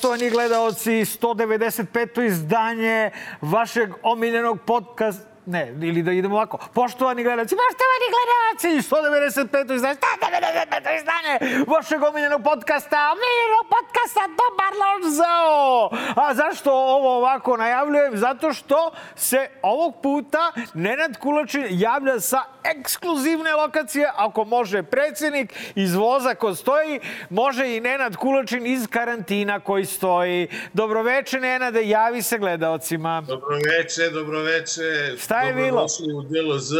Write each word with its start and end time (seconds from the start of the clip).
Poštovani 0.00 0.30
gledaoci, 0.30 0.90
195. 1.04 2.26
izdanje 2.26 3.10
vašeg 3.40 3.90
omiljenog 4.02 4.58
podcasta 4.66 5.29
Ne, 5.46 5.72
ili 5.82 6.02
da 6.02 6.12
idemo 6.12 6.34
ovako. 6.34 6.58
Poštovani 6.74 7.22
gledalci, 7.22 7.54
poštovani 7.56 8.06
gledalci, 8.14 8.88
195. 8.90 9.74
izdanje, 9.74 9.94
195. 9.94 10.96
izdanje 10.98 11.64
vašeg 11.66 12.02
omiljenog 12.02 12.42
podcasta, 12.42 12.96
omiljenog 13.12 13.64
podcasta 13.74 14.20
Dobar 14.40 14.72
loš 14.82 15.12
zao. 15.12 15.90
A 16.16 16.34
zašto 16.34 16.72
ovo 16.72 17.16
ovako 17.16 17.56
najavljujem? 17.56 18.16
Zato 18.16 18.52
što 18.52 18.90
se 19.16 19.48
ovog 19.62 19.94
puta 20.02 20.52
Nenad 20.74 21.18
Kulačin 21.18 21.66
javlja 21.70 22.20
sa 22.20 22.42
ekskluzivne 22.64 23.54
lokacije. 23.54 24.10
Ako 24.16 24.44
može 24.44 24.82
predsednik 24.82 25.54
iz 25.74 25.94
voza 25.94 26.34
ko 26.34 26.54
stoji, 26.54 27.00
može 27.30 27.76
i 27.76 27.80
Nenad 27.80 28.16
Kulačin 28.16 28.66
iz 28.66 28.86
karantina 28.86 29.60
koji 29.60 29.84
stoji. 29.84 30.48
Dobroveče, 30.72 31.40
Nenade, 31.40 31.88
javi 31.88 32.22
se 32.22 32.38
gledaocima. 32.38 33.22
Dobroveče, 33.26 34.10
dobroveče. 34.10 35.16
Šta 35.30 35.40
je 35.40 35.54
bilo? 35.54 35.66
Dobrodošli 35.66 36.14
u 36.14 36.22
DLZ. 36.22 36.72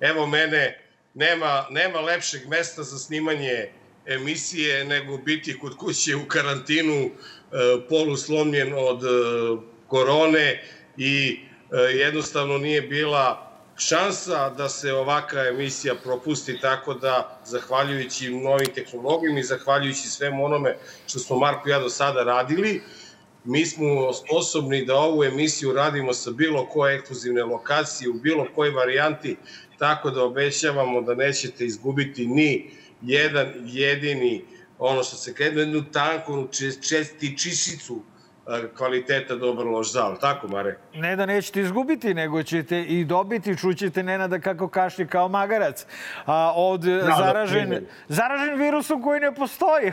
Evo 0.00 0.26
mene, 0.26 0.78
nema, 1.14 1.66
nema 1.70 2.00
lepšeg 2.00 2.48
mesta 2.48 2.82
za 2.82 2.98
snimanje 2.98 3.68
emisije 4.06 4.84
nego 4.84 5.18
biti 5.18 5.58
kod 5.58 5.76
kuće 5.76 6.16
u 6.16 6.28
karantinu, 6.28 7.04
e, 7.04 7.10
poluslomljen 7.88 8.74
od 8.76 9.04
e, 9.04 9.08
korone 9.88 10.62
i 10.96 11.40
e, 11.72 11.76
jednostavno 11.76 12.58
nije 12.58 12.82
bila 12.82 13.52
šansa 13.76 14.50
da 14.50 14.68
se 14.68 14.92
ovaka 14.92 15.40
emisija 15.48 15.94
propusti 15.94 16.60
tako 16.60 16.94
da, 16.94 17.40
zahvaljujući 17.44 18.30
novim 18.30 18.74
tehnologijama 18.74 19.40
i 19.40 19.42
zahvaljujući 19.42 20.08
svemu 20.08 20.44
onome 20.44 20.76
što 21.06 21.18
smo 21.18 21.36
Marko 21.36 21.68
i 21.68 21.72
ja 21.72 21.78
do 21.78 21.88
sada 21.88 22.24
radili, 22.24 22.82
mi 23.44 23.66
smo 23.66 24.12
sposobni 24.12 24.84
da 24.84 24.94
ovu 24.96 25.24
emisiju 25.24 25.72
radimo 25.72 26.12
sa 26.12 26.30
bilo 26.30 26.66
koje 26.66 26.96
ekskluzivne 26.96 27.44
lokacije, 27.44 28.10
u 28.10 28.14
bilo 28.14 28.46
kojoj 28.54 28.70
varijanti, 28.74 29.36
tako 29.78 30.10
da 30.10 30.24
obećavamo 30.24 31.02
da 31.02 31.14
nećete 31.14 31.64
izgubiti 31.66 32.26
ni 32.26 32.70
jedan 33.02 33.52
jedini, 33.66 34.44
ono 34.78 35.02
što 35.02 35.16
se 35.16 35.34
kredo, 35.34 35.60
jednu 35.60 35.84
tanku 35.92 36.48
česti 36.88 37.38
čišicu 37.38 38.02
kvaliteta 38.76 39.36
dobar 39.36 39.66
loš 39.66 39.92
zal. 39.92 40.18
Tako, 40.20 40.48
Mare? 40.48 40.78
Ne 40.94 41.16
da 41.16 41.26
nećete 41.26 41.60
izgubiti, 41.60 42.14
nego 42.14 42.42
ćete 42.42 42.82
i 42.82 43.04
dobiti, 43.04 43.58
čućete 43.58 44.02
Nenada 44.02 44.38
kako 44.38 44.68
kašlje 44.68 45.06
kao 45.06 45.28
magarac. 45.28 45.86
A, 46.26 46.52
od 46.56 46.80
da, 46.80 47.14
zaražen, 47.18 47.70
da, 47.70 47.76
zaražen 48.08 48.58
virusom 48.58 49.02
koji 49.02 49.20
ne 49.20 49.34
postoji. 49.34 49.92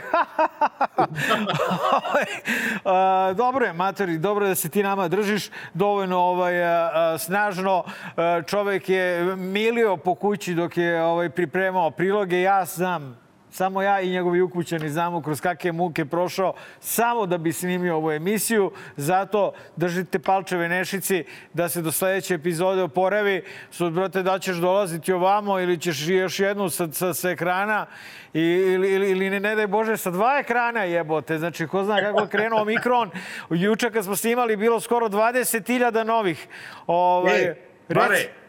a, 2.84 3.32
dobro 3.36 3.66
je, 3.66 3.72
materi, 3.72 4.18
dobro 4.18 4.46
da 4.46 4.54
se 4.54 4.68
ti 4.68 4.82
nama 4.82 5.08
držiš 5.08 5.50
dovoljno 5.74 6.18
ovaj, 6.18 6.64
a, 6.64 7.18
snažno. 7.18 7.84
A, 8.16 8.42
čovek 8.46 8.88
je 8.88 9.36
milio 9.36 9.96
po 9.96 10.14
kući 10.14 10.54
dok 10.54 10.76
je 10.76 11.02
ovaj, 11.02 11.30
pripremao 11.30 11.90
priloge. 11.90 12.40
Ja 12.40 12.64
znam 12.64 13.21
Samo 13.52 13.82
ja 13.82 14.00
i 14.00 14.10
njegovi 14.10 14.40
ukućani 14.40 14.88
znamo 14.88 15.22
kroz 15.22 15.40
kakve 15.40 15.72
muke 15.72 16.04
prošao 16.04 16.54
samo 16.80 17.26
da 17.26 17.38
bi 17.38 17.52
snimio 17.52 17.96
ovu 17.96 18.10
emisiju. 18.12 18.72
Zato 18.96 19.52
držite 19.76 20.18
palčeve 20.18 20.68
nešici 20.68 21.24
da 21.52 21.68
se 21.68 21.82
do 21.82 21.92
sledeće 21.92 22.34
epizode 22.34 22.82
oporavi. 22.82 23.44
Sud, 23.70 23.92
brate, 23.92 24.22
da 24.22 24.38
ćeš 24.38 24.56
dolaziti 24.56 25.12
ovamo 25.12 25.60
ili 25.60 25.78
ćeš 25.78 26.08
još 26.08 26.40
jednu 26.40 26.70
sa, 26.70 26.92
sa, 26.92 27.14
sa 27.14 27.30
ekrana 27.30 27.86
i, 28.34 28.40
ili, 28.40 28.92
ili, 28.92 29.10
ili 29.10 29.30
ne, 29.30 29.40
ne 29.40 29.54
daj 29.54 29.66
Bože 29.66 29.96
sa 29.96 30.10
dva 30.10 30.38
ekrana 30.40 30.82
jebote. 30.82 31.38
Znači, 31.38 31.66
ko 31.66 31.84
zna 31.84 32.00
kako 32.00 32.20
je 32.20 32.28
krenuo 32.28 32.64
mikron. 32.64 33.10
Juče 33.50 33.90
kad 33.90 34.04
smo 34.04 34.16
snimali 34.16 34.56
bilo 34.56 34.80
skoro 34.80 35.08
20.000 35.08 36.04
novih. 36.04 36.48
Ovaj, 36.86 37.42
e, 37.42 37.56
Mare, 37.88 38.41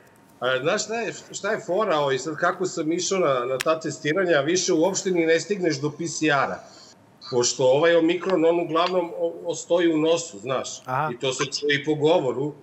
A, 0.43 0.59
znaš 0.61 0.83
šta 0.83 0.95
je, 0.95 1.13
šta 1.31 1.51
je 1.51 1.59
fora 1.65 1.97
ovo 1.97 2.11
i 2.11 2.19
sad 2.19 2.35
kako 2.37 2.65
sam 2.65 2.91
išao 2.91 3.19
na, 3.19 3.45
na 3.45 3.57
ta 3.57 3.79
testiranja, 3.79 4.39
više 4.39 4.73
uopšte 4.73 5.11
ni 5.11 5.25
ne 5.25 5.39
stigneš 5.39 5.79
do 5.81 5.89
PCR-a. 5.91 6.59
Pošto 7.31 7.63
ovaj 7.63 7.95
omikron, 7.95 8.45
on 8.45 8.59
uglavnom 8.59 9.11
ostoji 9.45 9.93
u 9.93 9.97
nosu, 9.97 10.39
znaš. 10.39 10.81
Aha. 10.85 11.09
I 11.13 11.19
to 11.19 11.33
se 11.33 11.43
čuje 11.45 11.75
i 11.75 11.85
po 11.85 11.95
govoru. 11.95 12.53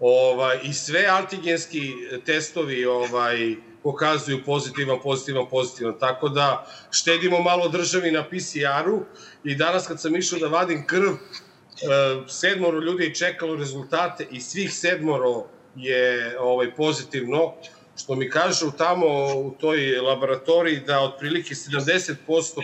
Ovaj, 0.00 0.58
I 0.62 0.72
sve 0.72 1.06
antigenski 1.06 1.92
testovi 2.26 2.84
ovaj, 2.84 3.56
pokazuju 3.82 4.44
pozitivan, 4.44 4.98
pozitivan, 5.02 5.46
pozitivan. 5.50 5.98
Tako 5.98 6.28
da 6.28 6.66
štedimo 6.90 7.42
malo 7.42 7.68
državi 7.68 8.10
na 8.10 8.24
PCR-u 8.24 9.02
i 9.44 9.54
danas 9.54 9.86
kad 9.86 10.00
sam 10.00 10.16
išao 10.16 10.38
da 10.38 10.48
vadim 10.48 10.86
krv, 10.86 11.10
eh, 11.10 12.22
sedmoro 12.28 12.80
ljudi 12.80 13.14
čekalo 13.14 13.56
rezultate 13.56 14.26
i 14.30 14.40
svih 14.40 14.74
sedmoro 14.74 15.53
je 15.76 16.36
ovaj 16.40 16.74
pozitivno, 16.74 17.52
što 17.96 18.14
mi 18.14 18.30
kažu 18.30 18.70
tamo 18.78 19.06
u 19.36 19.50
toj 19.60 19.98
laboratoriji 20.00 20.80
da 20.80 21.00
otprilike 21.00 21.54
70% 21.54 22.16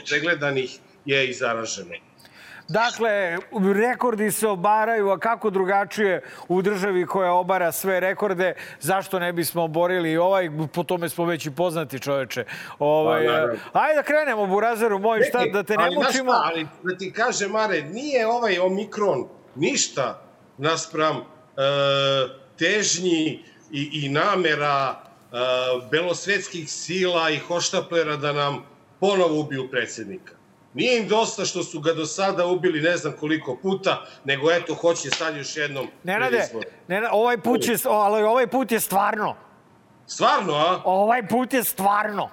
pregledanih 0.08 0.78
je 1.04 1.30
i 1.30 1.34
zaraženo. 1.34 1.94
Dakle, 2.70 3.38
rekordi 3.74 4.30
se 4.30 4.48
obaraju, 4.48 5.10
a 5.10 5.18
kako 5.18 5.50
drugačije 5.50 6.22
u 6.48 6.62
državi 6.62 7.06
koja 7.06 7.32
obara 7.32 7.72
sve 7.72 8.00
rekorde, 8.00 8.54
zašto 8.80 9.18
ne 9.18 9.32
bismo 9.32 9.62
oborili 9.62 10.16
ovaj, 10.16 10.50
po 10.74 10.84
tome 10.84 11.08
smo 11.08 11.24
već 11.24 11.46
i 11.46 11.50
poznati 11.50 11.98
čoveče. 11.98 12.44
Ovaj, 12.78 13.26
pa, 13.72 13.80
ajde 13.80 13.94
da 13.94 14.02
krenemo, 14.02 14.46
Burazeru 14.46 14.98
moj, 14.98 15.20
šta, 15.28 15.44
da 15.52 15.62
te 15.62 15.76
ne 15.76 15.84
ali, 15.84 15.96
mučimo. 15.96 16.32
Šta, 16.32 16.42
ali 16.44 16.66
da 16.82 16.98
ti 16.98 17.12
kaže, 17.12 17.48
Mare, 17.48 17.82
nije 17.82 18.26
ovaj 18.26 18.58
omikron 18.58 19.28
ništa 19.54 20.22
naspram 20.58 21.16
e, 21.16 21.22
težnji 22.60 23.44
i, 23.70 24.04
i 24.04 24.08
namera 24.08 24.90
uh, 24.90 25.90
belosvetskih 25.90 26.70
sila 26.70 27.30
i 27.30 27.38
hoštaplera 27.38 28.16
da 28.16 28.32
nam 28.32 28.62
ponovo 29.00 29.40
ubiju 29.40 29.70
predsednika. 29.70 30.34
Nije 30.74 31.00
im 31.00 31.08
dosta 31.08 31.44
što 31.44 31.62
su 31.62 31.80
ga 31.80 31.92
do 31.92 32.06
sada 32.06 32.46
ubili 32.46 32.80
ne 32.80 32.96
znam 32.96 33.12
koliko 33.20 33.56
puta, 33.62 34.06
nego 34.24 34.52
eto, 34.52 34.74
hoće 34.74 35.10
sad 35.10 35.36
još 35.36 35.56
jednom 35.56 35.86
Nenade, 36.04 36.48
ne, 36.88 37.02
ovaj 37.12 37.38
put 37.38 37.68
je, 37.68 37.76
ali 37.84 38.22
ovaj 38.22 38.46
put 38.46 38.72
je 38.72 38.80
stvarno. 38.80 39.36
Stvarno, 40.06 40.54
a? 40.54 40.82
Ovaj 40.84 41.28
put 41.28 41.52
je 41.52 41.64
stvarno. 41.64 42.30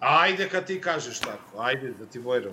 Ajde 0.00 0.48
kad 0.48 0.66
ti 0.66 0.80
kažeš 0.80 1.20
tako, 1.20 1.62
ajde 1.62 1.92
da 1.98 2.06
ti 2.06 2.18
vojram. 2.18 2.52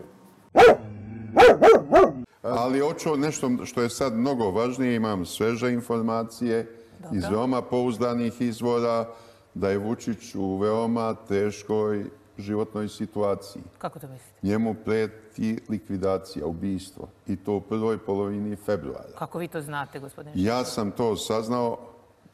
Ali 2.41 2.79
hoću 2.79 3.17
nešto 3.17 3.51
što 3.65 3.81
je 3.81 3.89
sad 3.89 4.13
mnogo 4.13 4.51
važnije, 4.51 4.95
imam 4.95 5.25
sveže 5.25 5.71
informacije. 5.71 6.84
Iz 7.13 7.23
veoma 7.31 7.61
pouzdanih 7.61 8.41
izvora 8.41 9.07
da 9.53 9.69
je 9.69 9.77
Vučić 9.77 10.35
u 10.35 10.57
veoma 10.57 11.15
teškoj 11.27 12.05
životnoj 12.37 12.89
situaciji. 12.89 13.61
Kako 13.77 13.99
to 13.99 14.07
mislite? 14.07 14.33
Njemu 14.41 14.75
preti 14.85 15.59
likvidacija, 15.69 16.45
ubistvo. 16.45 17.07
I 17.27 17.35
to 17.35 17.53
u 17.53 17.61
prvoj 17.61 17.97
polovini 17.97 18.55
februara. 18.55 19.09
Kako 19.17 19.37
vi 19.37 19.47
to 19.47 19.61
znate, 19.61 19.99
gospodine? 19.99 20.31
Ja 20.35 20.65
sam 20.65 20.91
to 20.91 21.15
saznao, 21.15 21.77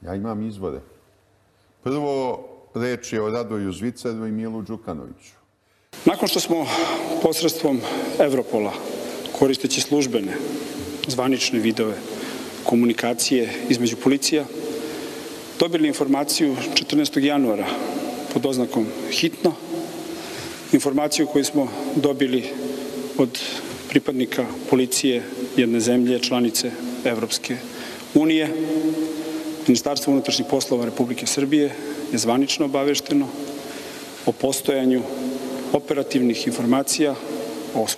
ja 0.02 0.16
imam 0.16 0.42
izvore. 0.42 0.80
Prvo, 1.84 2.40
reč 2.74 3.14
je 3.14 3.22
o 3.22 3.30
Radoju 3.30 3.72
Zviceru 3.72 4.28
i 4.28 4.32
Milu 4.32 4.62
Đukanoviću. 4.62 5.34
Nakon 6.06 6.28
što 6.28 6.40
smo 6.40 6.66
posredstvom 7.22 7.82
Evropola, 8.20 8.72
koristeći 9.40 9.82
službene, 9.82 10.34
zvanične 11.08 11.60
vidove, 11.60 11.94
komunikacije 12.72 13.50
između 13.70 13.98
policija, 13.98 14.46
dobili 15.60 15.88
informaciju 15.88 16.56
14. 16.74 17.20
januara 17.20 17.68
pod 18.34 18.46
oznakom 18.46 18.86
hitno, 19.12 19.52
informaciju 20.72 21.28
koju 21.28 21.44
smo 21.46 21.68
dobili 21.96 22.44
od 23.18 23.40
pripadnika 23.90 24.46
policije 24.70 25.24
jedne 25.58 25.80
zemlje, 25.80 26.20
članice 26.20 26.72
Evropske 27.06 27.58
unije. 28.14 28.48
Ministarstvo 29.68 30.14
unutrašnjih 30.14 30.48
poslova 30.50 30.86
Republike 30.86 31.28
Srbije 31.28 31.76
je 32.12 32.18
zvanično 32.18 32.66
obavešteno 32.66 33.28
o 34.26 34.32
postojanju 34.32 35.02
operativnih 35.74 36.48
informacija, 36.48 37.16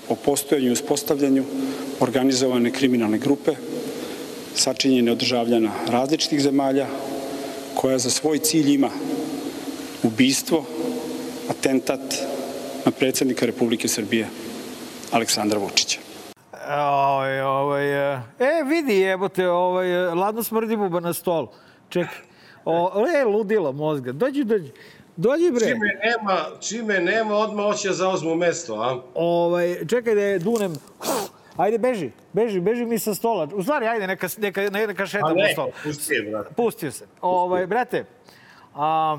o 0.10 0.16
postojanju 0.16 0.68
i 0.68 0.80
uspostavljanju 0.82 1.44
organizovane 2.00 2.72
kriminalne 2.72 3.18
grupe 3.18 3.56
sačinjene 4.56 5.12
od 5.12 5.18
državljana 5.18 5.72
različitih 5.88 6.42
zemalja, 6.42 6.88
koja 7.76 7.98
za 7.98 8.10
svoj 8.10 8.40
cilj 8.40 8.74
ima 8.74 8.90
ubistvo, 10.04 10.66
atentat 11.50 12.02
na 12.86 12.92
predsednika 12.92 13.46
Republike 13.46 13.88
Srbije, 13.88 14.28
Aleksandra 15.12 15.60
Vučića. 15.60 16.00
Ovaj, 16.70 17.42
ovaj, 17.42 18.14
e, 18.14 18.64
vidi, 18.66 18.94
jebote, 18.94 19.50
ovaj, 19.50 19.88
ladno 20.16 20.44
smrdi 20.44 20.78
buba 20.78 21.00
na 21.00 21.14
stolu. 21.14 21.48
Čekaj. 21.90 22.18
O, 22.66 23.06
e, 23.22 23.26
ludilo 23.26 23.72
mozga. 23.72 24.12
Dođi, 24.12 24.44
dođi. 24.44 24.72
Dođi 25.18 25.52
bre. 25.52 25.66
Čime 25.66 26.00
nema, 26.04 26.46
čime 26.62 27.00
nema, 27.00 27.36
odmah 27.36 27.66
hoće 27.66 27.88
da 27.88 27.94
zauzmu 27.94 28.36
mesto, 28.36 28.76
a? 28.76 29.02
Ovaj, 29.16 29.86
čekaj 29.90 30.16
da 30.16 30.22
je 30.22 30.40
dunem 30.40 30.76
Ajde, 31.58 31.78
beži, 31.78 32.12
beži, 32.34 32.60
beži 32.60 32.86
mi 32.86 33.00
sa 33.00 33.14
stola. 33.16 33.48
U 33.54 33.64
stvari, 33.64 33.88
ajde, 33.88 34.08
neka, 34.08 34.28
neka, 34.38 34.62
neka 34.70 35.06
šeta 35.06 35.26
A 35.26 35.30
po 35.30 35.36
ne, 35.36 35.54
stolu. 35.54 35.72
pusti 35.84 36.14
je, 36.14 36.24
brate. 36.32 36.54
Pustio 36.56 36.92
se. 36.92 37.08
Ovaj, 37.22 37.68
brate, 37.68 38.06
a, 38.76 39.18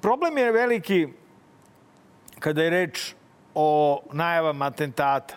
problem 0.00 0.38
je 0.38 0.52
veliki 0.52 1.08
kada 2.38 2.62
je 2.62 2.70
reč 2.70 3.14
o 3.54 4.00
najavama 4.12 4.66
atentata. 4.66 5.34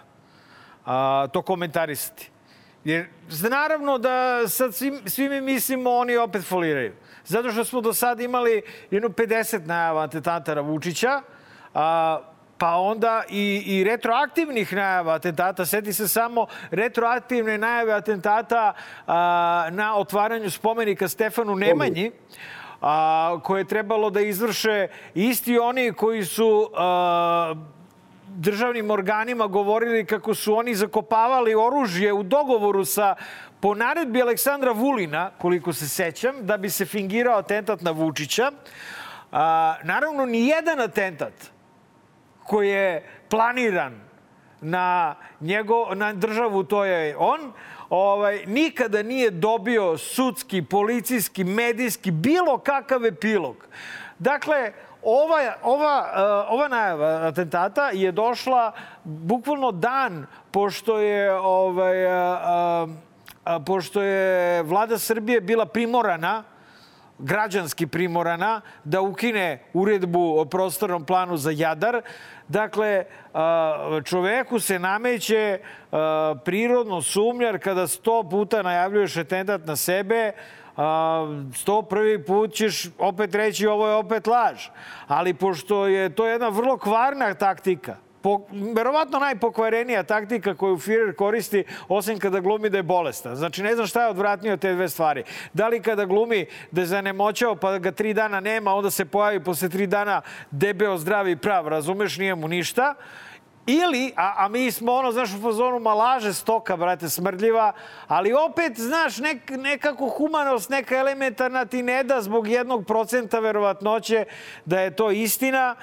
A, 0.86 1.28
to 1.34 1.42
komentarisati. 1.42 2.32
Jer 2.84 3.06
naravno 3.50 3.98
da 3.98 4.48
sad 4.48 4.76
svi, 4.76 4.94
svi 5.06 5.30
mi 5.30 5.42
mislimo 5.42 5.92
oni 5.92 6.18
opet 6.18 6.44
foliraju. 6.46 6.94
Zato 7.26 7.52
što 7.52 7.66
smo 7.66 7.82
do 7.82 7.94
sada 7.94 8.24
imali 8.24 8.62
jedno 8.92 9.10
50 9.10 9.66
najava 9.66 10.04
atentatara 10.04 10.62
Vučića, 10.62 11.22
a, 11.74 12.20
pa 12.58 12.76
onda 12.76 13.24
i, 13.30 13.64
i 13.66 13.84
retroaktivnih 13.84 14.74
najava 14.74 15.14
atentata. 15.14 15.66
Seti 15.66 15.94
se 15.94 16.08
samo 16.08 16.48
retroaktivne 16.72 17.58
najave 17.58 17.94
atentata 17.94 18.74
a, 19.08 19.70
na 19.72 19.98
otvaranju 19.98 20.52
spomenika 20.52 21.08
Stefanu 21.08 21.56
Nemanji, 21.56 22.12
a, 22.82 23.40
koje 23.44 23.60
je 23.60 23.68
trebalo 23.68 24.10
da 24.10 24.22
izvrše 24.22 24.88
isti 25.14 25.58
oni 25.58 25.94
koji 25.94 26.26
su 26.26 26.70
a, 26.76 27.56
državnim 28.28 28.92
organima 28.92 29.48
govorili 29.48 30.06
kako 30.06 30.34
su 30.36 30.56
oni 30.56 30.76
zakopavali 30.76 31.56
oružje 31.56 32.14
u 32.14 32.24
dogovoru 32.24 32.86
sa 32.86 33.16
po 33.60 33.76
naredbi 33.76 34.22
Aleksandra 34.22 34.72
Vulina, 34.72 35.32
koliko 35.38 35.74
se 35.74 35.90
sećam, 35.90 36.36
da 36.42 36.58
bi 36.58 36.70
se 36.70 36.86
fingirao 36.86 37.38
atentat 37.38 37.82
na 37.82 37.92
Vučića. 37.92 38.52
A, 39.32 39.76
naravno, 39.84 40.26
ni 40.26 40.48
jedan 40.48 40.80
atentat 40.80 41.55
koji 42.48 42.70
je 42.70 43.04
planiran 43.30 44.06
na, 44.62 45.16
njego, 45.42 45.96
na 45.96 46.14
državu, 46.14 46.64
to 46.64 46.86
je 46.86 47.16
on, 47.18 47.52
ovaj, 47.90 48.46
nikada 48.46 49.04
nije 49.04 49.32
dobio 49.32 49.98
sudski, 49.98 50.62
policijski, 50.62 51.44
medijski, 51.44 52.12
bilo 52.12 52.58
kakav 52.58 53.06
epilog. 53.06 53.68
Dakle, 54.20 54.72
ova, 55.04 55.54
ova, 55.64 55.98
uh, 56.00 56.54
ova 56.54 56.68
najava 56.68 57.28
atentata 57.28 57.90
je 57.90 58.12
došla 58.12 58.72
bukvalno 59.04 59.72
dan 59.72 60.26
pošto 60.52 61.00
je 61.00 61.34
ovaj, 61.40 62.06
uh, 62.06 62.90
uh, 62.90 62.96
pošto 63.66 64.02
je 64.02 64.64
vlada 64.64 64.98
Srbije 64.98 65.42
bila 65.42 65.66
primorana 65.66 66.44
građanski 67.20 67.88
primorana 67.88 68.62
da 68.84 69.02
ukine 69.02 69.64
uredbu 69.74 70.40
o 70.40 70.46
prostornom 70.46 71.06
planu 71.06 71.38
za 71.38 71.52
Jadar. 71.52 72.02
Dakle, 72.48 73.06
čoveku 74.04 74.60
se 74.60 74.80
nameće 74.80 75.60
prirodno 76.46 77.02
sumljar 77.02 77.60
kada 77.60 77.88
sto 77.88 78.24
puta 78.30 78.62
najavljuješ 78.62 79.18
atentat 79.18 79.66
na 79.66 79.76
sebe, 79.76 80.32
sto 81.54 81.82
prvi 81.82 82.24
put 82.24 82.54
ćeš 82.54 82.86
opet 82.98 83.36
reći 83.36 83.68
ovo 83.68 83.88
je 83.88 83.96
opet 83.96 84.28
laž. 84.28 84.68
Ali 85.08 85.34
pošto 85.34 85.88
je 85.88 86.10
to 86.10 86.28
jedna 86.28 86.50
vrlo 86.50 86.78
kvarna 86.78 87.34
taktika, 87.34 87.96
po, 88.26 88.42
verovatno 88.76 89.20
najpokvarenija 89.20 90.04
taktika 90.04 90.56
koju 90.56 90.78
Führer 90.78 91.16
koristi, 91.16 91.64
osim 91.88 92.20
kada 92.20 92.40
glumi 92.40 92.70
da 92.70 92.78
je 92.78 92.84
bolestan. 92.84 93.36
Znači, 93.36 93.64
ne 93.64 93.76
znam 93.76 93.88
šta 93.88 94.04
je 94.04 94.10
odvratnije 94.10 94.54
od 94.54 94.60
te 94.60 94.74
dve 94.74 94.90
stvari. 94.90 95.24
Da 95.54 95.68
li 95.68 95.82
kada 95.82 96.06
glumi 96.06 96.46
da 96.72 96.82
je 96.82 96.88
zanemoćao 96.88 97.56
pa 97.56 97.78
ga 97.80 97.92
tri 97.92 98.14
dana 98.14 98.40
nema, 98.40 98.74
onda 98.74 98.92
se 98.92 99.06
pojavi 99.06 99.44
posle 99.44 99.70
tri 99.70 99.88
dana 99.88 100.22
debeo, 100.52 100.98
zdravi 100.98 101.32
i 101.32 101.38
prav, 101.38 101.68
razumeš, 101.68 102.18
nije 102.18 102.36
mu 102.36 102.48
ništa. 102.48 102.96
Ili, 103.68 104.14
a, 104.16 104.34
a 104.38 104.48
mi 104.48 104.72
smo 104.72 104.94
ono, 104.94 105.12
znaš, 105.12 105.34
u 105.34 105.42
fazonu 105.42 105.80
malaže 105.80 106.34
stoka, 106.34 106.78
brate, 106.78 107.10
smrdljiva, 107.10 107.74
ali 108.08 108.34
opet, 108.34 108.80
znaš, 108.80 109.18
nek, 109.18 109.50
nekako 109.50 110.10
humanost, 110.10 110.70
neka 110.70 110.98
elementarna 110.98 111.66
ti 111.66 111.84
ne 111.84 112.04
da 112.04 112.22
zbog 112.22 112.48
jednog 112.48 112.86
procenta 112.86 113.40
verovatnoće 113.40 114.26
da 114.66 114.80
je 114.80 114.96
to 114.96 115.12
istina, 115.12 115.76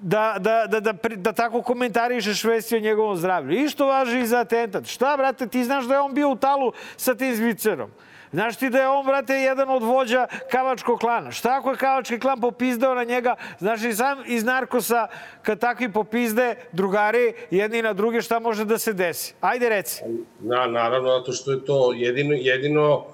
da, 0.00 0.36
da, 0.38 0.66
da, 0.68 0.80
da, 0.80 0.92
da 1.16 1.32
tako 1.32 1.62
komentarišeš 1.62 2.44
vesti 2.44 2.76
o 2.76 2.80
njegovom 2.80 3.16
zdravlju. 3.16 3.60
I 3.60 3.68
što 3.68 3.86
važi 3.86 4.20
i 4.20 4.26
za 4.26 4.38
atentat. 4.38 4.86
Šta, 4.86 5.16
brate, 5.16 5.46
ti 5.46 5.64
znaš 5.64 5.84
da 5.84 5.94
je 5.94 6.00
on 6.00 6.14
bio 6.14 6.30
u 6.30 6.36
talu 6.36 6.72
sa 6.96 7.14
tim 7.14 7.34
Zvicerom. 7.34 7.90
Znaš 8.32 8.56
ti 8.56 8.70
da 8.70 8.78
je 8.78 8.88
on, 8.88 9.06
brate, 9.06 9.34
jedan 9.34 9.70
od 9.70 9.82
vođa 9.82 10.26
kavačkog 10.50 10.98
klana. 10.98 11.30
Šta 11.30 11.56
ako 11.58 11.70
je 11.70 11.76
kavački 11.76 12.18
klan 12.18 12.40
popizdao 12.40 12.94
na 12.94 13.04
njega? 13.04 13.36
Znaš 13.58 13.84
i 13.84 13.92
sam 13.92 14.18
iz 14.26 14.44
narkosa, 14.44 15.06
kad 15.42 15.58
takvi 15.58 15.92
popizde 15.92 16.54
drugari 16.72 17.32
jedni 17.50 17.82
na 17.82 17.92
druge, 17.92 18.22
šta 18.22 18.38
može 18.38 18.64
da 18.64 18.78
se 18.78 18.92
desi? 18.92 19.34
Ajde, 19.40 19.68
reci. 19.68 20.02
Na, 20.40 20.66
naravno, 20.66 21.18
zato 21.18 21.32
što 21.32 21.52
je 21.52 21.64
to 21.64 21.92
jedino, 21.96 22.34
jedino 22.34 22.96
uh, 22.96 23.04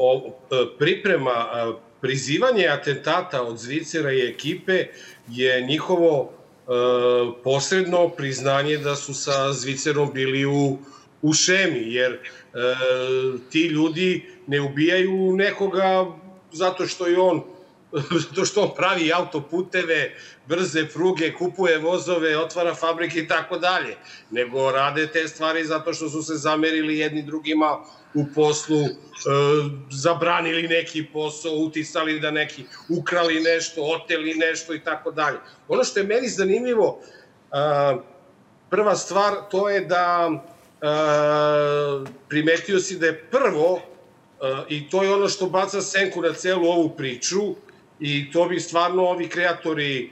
o, 0.00 0.30
priprema, 0.78 1.46
uh, 1.68 1.76
prizivanje 2.00 2.68
atentata 2.68 3.42
od 3.42 3.58
Zvicera 3.58 4.12
i 4.12 4.28
ekipe 4.28 4.86
je 5.28 5.60
njihovo 5.60 6.20
uh, 6.20 7.34
posredno 7.44 8.08
priznanje 8.08 8.76
da 8.76 8.96
su 8.96 9.14
sa 9.14 9.52
Zvicerom 9.52 10.12
bili 10.12 10.46
u, 10.46 10.78
u 11.22 11.32
šemi, 11.32 11.92
jer 11.92 12.18
ti 13.50 13.66
ljudi 13.66 14.26
ne 14.46 14.60
ubijaju 14.60 15.36
nekoga 15.36 16.06
zato 16.52 16.86
što 16.86 17.06
je 17.06 17.18
on 17.18 17.42
zato 18.28 18.44
što 18.44 18.62
on 18.62 18.70
pravi 18.76 19.12
autoputeve, 19.12 20.14
brze 20.48 20.88
pruge, 20.88 21.32
kupuje 21.32 21.78
vozove, 21.78 22.38
otvara 22.38 22.74
fabrike 22.74 23.18
i 23.18 23.28
tako 23.28 23.58
dalje, 23.58 23.96
nego 24.30 24.70
rade 24.70 25.06
te 25.06 25.28
stvari 25.28 25.64
zato 25.64 25.94
što 25.94 26.08
su 26.08 26.22
se 26.22 26.34
zamerili 26.34 26.98
jedni 26.98 27.22
drugima 27.22 27.84
u 28.16 28.24
poslu, 28.34 28.80
e, 28.80 28.88
zabranili 29.90 30.68
neki 30.68 31.06
posao, 31.12 31.52
utisali 31.52 32.20
da 32.20 32.30
neki 32.30 32.64
ukrali 32.88 33.40
nešto, 33.40 33.82
oteli 33.82 34.34
nešto 34.34 34.74
i 34.74 34.80
tako 34.84 35.10
dalje. 35.10 35.38
Ono 35.68 35.84
što 35.84 36.00
je 36.00 36.06
meni 36.06 36.28
zanimljivo, 36.28 37.00
e, 37.00 37.96
prva 38.70 38.96
stvar, 38.96 39.34
to 39.50 39.68
je 39.68 39.80
da 39.80 40.30
e, 40.30 40.86
primetio 42.28 42.80
si 42.80 42.98
da 42.98 43.06
je 43.06 43.24
prvo, 43.30 43.80
e, 43.80 44.64
i 44.68 44.90
to 44.90 45.02
je 45.02 45.14
ono 45.14 45.28
što 45.28 45.46
baca 45.46 45.80
senku 45.80 46.22
na 46.22 46.32
celu 46.32 46.68
ovu 46.68 46.96
priču, 46.96 47.54
i 48.00 48.30
to 48.32 48.44
bi 48.48 48.60
stvarno 48.60 49.02
ovi 49.02 49.28
kreatori 49.28 50.10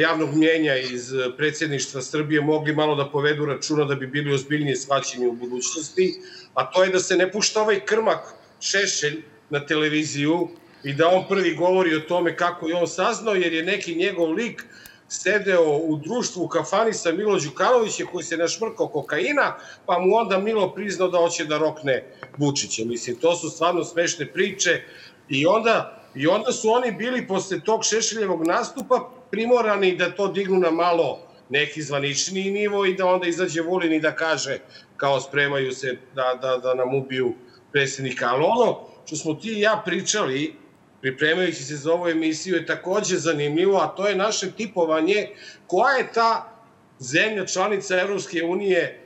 javnog 0.00 0.34
mnjenja 0.34 0.76
iz 0.76 1.12
predsjedništva 1.36 2.02
Srbije 2.02 2.40
mogli 2.40 2.74
malo 2.74 2.94
da 2.94 3.10
povedu 3.10 3.44
računa 3.46 3.84
da 3.84 3.94
bi 3.94 4.06
bili 4.06 4.34
ozbiljnije 4.34 4.76
shvaćeni 4.76 5.26
u 5.26 5.32
budućnosti, 5.32 6.14
a 6.54 6.70
to 6.70 6.84
je 6.84 6.90
da 6.90 7.00
se 7.00 7.16
ne 7.16 7.32
pušta 7.32 7.60
ovaj 7.62 7.80
krmak 7.80 8.34
Šešelj 8.60 9.22
na 9.50 9.66
televiziju 9.66 10.48
i 10.84 10.92
da 10.92 11.08
on 11.08 11.24
prvi 11.28 11.54
govori 11.54 11.94
o 11.96 12.00
tome 12.00 12.36
kako 12.36 12.68
je 12.68 12.74
on 12.74 12.86
saznao, 12.86 13.34
jer 13.34 13.52
je 13.52 13.62
neki 13.62 13.94
njegov 13.94 14.32
lik 14.32 14.64
sedeo 15.08 15.78
u 15.78 15.96
društvu 15.96 16.44
u 16.44 16.48
kafani 16.48 16.92
sa 16.92 17.12
Milo 17.12 17.38
Đukanovićem 17.38 18.06
koji 18.06 18.24
se 18.24 18.36
našmrkao 18.36 18.88
kokaina, 18.88 19.56
pa 19.86 19.98
mu 19.98 20.16
onda 20.16 20.38
Milo 20.38 20.74
priznao 20.74 21.08
da 21.08 21.18
hoće 21.18 21.44
da 21.44 21.58
rokne 21.58 22.04
Vučića. 22.38 22.82
Mislim, 22.84 23.16
to 23.16 23.36
su 23.36 23.50
stvarno 23.50 23.84
smešne 23.84 24.26
priče 24.32 24.82
i 25.28 25.46
onda 25.46 26.03
I 26.14 26.26
onda 26.26 26.52
su 26.52 26.70
oni 26.70 26.92
bili 26.92 27.26
posle 27.26 27.60
tog 27.60 27.84
Šešeljevog 27.84 28.46
nastupa 28.46 29.10
primorani 29.30 29.96
da 29.96 30.14
to 30.14 30.28
dignu 30.28 30.58
na 30.58 30.70
malo 30.70 31.18
neki 31.48 31.82
zvaničniji 31.82 32.50
nivo 32.50 32.86
i 32.86 32.94
da 32.94 33.06
onda 33.06 33.26
izađe 33.26 33.62
Vulin 33.62 33.92
i 33.92 34.00
da 34.00 34.16
kaže 34.16 34.58
kao 34.96 35.20
spremaju 35.20 35.72
se 35.72 35.96
da, 36.14 36.38
da, 36.42 36.56
da 36.56 36.74
nam 36.74 36.94
ubiju 36.94 37.34
predsjednika. 37.72 38.28
Ali 38.28 38.44
ono 38.44 38.80
što 39.06 39.16
smo 39.16 39.34
ti 39.34 39.48
i 39.48 39.60
ja 39.60 39.82
pričali, 39.84 40.54
pripremajući 41.00 41.64
se 41.64 41.76
za 41.76 41.92
ovu 41.92 42.08
emisiju, 42.08 42.56
je 42.56 42.66
takođe 42.66 43.16
zanimljivo, 43.16 43.78
a 43.78 43.86
to 43.86 44.06
je 44.08 44.16
naše 44.16 44.50
tipovanje 44.50 45.28
koja 45.66 45.96
je 45.96 46.12
ta 46.12 46.52
zemlja 46.98 47.46
članica 47.46 48.00
Evropske 48.00 48.42
unije 48.42 48.80
e, 48.80 48.96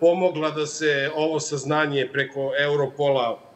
pomogla 0.00 0.50
da 0.50 0.66
se 0.66 1.10
ovo 1.14 1.40
saznanje 1.40 2.08
preko 2.12 2.52
Europola 2.58 3.49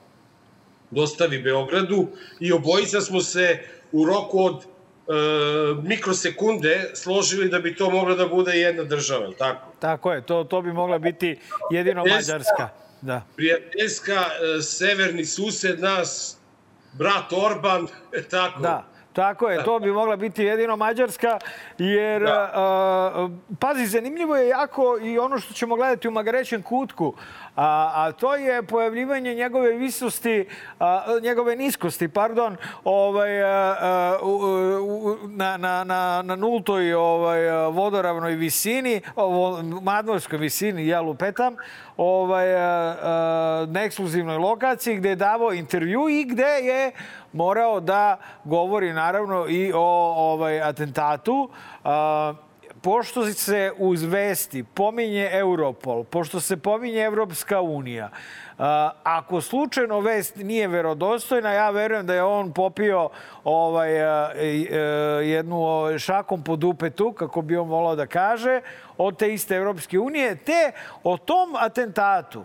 dostavi 0.94 1.42
Beogradu 1.42 2.06
i 2.40 2.52
obojica 2.52 3.00
smo 3.00 3.20
se 3.20 3.58
u 3.92 4.04
roku 4.06 4.44
od 4.44 4.54
e, 4.62 4.64
mikrosekunde 5.82 6.90
složili 6.94 7.48
da 7.48 7.58
bi 7.58 7.76
to 7.76 7.90
mogla 7.90 8.14
da 8.14 8.26
bude 8.26 8.52
jedna 8.52 8.84
država, 8.84 9.30
tako? 9.38 9.72
Tako 9.78 10.12
je, 10.12 10.22
to, 10.26 10.44
to 10.44 10.62
bi 10.62 10.72
mogla 10.72 10.98
biti 10.98 11.38
jedino 11.70 12.04
Mađarska. 12.04 12.68
Da. 13.00 13.22
Prijateljska, 13.36 14.12
e, 14.58 14.62
severni 14.62 15.24
sused 15.24 15.80
nas, 15.80 16.36
brat 16.92 17.32
Orban, 17.32 17.86
tako? 18.30 18.60
Da. 18.60 18.84
Tako 19.12 19.48
je, 19.50 19.64
to 19.64 19.78
bi 19.78 19.92
mogla 19.92 20.16
biti 20.16 20.44
jedino 20.44 20.76
Mađarska, 20.76 21.38
jer, 21.78 22.22
Da. 22.22 22.50
a, 22.54 23.28
pazi, 23.60 23.86
zanimljivo 23.86 24.36
je 24.36 24.48
jako 24.48 24.98
i 25.02 25.18
ono 25.18 25.38
što 25.38 25.54
ćemo 25.54 25.76
gledati 25.76 26.08
u 26.08 26.10
Magarećem 26.10 26.62
kutku, 26.62 27.14
a, 27.56 27.92
a 27.94 28.12
to 28.12 28.34
je 28.34 28.62
pojavljivanje 28.62 29.34
njegove 29.34 29.73
visosti, 29.73 30.49
a, 30.80 31.04
njegove 31.23 31.56
niskosti, 31.56 32.08
pardon, 32.08 32.56
ovaj, 32.84 33.42
a, 33.42 34.18
u, 34.23 34.28
u, 34.82 35.16
na, 35.28 35.56
na, 35.56 35.84
na, 35.84 36.23
na 36.25 36.37
nultoj 36.37 36.94
ovaj, 36.94 37.68
vodoravnoj 37.70 38.34
visini, 38.34 39.00
ovo, 39.16 39.62
madmorskoj 39.82 40.38
visini, 40.38 40.87
ja 40.87 41.00
lupetam, 41.00 41.56
ovaj, 41.96 42.56
a, 42.56 42.61
a, 42.61 43.66
na 43.68 43.82
ekskluzivnoj 43.82 44.38
lokaciji 44.38 44.96
gde 44.96 45.08
je 45.08 45.16
davao 45.16 45.52
intervju 45.52 46.08
i 46.08 46.25
gde 46.25 46.58
je 46.62 46.92
morao 47.32 47.80
da 47.80 48.16
govori 48.44 48.92
naravno 48.92 49.46
i 49.49 49.73
o 49.75 50.14
ovaj 50.32 50.62
atentatu. 50.62 51.49
A, 51.84 52.34
pošto 52.85 53.25
se 53.33 53.73
uz 53.79 54.03
vesti 54.03 54.64
pominje 54.75 55.29
Europol, 55.33 56.05
pošto 56.05 56.41
se 56.41 56.57
pominje 56.57 57.00
Evropska 57.00 57.61
unija, 57.61 58.11
ako 59.03 59.41
slučajno 59.41 60.00
vest 60.00 60.37
nije 60.37 60.69
verodostojna, 60.69 61.53
ja 61.53 61.71
verujem 61.71 62.07
da 62.07 62.14
je 62.14 62.23
on 62.23 62.53
popio 62.53 63.09
ovaj, 63.45 63.97
e, 63.97 64.64
jednu 65.25 65.59
šakom 65.99 66.43
po 66.43 66.57
dupetu, 66.57 67.12
kako 67.12 67.43
bi 67.43 67.57
on 67.57 67.69
volao 67.69 67.97
da 67.97 68.07
kaže, 68.07 68.61
od 68.99 69.19
te 69.19 69.33
iste 69.35 69.57
Evropske 69.57 69.99
unije, 69.99 70.37
te 70.37 70.73
o 71.03 71.17
tom 71.17 71.57
atentatu 71.57 72.45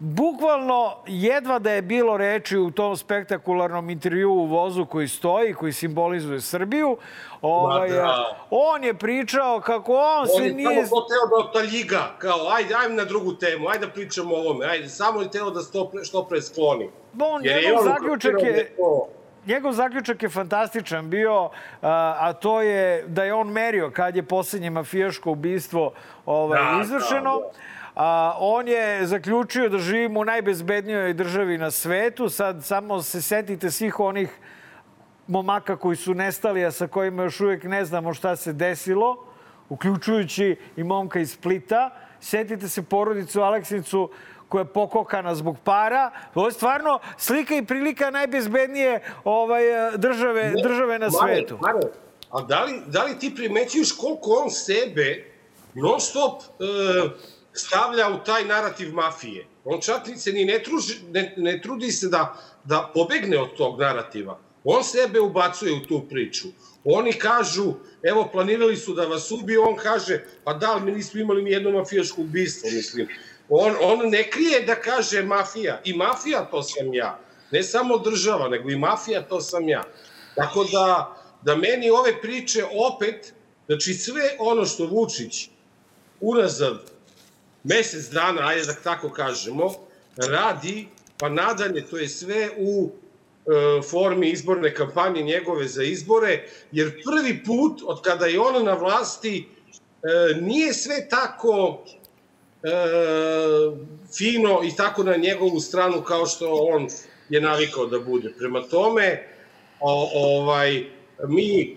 Bukvalno 0.00 0.96
jedva 1.06 1.58
da 1.58 1.70
je 1.72 1.82
bilo 1.82 2.16
reči 2.16 2.58
u 2.58 2.70
tom 2.70 2.96
spektakularnom 2.96 3.90
intervjuu 3.90 4.32
u 4.32 4.46
vozu 4.46 4.86
koji 4.86 5.08
stoji, 5.08 5.54
koji 5.54 5.72
simbolizuje 5.72 6.40
Srbiju. 6.40 6.96
Ovaj, 7.42 7.88
da. 7.90 8.36
On 8.50 8.84
je 8.84 8.94
pričao 8.94 9.60
kako 9.60 9.92
on, 9.94 10.20
On 10.20 10.26
se 10.26 10.44
je 10.44 10.54
nije... 10.54 10.86
samo 10.86 11.00
teo 11.00 11.26
da 11.30 11.48
otaljiga, 11.48 12.14
kao, 12.18 12.48
ajde, 12.56 12.74
ajde 12.74 12.94
na 12.94 13.04
drugu 13.04 13.32
temu, 13.34 13.68
ajde 13.68 13.86
da 13.86 13.92
pričamo 13.92 14.34
o 14.34 14.38
ovome, 14.38 14.66
ajde, 14.66 14.88
samo 14.88 15.20
je 15.20 15.30
teo 15.30 15.50
da 15.50 15.60
što 15.60 15.84
pre, 15.84 16.04
što 16.04 16.24
pre 16.24 16.42
skloni. 16.42 16.90
On, 17.20 17.44
Jer 17.44 17.56
je 17.56 17.62
njegov 17.62 17.78
on 17.80 17.84
zaključak 17.84 18.32
da 18.34 18.46
je... 18.46 18.74
Njegov 19.46 19.72
zaključak 19.72 20.22
je 20.22 20.28
fantastičan 20.28 21.10
bio, 21.10 21.50
a, 21.82 22.16
a 22.20 22.32
to 22.32 22.62
je 22.62 23.04
da 23.06 23.24
je 23.24 23.34
on 23.34 23.48
merio 23.48 23.90
kad 23.90 24.16
je 24.16 24.22
poslednje 24.22 24.70
mafijaško 24.70 25.30
ubistvo 25.30 25.92
ovaj, 26.26 26.60
Da, 26.62 26.80
izvršeno. 26.82 27.38
da, 27.38 27.46
A, 27.98 28.36
on 28.38 28.68
je 28.68 29.06
zaključio 29.06 29.68
da 29.68 29.78
živimo 29.78 30.20
u 30.20 30.24
najbezbednijoj 30.24 31.14
državi 31.14 31.58
na 31.58 31.70
svetu. 31.70 32.28
Sad 32.28 32.64
samo 32.64 33.02
se 33.02 33.22
setite 33.22 33.70
svih 33.70 34.00
onih 34.00 34.30
momaka 35.26 35.76
koji 35.76 35.96
su 35.96 36.14
nestali, 36.14 36.64
a 36.64 36.70
sa 36.70 36.86
kojima 36.86 37.22
još 37.22 37.40
uvijek 37.40 37.64
ne 37.64 37.84
znamo 37.84 38.14
šta 38.14 38.36
se 38.36 38.52
desilo, 38.52 39.26
uključujući 39.68 40.56
i 40.76 40.84
momka 40.84 41.20
iz 41.20 41.32
Splita. 41.32 41.90
Setite 42.20 42.68
se 42.68 42.82
porodicu 42.82 43.40
Aleksinicu 43.40 44.10
koja 44.48 44.60
je 44.60 44.72
pokokana 44.72 45.34
zbog 45.34 45.56
para. 45.64 46.10
Ovo 46.34 46.46
je 46.46 46.52
stvarno 46.52 46.98
slika 47.16 47.54
i 47.54 47.66
prilika 47.66 48.10
najbezbednije 48.10 49.00
ovaj, 49.24 49.62
države, 49.96 50.52
države 50.62 50.98
na 50.98 51.08
Mare, 51.08 51.34
svetu. 51.34 51.58
Mare, 51.60 51.80
a 52.30 52.42
da 52.42 52.64
li, 52.64 52.80
da 52.86 53.04
li 53.04 53.18
ti 53.18 53.34
primećuješ 53.34 53.92
koliko 53.92 54.30
on 54.44 54.50
sebe 54.50 55.32
non 55.74 56.00
stop 56.00 56.42
e, 56.42 56.64
stavlja 57.58 58.08
u 58.08 58.24
taj 58.24 58.44
narativ 58.44 58.94
mafije? 58.94 59.46
On 59.64 59.80
čak 59.80 60.02
se 60.16 60.32
ni 60.32 60.44
ne, 60.44 60.62
truži, 60.62 60.94
ne, 61.10 61.34
ne 61.36 61.60
trudi 61.60 61.92
se 61.92 62.08
da, 62.08 62.34
da 62.64 62.90
pobegne 62.94 63.38
od 63.38 63.56
tog 63.56 63.80
narativa. 63.80 64.38
On 64.64 64.84
sebe 64.84 65.20
ubacuje 65.20 65.72
u 65.72 65.86
tu 65.86 66.02
priču. 66.08 66.48
Oni 66.84 67.12
kažu, 67.12 67.74
evo, 68.02 68.28
planirali 68.32 68.76
su 68.76 68.94
da 68.94 69.06
vas 69.06 69.30
ubiju, 69.30 69.62
on 69.62 69.76
kaže, 69.76 70.24
pa 70.44 70.54
da, 70.54 70.78
mi 70.78 70.92
nismo 70.92 71.20
imali 71.20 71.42
ni 71.42 71.50
jedno 71.50 71.70
mafijaško 71.70 72.20
ubistvo, 72.20 72.70
mislim. 72.70 73.08
On, 73.48 73.76
on 73.80 74.08
ne 74.08 74.30
krije 74.30 74.60
da 74.60 74.74
kaže 74.74 75.22
mafija. 75.22 75.80
I 75.84 75.92
mafija 75.96 76.44
to 76.50 76.62
sam 76.62 76.94
ja. 76.94 77.18
Ne 77.50 77.62
samo 77.62 77.98
država, 77.98 78.48
nego 78.48 78.70
i 78.70 78.76
mafija 78.76 79.22
to 79.22 79.40
sam 79.40 79.68
ja. 79.68 79.84
Tako 80.34 80.64
da, 80.64 81.16
da 81.42 81.56
meni 81.56 81.90
ove 81.90 82.20
priče 82.20 82.64
opet, 82.64 83.32
znači 83.66 83.94
sve 83.94 84.22
ono 84.38 84.64
što 84.64 84.86
Vučić 84.86 85.48
unazad 86.20 86.97
mesec 87.64 88.10
dana, 88.10 88.46
ajde 88.46 88.66
da 88.66 88.74
tako 88.74 89.10
kažemo, 89.10 89.74
radi, 90.16 90.86
pa 91.18 91.28
nadalje, 91.28 91.86
to 91.86 91.96
je 91.96 92.08
sve 92.08 92.50
u 92.58 92.90
e, 92.90 93.82
formi 93.82 94.30
izborne 94.30 94.74
kampanje 94.74 95.22
njegove 95.22 95.68
za 95.68 95.82
izbore, 95.82 96.48
jer 96.72 97.02
prvi 97.04 97.44
put 97.44 97.80
od 97.86 98.02
kada 98.02 98.26
je 98.26 98.40
on 98.40 98.64
na 98.64 98.74
vlasti 98.74 99.48
e, 100.02 100.40
nije 100.40 100.74
sve 100.74 101.08
tako 101.08 101.84
e, 102.62 102.68
fino 104.18 104.60
i 104.64 104.76
tako 104.76 105.02
na 105.02 105.16
njegovu 105.16 105.60
stranu 105.60 106.02
kao 106.02 106.26
što 106.26 106.54
on 106.54 106.88
je 107.28 107.40
navikao 107.40 107.86
da 107.86 107.98
bude. 107.98 108.32
Prema 108.38 108.62
tome, 108.62 109.28
ovaj, 109.80 110.84
mi 111.28 111.76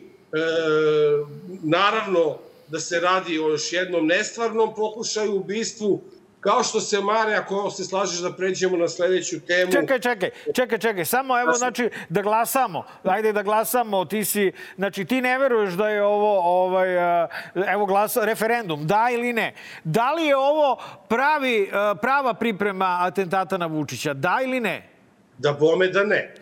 naravno 1.63 2.37
da 2.71 2.79
se 2.79 2.99
radi 2.99 3.39
o 3.39 3.49
još 3.49 3.73
jednom 3.73 4.07
nestvarnom 4.07 4.73
pokušaju 4.75 5.35
ubistvu, 5.35 6.01
kao 6.39 6.63
što 6.63 6.79
se 6.79 7.01
Mare, 7.01 7.35
ako 7.35 7.69
se 7.69 7.83
slažeš 7.83 8.19
da 8.19 8.31
pređemo 8.33 8.77
na 8.77 8.87
sledeću 8.87 9.39
temu. 9.39 9.71
Čekaj, 9.71 9.99
čekaj, 9.99 10.29
čekaj, 10.55 10.77
čekaj. 10.77 11.05
Samo 11.05 11.39
evo, 11.39 11.53
znači, 11.53 11.89
da 12.09 12.21
glasamo. 12.21 12.83
Ajde 13.03 13.33
da 13.33 13.43
glasamo. 13.43 14.05
Ti 14.05 14.25
si, 14.25 14.51
znači, 14.75 15.05
ti 15.05 15.21
ne 15.21 15.37
veruješ 15.37 15.73
da 15.73 15.89
je 15.89 16.03
ovo, 16.03 16.39
ovaj, 16.39 16.99
a, 16.99 17.27
evo 17.67 17.85
glasa, 17.85 18.25
referendum, 18.25 18.87
da 18.87 19.07
ili 19.13 19.33
ne. 19.33 19.53
Da 19.83 20.13
li 20.13 20.25
je 20.25 20.37
ovo 20.37 20.77
pravi, 21.07 21.69
a, 21.73 21.95
prava 22.01 22.33
priprema 22.33 22.97
atentata 23.01 23.57
na 23.57 23.65
Vučića? 23.65 24.13
Da 24.13 24.39
ili 24.43 24.59
ne? 24.59 24.89
Da 25.37 25.53
bome 25.53 25.87
da 25.87 26.03
ne. 26.03 26.33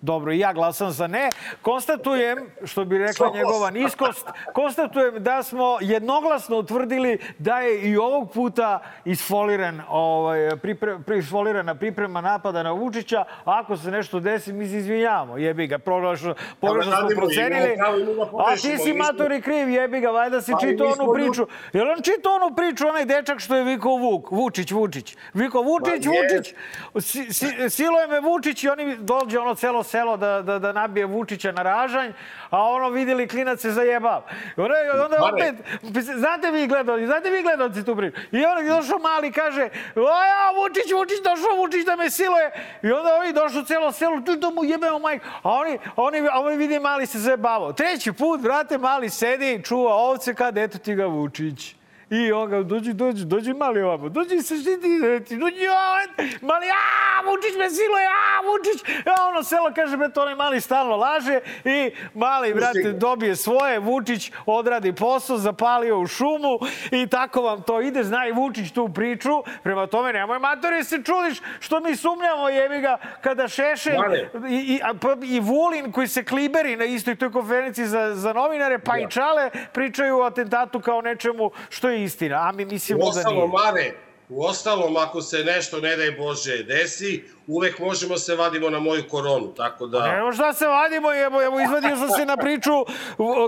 Dobro, 0.00 0.32
i 0.32 0.38
ja 0.38 0.52
glasam 0.52 0.90
za 0.90 1.06
ne. 1.06 1.28
Konstatujem, 1.62 2.38
što 2.64 2.84
bi 2.84 2.98
rekla 2.98 3.30
njegova 3.30 3.70
niskost, 3.70 4.26
konstatujem 4.52 5.14
da 5.18 5.42
smo 5.42 5.78
jednoglasno 5.80 6.56
utvrdili 6.56 7.18
da 7.38 7.58
je 7.58 7.80
i 7.82 7.96
ovog 7.96 8.32
puta 8.32 8.80
isfoliran, 9.04 9.82
ovaj, 9.88 10.56
pripre, 10.56 10.98
pri- 10.98 11.18
isfolirana 11.18 11.74
priprema 11.74 12.20
napada 12.20 12.62
na 12.62 12.72
Vučića. 12.72 13.24
Ako 13.44 13.76
se 13.76 13.90
nešto 13.90 14.20
desi, 14.20 14.52
mi 14.52 14.68
se 14.68 14.76
izvinjavamo. 14.76 15.36
Jebi 15.38 15.66
ga, 15.66 15.78
pogrešno, 15.78 16.34
pogrešno 16.60 16.92
smo 16.92 17.08
procenili. 17.16 17.76
A 18.40 18.56
ti 18.56 18.78
si 18.78 18.92
matori 18.92 19.40
kriv, 19.42 19.68
jebi 19.68 20.00
ga, 20.00 20.10
valjda 20.10 20.40
si 20.40 20.52
Pa 20.52 20.58
čitao 20.58 20.86
onu 20.88 21.12
priču. 21.12 21.40
ljudi. 21.40 21.52
Jel 21.72 21.90
on 21.90 22.02
čitao 22.02 22.34
onu 22.34 22.54
priču, 22.56 22.88
onaj 22.88 23.04
dečak 23.04 23.40
što 23.40 23.56
je 23.56 23.64
vikao 23.64 23.92
Vuk, 23.92 24.30
Vučić, 24.30 24.70
Vučić. 24.70 25.16
Vikao 25.34 25.62
Vučić, 25.62 26.04
je. 26.04 26.10
Vučić, 26.10 26.54
si, 27.00 27.32
si, 27.32 27.70
siluje 27.70 28.06
me 28.06 28.20
Vučić 28.20 28.64
i 28.64 28.68
oni 28.68 28.96
dođe 28.96 29.38
ono 29.38 29.54
celo 29.54 29.82
selo 29.88 30.16
da, 30.16 30.42
da, 30.42 30.58
da 30.58 30.72
nabije 30.72 31.06
Vučića 31.06 31.52
na 31.52 31.62
ražanj, 31.62 32.12
a 32.50 32.62
ono 32.62 32.90
videli 32.90 33.28
klinac 33.28 33.60
se 33.60 33.70
zajebav. 33.70 34.22
I 34.56 34.60
onda, 34.60 35.04
onda 35.04 35.16
opet, 35.32 35.54
znate 36.16 36.50
vi 36.50 36.66
gledalci, 36.66 37.06
znate 37.06 37.30
vi 37.30 37.42
gledalci 37.42 37.84
tu 37.84 37.96
priču. 37.96 38.16
I 38.32 38.44
onda 38.44 38.60
je 38.60 38.68
došao 38.68 38.98
mali 38.98 39.32
kaže, 39.32 39.68
o 39.96 40.00
ja, 40.00 40.50
Vučić, 40.56 40.92
Vučić, 40.92 41.18
došao 41.24 41.56
Vučić 41.56 41.84
da 41.86 41.96
me 41.96 42.10
siluje. 42.10 42.50
I 42.82 42.92
onda 42.92 43.14
oni 43.20 43.32
došao 43.32 43.62
celo 43.62 43.92
selo, 43.92 44.20
tu 44.20 44.36
da 44.36 44.50
mu 44.50 44.64
jebemo 44.64 44.98
majku. 44.98 45.26
A 45.42 45.50
oni, 45.50 45.78
oni, 45.96 46.28
a 46.32 46.40
oni 46.40 46.56
vidi 46.56 46.78
mali 46.78 47.06
se 47.06 47.18
zajebavao. 47.18 47.72
Treći 47.72 48.12
put, 48.12 48.40
brate, 48.40 48.78
mali 48.78 49.10
sedi, 49.10 49.62
čuva 49.64 49.94
ovce, 49.94 50.34
kad 50.34 50.58
eto 50.58 50.78
ti 50.78 50.94
ga 50.94 51.06
Vučić. 51.06 51.77
I 52.10 52.32
on 52.32 52.50
ga, 52.50 52.62
dođi, 52.62 52.92
dođi, 52.92 53.24
dođi 53.24 53.54
mali 53.54 53.82
ovamo, 53.82 54.08
dođi 54.08 54.42
se 54.42 54.56
štiti, 54.56 55.24
ti, 55.28 55.36
dođi, 55.36 55.66
a, 55.70 56.22
mali, 56.40 56.66
a, 56.66 57.22
Vučić 57.30 57.58
me 57.58 57.70
siluje, 57.70 58.06
a, 58.06 58.40
Vučić, 58.46 59.04
a 59.06 59.28
ono 59.28 59.42
selo 59.42 59.72
kaže, 59.74 59.96
bre, 59.96 60.08
to 60.12 60.22
onaj 60.22 60.34
mali 60.34 60.60
stalno 60.60 60.96
laže 60.96 61.40
i 61.64 61.90
mali, 62.14 62.54
brate, 62.54 62.92
dobije 62.92 63.36
svoje, 63.36 63.78
Vučić 63.78 64.32
odradi 64.46 64.92
posao, 64.92 65.36
zapalio 65.36 65.98
u 66.00 66.06
šumu 66.06 66.58
i 66.90 67.06
tako 67.06 67.42
vam 67.42 67.62
to 67.62 67.80
ide, 67.80 68.04
zna 68.04 68.26
i 68.28 68.32
Vučić 68.32 68.72
tu 68.72 68.88
priču, 68.94 69.42
prema 69.62 69.86
tome 69.86 70.12
nemoj 70.12 70.38
matori 70.38 70.84
se 70.84 71.02
čudiš 71.02 71.40
što 71.60 71.80
mi 71.80 71.96
sumnjamo, 71.96 72.48
jebi 72.48 72.80
ga, 72.80 72.96
kada 73.20 73.48
Šešelj 73.48 73.96
Mare. 73.98 74.30
i, 74.48 74.54
i, 74.54 74.80
pa, 75.00 75.16
i 75.22 75.40
Vulin 75.40 75.92
koji 75.92 76.08
se 76.08 76.24
kliberi 76.24 76.76
na 76.76 76.84
istoj 76.84 77.16
toj 77.16 77.32
konferenciji 77.32 77.86
za, 77.86 78.14
za 78.14 78.32
novinare, 78.32 78.78
pa 78.78 78.98
i 78.98 79.10
Čale 79.10 79.50
pričaju 79.72 80.18
o 80.18 80.22
atentatu 80.22 80.80
kao 80.80 81.00
nečemu 81.00 81.50
što 81.68 81.88
je 81.88 81.97
istina, 82.04 82.36
a 82.36 82.52
mi 82.52 82.64
mislimo 82.64 83.10
da 83.10 83.30
nije. 83.30 83.46
Mare, 83.46 83.92
U 84.28 84.44
ostalom, 84.44 84.96
ako 84.96 85.22
se 85.22 85.38
nešto, 85.44 85.80
ne 85.80 85.96
daj 85.96 86.10
Bože, 86.10 86.62
desi, 86.62 87.24
uvek 87.48 87.78
možemo 87.78 88.18
se 88.18 88.34
vadimo 88.34 88.70
na 88.70 88.78
moju 88.78 89.02
koronu, 89.04 89.48
tako 89.48 89.86
da... 89.86 90.14
Evo 90.18 90.32
šta 90.32 90.52
se 90.52 90.66
vadimo, 90.66 91.14
evo, 91.16 91.42
evo 91.42 91.60
izvadio 91.60 91.96
sam 91.96 92.08
se 92.10 92.24
na 92.26 92.36
priču 92.36 92.72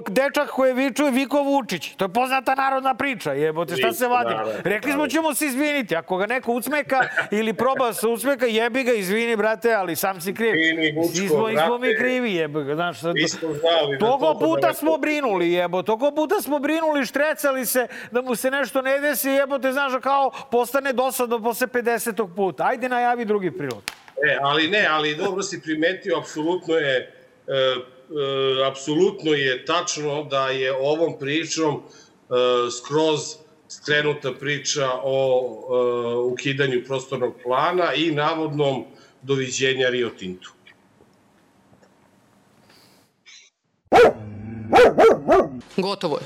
dečak 0.08 0.50
koji 0.50 0.72
viču 0.74 1.04
je 1.04 1.10
Viko 1.10 1.42
Vučić. 1.42 1.88
To 1.90 2.04
je 2.04 2.08
poznata 2.10 2.54
narodna 2.54 2.94
priča, 2.94 3.32
jebote, 3.32 3.76
šta 3.76 3.92
se 3.92 4.06
vadimo? 4.08 4.38
da, 4.38 4.52
da, 4.52 4.58
Rekli 4.64 4.90
da. 4.90 4.94
smo 4.94 5.06
ćemo 5.06 5.34
se 5.34 5.46
izviniti, 5.46 5.96
ako 5.96 6.16
ga 6.16 6.26
neko 6.26 6.52
ucmeka 6.52 6.98
ili 7.30 7.52
proba 7.54 7.92
se 7.92 8.08
ucmeka, 8.08 8.46
jebi 8.46 8.82
ga, 8.84 8.92
izvini, 8.92 9.36
brate, 9.36 9.74
ali 9.74 9.96
sam 9.96 10.20
si 10.20 10.34
kriv. 10.34 10.54
Izvini, 10.56 10.92
Vučko, 10.92 11.12
Svi 11.12 11.28
smo, 11.28 11.36
smo 11.58 11.78
mi 11.78 11.88
brate. 11.88 11.96
krivi, 11.98 12.32
jebi 12.32 12.64
ga, 12.64 12.74
znaš, 12.74 13.00
sad, 13.00 13.14
Mi 13.14 13.28
smo 13.28 13.48
znali 13.50 13.92
da 13.92 13.98
Toliko 14.00 14.26
to- 14.26 14.32
da 14.34 14.38
puta 14.40 14.68
ne- 14.68 14.74
smo 14.74 14.96
brinuli, 14.96 15.52
jebo, 15.52 15.82
toliko 15.82 16.10
puta 16.10 16.34
smo 16.36 16.58
brinuli, 16.58 17.06
štrecali 17.06 17.66
se 17.66 17.86
da 18.10 18.22
mu 18.22 18.34
se 18.34 18.50
nešto 18.50 18.82
ne 18.82 19.00
desi, 19.00 19.30
jebote, 19.30 19.72
znaš, 19.72 19.92
da 19.92 20.00
kao 20.00 20.30
postane 20.50 20.92
dosadno 20.92 21.38
posle 21.40 21.66
50. 21.66 21.90
puta. 22.26 22.64
Ajde, 22.64 22.88
najavi 22.88 23.24
drugi 23.24 23.50
prilog. 23.50 23.82
E, 24.28 24.38
ali 24.40 24.68
ne, 24.68 24.86
ali 24.86 25.16
dobro 25.16 25.42
si 25.42 25.62
primetio, 25.62 26.18
apsolutno 26.18 26.74
je, 26.74 26.96
e, 26.96 27.54
e, 27.54 27.76
apsolutno 28.66 29.32
je 29.32 29.64
tačno 29.64 30.24
da 30.24 30.48
je 30.48 30.72
ovom 30.72 31.18
pričom 31.18 31.74
e, 31.76 32.34
skroz 32.70 33.20
skrenuta 33.68 34.32
priča 34.32 34.90
o 35.02 35.46
e, 35.70 36.16
ukidanju 36.32 36.84
prostornog 36.86 37.34
plana 37.42 37.94
i 37.94 38.10
navodnom 38.10 38.84
doviđenja 39.22 39.88
Rio 39.88 40.10
Tintu. 40.10 40.52
Gotovo 45.76 46.16
je. 46.16 46.24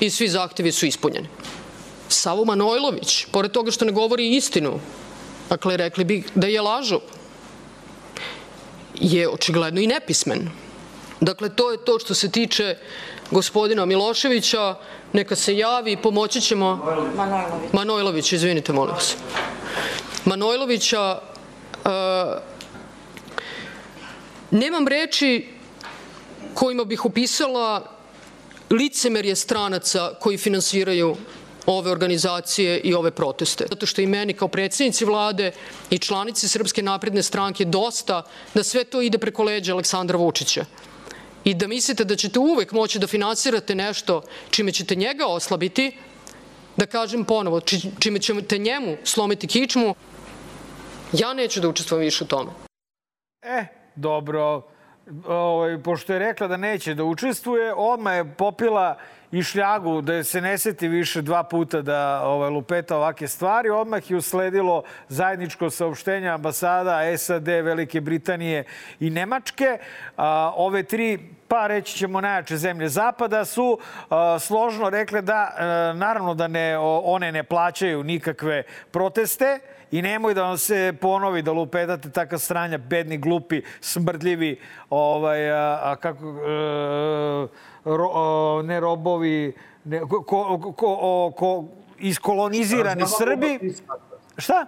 I 0.00 0.10
svi 0.10 0.28
zahtevi 0.28 0.72
su 0.72 0.86
ispunjeni. 0.86 1.28
Savo 2.08 2.44
Manojlović, 2.44 3.26
pored 3.32 3.50
toga 3.50 3.70
što 3.70 3.84
ne 3.84 3.92
govori 3.92 4.36
istinu, 4.36 4.80
dakle, 5.54 5.76
rekli 5.76 6.04
bi 6.04 6.22
da 6.34 6.46
je 6.46 6.60
lažov, 6.60 7.00
je 8.94 9.28
očigledno 9.28 9.80
i 9.80 9.86
nepismen. 9.86 10.50
Dakle, 11.20 11.48
to 11.48 11.70
je 11.70 11.84
to 11.84 11.98
što 11.98 12.14
se 12.14 12.30
tiče 12.30 12.76
gospodina 13.30 13.84
Miloševića. 13.86 14.74
Neka 15.12 15.36
se 15.36 15.56
javi, 15.56 15.96
pomoći 15.96 16.40
ćemo... 16.40 16.68
Manojlović. 17.16 17.72
Manojlović, 17.72 18.32
izvinite, 18.32 18.72
molim 18.72 18.94
vas. 18.94 19.14
Manojlovića, 20.24 21.20
uh, 21.84 21.90
nemam 24.50 24.88
reči 24.88 25.48
kojima 26.54 26.84
bih 26.84 27.04
opisala 27.04 27.86
licemerje 28.70 29.36
stranaca 29.36 30.14
koji 30.20 30.38
finansiraju 30.38 31.16
ove 31.66 31.90
organizacije 31.90 32.80
i 32.80 32.94
ove 32.94 33.10
proteste. 33.10 33.66
Zato 33.70 33.86
što 33.86 34.00
i 34.00 34.06
meni 34.06 34.32
kao 34.32 34.48
predsjednici 34.48 35.04
vlade 35.04 35.52
i 35.90 35.98
članici 35.98 36.48
Srpske 36.48 36.82
napredne 36.82 37.22
stranke 37.22 37.64
dosta 37.64 38.22
da 38.54 38.62
sve 38.62 38.84
to 38.84 39.02
ide 39.02 39.18
preko 39.18 39.42
leđa 39.42 39.72
Aleksandra 39.72 40.18
Vučića 40.18 40.64
i 41.44 41.54
da 41.54 41.66
mislite 41.66 42.04
da 42.04 42.16
ćete 42.16 42.38
uvek 42.38 42.72
moći 42.72 42.98
da 42.98 43.06
finansirate 43.06 43.74
nešto 43.74 44.22
čime 44.50 44.72
ćete 44.72 44.94
njega 44.94 45.26
oslabiti, 45.26 45.96
da 46.76 46.86
kažem 46.86 47.24
ponovo, 47.24 47.60
či- 47.60 47.90
čime 47.98 48.18
ćete 48.18 48.58
njemu 48.58 48.96
slomiti 49.04 49.46
kičmu, 49.46 49.94
ja 51.12 51.34
neću 51.34 51.60
da 51.60 51.68
učestvujem 51.68 52.04
više 52.04 52.24
u 52.24 52.26
tome. 52.26 52.50
E, 53.42 53.66
dobro. 53.94 54.62
Ovaj, 55.28 55.82
pošto 55.82 56.12
je 56.12 56.18
rekla 56.18 56.48
da 56.48 56.56
neće 56.56 56.94
da 56.94 57.04
učestvuje, 57.04 57.74
odmah 57.76 58.16
je 58.16 58.34
popila 58.38 58.98
i 59.32 59.42
šljagu 59.42 60.00
da 60.00 60.24
se 60.24 60.40
ne 60.40 60.58
seti 60.58 60.88
više 60.88 61.22
dva 61.22 61.42
puta 61.42 61.82
da 61.82 62.22
ovaj, 62.24 62.50
lupeta 62.50 62.96
ovake 62.96 63.28
stvari. 63.28 63.70
Odmah 63.70 64.10
je 64.10 64.16
usledilo 64.16 64.82
zajedničko 65.08 65.70
saopštenje 65.70 66.28
ambasada 66.28 67.18
SAD, 67.18 67.46
Velike 67.46 68.00
Britanije 68.00 68.64
i 69.00 69.10
Nemačke. 69.10 69.78
A, 70.16 70.52
ove 70.56 70.82
tri 70.82 71.18
pa 71.48 71.66
reći 71.66 71.96
ćemo 71.96 72.20
najjače 72.20 72.56
zemlje 72.56 72.88
zapada 72.88 73.44
su 73.44 73.78
a, 74.10 74.38
složno 74.38 74.90
rekle 74.90 75.22
da 75.22 75.54
a, 75.56 75.92
naravno 75.96 76.34
da 76.34 76.48
ne 76.48 76.78
o, 76.78 76.98
one 76.98 77.32
ne 77.32 77.42
plaćaju 77.42 78.04
nikakve 78.04 78.62
proteste 78.90 79.58
i 79.90 80.02
nemoj 80.02 80.34
da 80.34 80.42
vam 80.42 80.58
se 80.58 80.94
ponovi 81.00 81.42
da 81.42 81.52
lupetate 81.52 82.10
takav 82.10 82.38
stranja, 82.38 82.78
bedni, 82.78 83.18
glupi, 83.18 83.62
smrdljivi, 83.80 84.58
ovaj, 84.90 85.50
a, 85.52 85.80
a 85.82 85.96
kako, 85.96 86.26
e, 86.28 87.73
ro, 87.84 88.10
a, 88.14 88.62
ne 88.62 88.80
robovi, 88.80 89.54
ne, 89.84 90.00
ko, 90.00 90.22
ko, 90.22 90.72
ko, 90.72 90.98
o, 91.00 91.32
ko, 91.36 91.64
iskolonizirani 91.98 93.02
Srbi. 93.06 93.74
Šta? 94.36 94.66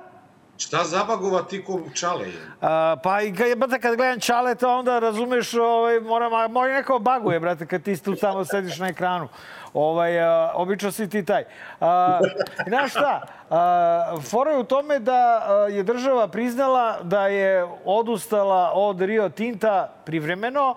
Šta 0.59 0.85
zabagova 0.85 1.43
ti 1.43 1.65
ko 1.65 1.81
čale 1.95 2.27
je? 2.27 2.33
A, 2.61 2.97
pa 3.03 3.23
i 3.23 3.35
kad, 3.35 3.59
brate, 3.59 3.79
kad 3.79 3.97
gledam 3.97 4.21
Čaleta, 4.21 4.69
onda 4.69 4.99
razumeš, 4.99 5.55
ovaj, 5.55 6.01
moram, 6.01 6.35
a 6.35 6.49
mora 6.49 6.75
neko 6.75 6.99
baguje, 6.99 7.41
brate, 7.41 7.67
kad 7.67 7.83
ti 7.83 7.97
tu 8.05 8.17
samo 8.17 8.45
sediš 8.45 8.79
na 8.79 8.89
ekranu. 8.89 9.29
Ovaj, 9.75 10.21
a, 10.21 10.53
obično 10.55 10.93
si 10.93 11.09
ti 11.09 11.25
taj. 11.25 11.45
A, 11.81 12.21
znaš 12.69 12.91
šta, 12.91 13.23
a, 13.51 14.17
fora 14.31 14.51
je 14.51 14.59
u 14.59 14.65
tome 14.65 14.99
da 14.99 15.13
a, 15.13 15.55
je 15.55 15.83
država 15.83 16.29
priznala 16.29 16.99
da 17.03 17.27
je 17.27 17.67
odustala 17.85 18.73
od 18.75 19.01
Rio 19.01 19.29
Tinta 19.29 19.93
privremeno 20.05 20.75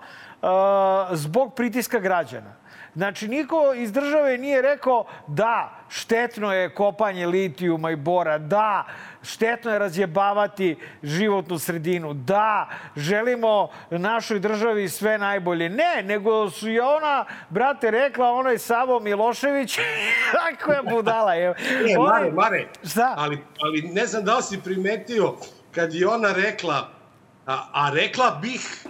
zbog 1.12 1.56
pritiska 1.56 2.00
građana. 2.00 2.60
Znači, 2.96 3.28
niko 3.28 3.74
iz 3.74 3.92
države 3.92 4.38
nije 4.38 4.62
rekao 4.62 5.06
da, 5.28 5.72
štetno 5.90 6.54
je 6.54 6.74
kopanje 6.74 7.28
litijuma 7.28 7.92
i 7.92 7.96
bora, 7.96 8.38
da, 8.38 8.86
štetno 9.24 9.72
je 9.72 9.80
razjebavati 9.80 10.78
životnu 11.04 11.60
sredinu, 11.60 12.14
da, 12.14 12.70
želimo 12.96 13.70
našoj 13.90 14.40
državi 14.40 14.90
sve 14.90 15.18
najbolje. 15.18 15.70
Ne, 15.70 16.04
nego 16.04 16.50
su 16.50 16.70
je 16.70 16.82
ona, 16.84 17.26
brate, 17.50 17.92
rekla 17.92 18.32
onaj 18.32 18.58
Savo 18.58 19.00
Milošević, 19.00 19.80
kako 20.32 20.72
je 20.72 20.82
budala. 20.90 21.34
Je. 21.34 21.54
Ne, 21.86 21.98
Mare, 21.98 22.32
Mare, 22.32 22.68
Šta? 22.84 23.14
ali, 23.18 23.44
ali 23.62 23.82
ne 23.82 24.06
znam 24.06 24.26
da 24.26 24.36
li 24.36 24.44
si 24.44 24.62
primetio 24.64 25.36
kad 25.72 25.94
je 25.94 26.08
ona 26.08 26.34
rekla, 26.34 26.90
a, 27.46 27.68
a 27.74 27.90
rekla 27.94 28.40
bih, 28.42 28.86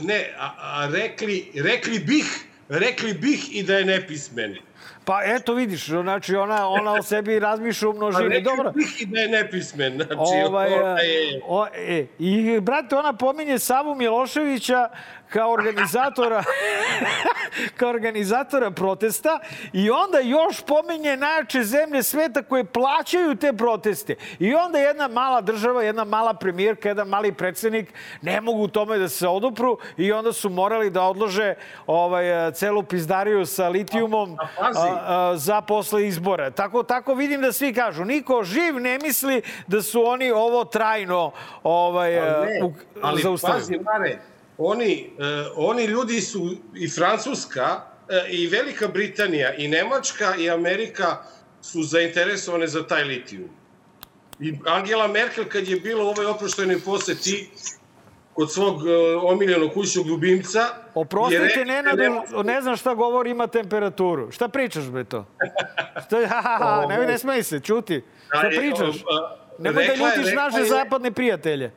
ne, 0.00 0.34
a, 0.38 0.54
a 0.58 0.88
rekli, 0.92 1.50
rekli 1.54 1.98
bih, 1.98 2.44
rekli 2.68 3.14
bih 3.14 3.56
i 3.56 3.62
da 3.62 3.76
je 3.78 3.84
nepismen. 3.84 4.56
Pa 5.04 5.22
eto 5.24 5.54
vidiš, 5.54 5.86
znači 5.86 6.36
ona, 6.36 6.68
ona 6.68 6.92
o 6.92 7.02
sebi 7.02 7.38
razmišlja 7.38 7.88
u 7.88 7.92
množini. 7.92 8.42
Dobro. 8.42 8.72
bih 8.72 9.00
i 9.00 9.06
da 9.06 9.20
je 9.20 9.28
nepismen. 9.28 9.94
Znači, 9.94 10.16
Ovaj, 10.16 10.74
ona 10.74 11.00
je... 11.00 11.40
o, 11.46 11.66
e, 11.74 12.06
I, 12.18 12.60
brate, 12.60 12.96
ona 12.96 13.12
pominje 13.12 13.58
Savu 13.58 13.94
Miloševića 13.94 14.88
kao 15.32 15.52
organizatora 15.52 16.44
kao 17.76 17.88
organizatora 17.88 18.70
protesta 18.70 19.38
i 19.72 19.90
onda 19.90 20.18
još 20.20 20.60
pominje 20.62 21.16
najjače 21.16 21.62
zemlje 21.62 22.02
sveta 22.02 22.42
koje 22.42 22.64
plaćaju 22.64 23.34
te 23.34 23.52
proteste. 23.52 24.14
I 24.38 24.54
onda 24.54 24.78
jedna 24.78 25.08
mala 25.08 25.40
država, 25.40 25.82
jedna 25.82 26.04
mala 26.04 26.34
premijerka, 26.34 26.88
jedan 26.88 27.08
mali 27.08 27.32
predsednik 27.32 27.92
ne 28.22 28.40
mogu 28.40 28.68
tome 28.68 28.98
da 28.98 29.08
se 29.08 29.28
odupru 29.28 29.78
i 29.96 30.12
onda 30.12 30.32
su 30.32 30.50
morali 30.50 30.90
da 30.90 31.02
odlože 31.02 31.54
ovaj, 31.86 32.24
celu 32.52 32.82
pizdariju 32.82 33.46
sa 33.46 33.68
litijumom 33.68 34.36
A- 34.38 34.46
a 34.74 34.98
a, 35.06 35.36
za 35.36 35.60
posle 35.62 36.06
izbora. 36.06 36.50
Tako, 36.52 36.82
tako 36.82 37.14
vidim 37.14 37.40
da 37.40 37.52
svi 37.52 37.74
kažu. 37.74 38.04
Niko 38.04 38.42
živ 38.44 38.74
ne 38.76 38.98
misli 38.98 39.42
da 39.66 39.82
su 39.82 40.04
oni 40.04 40.30
ovo 40.30 40.64
trajno 40.64 41.32
ovaj, 41.62 42.18
Ali 42.20 42.46
ne, 42.48 42.64
u- 42.64 42.72
ali 43.02 43.22
zaustavili. 43.22 43.60
pazi, 43.60 43.78
Mare, 43.78 44.18
oni, 44.58 45.10
e, 45.18 45.24
oni 45.56 45.84
ljudi 45.84 46.20
su 46.20 46.50
i 46.74 46.88
Francuska 46.88 47.80
e, 48.08 48.26
i 48.28 48.46
Velika 48.46 48.88
Britanija 48.88 49.54
i 49.54 49.68
Nemačka 49.68 50.34
i 50.36 50.50
Amerika 50.50 51.16
su 51.62 51.82
zainteresovane 51.82 52.66
za 52.66 52.86
taj 52.86 53.04
litijum. 53.04 53.48
I 54.40 54.58
Angela 54.66 55.08
Merkel 55.08 55.44
kad 55.44 55.68
je 55.68 55.76
bila 55.76 56.04
u 56.04 56.08
ovoj 56.08 56.26
oproštenoj 56.26 56.80
poseti 56.80 57.50
kod 58.34 58.52
svog 58.52 58.82
e, 58.82 58.90
omiljenog 59.16 59.72
kućnog 59.72 60.06
ljubimca... 60.06 60.58
je 60.58 60.66
Oprostite, 60.94 61.54
da 61.56 61.64
Nenadu, 61.64 61.96
nema- 61.98 62.42
ne 62.44 62.60
znam 62.60 62.76
šta 62.76 62.94
govori, 62.94 63.30
ima 63.30 63.46
temperaturu. 63.46 64.30
Šta 64.30 64.48
pričaš, 64.48 64.84
bre, 64.84 65.04
to? 65.04 65.26
Šta, 66.06 66.26
ha, 66.26 66.40
ha, 66.40 66.56
ha, 66.58 66.86
ne, 66.88 66.98
ne 66.98 67.18
smej 67.18 67.42
se, 67.42 67.60
čuti. 67.60 68.02
Šta 68.28 68.48
pričaš? 68.50 68.96
Nemoj 69.58 69.86
da 69.86 69.92
je- 69.92 69.98
ljutiš 69.98 70.34
naše 70.34 70.58
je- 70.58 70.64
zapadne 70.64 71.12
prijatelje. 71.12 71.70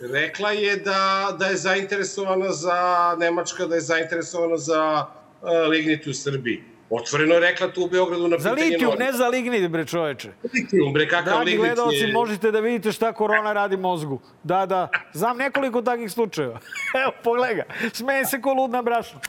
Rekla 0.00 0.50
je 0.50 0.76
da, 0.76 1.36
da 1.38 1.46
je 1.46 1.56
zainteresovana 1.56 2.52
za 2.52 2.76
Nemačka, 3.18 3.66
da 3.66 3.74
je 3.74 3.80
zainteresovana 3.80 4.56
za 4.56 5.06
uh, 5.42 5.48
lignit 5.70 6.06
u 6.06 6.12
Srbiji. 6.14 6.62
Otvoreno 6.90 7.34
je 7.34 7.40
rekla 7.40 7.68
tu 7.72 7.84
u 7.84 7.88
Beogradu 7.88 8.28
na 8.28 8.38
Za 8.38 8.50
pitanje 8.54 8.70
litijum, 8.70 8.90
novinara. 8.90 9.12
ne 9.12 9.18
za 9.18 9.28
lignit, 9.28 9.70
bre, 9.70 9.84
čoveče. 9.84 10.32
Litijum, 10.54 10.92
bre, 10.92 11.08
kakav 11.08 11.34
Dragi 11.34 11.50
lignit 11.50 11.66
gledalci, 11.66 11.96
je... 11.96 12.12
možete 12.12 12.50
da 12.50 12.60
vidite 12.60 12.92
šta 12.92 13.12
korona 13.12 13.52
radi 13.52 13.76
mozgu. 13.76 14.20
Da, 14.42 14.66
da. 14.66 14.88
Znam 15.12 15.36
nekoliko 15.36 15.82
takvih 15.82 16.12
slučajeva. 16.12 16.60
Evo, 17.02 17.12
pogledaj 17.24 17.54
ga. 17.54 17.64
Smeje 17.92 18.24
se 18.24 18.40
ko 18.40 18.52
ludna 18.52 18.82
brašna. 18.82 19.20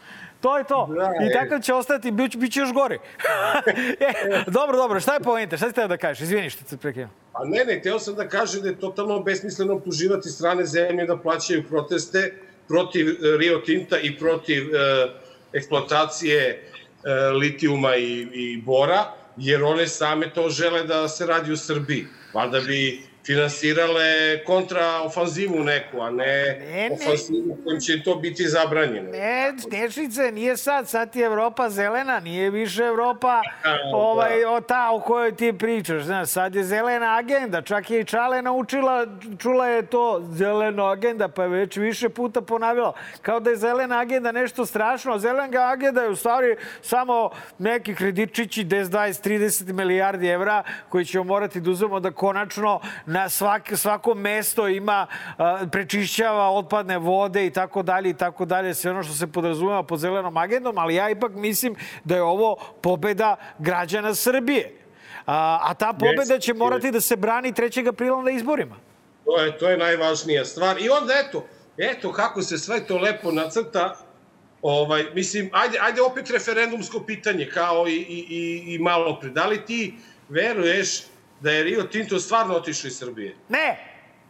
To 0.41 0.57
je 0.57 0.63
to. 0.63 0.89
Da, 0.95 1.25
I 1.25 1.33
tako 1.33 1.59
će 1.59 1.73
ostati, 1.73 2.11
bit, 2.11 2.35
bit 2.35 2.53
će 2.53 2.59
još 2.59 2.73
gori. 2.73 2.95
e, 3.99 4.43
dobro, 4.47 4.77
dobro, 4.77 4.99
šta 4.99 5.13
je 5.13 5.19
poenta? 5.19 5.57
Šta 5.57 5.67
si 5.67 5.75
teo 5.75 5.87
da 5.87 5.97
kažeš? 5.97 6.21
Izvini 6.21 6.49
što 6.49 6.65
se 6.65 6.77
prekinem. 6.77 7.09
A 7.33 7.45
ne, 7.45 7.65
ne, 7.65 7.81
teo 7.81 7.99
sam 7.99 8.15
da 8.15 8.27
kažem 8.27 8.61
da 8.61 8.69
je 8.69 8.79
totalno 8.79 9.19
besmisleno 9.19 9.73
optuživati 9.73 10.29
strane 10.29 10.65
zemlje 10.65 11.05
da 11.05 11.17
plaćaju 11.17 11.63
proteste 11.69 12.33
protiv 12.67 13.09
e, 13.09 13.37
Rio 13.37 13.57
Tinta 13.57 13.99
i 13.99 14.17
protiv 14.17 14.75
e, 14.75 15.07
eksploatacije 15.53 16.41
e, 16.49 16.59
litijuma 17.29 17.95
i, 17.95 18.27
i 18.33 18.61
bora, 18.65 19.05
jer 19.37 19.63
one 19.63 19.87
same 19.87 20.29
to 20.33 20.49
žele 20.49 20.83
da 20.83 21.07
se 21.07 21.25
radi 21.25 21.51
u 21.51 21.57
Srbiji. 21.57 22.05
Valjda 22.33 22.59
bi 22.59 23.06
finansirale 23.27 24.39
kontraofanzivu 24.45 25.63
neku, 25.63 26.01
a 26.01 26.09
ne, 26.11 26.25
Ne, 26.59 26.89
ne. 26.89 26.89
ofanzivu 26.93 27.57
kojim 27.63 27.79
će 27.81 28.03
to 28.03 28.15
biti 28.15 28.47
zabranjeno. 28.47 29.11
Ne, 29.11 29.53
Snežice, 29.69 30.31
nije 30.31 30.57
sad, 30.57 30.89
sad 30.89 31.15
je 31.15 31.25
Evropa 31.25 31.69
zelena, 31.69 32.19
nije 32.19 32.49
više 32.49 32.83
Evropa 32.83 33.41
ovaj, 33.93 34.45
o 34.45 34.61
ta 34.61 34.89
o 34.91 34.99
kojoj 34.99 35.35
ti 35.35 35.53
pričaš. 35.59 36.03
Znaš, 36.03 36.29
sad 36.29 36.55
je 36.55 36.63
zelena 36.63 37.17
agenda, 37.17 37.61
čak 37.61 37.89
je 37.89 37.99
i 37.99 38.05
Čale 38.05 38.41
naučila, 38.41 39.05
čula 39.39 39.67
je 39.67 39.85
to 39.85 40.21
zelena 40.31 40.91
agenda, 40.91 41.27
pa 41.27 41.43
je 41.43 41.49
već 41.49 41.77
više 41.77 42.09
puta 42.09 42.41
ponavljala. 42.41 42.93
Kao 43.21 43.39
da 43.39 43.49
je 43.49 43.55
zelena 43.55 43.99
agenda 43.99 44.31
nešto 44.31 44.65
strašno, 44.65 45.13
a 45.13 45.19
zelena 45.19 45.71
agenda 45.71 46.01
je 46.01 46.09
u 46.09 46.15
stvari 46.15 46.55
samo 46.81 47.29
neki 47.59 47.95
kreditčići 47.95 48.65
10, 48.65 48.83
20, 48.83 49.29
30 49.29 49.71
milijardi 49.73 50.27
evra 50.27 50.63
koji 50.89 51.05
ćemo 51.05 51.23
morati 51.23 51.61
da 51.61 51.71
uzmemo 51.71 51.99
da 51.99 52.11
konačno 52.11 52.79
na 53.17 53.29
svak, 53.29 53.71
svako 53.75 54.13
mesto 54.13 54.67
ima, 54.67 55.07
prečišćava 55.71 56.49
otpadne 56.49 56.97
vode 56.97 57.45
i 57.45 57.49
tako 57.49 57.83
dalje 57.83 58.09
i 58.09 58.13
tako 58.13 58.45
dalje, 58.45 58.73
sve 58.73 58.91
ono 58.91 59.03
što 59.03 59.13
se 59.13 59.27
podrazumeva 59.27 59.83
pod 59.83 59.99
zelenom 59.99 60.37
agendom, 60.37 60.77
ali 60.77 60.95
ja 60.95 61.09
ipak 61.09 61.31
mislim 61.31 61.75
da 62.03 62.15
je 62.15 62.21
ovo 62.21 62.57
pobeda 62.81 63.35
građana 63.59 64.15
Srbije. 64.15 64.73
A, 65.25 65.59
a 65.63 65.73
ta 65.73 65.93
pobeda 65.93 66.39
će 66.39 66.53
morati 66.53 66.91
da 66.91 67.01
se 67.01 67.15
brani 67.15 67.53
3. 67.53 67.89
aprila 67.89 68.21
na 68.21 68.31
izborima. 68.31 68.75
To 69.25 69.41
je, 69.41 69.57
to 69.57 69.69
je 69.69 69.77
najvažnija 69.77 70.45
stvar. 70.45 70.81
I 70.81 70.89
onda 70.89 71.13
eto, 71.25 71.43
eto 71.77 72.13
kako 72.13 72.41
se 72.41 72.57
sve 72.57 72.85
to 72.85 72.97
lepo 72.97 73.31
nacrta, 73.31 73.97
ovaj, 74.61 75.05
mislim, 75.13 75.49
ajde, 75.53 75.77
ajde 75.81 76.01
opet 76.01 76.29
referendumsko 76.29 76.99
pitanje, 76.99 77.49
kao 77.53 77.87
i, 77.87 77.95
i, 77.95 78.25
i, 78.29 78.73
i 78.75 78.79
malo 78.79 79.19
pre. 79.19 79.29
Da 79.29 79.47
li 79.47 79.65
ti 79.65 79.93
veruješ 80.29 81.01
da 81.39 81.51
je 81.51 81.63
Rio 81.63 81.83
Tinto 81.83 82.19
stvarno 82.19 82.55
otišao 82.55 82.87
iz 82.87 82.97
Srbije? 82.97 83.35
Ne! 83.49 83.77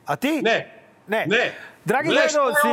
A 0.05 0.15
ti? 0.15 0.41
Ne. 0.41 0.77
Ne. 1.07 1.25
Ne. 1.27 1.53
Dragi 1.85 2.09
gledalci? 2.09 2.67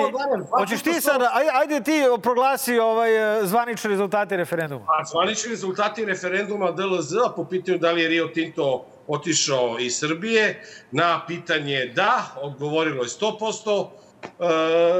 Pa, 0.51 0.59
hoćeš 0.59 0.83
ti 0.83 1.01
sada, 1.01 1.31
ajde, 1.35 1.51
ajde 1.55 1.81
ti 1.81 2.03
proglasi 2.23 2.79
ovaj, 2.79 3.41
e, 3.41 3.47
zvanične 3.47 3.91
rezultate 3.91 4.37
referenduma. 4.37 4.85
A 4.89 5.05
zvanični 5.05 5.51
rezultati 5.51 6.05
referenduma 6.05 6.71
DLZ 6.71 7.13
po 7.37 7.45
pitanju 7.45 7.79
da 7.79 7.93
li 7.93 8.03
je 8.03 8.09
Rio 8.09 8.29
Tinto 8.29 8.87
otišao 9.07 9.77
iz 9.81 9.99
Srbije, 9.99 10.63
na 10.91 11.23
pitanje 11.27 11.93
da, 11.95 12.35
odgovorilo 12.41 13.03
je 13.03 13.09
100%, 13.09 13.89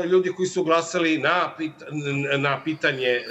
e, 0.05 0.07
ljudi 0.07 0.33
koji 0.37 0.47
su 0.47 0.65
glasali 0.65 1.19
na, 1.19 1.55
pita, 1.59 1.87
na 2.39 2.61
pitanje 2.65 3.09
e, 3.09 3.23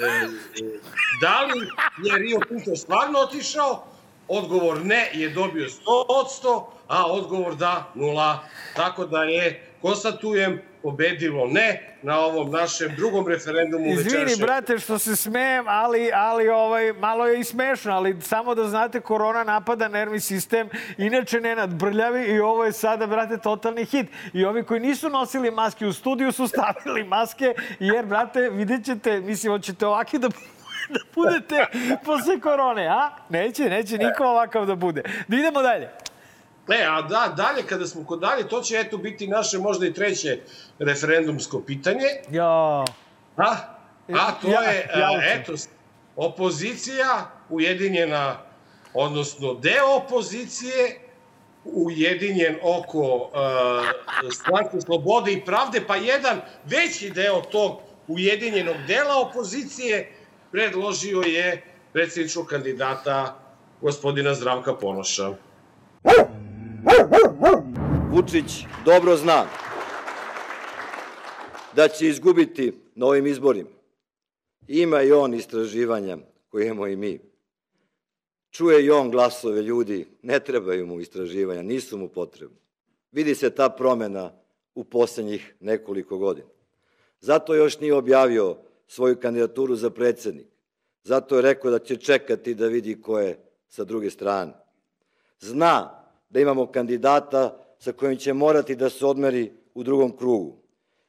da 1.22 1.42
li 1.42 1.68
je 2.10 2.18
Rio 2.18 2.40
Tinto 2.50 2.76
stvarno 2.76 3.20
otišao, 3.20 3.93
odgovor 4.28 4.86
ne 4.86 5.10
je 5.14 5.30
dobio 5.30 5.66
100%, 5.66 6.64
a 6.88 7.06
odgovor 7.12 7.56
da 7.56 7.92
nula. 7.96 8.40
Tako 8.76 9.06
da 9.06 9.24
je, 9.24 9.68
konstatujem, 9.82 10.62
pobedilo 10.84 11.48
ne 11.48 11.98
na 12.02 12.20
ovom 12.20 12.52
našem 12.52 12.96
drugom 12.96 13.28
referendumu 13.28 13.86
Izvini, 13.86 14.04
večerašnjem. 14.04 14.40
brate, 14.40 14.80
što 14.80 15.00
se 15.00 15.16
smejem, 15.16 15.66
ali, 15.68 16.12
ali 16.14 16.50
ovaj, 16.50 16.94
malo 16.94 17.28
je 17.28 17.40
i 17.40 17.44
smešno, 17.44 17.92
ali 17.92 18.22
samo 18.22 18.56
da 18.56 18.68
znate, 18.68 19.00
korona 19.00 19.44
napada 19.44 19.88
nervni 19.88 20.20
sistem, 20.20 20.70
inače 20.98 21.42
Nenad 21.42 21.74
Brljavi 21.74 22.26
i 22.26 22.40
ovo 22.40 22.66
je 22.66 22.72
sada, 22.72 23.08
brate, 23.08 23.38
totalni 23.38 23.86
hit. 23.86 24.08
I 24.34 24.46
ovi 24.46 24.64
koji 24.64 24.80
nisu 24.80 25.10
nosili 25.10 25.52
maske 25.52 25.86
u 25.86 25.94
studiju 25.94 26.32
su 26.32 26.48
stavili 26.54 27.04
maske, 27.04 27.54
jer, 27.80 28.06
brate, 28.06 28.50
vidjet 28.50 28.86
ćete, 28.86 29.22
mislim, 29.22 29.54
hoćete 29.54 29.88
ovaki 29.88 30.20
da 30.20 30.30
da 30.94 31.00
budete 31.16 31.66
posle 32.06 32.40
korone, 32.40 32.88
a? 32.88 33.10
Neće, 33.30 33.64
neće 33.64 33.98
niko 33.98 34.24
ovakav 34.24 34.66
da 34.66 34.76
bude. 34.76 35.02
Da 35.28 35.38
idemo 35.38 35.62
dalje. 35.62 35.90
Ne, 36.68 36.86
a 36.90 37.02
da, 37.02 37.34
dalje, 37.38 37.68
kada 37.68 37.88
smo 37.88 38.06
kod 38.06 38.20
dalje, 38.20 38.48
to 38.48 38.62
će 38.62 38.80
eto 38.80 38.98
biti 38.98 39.28
naše 39.28 39.58
možda 39.58 39.88
i 39.88 39.94
treće 39.94 40.40
referendumsko 40.80 41.62
pitanje. 41.62 42.06
Jo. 42.30 42.44
A, 43.38 43.56
a 44.10 44.32
to 44.42 44.48
Ja- 44.48 44.62
je, 44.62 44.90
a, 44.94 45.00
jaučem. 45.00 45.42
eto, 45.42 45.54
opozicija 46.16 47.08
ujedinjena, 47.50 48.36
odnosno 48.94 49.54
deo 49.54 49.96
opozicije 49.96 51.00
ujedinjen 51.66 52.56
oko 52.64 53.00
uh, 53.16 53.32
stranke 54.32 54.82
Slobode 54.82 55.32
i 55.32 55.46
Pravde, 55.46 55.82
pa 55.88 55.96
jedan 55.96 56.42
veći 56.66 57.10
deo 57.10 57.42
tog 57.42 57.80
ujedinjenog 58.08 58.76
dela 58.88 59.16
opozicije 59.18 60.12
predložio 60.54 61.22
je 61.22 61.64
predsjedničkog 61.94 62.46
kandidata 62.46 63.40
gospodina 63.82 64.34
Zdravka 64.34 64.76
Ponoša. 64.76 65.34
Vučić 68.12 68.66
dobro 68.86 69.18
zna 69.18 69.46
da 71.76 71.88
će 71.88 72.08
izgubiti 72.08 72.74
na 72.96 73.06
ovim 73.06 73.28
izborima. 73.28 73.70
Ima 74.68 75.02
i 75.02 75.12
on 75.12 75.34
istraživanja 75.34 76.18
koje 76.50 76.66
imamo 76.66 76.88
i 76.88 76.96
mi. 76.96 77.20
Čuje 78.52 78.86
i 78.86 78.92
on 78.92 79.12
glasove 79.12 79.62
ljudi, 79.62 80.08
ne 80.22 80.40
trebaju 80.40 80.88
mu 80.88 81.00
istraživanja, 81.00 81.62
nisu 81.62 81.98
mu 81.98 82.08
potrebni. 82.08 82.58
Vidi 83.12 83.36
se 83.36 83.50
ta 83.50 83.70
promena 83.70 84.32
u 84.76 84.84
poslednjih 84.84 85.56
nekoliko 85.60 86.18
godina. 86.18 86.48
Zato 87.20 87.56
još 87.56 87.80
nije 87.80 87.94
objavio 87.94 88.58
svoju 88.94 89.16
kandidaturu 89.20 89.76
za 89.76 89.90
predsednik. 89.90 90.48
Zato 91.04 91.36
je 91.36 91.42
rekao 91.42 91.72
da 91.72 91.80
će 91.80 91.96
čekati 91.98 92.54
da 92.54 92.68
vidi 92.68 93.02
ko 93.02 93.20
je 93.20 93.40
sa 93.68 93.84
druge 93.84 94.10
strane. 94.10 94.54
Zna 95.40 96.04
da 96.30 96.40
imamo 96.40 96.72
kandidata 96.72 97.58
sa 97.80 97.92
kojim 97.92 98.18
će 98.18 98.34
morati 98.34 98.76
da 98.76 98.90
se 98.90 99.06
odmeri 99.06 99.52
u 99.74 99.84
drugom 99.84 100.18
krugu. 100.18 100.58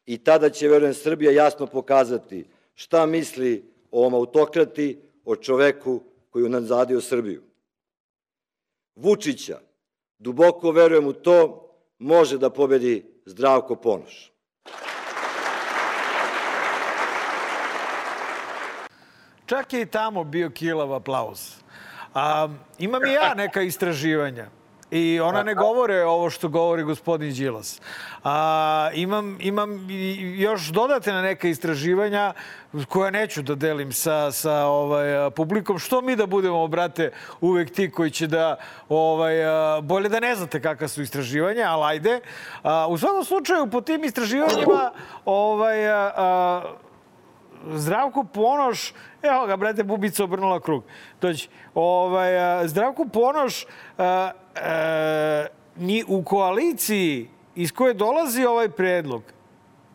I 0.06 0.18
tada 0.18 0.50
će, 0.50 0.68
verujem, 0.68 0.94
Srbija 0.94 1.32
jasno 1.32 1.66
pokazati 1.66 2.44
šta 2.74 3.06
misli 3.06 3.64
o 3.90 4.00
ovom 4.00 4.14
autokrati, 4.14 4.98
o 5.24 5.36
čoveku 5.36 6.00
koji 6.30 6.42
je 6.42 6.48
nazadio 6.48 7.00
Srbiju. 7.00 7.42
Vučića, 8.96 9.60
duboko 10.18 10.70
verujem 10.70 11.06
u 11.06 11.12
to, 11.12 11.68
može 11.98 12.38
da 12.38 12.50
pobedi 12.50 13.04
Zdravko 13.26 13.76
Ponoš. 13.76 14.33
Čak 19.46 19.72
je 19.72 19.82
i 19.82 19.86
tamo 19.86 20.24
bio 20.24 20.50
kilav 20.50 20.94
aplauz. 20.94 21.56
A, 22.14 22.48
imam 22.78 23.04
i 23.04 23.12
ja 23.12 23.34
neka 23.34 23.62
istraživanja. 23.62 24.46
I 24.90 25.20
ona 25.20 25.42
ne 25.42 25.54
govore 25.54 26.04
ovo 26.04 26.30
što 26.30 26.48
govori 26.48 26.82
gospodin 26.82 27.34
Đilas. 27.34 27.80
A, 28.24 28.90
imam, 28.94 29.38
imam 29.40 29.86
još 30.36 30.66
dodatne 30.66 31.22
neka 31.22 31.48
istraživanja 31.48 32.32
koja 32.88 33.10
neću 33.10 33.42
da 33.42 33.54
delim 33.54 33.92
sa, 33.92 34.32
sa 34.32 34.66
ovaj, 34.66 35.30
publikom. 35.30 35.78
Što 35.78 36.00
mi 36.00 36.16
da 36.16 36.26
budemo, 36.26 36.68
brate, 36.68 37.12
uvek 37.40 37.72
ti 37.72 37.90
koji 37.90 38.10
će 38.10 38.26
da... 38.26 38.56
Ovaj, 38.88 39.34
bolje 39.82 40.08
da 40.08 40.20
ne 40.20 40.34
znate 40.34 40.62
kakva 40.62 40.88
su 40.88 41.02
istraživanja, 41.02 41.66
ali 41.68 41.84
ajde. 41.84 42.20
A, 42.62 42.86
u 42.88 42.98
svakom 42.98 43.24
slučaju, 43.24 43.70
po 43.70 43.80
tim 43.80 44.04
istraživanjima 44.04 44.92
ovaj, 45.24 45.88
a, 45.90 46.62
Zdravko 47.72 48.24
Ponoš, 48.24 48.92
evo 49.22 49.46
ga, 49.46 49.56
brate, 49.56 49.82
bubica 49.82 50.24
obrnula 50.24 50.60
krug. 50.60 50.84
Dođi. 51.20 51.48
Ovaj, 51.74 52.38
a, 52.38 52.68
Zdravko 52.68 53.04
Ponoš 53.12 53.66
a, 53.98 54.30
a, 54.54 55.46
ni 55.76 56.04
u 56.08 56.22
koaliciji 56.22 57.28
iz 57.54 57.72
koje 57.72 57.94
dolazi 57.94 58.44
ovaj 58.44 58.68
predlog 58.68 59.22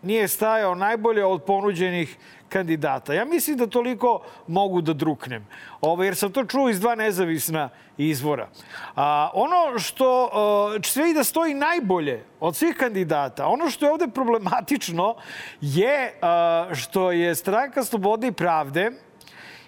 nije 0.02 0.28
stajao 0.28 0.76
najbolje 0.76 1.26
od 1.26 1.44
ponuđenih 1.44 2.18
kandidata. 2.50 3.14
Ja 3.14 3.26
mislim 3.26 3.58
da 3.58 3.68
toliko 3.68 4.22
mogu 4.48 4.82
da 4.82 4.94
druknem. 4.94 5.48
Ovo, 5.82 6.04
jer 6.04 6.16
sam 6.16 6.32
to 6.32 6.46
čuo 6.46 6.70
iz 6.70 6.80
dva 6.80 6.96
nezavisna 6.96 7.70
izvora. 7.98 8.48
A, 8.96 9.30
ono 9.34 9.80
što 9.80 10.30
a, 10.34 10.80
sve 10.84 11.10
i 11.10 11.14
da 11.14 11.24
stoji 11.24 11.54
najbolje 11.54 12.24
od 12.40 12.56
svih 12.56 12.76
kandidata, 12.76 13.48
ono 13.48 13.70
što 13.70 13.86
je 13.86 13.92
ovde 13.92 14.08
problematično 14.08 15.16
je 15.62 16.14
a, 16.22 16.68
što 16.74 17.12
je 17.12 17.36
stranka 17.36 17.84
Slobode 17.84 18.28
i 18.28 18.32
Pravde 18.32 18.92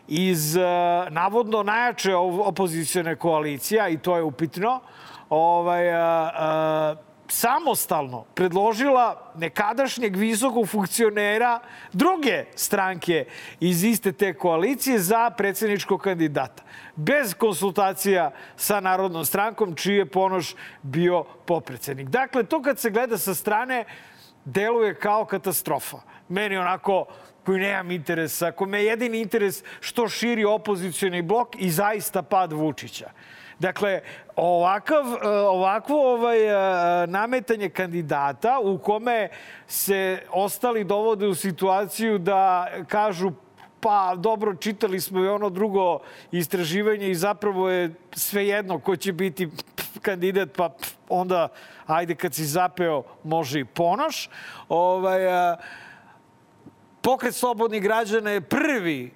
iz 0.07 0.55
navodno 1.09 1.63
najjače 1.63 2.15
opozicione 2.15 3.15
koalicija, 3.15 3.89
i 3.89 3.97
to 3.97 4.15
je 4.15 4.23
upitno, 4.23 4.79
ovaj, 5.29 5.93
a, 5.93 6.31
a, 6.35 6.95
samostalno 7.31 8.25
predložila 8.35 9.31
nekadašnjeg 9.35 10.15
visokog 10.15 10.67
funkcionera 10.67 11.59
druge 11.93 12.45
stranke 12.55 13.25
iz 13.59 13.83
iste 13.83 14.11
te 14.11 14.33
koalicije 14.33 14.99
za 14.99 15.29
predsjedničkog 15.29 16.01
kandidata. 16.01 16.63
Bez 16.95 17.33
konsultacija 17.33 18.31
sa 18.55 18.79
Narodnom 18.79 19.25
strankom, 19.25 19.75
čiji 19.75 19.95
je 19.95 20.05
Ponoš 20.05 20.55
bio 20.81 21.23
popredsednik. 21.23 22.07
Dakle, 22.07 22.43
to 22.43 22.61
kad 22.61 22.79
se 22.79 22.89
gleda 22.89 23.17
sa 23.17 23.33
strane, 23.33 23.85
deluje 24.45 24.95
kao 24.95 25.25
katastrofa. 25.25 25.97
Meni 26.29 26.57
onako 26.57 27.05
koji 27.45 27.59
nemam 27.59 27.91
interesa, 27.91 28.47
ako 28.47 28.65
me 28.65 28.83
jedini 28.83 29.21
interes 29.21 29.63
što 29.79 30.07
širi 30.09 30.45
opozicioni 30.45 31.21
blok 31.21 31.55
i 31.59 31.69
zaista 31.69 32.21
pad 32.21 32.53
Vučića. 32.53 33.09
Dakle, 33.61 34.01
ovakav, 34.35 35.05
ovakvo 35.49 36.13
ovaj, 36.13 36.37
nametanje 37.07 37.69
kandidata 37.69 38.59
u 38.63 38.77
kome 38.77 39.29
se 39.67 40.23
ostali 40.31 40.83
dovode 40.83 41.27
u 41.27 41.35
situaciju 41.35 42.17
da 42.17 42.67
kažu 42.87 43.31
pa 43.81 44.15
dobro, 44.17 44.55
čitali 44.55 45.01
smo 45.01 45.23
i 45.23 45.27
ono 45.27 45.49
drugo 45.49 45.99
istraživanje 46.31 47.09
i 47.09 47.15
zapravo 47.15 47.69
je 47.69 47.93
svejedno 48.11 48.79
ko 48.79 48.95
će 48.95 49.13
biti 49.13 49.49
kandidat, 50.01 50.49
pa 50.57 50.69
onda 51.09 51.47
ajde 51.85 52.15
kad 52.15 52.33
si 52.33 52.45
zapeo 52.45 53.03
može 53.23 53.59
i 53.59 53.65
ponoš. 53.65 54.29
Ovaj, 54.69 55.21
pokret 57.01 57.35
slobodnih 57.35 57.83
građana 57.83 58.31
je 58.31 58.41
prvi 58.41 59.13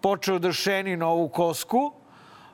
počeo 0.00 0.38
da 0.38 0.52
šeni 0.52 0.96
na 0.96 1.08
ovu 1.08 1.28
kosku 1.28 2.01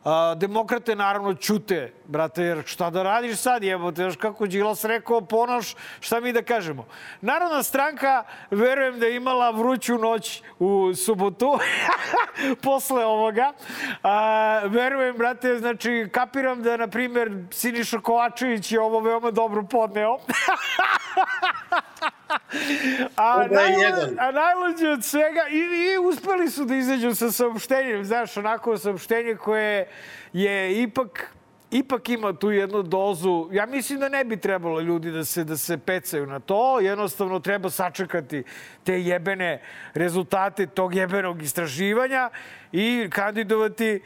A, 0.08 0.34
demokrate 0.34 0.96
naravno 0.96 1.34
ćute, 1.34 1.92
brate, 2.06 2.42
jer 2.42 2.62
šta 2.66 2.90
da 2.90 3.02
radiš 3.02 3.36
sad, 3.36 3.62
jebote, 3.62 4.02
još 4.02 4.16
kako 4.16 4.46
Đilas 4.46 4.84
rekao, 4.84 5.20
ponoš, 5.20 5.74
šta 6.00 6.20
mi 6.20 6.32
da 6.32 6.42
kažemo. 6.42 6.86
Narodna 7.20 7.62
stranka, 7.62 8.24
verujem 8.50 9.00
da 9.00 9.06
je 9.06 9.16
imala 9.16 9.50
vruću 9.50 9.98
noć 9.98 10.42
u 10.58 10.94
subotu, 10.94 11.58
posle 12.64 13.04
ovoga. 13.04 13.52
A, 14.02 14.60
verujem, 14.64 15.16
brate, 15.16 15.58
znači, 15.58 16.08
kapiram 16.12 16.62
da, 16.62 16.76
na 16.76 16.88
primjer, 16.88 17.44
Siniša 17.50 18.00
Kovačević 18.00 18.72
je 18.72 18.80
ovo 18.80 19.00
veoma 19.00 19.30
dobro 19.30 19.62
podneo. 19.62 20.18
a, 23.16 23.46
najluđe, 23.50 24.16
a 24.18 24.30
najluđe 24.30 24.88
od 24.88 25.04
svega, 25.04 25.48
i, 25.50 25.58
i 25.58 25.98
uspeli 25.98 26.50
su 26.50 26.64
da 26.64 26.74
izađu 26.74 27.14
sa 27.14 27.32
saopštenjem, 27.32 28.04
znaš, 28.04 28.36
onako 28.36 28.78
saopštenje 28.78 29.34
koje 29.34 29.88
je 30.32 30.82
ipak 30.82 31.34
ipak 31.70 32.08
ima 32.08 32.32
tu 32.32 32.50
jednu 32.50 32.82
dozu. 32.82 33.48
Ja 33.52 33.66
mislim 33.66 34.00
da 34.00 34.08
ne 34.08 34.24
bi 34.24 34.36
trebalo 34.36 34.80
ljudi 34.80 35.10
da 35.10 35.24
se 35.24 35.44
da 35.44 35.56
se 35.56 35.78
pecaju 35.78 36.26
na 36.26 36.40
to. 36.40 36.80
Jednostavno 36.80 37.40
treba 37.40 37.70
sačekati 37.70 38.42
te 38.84 39.00
jebene 39.00 39.62
rezultate 39.94 40.66
tog 40.66 40.94
jebenog 40.94 41.42
istraživanja 41.42 42.30
i 42.72 43.08
kandidovati 43.12 44.00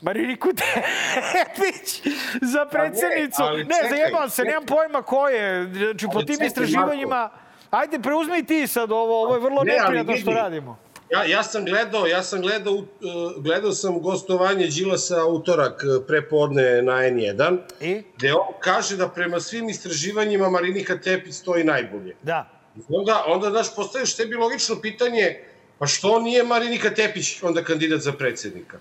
Mariniku 0.00 0.48
Tepić 1.32 2.02
za 2.42 2.66
predsednicu. 2.66 3.42
Ne, 3.42 3.64
ne 3.64 3.88
zajebam 3.90 4.30
se, 4.30 4.42
nemam 4.44 4.66
pojma 4.66 5.02
ko 5.02 5.28
je. 5.28 5.72
Znači, 5.74 6.06
po 6.12 6.22
tim 6.22 6.42
istraživanjima... 6.42 7.30
Ajde, 7.70 7.98
preuzmi 7.98 8.46
ti 8.46 8.66
sad 8.66 8.92
ovo, 8.92 9.22
ovo 9.22 9.34
je 9.34 9.40
vrlo 9.40 9.64
ne, 9.64 9.72
neprijatno 9.72 10.16
što 10.16 10.30
radimo. 10.30 10.78
Ja, 11.10 11.24
ja 11.24 11.42
sam 11.42 11.64
gledao, 11.64 12.06
ja 12.06 12.22
sam 12.22 12.40
gledao, 12.40 12.74
uh, 12.74 12.84
gledao 13.38 13.72
sam 13.72 14.00
gostovanje 14.00 14.66
Đilasa 14.66 15.24
utorak 15.24 15.82
uh, 15.84 16.06
prepodne 16.06 16.82
na 16.82 16.92
N1, 16.92 17.58
I? 17.80 18.02
gde 18.16 18.34
on 18.34 18.54
kaže 18.60 18.96
da 18.96 19.08
prema 19.08 19.40
svim 19.40 19.68
istraživanjima 19.68 20.50
Marinika 20.50 21.00
Tepić 21.00 21.34
stoji 21.34 21.64
najbolje. 21.64 22.16
Da. 22.22 22.48
Onda, 22.88 23.24
onda 23.26 23.50
znaš, 23.50 23.74
postaviš 23.74 24.16
tebi 24.16 24.34
logično 24.34 24.80
pitanje, 24.80 25.44
pa 25.78 25.86
što 25.86 26.20
nije 26.20 26.44
Marinika 26.44 26.94
Tepić 26.94 27.42
onda 27.42 27.64
kandidat 27.64 28.00
za 28.00 28.12
predsednika? 28.12 28.78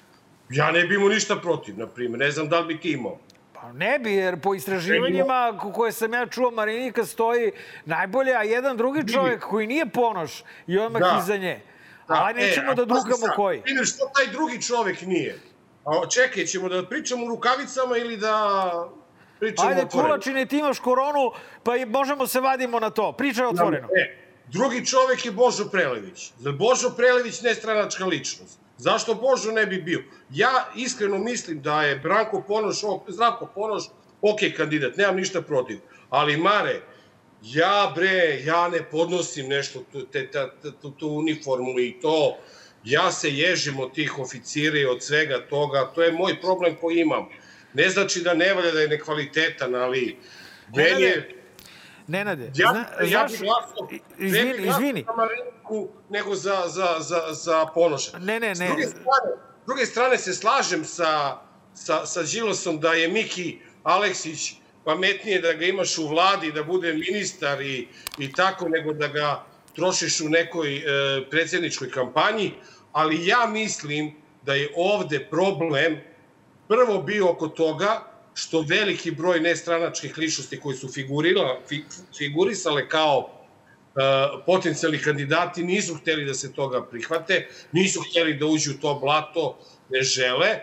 Ja 0.50 0.72
ne 0.72 0.84
bi 0.86 0.96
imao 0.96 1.10
ništa 1.10 1.36
protiv, 1.36 1.78
na 1.78 1.88
primjer. 1.88 2.20
Ne 2.20 2.32
znam 2.32 2.50
da 2.50 2.60
li 2.60 2.74
bi 2.74 2.82
ti 2.82 2.92
imao. 2.92 3.20
Pa 3.68 3.74
ne 3.74 4.00
bi, 4.00 4.14
jer 4.14 4.40
po 4.42 4.54
istraživanjima 4.56 5.60
koje 5.74 5.92
sam 5.92 6.14
ja 6.14 6.26
čuo, 6.26 6.52
Marinika 6.52 7.06
stoji 7.06 7.52
najbolje, 7.86 8.36
a 8.36 8.44
jedan 8.44 8.78
drugi 8.78 9.14
čovjek 9.14 9.44
koji 9.44 9.68
nije 9.68 9.86
ponoš 9.90 10.44
i 10.68 10.80
odmah 10.80 11.02
da. 11.02 11.20
iza 11.24 11.38
nje. 11.38 11.62
Da, 12.08 12.14
Ali 12.14 12.34
nećemo 12.34 12.72
e, 12.72 12.76
da 12.76 12.86
drugamo 12.86 13.28
koji. 13.36 13.62
Vidim 13.66 13.86
što 13.86 14.12
taj 14.16 14.28
drugi 14.28 14.62
čovjek 14.62 15.02
nije. 15.02 15.40
A, 15.86 16.10
čekaj, 16.10 16.46
ćemo 16.46 16.70
da 16.70 16.86
pričamo 16.86 17.26
u 17.26 17.28
rukavicama 17.28 17.98
ili 17.98 18.18
da 18.18 18.72
pričamo 19.40 19.70
Ajde, 19.70 19.86
kulačine, 19.92 20.46
ti 20.46 20.58
imaš 20.58 20.80
koronu, 20.80 21.32
pa 21.64 21.76
i 21.76 21.86
možemo 21.86 22.28
se 22.28 22.40
vadimo 22.40 22.80
na 22.80 22.90
to. 22.90 23.12
Pričaj 23.12 23.46
otvoreno. 23.46 23.88
E, 23.88 24.18
drugi 24.46 24.86
čovjek 24.86 25.26
je 25.26 25.32
Božo 25.32 25.66
Prelević. 25.72 26.32
Božo 26.58 26.90
Prelević 26.98 27.42
nestranačka 27.42 28.06
ličnost. 28.06 28.60
Zašto 28.78 29.14
Božo 29.14 29.52
ne 29.52 29.66
bi 29.66 29.82
bio? 29.82 30.04
Ja 30.30 30.72
iskreno 30.76 31.18
mislim 31.18 31.62
da 31.62 31.84
je 31.84 31.96
Branko 31.96 32.44
Ponoš, 32.48 32.82
Zdravko 33.08 33.50
Ponoš, 33.56 33.84
ok 34.22 34.40
kandidat, 34.58 34.98
nemam 34.98 35.16
ništa 35.16 35.42
protiv. 35.42 35.80
Ali 36.10 36.38
Mare, 36.38 36.82
ja 37.42 37.94
bre, 37.96 38.42
ja 38.44 38.68
ne 38.70 38.84
podnosim 38.92 39.48
nešto, 39.48 39.84
tu, 39.92 40.06
te, 40.06 40.32
ta, 40.32 40.52
tu, 40.82 40.92
tu 40.92 41.10
uniformu 41.10 41.80
i 41.80 42.00
to. 42.02 42.38
Ja 42.84 43.12
se 43.12 43.30
ježim 43.30 43.80
od 43.80 43.94
tih 43.94 44.20
oficira 44.20 44.80
i 44.80 44.86
od 44.86 45.04
svega 45.04 45.48
toga. 45.50 45.92
To 45.96 46.04
je 46.04 46.12
moj 46.12 46.42
problem 46.42 46.76
koji 46.82 47.00
imam. 47.00 47.28
Ne 47.74 47.90
znači 47.90 48.22
da 48.22 48.34
ne 48.34 48.54
valja 48.54 48.72
da 48.72 48.82
je 48.82 48.88
nekvalitetan, 48.88 49.76
ali 49.76 50.18
meni 50.76 51.02
je 51.02 51.37
Nenade, 52.08 52.52
ja, 52.56 52.72
zna, 52.72 53.06
ja 53.06 53.28
bih 53.30 53.40
glasao, 53.40 53.90
izvini, 54.18 54.54
ne 54.54 54.68
izvini. 54.68 55.04
za 55.08 55.14
Mariniku, 55.14 55.90
nego 56.10 56.36
za, 56.36 56.64
za, 56.68 56.96
za, 57.00 57.22
za 57.32 57.66
Ponoša. 57.66 58.20
Ne, 58.20 58.40
ne, 58.40 58.48
ne. 58.48 58.56
S 58.56 58.60
druge 58.60 58.88
strane, 58.88 59.32
s 59.64 59.66
druge 59.66 59.86
strane 59.86 60.18
se 60.18 60.34
slažem 60.34 60.86
sa, 60.86 61.38
sa, 61.74 62.06
sa 62.06 62.24
Đilosom 62.24 62.80
da 62.80 62.94
je 62.94 63.08
Miki 63.08 63.60
Aleksić 63.84 64.54
pametnije 64.86 65.42
da 65.42 65.54
ga 65.54 65.66
imaš 65.66 65.98
u 65.98 66.08
vladi, 66.08 66.52
da 66.52 66.64
bude 66.64 66.94
ministar 66.94 67.62
i, 67.62 67.88
i 68.18 68.32
tako, 68.32 68.70
nego 68.70 68.94
da 68.94 69.08
ga 69.08 69.44
trošiš 69.76 70.22
u 70.22 70.30
nekoj 70.30 70.78
e, 70.78 70.82
predsjedničkoj 71.30 71.92
kampanji, 71.92 72.54
ali 72.92 73.28
ja 73.28 73.46
mislim 73.48 74.16
da 74.42 74.54
je 74.54 74.72
ovde 74.76 75.20
problem 75.30 75.98
prvo 76.68 77.02
bio 77.02 77.30
oko 77.30 77.48
toga 77.48 78.02
što 78.38 78.62
veliki 78.62 79.12
broj 79.12 79.40
nestranačkih 79.40 80.18
ličnosti 80.18 80.60
koji 80.60 80.78
su 80.78 80.92
figurila, 80.92 81.60
figurisale 82.18 82.90
kao 82.90 83.18
uh, 83.20 84.44
potencijalni 84.46 85.00
kandidati 85.02 85.64
nisu 85.64 85.96
hteli 85.96 86.26
da 86.26 86.34
se 86.34 86.54
toga 86.54 86.84
prihvate, 86.86 87.48
nisu 87.72 88.02
hteli 88.10 88.34
da 88.34 88.46
uđu 88.46 88.72
u 88.72 88.82
to 88.82 88.94
blato, 89.02 89.58
ne 89.90 90.02
žele. 90.02 90.60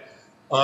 Uh, 0.51 0.59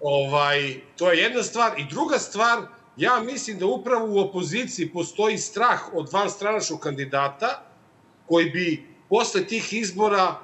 ovaj, 0.00 0.80
to 0.96 1.10
je 1.12 1.22
jedna 1.22 1.42
stvar. 1.42 1.80
I 1.80 1.86
druga 1.90 2.18
stvar, 2.18 2.58
ja 2.96 3.20
mislim 3.20 3.58
da 3.58 3.66
upravo 3.66 4.06
u 4.06 4.18
opoziciji 4.18 4.92
postoji 4.92 5.38
strah 5.38 5.94
od 5.94 6.12
vanstranačnog 6.12 6.80
kandidata 6.80 7.62
koji 8.28 8.50
bi 8.50 8.86
posle 9.08 9.46
tih 9.46 9.72
izbora 9.72 10.36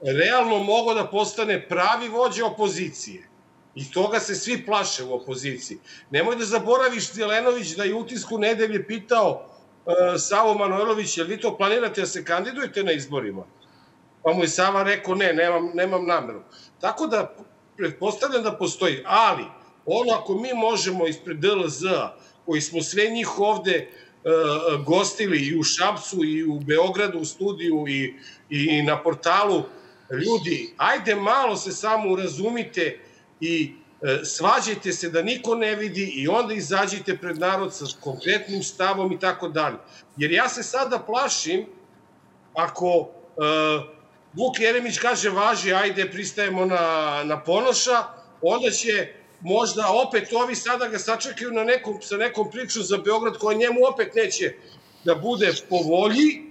realno 0.00 0.58
mogao 0.58 0.94
da 0.94 1.06
postane 1.06 1.68
pravi 1.68 2.08
vođa 2.08 2.46
opozicije. 2.46 3.33
I 3.74 3.90
toga 3.90 4.20
se 4.20 4.34
svi 4.34 4.66
plaše 4.66 5.04
u 5.04 5.14
opoziciji. 5.14 5.78
Nemoj 6.10 6.36
da 6.36 6.44
zaboraviš 6.44 7.12
Zelenović 7.12 7.76
da 7.76 7.84
je 7.84 7.94
utisku 7.94 8.38
nedelje 8.38 8.86
pitao 8.86 9.46
uh, 9.86 9.92
Savo 10.18 10.54
Manojlović, 10.54 11.18
jel 11.18 11.26
vi 11.26 11.40
to 11.40 11.56
planirate 11.56 12.00
da 12.00 12.06
se 12.06 12.24
kandidujete 12.24 12.82
na 12.82 12.92
izborima? 12.92 13.44
Pa 14.22 14.32
mu 14.32 14.42
je 14.42 14.48
Sava 14.48 14.82
rekao, 14.82 15.14
ne, 15.14 15.32
nemam, 15.32 15.70
nemam 15.74 16.06
nameru. 16.06 16.42
Tako 16.80 17.06
da, 17.06 17.34
pretpostavljam 17.76 18.42
da 18.42 18.52
postoji. 18.52 19.02
Ali, 19.06 19.44
ono 19.86 20.12
ako 20.12 20.34
mi 20.34 20.54
možemo 20.54 21.06
ispred 21.06 21.36
DLZ, 21.36 21.82
koji 22.46 22.60
smo 22.60 22.82
sve 22.82 23.06
njih 23.08 23.38
ovde 23.38 23.88
uh, 23.88 24.84
gostili 24.84 25.38
i 25.38 25.58
u 25.58 25.62
Šapcu 25.62 26.24
i 26.24 26.44
u 26.44 26.60
Beogradu 26.60 27.18
u 27.18 27.24
studiju 27.24 27.84
i, 27.88 28.14
i 28.50 28.82
na 28.82 29.02
portalu, 29.02 29.62
ljudi, 30.10 30.74
ajde 30.76 31.14
malo 31.14 31.56
se 31.56 31.72
samo 31.72 32.12
urazumite 32.12 32.98
i 33.44 33.72
e, 34.02 34.24
svađajte 34.24 34.92
se 34.92 35.10
da 35.10 35.22
niko 35.22 35.54
ne 35.54 35.74
vidi 35.76 36.12
i 36.16 36.28
onda 36.28 36.54
izađite 36.54 37.16
pred 37.16 37.38
narod 37.38 37.74
sa 37.74 37.84
konkretnim 38.00 38.62
stavom 38.62 39.12
i 39.12 39.18
tako 39.18 39.48
dalje. 39.48 39.76
Jer 40.16 40.32
ja 40.32 40.48
se 40.48 40.62
sada 40.62 40.98
plašim 40.98 41.66
ako 42.54 43.08
e, 43.08 43.94
Vuk 44.34 44.60
Jeremić 44.60 44.98
kaže 44.98 45.30
važi, 45.30 45.72
ajde 45.72 46.10
pristajemo 46.10 46.66
na, 46.66 47.22
na 47.24 47.42
ponoša, 47.42 48.04
onda 48.42 48.70
će 48.70 49.08
možda 49.40 49.88
opet 49.88 50.32
ovi 50.32 50.54
sada 50.54 50.88
ga 50.88 50.98
sačekaju 50.98 51.52
na 51.52 51.64
nekom, 51.64 51.98
sa 52.02 52.16
nekom 52.16 52.50
priču 52.50 52.82
za 52.82 52.98
Beograd 52.98 53.38
koja 53.38 53.58
njemu 53.58 53.80
opet 53.92 54.14
neće 54.14 54.54
da 55.04 55.14
bude 55.14 55.52
po 55.68 55.76
volji 55.76 56.42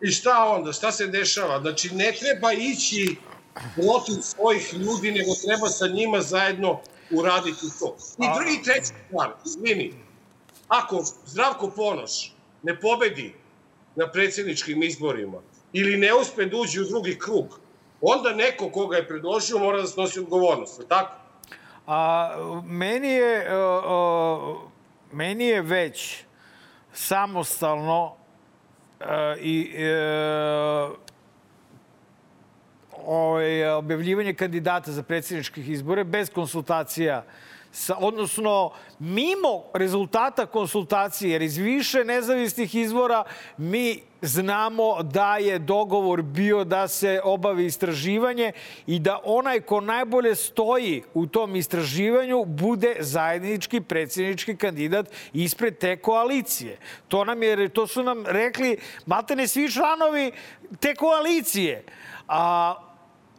i 0.00 0.10
šta 0.10 0.44
onda, 0.44 0.72
šta 0.72 0.92
se 0.92 1.06
dešava? 1.06 1.60
Znači 1.60 1.94
ne 1.94 2.12
treba 2.20 2.52
ići 2.52 3.16
protiv 3.54 4.22
svojih 4.22 4.74
ljudi, 4.74 5.10
nego 5.10 5.30
treba 5.46 5.68
sa 5.68 5.86
njima 5.86 6.20
zajedno 6.20 6.80
uraditi 7.10 7.66
to. 7.80 7.96
I 8.18 8.26
drugi 8.36 8.62
treći 8.64 8.92
stvar, 9.06 9.30
izvini, 9.46 9.94
ako 10.68 11.04
Zdravko 11.26 11.70
Ponoš 11.70 12.34
ne 12.62 12.80
pobedi 12.80 13.34
na 13.96 14.10
predsjedničkim 14.10 14.82
izborima 14.82 15.38
ili 15.72 15.96
ne 15.96 16.14
uspe 16.14 16.44
da 16.44 16.56
uđe 16.56 16.80
u 16.80 16.84
drugi 16.84 17.18
krug, 17.18 17.60
onda 18.00 18.32
neko 18.32 18.70
koga 18.70 18.96
je 18.96 19.08
predložio 19.08 19.58
mora 19.58 19.80
da 19.80 19.86
snosi 19.86 20.20
odgovornost, 20.20 20.88
tako? 20.88 21.16
A, 21.86 22.62
meni 22.66 23.08
je, 23.08 23.58
uh, 23.58 23.84
uh, 23.84 24.56
meni 25.12 25.44
je 25.44 25.62
već 25.62 26.24
samostalno 26.92 28.04
uh, 29.00 29.06
i 29.40 29.70
uh, 29.74 31.03
ovaj, 33.06 33.68
objavljivanje 33.68 34.34
kandidata 34.34 34.92
za 34.92 35.02
predsjedničkih 35.02 35.70
izbore 35.70 36.04
bez 36.04 36.30
konsultacija 36.30 37.24
sa, 37.74 37.96
odnosno 37.98 38.70
mimo 38.98 39.64
rezultata 39.74 40.46
konsultacije, 40.46 41.32
jer 41.32 41.42
iz 41.42 41.56
više 41.56 42.04
nezavisnih 42.04 42.74
izvora 42.74 43.24
mi 43.56 44.02
znamo 44.22 45.02
da 45.02 45.36
je 45.36 45.58
dogovor 45.58 46.22
bio 46.22 46.64
da 46.64 46.88
se 46.88 47.20
obavi 47.24 47.66
istraživanje 47.66 48.52
i 48.86 48.98
da 48.98 49.20
onaj 49.24 49.60
ko 49.60 49.80
najbolje 49.80 50.34
stoji 50.34 51.02
u 51.14 51.26
tom 51.26 51.56
istraživanju 51.56 52.44
bude 52.44 52.96
zajednički 53.00 53.80
predsjednički 53.80 54.56
kandidat 54.56 55.10
ispred 55.32 55.78
te 55.78 55.96
koalicije. 55.96 56.78
To, 57.08 57.24
nam 57.24 57.42
je, 57.42 57.68
to 57.68 57.86
su 57.86 58.02
nam 58.02 58.26
rekli 58.26 58.76
maltene 59.06 59.48
svi 59.48 59.70
članovi 59.70 60.32
te 60.80 60.94
koalicije. 60.94 61.84
A, 62.28 62.74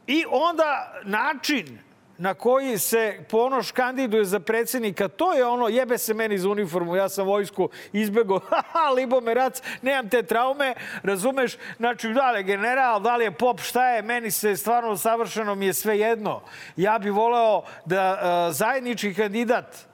I 0.08 0.26
onda 0.30 0.94
način 1.04 1.80
na 2.18 2.34
koji 2.34 2.78
se 2.78 3.20
Ponoš 3.30 3.72
kandiduje 3.72 4.26
za 4.26 4.40
predsjednika, 4.40 5.08
to 5.08 5.34
je 5.34 5.46
ono, 5.46 5.68
jebe 5.68 5.98
se 5.98 6.14
meni 6.14 6.38
za 6.38 6.50
uniformu, 6.50 6.96
ja 6.96 7.10
sam 7.10 7.28
vojsku 7.28 7.70
izbego, 7.94 8.40
haha, 8.50 8.90
Libomerac, 8.90 9.62
nemam 9.82 10.10
te 10.10 10.24
traume, 10.24 10.74
razumeš? 11.04 11.58
Znači, 11.78 12.10
da 12.10 12.32
li 12.32 12.40
je 12.40 12.44
general, 12.44 13.00
da 13.00 13.16
li 13.16 13.24
je 13.24 13.32
pop, 13.32 13.62
šta 13.62 13.90
je, 13.90 14.02
meni 14.02 14.32
se 14.32 14.56
stvarno 14.58 14.98
savršeno 14.98 15.56
mi 15.56 15.66
je 15.66 15.74
sve 15.74 16.00
jedno. 16.00 16.42
Ja 16.76 17.00
bih 17.00 17.12
voleo 17.12 17.62
da 17.86 18.14
uh, 18.14 18.56
zajednički 18.56 19.14
kandidat, 19.14 19.88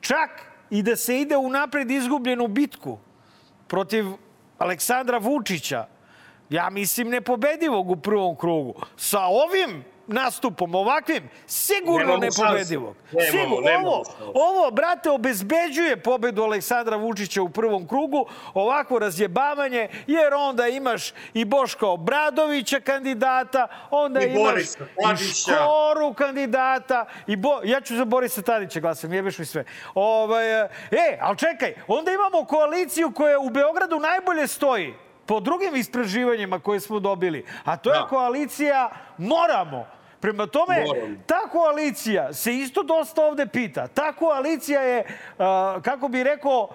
čak 0.00 0.30
i 0.70 0.82
da 0.82 0.96
se 0.96 1.20
ide 1.20 1.36
u 1.36 1.50
napred 1.50 1.90
izgubljenu 1.90 2.48
bitku 2.48 2.98
protiv 3.68 4.06
Aleksandra 4.58 5.18
Vučića, 5.18 5.86
ja 6.50 6.70
mislim 6.70 7.08
nepobedivog 7.08 7.90
u 7.90 7.96
prvom 7.96 8.36
krugu. 8.36 8.74
Sa 8.96 9.20
ovim 9.20 9.84
nastupom 10.06 10.74
ovakvim, 10.74 11.28
sigurno 11.46 12.16
nepobedivog. 12.16 12.96
Sigurno. 13.30 13.70
Ovo, 13.78 14.04
ovo, 14.34 14.70
brate, 14.70 15.10
obezbeđuje 15.10 15.96
pobedu 15.96 16.42
Aleksandra 16.42 16.96
Vučića 16.96 17.42
u 17.42 17.48
prvom 17.48 17.88
krugu, 17.88 18.26
ovako 18.54 18.98
razjebavanje, 18.98 19.88
jer 20.06 20.34
onda 20.34 20.68
imaš 20.68 21.12
i 21.34 21.44
Boška 21.44 21.86
Obradovića 21.86 22.80
kandidata, 22.80 23.68
onda 23.90 24.20
I 24.20 24.24
imaš 24.24 24.52
Borisa 24.52 24.84
i 25.12 25.16
Škoru 25.16 26.14
kandidata, 26.14 27.06
i 27.26 27.36
Bo... 27.36 27.60
ja 27.64 27.80
ću 27.80 27.96
za 27.96 28.04
Borisa 28.04 28.42
Tadića 28.42 28.80
glasam, 28.80 29.12
jebeš 29.12 29.38
mi 29.38 29.44
sve. 29.44 29.64
Ovaj, 29.94 30.62
e, 30.62 30.68
ali 31.20 31.38
čekaj, 31.38 31.74
onda 31.86 32.10
imamo 32.10 32.44
koaliciju 32.44 33.10
koja 33.10 33.38
u 33.38 33.50
Beogradu 33.50 33.98
najbolje 33.98 34.46
stoji 34.46 34.94
po 35.26 35.40
drugim 35.40 35.76
istraživanjima 35.76 36.58
koje 36.58 36.80
smo 36.80 37.00
dobili, 37.00 37.44
a 37.64 37.76
to 37.76 37.92
je 37.94 38.00
Da. 38.00 38.06
koalicija 38.06 38.90
Moramo. 39.18 39.86
Prema 40.20 40.46
tome, 40.46 40.84
Moramo. 40.86 41.16
ta 41.26 41.40
koalicija 41.52 42.32
se 42.32 42.54
isto 42.54 42.82
dosta 42.82 43.22
ovde 43.24 43.46
pita. 43.46 43.86
Ta 43.86 44.12
koalicija 44.12 44.80
je, 44.80 45.04
kako 45.82 46.08
bi 46.08 46.22
rekao, 46.22 46.68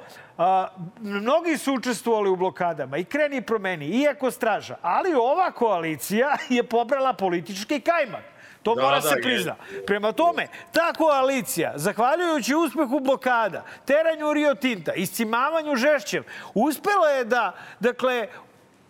mnogi 1.01 1.57
su 1.57 1.73
učestvovali 1.73 2.29
u 2.29 2.35
blokadama 2.35 2.97
i 2.97 3.03
kreni 3.03 3.41
promeni, 3.41 3.85
iako 3.85 4.31
straža. 4.31 4.75
Ali 4.81 5.13
ova 5.13 5.51
koalicija 5.51 6.35
je 6.49 6.63
pobrala 6.63 7.13
politički 7.13 7.79
kajmak. 7.79 8.23
To 8.63 8.75
Da, 8.75 8.81
mora 8.81 8.95
da, 8.95 9.01
se 9.01 9.15
je. 9.15 9.21
prizna. 9.21 9.55
Prema 9.85 10.11
tome, 10.11 10.47
ta 10.71 10.93
koalicija, 10.93 11.73
zahvaljujući 11.75 12.55
uspehu 12.55 12.99
blokada, 12.99 13.63
teranju 13.85 14.33
Rio 14.33 14.55
Tinta, 14.55 14.93
iscimavanju 14.93 15.75
žešćem, 15.75 16.23
uspela 16.53 17.09
je 17.09 17.25
da, 17.25 17.55
dakle, 17.79 18.27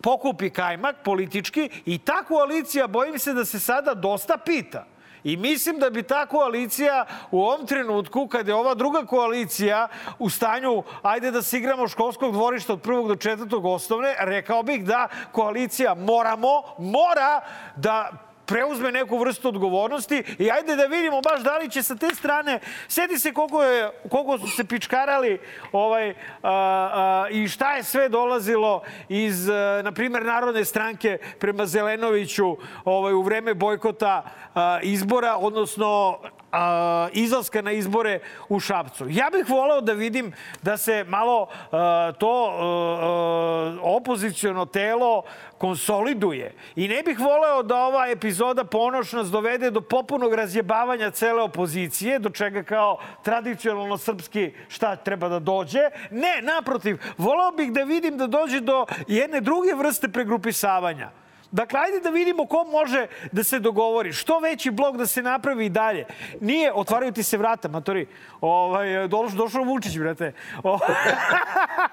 pokupi 0.02 0.50
kajmak 0.50 0.96
politički 1.04 1.70
i 1.86 1.98
ta 1.98 2.24
koalicija, 2.24 2.88
bojim 2.88 3.20
se 3.20 3.34
da 3.34 3.46
se 3.46 3.60
sada 3.60 3.94
dosta 3.94 4.38
pita. 4.38 4.86
I 5.24 5.38
mislim 5.38 5.80
da 5.80 5.90
bi 5.90 6.04
ta 6.04 6.26
koalicija 6.26 7.06
u 7.32 7.42
ovom 7.42 7.68
trenutku, 7.68 8.28
kada 8.28 8.52
je 8.52 8.56
ova 8.56 8.74
druga 8.74 9.06
koalicija 9.06 9.88
u 10.20 10.30
stanju, 10.30 10.84
ajde 11.02 11.32
da 11.32 11.42
se 11.42 11.58
igramo 11.58 11.88
školskog 11.88 12.34
dvorišta 12.34 12.74
od 12.74 12.82
prvog 12.82 13.08
do 13.08 13.16
četvrtog 13.16 13.66
osnovne, 13.66 14.16
rekao 14.20 14.64
bih 14.64 14.86
da 14.86 15.08
koalicija 15.32 15.94
moramo, 15.96 16.64
mora 16.78 17.42
da 17.76 18.12
preuzme 18.52 18.92
neku 18.92 19.18
vrstu 19.18 19.48
odgovornosti 19.48 20.24
i 20.40 20.52
ajde 20.52 20.76
da 20.76 20.86
vidimo 20.86 21.22
baš 21.22 21.42
da 21.42 21.58
li 21.58 21.70
će 21.70 21.84
sa 21.84 21.96
te 21.96 22.16
strane, 22.16 22.60
sedi 22.88 23.20
se 23.20 23.34
koliko, 23.34 23.64
je, 23.64 23.90
koliko 24.10 24.38
su 24.38 24.48
se 24.48 24.64
pičkarali 24.64 25.40
ovaj, 25.72 26.10
a, 26.10 26.16
a, 26.44 27.28
i 27.30 27.48
šta 27.48 27.74
je 27.76 27.84
sve 27.84 28.10
dolazilo 28.10 28.82
iz, 29.10 29.50
a, 29.50 29.82
na 29.84 29.92
primjer, 29.92 30.26
Narodne 30.26 30.66
stranke 30.66 31.18
prema 31.40 31.66
Zelenoviću 31.66 32.58
ovaj, 32.86 33.14
u 33.14 33.22
vreme 33.22 33.54
bojkota 33.54 34.24
a, 34.56 34.80
izbora, 34.84 35.38
odnosno 35.38 36.20
a, 36.52 37.08
izlaska 37.14 37.62
na 37.62 37.72
izbore 37.72 38.20
u 38.50 38.60
Šapcu. 38.60 39.06
Ja 39.10 39.30
bih 39.32 39.50
voleo 39.50 39.82
da 39.82 39.94
vidim 39.94 40.34
da 40.62 40.78
se 40.78 41.04
malo 41.08 41.48
a, 41.72 42.12
to 42.20 42.52
a, 42.52 43.78
opoziciono 43.82 44.66
telo 44.66 45.24
konsoliduje. 45.62 46.54
I 46.76 46.88
ne 46.88 47.04
bih 47.04 47.20
voleo 47.20 47.64
da 47.64 47.76
ova 47.78 48.08
epizoda 48.10 48.64
Ponoš 48.64 49.12
nas 49.14 49.30
dovede 49.32 49.70
do 49.72 49.82
popunog 49.82 50.34
razjebavanja 50.34 51.12
cele 51.12 51.42
opozicije, 51.42 52.20
do 52.20 52.30
čega 52.30 52.64
kao 52.64 52.98
tradicionalno 53.24 53.98
srpski 53.98 54.54
šta 54.68 54.96
treba 54.96 55.30
da 55.30 55.40
dođe. 55.40 55.90
Ne, 56.12 56.42
naprotiv, 56.42 56.98
voleo 57.18 57.52
bih 57.52 57.72
da 57.72 57.84
vidim 57.84 58.18
da 58.18 58.28
dođe 58.28 58.60
do 58.60 58.86
jedne 59.08 59.42
druge 59.42 59.74
vrste 59.78 60.10
pregrupisavanja. 60.10 61.12
Dakle, 61.52 61.80
ajde 61.80 62.00
da 62.00 62.10
vidimo 62.10 62.46
ko 62.46 62.64
može 62.64 63.08
da 63.32 63.44
se 63.44 63.60
dogovori. 63.60 64.14
Što 64.14 64.40
veći 64.40 64.72
blok 64.72 64.98
da 64.98 65.06
se 65.06 65.22
napravi 65.22 65.66
i 65.66 65.70
dalje. 65.70 66.06
Nije, 66.40 66.74
otvaraju 66.74 67.12
ti 67.12 67.24
se 67.24 67.38
vrata, 67.38 67.68
matori. 67.68 68.08
Ovaj, 68.42 69.08
došao, 69.08 69.38
došao 69.38 69.64
Vučić, 69.64 69.98
brate. 69.98 70.34
O, 70.64 70.80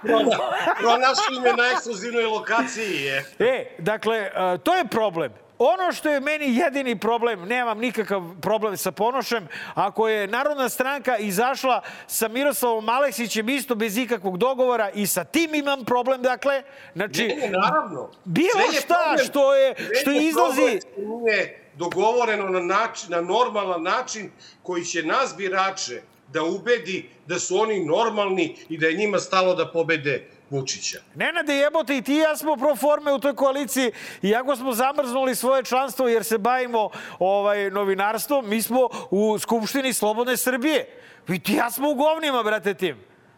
Pronašli 0.81 1.41
me 1.43 1.53
na 1.53 1.69
ekskluzivnoj 1.73 2.25
lokaciji. 2.25 3.03
Je. 3.03 3.25
e, 3.39 3.77
dakle, 3.79 4.17
e, 4.17 4.59
to 4.59 4.75
je 4.75 4.85
problem. 4.85 5.48
Ono 5.59 5.93
što 5.93 6.09
je 6.09 6.21
meni 6.21 6.57
jedini 6.57 6.99
problem, 6.99 7.41
nemam 7.41 7.79
nikakav 7.79 8.23
problem 8.43 8.77
sa 8.77 8.93
Ponošem, 8.93 9.47
ako 9.75 10.09
je 10.09 10.27
Narodna 10.27 10.69
stranka 10.69 11.17
izašla 11.17 11.83
sa 12.07 12.29
Miroslavom 12.29 12.89
Aleksićem 12.89 13.49
isto 13.49 13.75
bez 13.75 13.97
ikakvog 13.97 14.39
dogovora 14.39 14.91
i 14.91 15.07
sa 15.07 15.25
tim 15.25 15.55
imam 15.55 15.85
problem, 15.85 16.23
dakle, 16.23 16.63
znači, 16.95 17.27
Ne, 17.27 17.51
naravno. 17.51 18.11
bilo 18.25 18.61
je 18.73 18.81
šta 18.81 18.95
problem- 18.95 19.27
što 19.27 19.55
je, 19.55 19.75
što 19.93 20.11
je 20.11 20.29
izlazi... 20.29 20.81
Nije 20.97 21.65
dogovoreno 21.75 22.49
na, 22.49 22.61
način, 22.61 23.11
na 23.11 23.21
normalan 23.21 23.83
način 23.83 24.31
koji 24.63 24.85
će 24.85 25.03
nas 25.03 25.35
birače 25.37 26.03
da 26.29 26.43
ubedi 26.43 27.11
da 27.27 27.39
su 27.39 27.57
oni 27.57 27.85
normalni 27.85 28.57
i 28.69 28.79
da 28.79 28.87
je 28.87 28.95
njima 28.95 29.19
stalo 29.19 29.55
da 29.55 29.73
pobede 29.73 30.31
Vučića. 30.51 30.99
Nenade 31.15 31.55
jebote, 31.55 31.97
i 31.97 32.03
ti 32.03 32.15
i 32.15 32.19
ja 32.19 32.37
smo 32.37 32.57
pro 32.57 32.77
forme 32.77 33.13
u 33.13 33.19
toj 33.19 33.35
koaliciji, 33.35 33.93
iako 34.23 34.57
smo 34.57 34.73
zamrznuli 34.73 35.35
svoje 35.35 35.65
članstvo 35.65 36.09
jer 36.09 36.25
se 36.25 36.39
bavimo 36.39 36.91
ovaj, 37.19 37.71
novinarstvom, 37.71 38.49
mi 38.49 38.63
smo 38.63 38.89
u 39.11 39.39
Skupštini 39.39 39.93
Slobodne 39.93 40.37
Srbije. 40.37 40.87
I 41.29 41.39
ti 41.39 41.53
i 41.53 41.57
ja 41.57 41.71
smo 41.71 41.91
u 41.91 41.95
govnima, 41.95 42.43
brate, 42.43 42.75
tim. 42.75 42.97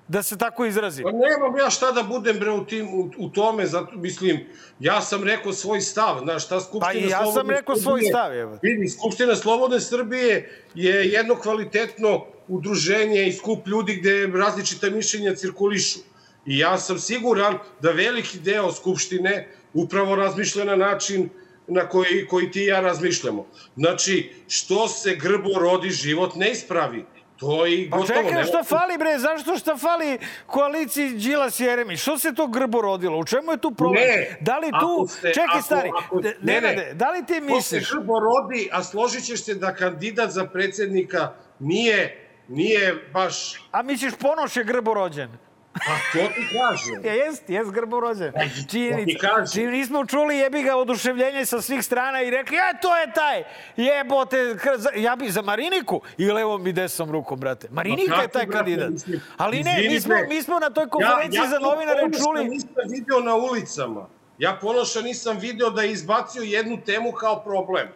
Da 0.09 0.23
se 0.23 0.39
tako 0.39 0.65
izrazim. 0.65 1.05
Pa 1.05 1.11
nemam 1.11 1.57
ja 1.59 1.71
šta 1.71 1.93
da 1.93 2.03
budem 2.03 2.39
bre 2.39 2.51
u, 2.51 2.65
tim, 2.65 2.89
u, 2.89 3.11
u 3.19 3.29
tome, 3.29 3.67
zato, 3.67 3.97
mislim, 3.97 4.41
ja 4.81 5.01
sam 5.01 5.25
rekao 5.25 5.53
svoj 5.53 5.81
stav, 5.81 6.19
znaš, 6.23 6.45
šta 6.45 6.61
Skupština 6.61 6.87
Pa 6.87 6.93
i 6.93 7.03
ja 7.03 7.19
sam 7.19 7.25
Slobodne 7.25 7.55
rekao 7.55 7.77
svoj 7.77 8.01
Srbije- 8.01 8.11
stav, 8.11 8.35
evo. 8.35 8.59
Vidi, 8.63 8.89
Skupština 8.89 9.37
Slobodne 9.37 9.81
Srbije 9.81 10.51
je 10.75 11.07
jedno 11.07 11.35
kvalitetno 11.35 12.25
udruženje 12.49 13.27
i 13.27 13.33
skup 13.33 13.67
ljudi 13.67 13.95
gde 13.95 14.27
različita 14.27 14.91
mišljenja 14.91 15.35
cirkulišu. 15.35 15.99
I 16.47 16.59
ja 16.59 16.79
sam 16.79 16.99
siguran 16.99 17.59
da 17.81 17.91
veliki 17.91 18.39
deo 18.39 18.73
Skupštine 18.73 19.49
upravo 19.75 20.17
razmišlja 20.17 20.65
na 20.65 20.77
način 20.77 21.29
na 21.67 21.89
koji, 21.89 22.27
koji 22.27 22.51
ti 22.51 22.61
i 22.61 22.67
ja 22.67 22.81
razmišljamo. 22.81 23.47
Znači, 23.77 24.33
što 24.49 24.89
se 24.89 25.15
grbo 25.17 25.59
rodi, 25.59 25.91
život 25.91 26.35
ne 26.35 26.51
ispravi. 26.51 27.05
To 27.37 27.67
je 27.67 27.75
i 27.75 27.91
Pa 27.91 27.97
gotovo. 27.97 28.07
čekaj, 28.09 28.33
nema- 28.33 28.45
šta 28.45 28.63
fali, 28.65 28.99
bre? 28.99 29.19
Zašto 29.19 29.57
šta 29.57 29.77
fali 29.77 30.19
koaliciji 30.47 31.11
Đilas 31.11 31.61
Jeremić? 31.61 32.01
Što 32.01 32.19
se 32.19 32.35
to 32.35 32.47
grbo 32.47 32.81
rodilo? 32.81 33.19
U 33.19 33.25
čemu 33.25 33.53
je 33.53 33.59
tu 33.59 33.71
problem? 33.71 34.03
Ne, 34.03 34.37
da 34.41 34.59
li 34.59 34.71
tu... 34.71 34.77
ako 34.77 35.07
ste- 35.09 35.29
čekaj, 35.29 35.45
ako- 35.49 35.63
stari, 35.63 35.91
ako- 35.97 36.17
ne, 36.17 36.35
ne, 36.43 36.55
ne. 36.55 36.61
Nenade, 36.61 36.95
da 36.95 37.11
li 37.11 37.19
ti 37.21 37.35
To 37.35 37.41
se 37.41 37.41
misliš... 37.47 37.91
grbo 37.93 38.15
rodi, 38.21 38.69
a 38.73 38.83
složit 38.83 39.25
ćeš 39.25 39.45
se 39.45 39.55
da 39.55 39.75
kandidat 39.75 40.31
za 40.31 40.45
predsjednika 40.45 41.33
nije 41.59 42.27
nije 42.49 43.09
baš... 43.13 43.63
A 43.73 43.83
misliš 43.83 44.13
Ponoš 44.15 44.57
je 44.57 44.65
grborođen? 44.65 45.31
Pa 45.73 45.81
to 46.13 46.27
ti 46.27 46.43
kažem. 46.51 47.05
Ja, 47.05 47.13
jest, 47.15 47.51
jest 47.51 47.71
grborođen. 47.71 48.33
Pa, 48.33 48.41
to 48.41 48.47
ti 48.49 48.69
Činjenica. 48.71 49.29
Čim 49.47 49.71
nismo 49.71 50.07
čuli 50.07 50.37
jebi 50.37 50.63
ga 50.63 50.77
oduševljenje 50.77 51.47
sa 51.47 51.61
svih 51.61 51.85
strana 51.85 52.23
i 52.23 52.31
rekli, 52.31 52.57
e, 52.57 52.81
to 52.83 52.97
je 52.97 53.13
taj, 53.13 53.45
jebote, 53.77 54.37
za- 54.77 54.91
ja 54.93 55.17
bi 55.17 55.31
za 55.31 55.43
Mariniku 55.43 56.01
i 56.19 56.27
levom 56.27 56.67
i 56.67 56.73
desnom 56.73 57.11
rukom, 57.11 57.41
brate. 57.41 57.69
Marinika 57.71 58.17
Ma 58.17 58.23
je 58.23 58.29
taj 58.29 58.47
brate, 58.47 58.59
kandidat. 58.59 58.91
mislim, 58.91 59.21
Ali 59.37 59.63
ne, 59.63 59.77
mi 59.83 60.01
smo, 60.01 60.15
mi 60.29 60.43
smo 60.43 60.59
na 60.59 60.71
toj 60.71 60.89
konferenciji 60.89 61.49
za 61.51 61.59
to 61.59 61.61
novinare 61.65 62.01
Ponoša 62.01 62.19
čuli... 62.21 62.45
nisam 62.45 62.71
video 62.89 63.21
na 63.21 63.35
ulicama. 63.37 64.09
Ja 64.39 64.59
Ponoša 64.61 65.01
nisam 65.01 65.39
video 65.39 65.71
da 65.71 65.83
je 65.83 65.93
izbacio 65.93 66.43
jednu 66.43 66.79
temu 66.81 67.13
kao 67.13 67.43
problem. 67.43 67.89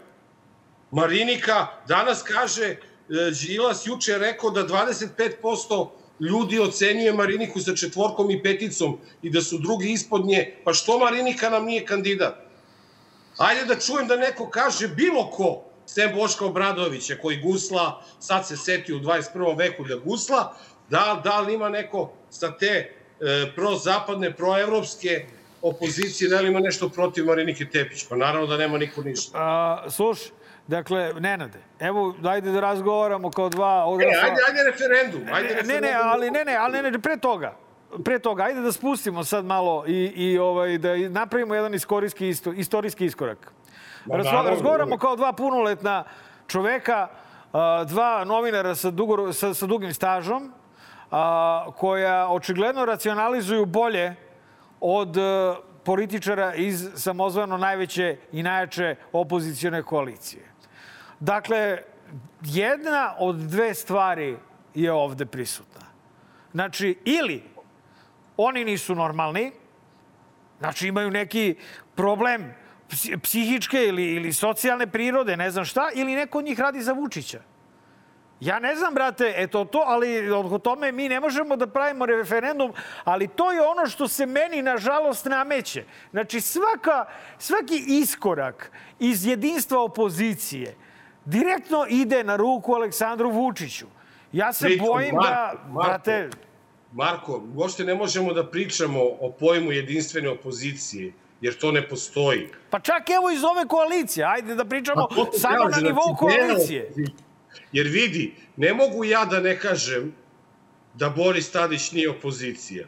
Marinika 0.91 1.66
danas 1.89 2.22
kaže, 2.25 2.64
e, 2.64 2.77
Đilas 3.39 3.87
juče 3.87 4.12
je 4.12 4.18
rekao 4.18 4.51
da 4.51 4.62
25% 4.62 5.89
ljudi 6.21 6.61
ocenjuje 6.61 7.12
Mariniku 7.12 7.61
sa 7.61 7.77
četvorkom 7.77 8.31
i 8.31 8.43
peticom 8.43 8.99
i 9.23 9.31
da 9.31 9.43
su 9.43 9.59
drugi 9.59 9.93
ispod 9.93 10.27
nje. 10.27 10.57
Pa 10.65 10.73
što 10.73 10.99
Marinika 10.99 11.51
nam 11.51 11.65
nije 11.65 11.87
kandidat? 11.87 12.35
Ajde 13.39 13.65
da 13.65 13.81
čujem 13.81 14.07
da 14.09 14.17
neko 14.17 14.49
kaže 14.51 14.89
bilo 14.89 15.31
ko, 15.31 15.65
sem 15.87 16.15
Boška 16.15 16.47
Obradovića 16.47 17.17
koji 17.23 17.41
gusla, 17.41 18.03
sad 18.21 18.47
se 18.49 18.57
seti 18.57 18.95
u 18.95 19.01
21. 19.01 19.59
veku 19.59 19.85
da 19.85 19.97
gusla, 19.97 20.57
da, 20.91 21.21
da 21.25 21.41
li 21.41 21.55
ima 21.55 21.69
neko 21.69 22.12
sa 22.31 22.57
te 22.59 22.67
e, 22.67 22.91
prozapadne, 23.55 24.33
proevropske 24.37 25.27
opozicije, 25.62 26.31
da 26.31 26.41
li 26.41 26.49
ima 26.49 26.61
nešto 26.61 26.89
protiv 26.89 27.25
Marinike 27.25 27.67
Tepić? 27.67 28.05
Pa 28.09 28.17
naravno 28.17 28.47
da 28.47 28.57
nema 28.57 28.79
niko 28.79 29.03
ništa. 29.03 29.39
A, 29.39 29.91
slušaj, 29.91 30.31
dakle, 30.67 31.12
Nenade, 31.19 31.59
evo, 31.81 32.15
dajde 32.19 32.51
da 32.53 32.61
razgovaramo 32.61 33.31
kao 33.31 33.49
dva 33.49 33.77
E, 33.79 33.91
odrasla... 33.91 34.23
ajde, 34.23 34.41
ajde 34.49 34.71
referendum. 34.71 35.23
Ajde 35.35 35.49
Ne, 35.49 35.55
referendum. 35.55 35.81
ne, 35.83 35.95
ali 35.95 36.31
ne, 36.31 36.45
ne, 36.45 36.57
ali 36.57 36.83
ne, 36.83 36.91
ne, 36.91 36.99
pre 36.99 37.17
toga. 37.17 37.57
Pre 38.05 38.19
toga, 38.19 38.43
ajde 38.43 38.61
da 38.61 38.73
spustimo 38.73 39.25
sad 39.25 39.45
malo 39.45 39.85
i, 39.87 39.93
i 40.07 40.39
ovaj, 40.39 40.79
da 40.79 40.97
napravimo 41.09 41.55
jedan 41.55 41.75
istorijski, 41.75 42.29
isto, 42.29 42.53
istorijski 42.53 43.05
iskorak. 43.07 43.53
Ma, 44.05 44.17
Razgo, 44.17 44.31
naravno, 44.31 44.51
razgovaramo 44.51 44.99
kao 44.99 45.17
dva 45.17 45.33
punoletna 45.33 46.05
čoveka, 46.47 47.09
dva 47.87 48.25
novinara 48.25 48.75
sa, 48.75 48.91
dugo, 48.91 49.33
sa, 49.33 49.55
sa 49.55 49.67
dugim 49.67 49.95
stažom, 49.95 50.53
a, 51.11 51.67
koja 51.77 52.29
očigledno 52.29 52.85
racionalizuju 52.85 53.65
bolje 53.67 54.15
od 54.81 55.17
e, 55.17 55.21
političara 55.85 56.55
iz 56.55 56.89
samozvano 56.95 57.57
najveće 57.57 58.17
i 58.33 58.43
najjače 58.43 58.97
opozicione 59.12 59.83
koalicije. 59.83 60.43
Dakle, 61.25 61.79
jedna 62.43 63.14
od 63.18 63.37
dve 63.37 63.75
stvari 63.75 64.37
je 64.75 64.93
ovde 64.93 65.27
prisutna. 65.27 65.87
Znači, 66.53 66.99
ili 67.05 67.43
oni 68.37 68.64
nisu 68.64 68.95
normalni, 68.95 69.53
znači 70.59 70.89
imaju 70.89 71.11
neki 71.11 71.57
problem 71.95 72.55
psi- 72.89 73.16
psihičke 73.22 73.87
ili, 73.87 74.05
ili 74.05 74.33
socijalne 74.33 74.87
prirode, 74.87 75.37
ne 75.37 75.51
znam 75.51 75.64
šta, 75.64 75.89
ili 75.95 76.14
neko 76.14 76.39
od 76.39 76.45
njih 76.45 76.61
radi 76.61 76.83
za 76.83 76.93
Vučića. 76.93 77.41
Ja 78.41 78.59
ne 78.59 78.77
znam, 78.77 78.95
brate, 78.95 79.35
eto 79.37 79.64
to, 79.64 79.83
ali 79.87 80.31
o 80.31 80.59
tome 80.59 80.93
mi 80.93 81.09
ne 81.09 81.20
možemo 81.20 81.57
da 81.57 81.66
pravimo 81.66 82.07
referendum, 82.07 82.72
ali 83.05 83.29
to 83.29 83.53
je 83.53 83.62
ono 83.62 83.87
što 83.87 84.09
se 84.09 84.27
meni, 84.27 84.62
nažalost, 84.62 85.25
nameće. 85.25 85.85
Znači, 86.11 86.41
svaka, 86.41 87.05
svaki 87.39 87.85
iskorak 87.87 88.72
iz 88.99 89.27
jedinstva 89.27 89.81
opozicije 89.81 90.77
direktno 91.25 91.87
ide 91.89 92.25
na 92.25 92.37
ruku 92.37 92.75
Aleksandru 92.75 93.31
Vučiću. 93.31 93.87
Ja 94.33 94.53
se 94.53 94.66
Pritom, 94.66 94.87
bojim 94.87 95.14
da, 95.14 95.20
Marko, 95.20 95.68
Marko, 95.68 95.89
brate, 95.89 96.31
Marko, 96.93 97.43
uopšte 97.55 97.85
ne 97.85 97.95
možemo 97.95 98.33
da 98.33 98.47
pričamo 98.51 99.01
o 99.20 99.33
pojmu 99.41 99.72
jedinstvene 99.72 100.29
opozicije, 100.29 101.12
jer 101.41 101.59
to 101.59 101.72
ne 101.72 101.89
postoji. 101.89 102.49
pa 102.70 102.81
čak 102.81 103.11
evo 103.11 103.31
iz 103.31 103.45
ove 103.45 103.68
koalicije, 103.68 104.27
ajde 104.27 104.55
da 104.55 104.64
pričamo 104.64 105.09
Pa 105.09 105.39
samo 105.39 105.64
na 105.64 105.77
nivou 105.81 106.03
znači, 106.03 106.37
deo 106.37 106.47
koalicije. 106.47 106.93
Jer 107.72 107.87
vidi, 107.87 108.35
ne 108.57 108.75
mogu 108.75 109.05
ja 109.05 109.25
da 109.25 109.41
ne 109.41 109.59
kažem 109.59 110.14
da 110.95 111.09
Boris 111.11 111.51
Tadić 111.51 111.93
nije 111.93 112.11
opozicija, 112.11 112.87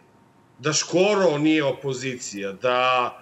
da 0.59 0.72
Škoro 0.72 1.39
nije 1.39 1.64
opozicija, 1.64 2.53
da, 2.53 3.18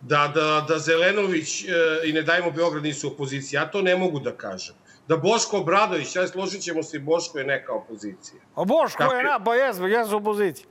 da, 0.00 0.32
da, 0.34 0.64
da 0.68 0.78
Zelenović 0.78 1.64
e, 1.64 1.66
i 2.04 2.12
Ne 2.12 2.22
dajmo 2.22 2.50
Beograd 2.50 2.82
nisu 2.82 3.08
opozicija. 3.08 3.62
Ja 3.62 3.70
to 3.70 3.82
ne 3.82 3.96
mogu 3.96 4.20
da 4.20 4.32
kažem. 4.36 4.74
Da 5.08 5.16
Boško 5.16 5.58
Obradović, 5.58 6.16
ja 6.16 6.28
složit 6.28 6.62
ćemo 6.62 6.82
se, 6.82 6.98
Boško 6.98 7.38
je 7.38 7.44
neka 7.44 7.72
opozicija. 7.72 8.40
A 8.54 8.64
Boško 8.64 8.98
Tako 8.98 9.14
je 9.14 9.22
na, 9.24 9.40
pa 9.44 9.54
jesmo, 9.54 9.86
jesmo 9.86 10.16
opozicija. 10.16 10.66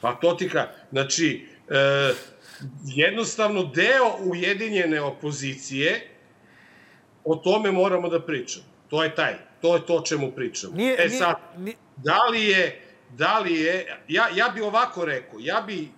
Pa 0.00 0.14
to 0.14 0.34
ti 0.34 0.48
ka... 0.48 0.68
Znači, 0.90 1.46
e, 1.68 2.14
jednostavno 2.84 3.64
deo 3.64 4.16
ujedinjene 4.20 5.00
opozicije, 5.00 6.08
o 7.24 7.36
tome 7.36 7.70
moramo 7.72 8.08
da 8.08 8.20
pričamo. 8.22 8.64
To 8.88 9.02
je 9.02 9.14
taj, 9.14 9.34
to 9.60 9.74
je 9.76 9.86
to 9.86 9.94
o 9.96 10.02
čemu 10.02 10.32
pričamo. 10.32 10.74
Nije, 10.76 10.94
e 11.04 11.06
nije- 11.06 11.18
sad, 11.18 11.34
ni- 11.58 11.76
da 11.96 12.24
li 12.30 12.44
je, 12.44 12.80
da 13.10 13.38
li 13.38 13.54
je, 13.60 13.98
ja, 14.08 14.28
ja 14.34 14.48
bi 14.54 14.60
ovako 14.60 15.04
rekao, 15.04 15.38
ja 15.40 15.64
bi, 15.66 15.88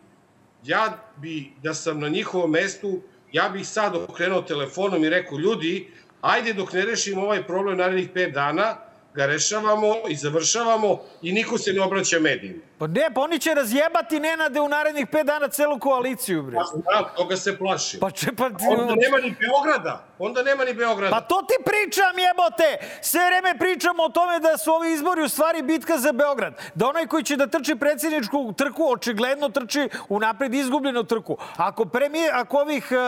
ja 0.64 0.98
bi, 1.16 1.50
da 1.62 1.74
sam 1.74 2.00
na 2.00 2.08
njihovom 2.08 2.50
mestu, 2.50 3.00
ja 3.32 3.48
bih 3.48 3.68
sad 3.68 3.96
okrenuo 3.96 4.42
telefonom 4.42 5.04
i 5.04 5.10
rekao, 5.10 5.38
ljudi, 5.38 5.88
ajde 6.20 6.52
dok 6.52 6.72
ne 6.72 6.84
rešimo 6.84 7.22
ovaj 7.22 7.46
problem 7.46 7.78
narednih 7.78 8.08
pet 8.14 8.32
dana, 8.34 8.76
ga 9.14 9.26
rešavamo 9.26 9.94
i 10.10 10.16
završavamo 10.16 11.00
i 11.22 11.32
niko 11.32 11.58
se 11.58 11.72
ne 11.72 11.82
obraća 11.82 12.20
medijima. 12.20 12.62
Pa 12.84 12.88
ne, 12.88 13.10
pa 13.14 13.20
oni 13.20 13.38
će 13.38 13.54
razjebati 13.54 14.20
Nenade 14.20 14.60
u 14.60 14.68
narednih 14.68 15.06
pet 15.06 15.26
dana 15.26 15.48
celu 15.48 15.78
koaliciju, 15.78 16.42
bre. 16.42 16.56
Pa 16.56 16.64
znam, 16.64 17.04
toga 17.16 17.36
se 17.36 17.58
plašim. 17.58 18.00
Pa 18.00 18.10
če, 18.10 18.32
pa... 18.36 18.44
Onda 18.44 18.94
nema 18.94 19.18
ni 19.22 19.34
Beograda. 19.40 20.04
Onda 20.18 20.42
nema 20.42 20.64
ni 20.64 20.74
Beograda. 20.74 21.16
Pa 21.16 21.20
to 21.20 21.42
ti 21.48 21.54
pričam, 21.64 22.18
jebote! 22.18 22.86
Sve 23.02 23.20
vreme 23.26 23.58
pričamo 23.58 24.02
o 24.02 24.08
tome 24.08 24.38
da 24.40 24.56
su 24.58 24.72
ovi 24.72 24.92
izbori 24.92 25.22
u 25.22 25.28
stvari 25.28 25.62
bitka 25.62 25.98
za 25.98 26.12
Beograd. 26.12 26.54
Da 26.74 26.88
onaj 26.88 27.06
koji 27.06 27.24
će 27.24 27.36
da 27.36 27.46
trči 27.46 27.74
predsjedničku 27.74 28.52
trku 28.56 28.92
očigledno 28.92 29.48
trči 29.48 29.88
u 30.08 30.20
napred 30.20 30.54
izgubljenu 30.54 31.04
trku. 31.04 31.36
Ako, 31.56 31.84
premije, 31.84 32.30
ako 32.32 32.56
ovih 32.56 32.88
uh, 32.90 32.98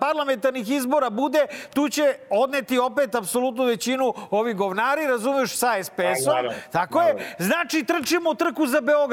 parlamentarnih 0.00 0.70
izbora 0.70 1.10
bude, 1.10 1.46
tu 1.74 1.88
će 1.88 2.14
odneti 2.30 2.78
opet 2.78 3.14
apsolutnu 3.14 3.64
većinu 3.64 4.14
ovi 4.30 4.54
govnari, 4.54 5.06
razumeš, 5.06 5.56
sa 5.56 5.68
Pa, 5.68 5.82
SPS-om. 5.82 6.54
Tako 6.72 7.02
je. 7.02 7.34
Znači, 7.38 7.84
trčimo 7.84 8.34
trku 8.34 8.66
za 8.66 8.80
Beograd. 8.80 9.07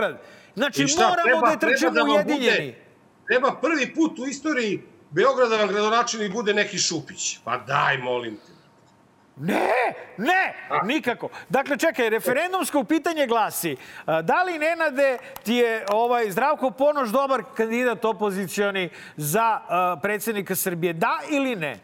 Znači, 0.56 0.84
I 0.84 0.88
šta, 0.88 1.02
moramo 1.02 1.24
treba- 1.26 1.42
da 1.42 1.52
je 1.52 1.60
trčimo 1.60 1.92
treba 1.92 2.08
da 2.08 2.14
ujedinjeni. 2.14 2.58
bude- 2.62 2.86
Treba 3.28 3.52
prvi 3.54 3.94
put 3.94 4.20
u 4.20 4.26
istoriji 4.26 4.82
Beograda 5.12 5.56
vam 5.56 5.68
gradonačelnik 5.68 6.32
bude 6.32 6.54
neki 6.54 6.78
Šupić. 6.78 7.40
Pa 7.40 7.58
daj, 7.58 7.98
molim 7.98 8.36
te. 8.38 8.52
Ne, 9.38 9.70
ne, 10.18 10.54
nikako. 10.84 11.30
Dakle, 11.50 11.78
čekaj, 11.78 12.10
referendumsko 12.10 12.84
pitanje 12.84 13.28
glasi, 13.28 13.76
da 14.24 14.44
li 14.44 14.60
Nenade 14.60 15.18
ti 15.44 15.54
je 15.54 15.86
ovaj 15.90 16.32
Zdravko 16.32 16.72
Ponoš 16.72 17.10
dobar 17.10 17.44
kandidat 17.56 18.06
opozicioni 18.06 18.90
za 19.18 19.42
a, 19.60 19.98
predsjednika 20.02 20.56
Srbije? 20.56 20.94
Da 20.94 21.20
ili 21.30 21.56
ne? 21.56 21.80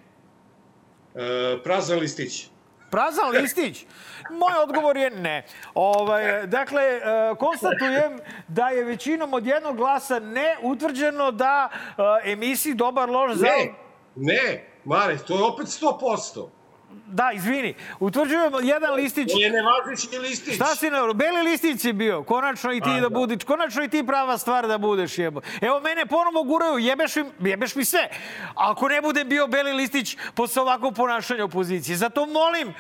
E, 1.16 1.58
prazan 1.64 2.00
listić. 2.00 2.48
Prazan 2.92 3.30
listić? 3.30 3.86
Moj 4.30 4.64
odgovor 4.64 4.98
je 4.98 5.10
ne. 5.10 5.46
Ovaj, 5.74 6.48
dakle, 6.48 6.82
e, 6.84 7.02
konstatujem 7.40 8.20
da 8.48 8.68
je 8.68 8.84
većinom 8.84 9.34
od 9.34 9.46
jednog 9.46 9.78
glasa 9.78 10.20
ne 10.20 10.58
utvrđeno 10.62 11.32
da 11.32 11.70
e, 11.72 12.32
emisiji 12.32 12.74
Dobar 12.74 13.10
loš 13.10 13.34
za... 13.34 13.46
Ne, 13.46 13.74
ne, 14.16 14.68
Mare, 14.86 15.18
to 15.18 15.38
je 15.38 15.44
opet 15.44 15.66
100%. 15.66 16.48
Da, 17.12 17.32
izvini. 17.36 17.74
Utvrđujemo 18.00 18.60
jedan 18.60 18.94
listić 18.94 19.32
To 19.32 19.40
je 19.40 19.52
nevažeći 19.52 20.20
listić. 20.20 20.56
Šta 20.56 20.76
si 20.76 20.90
na 20.90 21.14
Beli 21.14 21.42
listić 21.42 21.82
si 21.82 21.94
bio. 21.94 22.24
Konačno 22.24 22.74
i 22.74 22.82
ti 22.82 22.90
A, 22.90 22.96
da, 22.96 23.02
da. 23.02 23.10
budiš, 23.10 23.44
konačno 23.44 23.84
i 23.84 23.90
ti 23.90 24.04
prava 24.08 24.38
stvar 24.38 24.68
da 24.68 24.78
budeš 24.78 25.18
jebo. 25.18 25.42
Evo 25.62 25.80
mene 25.80 26.06
ponovo 26.06 26.44
guraju, 26.44 26.78
jebeš 26.78 27.16
mi, 27.16 27.50
jebeš 27.50 27.76
mi 27.76 27.86
sve. 27.86 28.10
Ako 28.56 28.88
ne 28.88 29.02
bude 29.02 29.24
bio 29.24 29.48
Beli 29.48 29.74
listić 29.74 30.18
posle 30.36 30.62
ovakvog 30.62 30.96
ponašanja 30.96 31.44
opozicije. 31.46 31.98
Zato 31.98 32.26
molim 32.26 32.74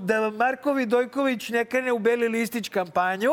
da 0.00 0.30
Markovi 0.30 0.86
Dojković 0.86 1.48
ne 1.48 1.64
krene 1.64 1.92
u 1.92 1.98
Beli 1.98 2.28
listić 2.28 2.68
kampanju. 2.68 3.32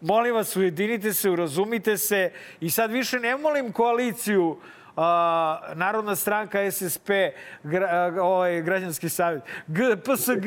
Molim 0.00 0.34
vas, 0.34 0.56
ujedinite 0.56 1.12
se, 1.12 1.30
urazumite 1.30 1.96
se 1.96 2.32
i 2.60 2.70
sad 2.70 2.90
više 2.90 3.18
ne 3.20 3.36
molim 3.36 3.72
koaliciju 3.72 4.56
a, 4.56 4.77
Narodna 5.74 6.16
stranka, 6.16 6.70
SSP, 6.70 7.10
gra, 7.62 8.12
ovaj, 8.22 8.62
Građanski 8.62 9.08
savjet, 9.08 9.42
G, 9.66 9.96
PSG, 9.96 10.46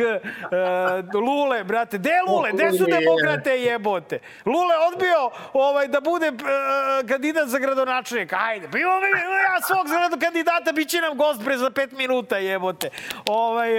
a, 0.52 1.04
Lule, 1.14 1.64
brate. 1.64 1.98
Gde 1.98 2.14
Lule? 2.28 2.52
Gde 2.54 2.72
su 2.72 2.86
demokrate 2.86 3.60
jebote? 3.60 4.20
Lule 4.46 4.76
odbio 4.94 5.32
ovaj, 5.54 5.88
da 5.88 6.02
bude 6.02 6.28
a, 6.28 7.02
kandidat 7.08 7.48
za 7.48 7.60
gradonačelnika. 7.60 8.38
Ajde, 8.40 8.68
pa 8.72 8.78
imamo 8.78 9.00
mi 9.00 9.08
ja 9.08 9.62
svog 9.62 9.88
kandidata, 10.22 10.72
bit 10.72 10.90
će 10.90 11.02
nam 11.02 11.18
gost 11.18 11.44
pre 11.46 11.58
za 11.58 11.70
pet 11.70 11.92
minuta 11.92 12.38
jebote. 12.38 12.90
Ovaj, 13.26 13.70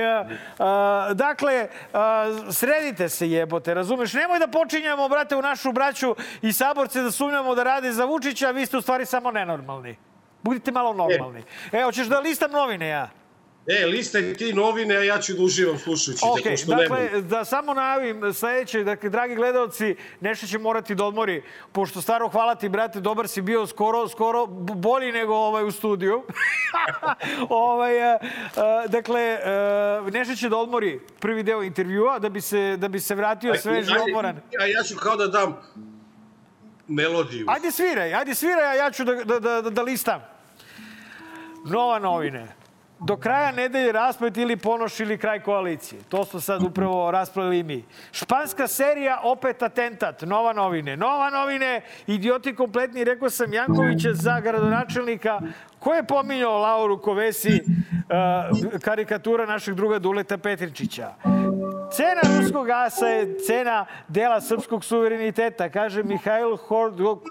dakle, 1.15 1.69
sredite 2.53 3.09
se 3.09 3.31
jebote, 3.31 3.75
razumeš? 3.75 4.13
Nemoj 4.13 4.39
da 4.39 4.47
počinjamo, 4.47 5.09
brate, 5.09 5.37
u 5.37 5.43
našu 5.43 5.73
braću 5.73 6.17
i 6.43 6.53
saborce 6.53 7.03
da 7.03 7.11
sumnjamo 7.11 7.55
da 7.55 7.63
rade 7.63 7.93
za 7.93 8.05
Vučića, 8.05 8.49
a 8.49 8.51
vi 8.51 8.67
ste 8.67 8.77
u 8.77 8.83
stvari 8.83 9.07
samo 9.07 9.31
nenormalni. 9.31 10.12
Budite 10.43 10.73
malo 10.73 10.93
normalni. 10.93 11.43
Evo, 11.73 11.85
hoćeš 11.85 12.07
da 12.07 12.21
listam 12.21 12.51
novine 12.51 12.89
ja? 12.89 13.11
E, 13.67 13.87
listaj 13.87 14.35
ti 14.35 14.53
novine, 14.53 14.97
a 14.97 15.03
ja 15.03 15.19
ću 15.19 15.35
da 15.35 15.43
uživam 15.43 15.79
slušajući 15.79 16.25
Ok, 16.25 16.43
te, 16.43 16.51
pošto 16.51 16.75
dakle, 16.75 17.01
nemam. 17.01 17.29
da 17.29 17.45
samo 17.45 17.75
najavim 17.75 18.35
sledeće, 18.35 18.85
dakle, 18.85 19.11
dragi 19.11 19.35
gledalci, 19.35 19.97
nešto 20.21 20.47
će 20.47 20.59
morati 20.59 20.95
da 20.95 21.05
odmori, 21.05 21.43
pošto 21.73 22.03
staro 22.03 22.29
hvala 22.29 22.55
ti, 22.55 22.69
brate, 22.69 23.01
dobar 23.01 23.29
si 23.29 23.43
bio 23.43 23.67
skoro, 23.67 24.09
skoro 24.09 24.47
bolji 24.47 25.13
nego 25.13 25.35
ovaj 25.35 25.65
u 25.65 25.71
studiju. 25.71 26.23
ovaj, 27.49 28.15
e, 28.15 28.19
e, 28.19 28.19
dakle, 28.89 29.21
e, 29.21 30.11
nešto 30.13 30.35
će 30.35 30.49
da 30.49 30.57
odmori 30.57 31.01
prvi 31.21 31.43
deo 31.43 31.63
intervjua, 31.63 32.19
da 32.19 32.29
bi 32.29 32.41
se, 32.41 32.77
da 32.77 32.89
bi 32.89 33.01
se 33.01 33.15
vratio 33.15 33.55
svež 33.55 33.87
odmoran. 34.07 34.37
A 34.61 34.67
ja 34.67 34.83
ću 34.83 34.97
kao 34.97 35.17
da 35.17 35.27
dam 35.27 35.57
melodiju. 36.89 37.47
Ajde 37.49 37.71
sviraj, 37.71 38.15
ajde 38.15 38.35
sviraj, 38.35 38.67
a 38.67 38.75
ja 38.75 38.91
ću 38.91 39.05
da, 39.05 39.15
da, 39.15 39.41
da, 39.41 39.71
da 39.71 39.83
listam. 39.83 40.21
Nova 41.65 41.99
novine. 41.99 42.49
Do 43.07 43.17
kraja 43.17 43.53
nedelje 43.53 43.93
rasplet 43.93 44.37
ili 44.37 44.57
ponoš 44.57 45.01
ili 45.01 45.19
kraj 45.19 45.43
koalicije. 45.43 46.01
To 46.09 46.25
smo 46.25 46.41
sad 46.41 46.63
upravo 46.63 47.11
raspravili 47.11 47.63
mi. 47.63 47.85
Španska 48.13 48.67
serija, 48.67 49.21
opet 49.23 49.63
atentat. 49.63 50.23
Nova 50.23 50.53
novine. 50.53 50.97
Nova 50.97 51.31
novine, 51.31 51.81
idioti 52.07 52.55
kompletni, 52.55 53.05
rekao 53.05 53.31
sam 53.31 53.53
Jankovića 53.53 54.09
za 54.13 54.41
gradonačelnika. 54.41 55.41
Ko 55.79 55.95
je 55.95 56.07
pominjao 56.07 56.59
Lauru 56.59 56.99
Kovesi, 56.99 57.63
uh, 57.63 58.81
karikatura 58.81 59.47
našeg 59.47 59.75
druga 59.75 59.99
Duleta 59.99 60.39
Petričića? 60.39 61.15
Cena 61.93 62.21
ruskog 62.39 62.67
gasa 62.67 63.07
je 63.07 63.39
cena 63.39 63.87
dela 64.09 64.41
srpskog 64.41 64.85
suvereniteta, 64.85 65.69
kaže 65.69 66.03
Mihajl 66.03 66.57
Hordog, 66.57 67.23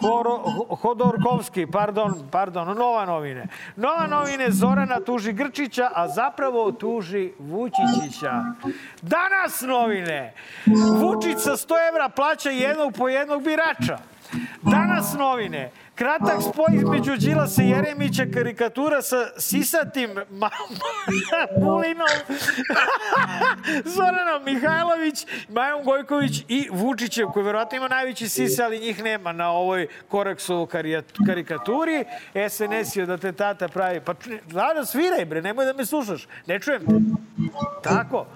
Horo, 0.00 0.38
Hodorkovski, 0.82 1.66
pardon, 1.66 2.28
pardon, 2.30 2.76
Nova 2.76 3.04
novine. 3.04 3.46
Nova 3.76 4.06
novine, 4.06 4.50
Zorana 4.50 5.00
tuži 5.00 5.32
Grčića, 5.32 5.90
a 5.94 6.08
zapravo 6.08 6.72
tuži 6.72 7.32
Vučićića. 7.38 8.32
Danas 9.02 9.60
novine. 9.60 10.34
Vučić 11.00 11.38
sa 11.38 11.56
100 11.56 11.88
evra 11.88 12.08
plaća 12.08 12.50
jednog 12.50 12.94
po 12.98 13.08
jednog 13.08 13.42
birača. 13.42 13.98
Danas 14.62 15.14
novine. 15.14 15.70
Kratak 16.02 16.42
spoj 16.42 16.66
između 16.72 17.16
Đilasa 17.18 17.62
i 17.62 17.68
Jeremića, 17.68 18.24
karikatura 18.34 19.02
sa 19.02 19.16
sisatim 19.38 20.10
ma- 20.30 20.50
Bulinom, 21.56 22.08
Zoranom 23.96 24.44
Mihajlović, 24.44 25.14
Majom 25.48 25.84
Gojković 25.84 26.44
i 26.48 26.68
Vučićem, 26.72 27.28
koji 27.28 27.44
verovatno 27.44 27.76
ima 27.76 27.88
najveći 27.88 28.28
sisa, 28.28 28.64
ali 28.64 28.78
njih 28.78 29.02
nema 29.02 29.32
na 29.32 29.50
ovoj 29.50 29.86
Koraksovu 30.08 30.66
karijat- 30.66 31.26
karikaturi. 31.26 32.04
SNS 32.50 32.96
je 32.96 33.02
od 33.02 33.10
atentata 33.10 33.68
pravi. 33.68 34.00
Pa 34.00 34.14
Vlada, 34.46 34.84
sviraj 34.84 35.24
bre, 35.24 35.42
nemoj 35.42 35.64
da 35.64 35.72
me 35.72 35.86
slušaš. 35.86 36.26
Ne 36.46 36.60
čujem 36.60 36.80
te. 36.80 36.94
Tako. 37.84 38.26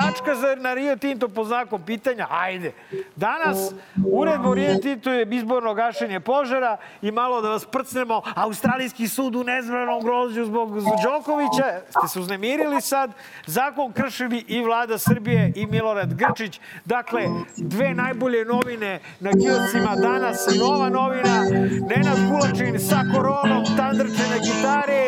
Tačka 0.00 0.34
za 0.34 0.54
na 0.56 0.74
Rio 0.74 0.96
Tinto 0.96 1.28
po 1.28 1.44
znakom 1.44 1.82
pitanja, 1.82 2.26
ajde. 2.30 2.72
Danas 3.16 3.72
u 4.12 4.24
Rio 4.54 4.74
Tinto 4.82 5.12
je 5.12 5.28
izborno 5.30 5.74
gašenje 5.74 6.20
požara 6.20 6.76
i 7.02 7.10
malo 7.10 7.40
da 7.40 7.48
vas 7.48 7.64
prcnemo. 7.64 8.22
Australijski 8.34 9.08
sud 9.08 9.36
u 9.36 9.44
nezbranom 9.44 10.02
grožđu 10.02 10.44
zbog 10.44 10.70
Đokovića. 11.02 11.80
Ste 11.90 12.08
se 12.08 12.20
uznemirili 12.20 12.80
sad. 12.80 13.10
Zakon 13.46 13.92
kršili 13.92 14.44
i 14.48 14.62
vlada 14.62 14.98
Srbije 14.98 15.52
i 15.56 15.66
Milorad 15.66 16.14
Grčić. 16.14 16.60
Dakle, 16.84 17.22
dve 17.56 17.94
najbolje 17.94 18.44
novine 18.44 19.00
na 19.20 19.30
kioscima 19.30 19.96
danas. 19.96 20.46
Nova 20.60 20.88
novina, 20.88 21.42
Nenad 21.88 22.18
Kulačin 22.30 22.78
sa 22.78 23.00
koronom, 23.14 23.64
tandrče 23.76 24.22
na 24.30 24.38
gitare 24.38 25.06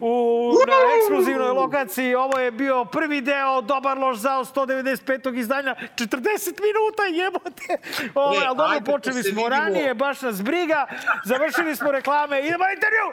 u, 0.00 0.52
na 0.66 0.76
ekskluzivnoj 0.98 1.48
lokaciji. 1.48 2.14
Ovo 2.14 2.38
je 2.38 2.50
bio 2.50 2.84
prvi 2.84 3.20
deo 3.20 3.60
Dobar 3.62 3.98
loš 3.98 4.18
zao 4.30 4.44
195. 4.44 5.38
izdanja. 5.38 5.74
40 5.96 6.60
minuta 6.66 7.02
jebote. 7.12 7.76
Ovo, 8.14 8.34
E, 8.34 8.44
ali 8.46 8.56
dobro, 8.56 8.80
počeli 8.92 9.16
da 9.16 9.22
se 9.22 9.30
smo 9.30 9.48
ranije, 9.48 9.94
baš 9.94 10.22
nas 10.22 10.42
briga. 10.42 10.86
Završili 11.24 11.76
smo 11.76 11.92
reklame. 11.92 12.40
Idemo 12.40 12.64
na 12.64 12.72
intervju! 12.72 13.06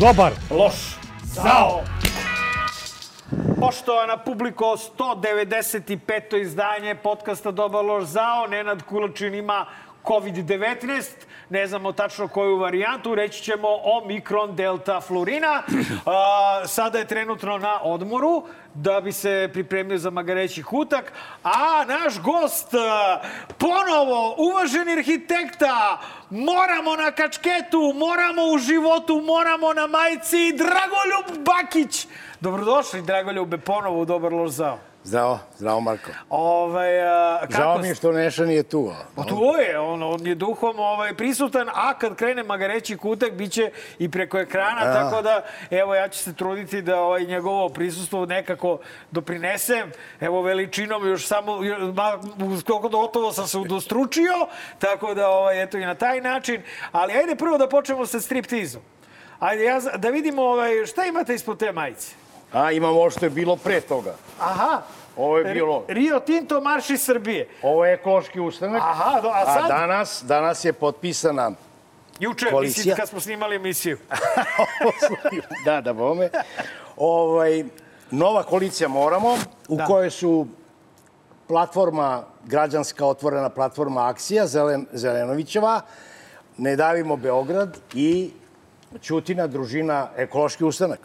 Dobar. 0.00 0.32
Loš. 0.50 0.74
Zao. 1.22 1.82
Poštovana 3.60 4.16
publiko, 4.16 4.76
195. 4.98 6.40
izdanje 6.40 6.94
podcasta 6.94 7.50
Dobar 7.50 7.84
loš 7.84 8.04
zao. 8.04 8.46
Nenad 8.46 8.82
Kulačin 8.82 9.34
ima 9.34 9.66
COVID-19. 10.04 11.02
Ne 11.50 11.66
znamo 11.66 11.92
tačno 11.92 12.28
koju 12.28 12.56
varijantu. 12.56 13.14
Reći 13.14 13.42
ćemo 13.42 13.68
o 13.68 14.02
Mikron 14.06 14.56
Delta 14.56 15.00
Florina. 15.00 15.62
A, 16.06 16.62
sada 16.66 16.98
je 16.98 17.06
trenutno 17.06 17.58
na 17.58 17.82
odmoru 17.82 18.44
da 18.74 19.00
bi 19.00 19.12
se 19.12 19.50
pripremio 19.52 19.98
za 19.98 20.10
magareći 20.10 20.62
kutak. 20.62 21.12
A 21.44 21.84
naš 21.84 22.20
gost, 22.20 22.68
ponovo, 23.58 24.34
uvaženi 24.38 24.92
arhitekta, 24.92 26.00
moramo 26.30 26.96
na 26.96 27.10
kačketu, 27.10 27.92
moramo 27.96 28.42
u 28.54 28.58
životu, 28.58 29.22
moramo 29.26 29.72
na 29.72 29.86
majici, 29.86 30.52
Dragoljub 30.52 31.44
Bakić. 31.44 32.06
Dobrodošli, 32.40 33.02
Dragoljube, 33.02 33.58
ponovo 33.58 34.00
u 34.00 34.04
Dobar 34.04 34.32
loš 34.32 34.50
zao. 34.50 34.89
Zdravo, 35.04 35.38
zdravo 35.58 35.80
Marko. 35.80 36.10
Ovaj, 36.30 37.02
a, 37.08 37.38
kako 37.40 37.52
Žao 37.52 37.78
mi 37.78 37.88
je 37.88 37.94
što 37.94 38.12
Neša 38.12 38.44
nije 38.44 38.62
tu. 38.62 38.92
Pa 39.16 39.24
tu 39.24 39.40
je, 39.58 39.78
on, 39.78 40.02
on 40.02 40.26
je 40.26 40.34
duhom 40.34 40.78
ovaj, 40.78 41.14
prisutan, 41.14 41.68
a 41.74 41.98
kad 41.98 42.16
krene 42.16 42.42
magareći 42.42 42.96
kutak, 42.96 43.32
bit 43.32 43.52
će 43.52 43.70
i 43.98 44.10
preko 44.10 44.38
ekrana, 44.38 44.80
A. 44.80 44.92
tako 44.92 45.22
da, 45.22 45.42
evo, 45.70 45.94
ja 45.94 46.08
ću 46.08 46.18
se 46.18 46.34
truditi 46.34 46.82
da 46.82 47.00
ovaj, 47.00 47.24
njegovo 47.24 47.68
prisustvo 47.68 48.26
nekako 48.26 48.78
doprinesem. 49.10 49.92
Evo, 50.20 50.42
veličinom 50.42 51.08
još 51.08 51.26
samo, 51.26 51.64
još, 51.64 51.78
ma, 51.94 52.18
koliko 52.66 52.88
gotovo 52.88 53.32
sam 53.32 53.46
se 53.46 53.58
udostručio, 53.58 54.46
tako 54.78 55.14
da, 55.14 55.28
ovaj, 55.28 55.62
eto, 55.62 55.78
i 55.78 55.86
na 55.86 55.94
taj 55.94 56.20
način. 56.20 56.62
Ali 56.92 57.12
ajde 57.12 57.36
prvo 57.36 57.58
da 57.58 57.68
počnemo 57.68 58.06
sa 58.06 58.20
striptizom. 58.20 58.82
Ajde, 59.38 59.64
ja, 59.64 59.80
da 59.80 60.08
vidimo 60.08 60.42
ovaj, 60.42 60.86
šta 60.86 61.04
imate 61.04 61.34
ispod 61.34 61.58
te 61.58 61.72
majice. 61.72 62.29
A, 62.52 62.72
imam 62.72 62.90
ovo 62.90 63.10
što 63.10 63.26
je 63.26 63.30
bilo 63.30 63.56
pre 63.56 63.80
toga. 63.80 64.14
Aha, 64.40 64.82
Ovo 65.16 65.38
je 65.38 65.44
bilo, 65.46 65.84
Rio 65.88 66.20
Tinto 66.20 66.60
marš 66.60 66.90
iz 66.90 67.02
Srbije. 67.02 67.48
ovo 67.62 67.84
je 67.84 67.94
ekološki 67.94 68.40
ustanak. 68.40 68.82
Aha, 68.82 69.20
do- 69.20 69.28
a 69.28 69.44
sad? 69.46 69.64
A 69.64 69.68
danas, 69.70 70.22
danas 70.22 70.64
je 70.64 70.72
potpisana 70.72 71.50
Juče, 72.20 72.44
mislim, 72.44 72.50
Koalicija. 72.50 72.96
kad 72.96 73.08
smo 73.08 73.20
snimali 73.20 73.56
emisiju. 73.56 73.98
da, 75.64 75.80
da 75.80 75.92
bome. 75.92 76.28
Ovaj, 76.96 77.64
nova 78.10 78.42
koalicija 78.42 78.88
Moramo, 78.88 79.36
u 79.68 79.76
Da. 79.76 79.84
kojoj 79.84 80.10
su 80.10 80.46
platforma, 81.46 82.22
građanska 82.44 83.06
otvorena 83.06 83.48
platforma 83.48 84.08
Akcija, 84.08 84.46
Zelen, 84.46 84.86
Zelenovićeva, 84.92 85.80
Ne 86.56 86.76
davimo 86.76 87.16
Beograd 87.16 87.78
i 87.94 88.30
Ćutina 88.98 89.46
družina 89.46 90.08
Ekološki 90.16 90.64
ustanak. 90.64 91.00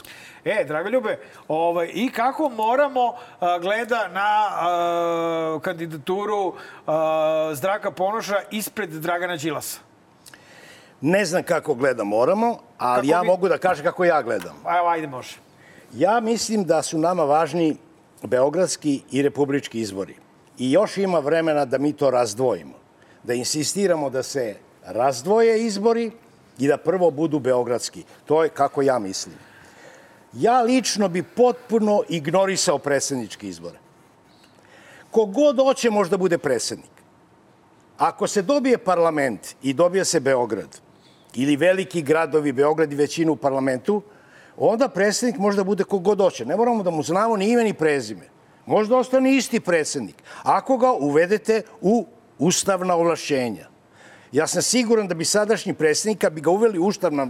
E, 0.46 0.64
Dragoljube, 0.64 1.18
ovaj, 1.48 1.90
i 1.94 2.10
kako 2.10 2.50
moramo 2.50 3.14
a, 3.40 3.60
gleda 3.60 4.08
na 4.08 4.48
a, 4.52 5.60
kandidaturu 5.62 6.54
a, 6.88 7.52
Zdraka 7.54 7.92
Ponoša 7.92 8.36
ispred 8.52 8.90
Dragana 8.90 9.36
Đilasa? 9.36 9.80
Ne 11.02 11.26
znam 11.26 11.44
kako 11.44 11.74
gleda 11.74 12.04
Moramo, 12.04 12.58
ali 12.78 12.96
Kako 13.02 13.12
ja 13.12 13.22
vi- 13.22 13.28
mogu 13.28 13.48
da 13.48 13.58
kažem 13.58 13.86
kako 13.86 14.06
ja 14.06 14.22
gledam. 14.22 14.56
Evo, 14.80 14.88
ajde, 14.88 15.08
može. 15.08 15.38
Ja 15.94 16.20
mislim 16.20 16.64
da 16.64 16.82
su 16.82 16.98
nama 16.98 17.24
važni 17.24 17.78
beogradski 18.24 19.02
i 19.12 19.22
republički 19.22 19.80
izbori. 19.80 20.16
I 20.58 20.72
još 20.72 20.98
ima 20.98 21.20
vremena 21.20 21.66
da 21.66 21.78
mi 21.78 21.94
to 21.94 22.10
razdvojimo. 22.10 22.74
Da 23.24 23.34
insistiramo 23.34 24.10
da 24.10 24.24
se 24.24 24.56
razdvoje 24.86 25.66
izbori 25.66 26.12
i 26.60 26.68
da 26.68 26.78
prvo 26.78 27.12
budu 27.12 27.40
beogradski. 27.40 28.04
To 28.26 28.44
je 28.44 28.50
kako 28.50 28.82
ja 28.82 29.00
mislim. 29.00 29.36
Ja 30.34 30.62
lično 30.62 31.08
bi 31.08 31.24
potpuno 31.24 32.02
ignorisao 32.10 32.78
predsedničke 32.78 33.48
izbore. 33.48 33.80
Kogod 35.12 35.58
hoće 35.58 35.90
može 35.90 36.10
da 36.10 36.18
bude 36.18 36.38
predsednik. 36.38 36.92
Ako 37.98 38.28
se 38.28 38.42
dobije 38.42 38.78
parlament 38.78 39.56
i 39.64 39.74
dobije 39.74 40.06
se 40.06 40.20
Beograd 40.20 40.80
ili 41.36 41.56
veliki 41.56 42.02
gradovi, 42.02 42.52
Beograd 42.52 42.92
i 42.92 42.96
većinu 42.96 43.32
u 43.32 43.36
parlamentu, 43.36 44.02
onda 44.58 44.88
predsednik 44.90 45.38
može 45.38 45.58
da 45.58 45.64
bude 45.64 45.84
kogod 45.84 46.20
hoće. 46.20 46.46
Ne 46.46 46.56
moramo 46.56 46.84
da 46.84 46.90
mu 46.90 47.04
znamo 47.04 47.38
ni 47.38 47.52
ime 47.52 47.64
ni 47.64 47.74
prezime. 47.74 48.28
Možda 48.66 48.98
ostane 48.98 49.36
isti 49.36 49.60
predsednik. 49.60 50.24
Ako 50.44 50.78
ga 50.78 50.92
uvedete 50.92 51.62
u 51.82 52.06
ustavna 52.40 52.96
ovlašćenja. 52.96 53.68
Ja 54.32 54.48
sam 54.48 54.62
siguran 54.62 55.08
da 55.08 55.16
bi 55.16 55.26
sadašnji 55.26 55.74
predsednika 55.74 56.30
bi 56.30 56.42
ga 56.42 56.50
uveli 56.50 56.80
u 56.80 56.86
ustavna 56.86 57.28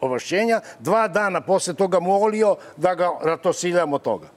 ovlašćenja, 0.00 0.60
dva 0.78 1.08
dana 1.08 1.40
posle 1.40 1.74
toga 1.74 2.00
molio 2.00 2.56
da 2.76 2.94
ga 2.94 3.10
ratosiljamo 3.22 3.98
toga. 3.98 4.28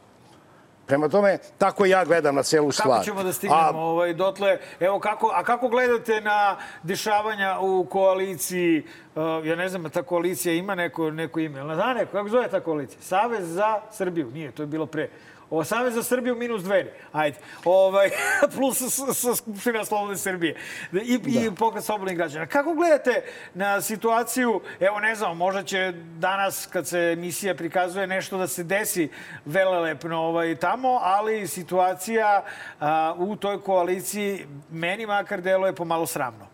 Prema 0.86 1.10
tome, 1.10 1.38
tako 1.58 1.86
ja 1.86 2.06
gledam 2.06 2.36
na 2.36 2.44
celu 2.44 2.72
stvar. 2.72 2.90
Kako 2.90 3.04
ćemo 3.04 3.24
da 3.24 3.34
stignemo 3.34 3.62
a, 3.62 3.72
ovaj, 3.76 4.14
dotle? 4.14 4.60
Evo, 4.80 5.00
kako, 5.00 5.32
a 5.34 5.44
kako 5.44 5.70
gledate 5.70 6.22
na 6.22 6.58
dešavanja 6.84 7.58
u 7.62 7.86
koaliciji? 7.86 8.84
Uh, 9.16 9.22
ja 9.46 9.56
ne 9.56 9.70
znam, 9.70 9.90
ta 9.90 10.04
koalicija 10.04 10.54
ima 10.54 10.76
neko, 10.76 11.12
neko 11.12 11.40
ime. 11.40 11.76
Zna 11.76 11.94
neko, 11.94 12.12
kako 12.12 12.30
zove 12.30 12.48
ta 12.48 12.60
koalicija? 12.60 13.02
Savez 13.02 13.54
za 13.54 13.80
Srbiju. 13.92 14.32
Nije, 14.32 14.52
to 14.52 14.64
je 14.64 14.68
bilo 14.68 14.86
pre. 14.86 15.10
Ovo, 15.52 15.64
Savez 15.64 15.94
za 15.94 16.04
Srbiju 16.04 16.36
minus 16.36 16.64
dveri. 16.64 16.90
Ajde. 17.12 17.38
Ovaj, 17.66 18.10
plus 18.56 18.82
sa 19.14 19.36
Skupština 19.36 19.86
Slobodne 19.86 20.18
Srbije. 20.18 20.56
I, 20.92 21.18
da. 21.18 21.30
i 21.30 21.52
pokret 21.56 21.84
slobodnih 21.84 22.18
građana. 22.18 22.46
Kako 22.46 22.74
gledate 22.74 23.24
na 23.54 23.82
situaciju, 23.82 24.62
evo 24.80 25.00
ne 25.00 25.16
znam, 25.16 25.38
možda 25.38 25.64
će 25.64 25.94
danas 26.18 26.66
kad 26.66 26.88
se 26.88 27.00
emisija 27.00 27.56
prikazuje 27.56 28.08
nešto 28.08 28.38
da 28.38 28.48
se 28.48 28.64
desi 28.64 29.10
velelepno 29.46 30.18
ovaj, 30.18 30.56
tamo, 30.56 31.00
ali 31.02 31.48
situacija 31.48 32.44
a, 32.80 33.14
u 33.18 33.36
toj 33.36 33.62
koaliciji 33.62 34.46
meni 34.70 35.06
makar 35.06 35.42
deluje 35.42 35.76
pomalo 35.76 36.06
sramno. 36.06 36.48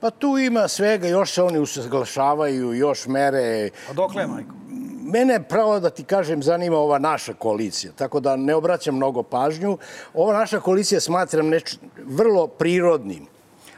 Pa 0.00 0.10
tu 0.10 0.38
ima 0.38 0.68
svega, 0.68 1.08
još 1.08 1.32
se 1.32 1.42
oni 1.42 1.58
usaglašavaju, 1.58 2.74
još 2.74 3.06
mere. 3.06 3.70
A 3.90 3.92
dokle, 3.92 4.26
majko? 4.26 4.63
Mene, 5.06 5.42
pravo 5.48 5.80
da 5.80 5.90
ti 5.90 6.04
kažem, 6.04 6.42
zanima 6.42 6.76
ova 6.76 6.98
naša 6.98 7.34
koalicija, 7.34 7.92
tako 7.96 8.20
da 8.20 8.36
ne 8.36 8.54
obraćam 8.54 8.96
mnogo 8.96 9.22
pažnju. 9.22 9.78
Ova 10.14 10.38
naša 10.38 10.60
koalicija 10.60 11.00
smatram 11.00 11.48
neč, 11.48 11.76
vrlo 12.04 12.46
prirodnim. 12.46 13.26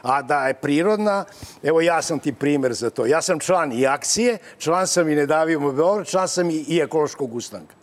A 0.01 0.21
da 0.21 0.47
je 0.47 0.53
prirodna, 0.53 1.25
evo 1.63 1.81
ja 1.81 2.01
sam 2.01 2.19
ti 2.19 2.33
primer 2.33 2.73
za 2.73 2.89
to. 2.89 3.05
Ja 3.05 3.21
sam 3.21 3.39
član 3.39 3.71
i 3.73 3.87
akcije, 3.87 4.37
član 4.57 4.87
sam 4.87 5.09
i 5.09 5.15
Ne 5.15 5.25
davimo 5.25 5.71
Beograd, 5.71 6.07
član 6.07 6.27
sam 6.27 6.49
i, 6.49 6.65
i 6.67 6.79
ekološkog 6.79 7.35
ustanka. 7.35 7.75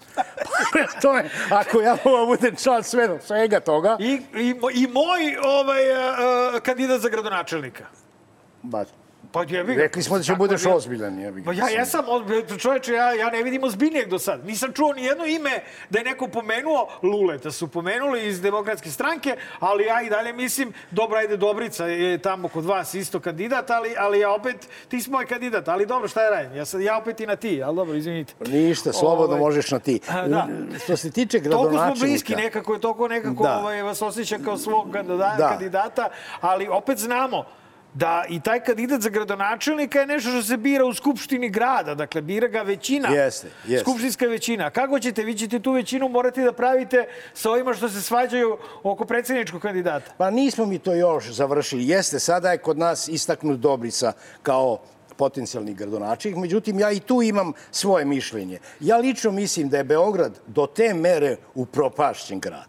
to 1.02 1.16
je, 1.16 1.30
ako 1.50 1.80
ja 1.80 1.96
mogu 2.04 2.26
budem 2.26 2.56
član 2.56 2.82
sve, 2.82 3.18
svega 3.22 3.60
toga... 3.60 3.96
I, 4.00 4.22
i, 4.34 4.54
i 4.74 4.86
moj 4.86 5.36
ovaj, 5.44 5.90
uh, 5.90 6.60
kandidat 6.60 7.00
za 7.00 7.08
gradonačelnika. 7.08 7.84
Ba, 8.62 8.84
Pa 9.34 9.42
jebi 9.48 9.74
ga. 9.74 9.82
Rekli 9.82 10.02
smo 10.02 10.16
da 10.16 10.22
će 10.22 10.34
budeš 10.34 10.66
ozbiljan, 10.66 11.18
jebi 11.18 11.40
ga. 11.40 11.44
Pa 11.44 11.52
ja 11.52 11.68
jesam 11.68 12.04
čoveče, 12.58 12.92
ja, 12.92 13.12
ja 13.12 13.30
ne 13.30 13.42
vidim 13.42 13.64
ozbiljnijeg 13.64 14.08
do 14.08 14.18
sad. 14.18 14.46
Nisam 14.46 14.72
čuo 14.72 14.92
ni 14.92 15.04
jedno 15.04 15.26
ime 15.26 15.62
da 15.90 15.98
je 15.98 16.04
neko 16.04 16.28
pomenuo, 16.28 16.88
Luleta 17.02 17.50
su 17.50 17.68
pomenuli 17.68 18.28
iz 18.28 18.40
demokratske 18.40 18.90
stranke, 18.90 19.36
ali 19.60 19.84
ja 19.84 20.02
i 20.02 20.10
dalje 20.10 20.32
mislim, 20.32 20.72
dobra, 20.90 21.18
ajde 21.18 21.36
Dobrica 21.36 21.86
je 21.86 22.18
tamo 22.18 22.48
kod 22.48 22.64
vas 22.64 22.94
isto 22.94 23.20
kandidat, 23.20 23.70
ali, 23.70 23.94
ali 23.98 24.20
ja 24.20 24.30
opet, 24.30 24.68
ti 24.88 25.00
si 25.00 25.10
moj 25.10 25.26
kandidat, 25.26 25.68
ali 25.68 25.86
dobro, 25.86 26.08
šta 26.08 26.22
je 26.22 26.30
radim? 26.30 26.56
Ja, 26.56 26.64
sad, 26.64 26.80
ja 26.80 26.98
opet 26.98 27.20
i 27.20 27.26
na 27.26 27.36
ti, 27.36 27.62
ali 27.62 27.76
dobro, 27.76 27.94
izvinite. 27.94 28.34
Ništa, 28.46 28.92
slobodno 28.92 29.36
ovaj, 29.36 29.40
možeš 29.40 29.70
na 29.70 29.78
ti. 29.78 30.00
Da. 30.06 30.48
Što 30.84 30.96
se 30.96 31.10
tiče 31.10 31.38
gradonačelnika... 31.38 31.84
Toliko 31.84 31.96
smo 31.96 32.06
bliski, 32.06 32.34
nekako 32.34 32.74
je 32.74 32.80
toliko 32.80 33.08
nekako 33.08 33.42
da. 33.42 33.58
ovaj, 33.58 33.82
vas 33.82 34.02
osjeća 34.02 34.38
kao 34.44 34.58
svog 34.58 34.92
kandidata, 34.92 35.36
da. 35.36 35.48
kandidata, 35.48 36.08
ali 36.40 36.68
opet 36.68 36.98
znamo, 36.98 37.44
da 37.94 38.24
i 38.28 38.40
taj 38.40 38.60
kandidat 38.60 39.00
za 39.00 39.10
gradonačelnika 39.10 40.00
je 40.00 40.06
nešto 40.06 40.30
što 40.30 40.42
se 40.42 40.56
bira 40.56 40.84
u 40.84 40.94
Skupštini 40.94 41.48
grada, 41.48 41.94
dakle 41.94 42.22
bira 42.22 42.48
ga 42.48 42.62
većina, 42.62 43.08
jeste, 43.08 43.48
jeste. 43.66 43.84
skupštinska 43.84 44.26
većina. 44.26 44.70
Kako 44.70 44.98
ćete? 44.98 45.22
Vi 45.22 45.34
ćete 45.34 45.60
tu 45.60 45.72
većinu 45.72 46.08
morati 46.08 46.44
da 46.44 46.52
pravite 46.52 47.06
sa 47.34 47.50
ovima 47.50 47.74
što 47.74 47.88
se 47.88 48.02
svađaju 48.02 48.58
oko 48.82 49.04
predsjedničkog 49.04 49.62
kandidata. 49.62 50.12
Pa 50.18 50.30
nismo 50.30 50.66
mi 50.66 50.78
to 50.78 50.94
još 50.94 51.30
završili. 51.30 51.88
Jeste, 51.88 52.18
sada 52.18 52.52
je 52.52 52.58
kod 52.58 52.78
nas 52.78 53.08
istaknut 53.08 53.58
Dobrica 53.58 54.12
kao 54.42 54.78
potencijalni 55.16 55.74
gradonačelnik. 55.74 56.40
Međutim, 56.40 56.80
ja 56.80 56.90
i 56.92 57.00
tu 57.00 57.22
imam 57.22 57.52
svoje 57.70 58.04
mišljenje. 58.04 58.58
Ja 58.80 58.96
lično 58.96 59.30
mislim 59.30 59.68
da 59.68 59.76
je 59.76 59.84
Beograd 59.84 60.40
do 60.46 60.66
te 60.66 60.94
mere 60.94 61.36
upropašćen 61.54 62.40
grad 62.40 62.68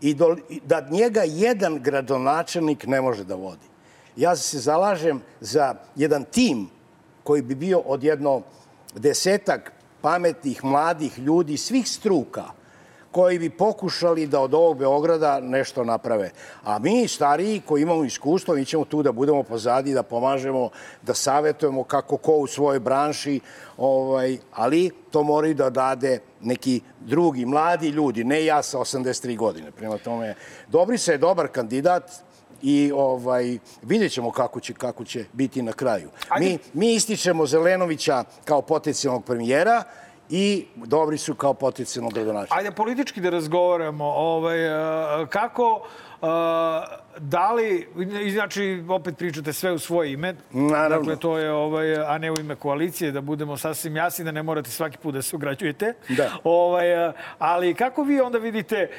i 0.00 0.14
do, 0.14 0.36
da 0.64 0.88
njega 0.90 1.22
jedan 1.26 1.82
gradonačelnik 1.82 2.86
ne 2.86 3.00
može 3.00 3.24
da 3.24 3.34
vodi. 3.34 3.73
Ja 4.16 4.36
se 4.36 4.58
zalažem 4.58 5.22
za 5.40 5.74
jedan 5.96 6.24
tim 6.24 6.68
koji 7.24 7.42
bi 7.42 7.54
bio 7.54 7.78
od 7.78 8.04
jedno 8.04 8.42
desetak 8.94 9.72
pametnih, 10.00 10.64
mladih 10.64 11.18
ljudi 11.18 11.56
svih 11.56 11.88
struka, 11.88 12.44
koji 13.14 13.38
bi 13.38 13.50
pokušali 13.50 14.26
da 14.26 14.40
od 14.40 14.54
ovog 14.54 14.78
Beograda 14.78 15.40
nešto 15.40 15.84
naprave. 15.84 16.30
A 16.64 16.78
mi, 16.78 17.08
stariji, 17.08 17.62
koji 17.66 17.82
imamo 17.82 18.04
iskustvo, 18.04 18.54
mi 18.54 18.64
ćemo 18.64 18.84
tu 18.84 19.02
da 19.02 19.12
budemo 19.12 19.42
pozadi, 19.42 19.94
da 19.94 20.02
pomažemo, 20.02 20.70
da 21.02 21.14
savetujemo 21.14 21.84
kako 21.84 22.16
ko 22.16 22.32
u 22.32 22.46
svojoj 22.46 22.80
branši, 22.80 23.40
ovaj, 23.76 24.38
ali 24.52 24.90
to 25.10 25.22
moraju 25.22 25.54
da 25.54 25.70
dade 25.70 26.18
neki 26.40 26.80
drugi, 27.00 27.46
mladi 27.46 27.88
ljudi, 27.88 28.24
ne 28.24 28.44
ja 28.44 28.62
sa 28.62 28.78
83 28.78 29.36
godine. 29.36 29.70
Prema 29.70 29.98
tome, 29.98 30.34
Dobrica 30.68 31.12
je 31.12 31.18
dobar 31.18 31.48
kandidat, 31.48 32.10
i 32.62 32.92
ovaj, 32.94 33.58
vidjet 33.82 34.12
ćemo 34.12 34.30
kako 34.30 34.60
će, 34.60 34.74
kako 34.74 35.04
će 35.04 35.24
biti 35.32 35.62
na 35.62 35.72
kraju. 35.72 36.08
Mi, 36.40 36.58
mi 36.72 36.94
ističemo 36.94 37.46
Zelenovića 37.46 38.24
kao 38.44 38.62
potencijalnog 38.62 39.24
premijera, 39.24 39.82
i 40.30 40.66
dobri 40.76 41.18
su 41.18 41.34
kao 41.34 41.54
potencijalno 41.54 42.10
gradonačelnik. 42.10 42.58
Ajde 42.58 42.70
politički 42.70 43.20
da 43.20 43.30
razgovaramo. 43.30 44.04
Ovaj, 44.04 44.58
kako, 45.28 45.86
da 47.18 47.52
li, 47.52 47.88
znači, 48.32 48.84
opet 48.88 49.16
pričate 49.18 49.52
sve 49.52 49.72
u 49.72 49.78
svoje 49.78 50.12
ime. 50.12 50.34
Naravno. 50.52 50.98
Dakle, 50.98 51.16
to 51.16 51.38
je, 51.38 51.52
ovaj, 51.52 51.96
a 51.96 52.18
ne 52.18 52.30
u 52.30 52.34
ime 52.40 52.56
koalicije, 52.56 53.12
da 53.12 53.20
budemo 53.20 53.56
sasvim 53.56 53.96
jasni, 53.96 54.24
da 54.24 54.32
ne 54.32 54.42
morate 54.42 54.70
svaki 54.70 54.98
put 54.98 55.14
da 55.14 55.22
se 55.22 55.36
ugrađujete. 55.36 55.94
Da. 56.08 56.30
Ovaj, 56.44 57.12
ali 57.38 57.74
kako 57.74 58.02
vi 58.02 58.20
onda 58.20 58.38
vidite 58.38 58.90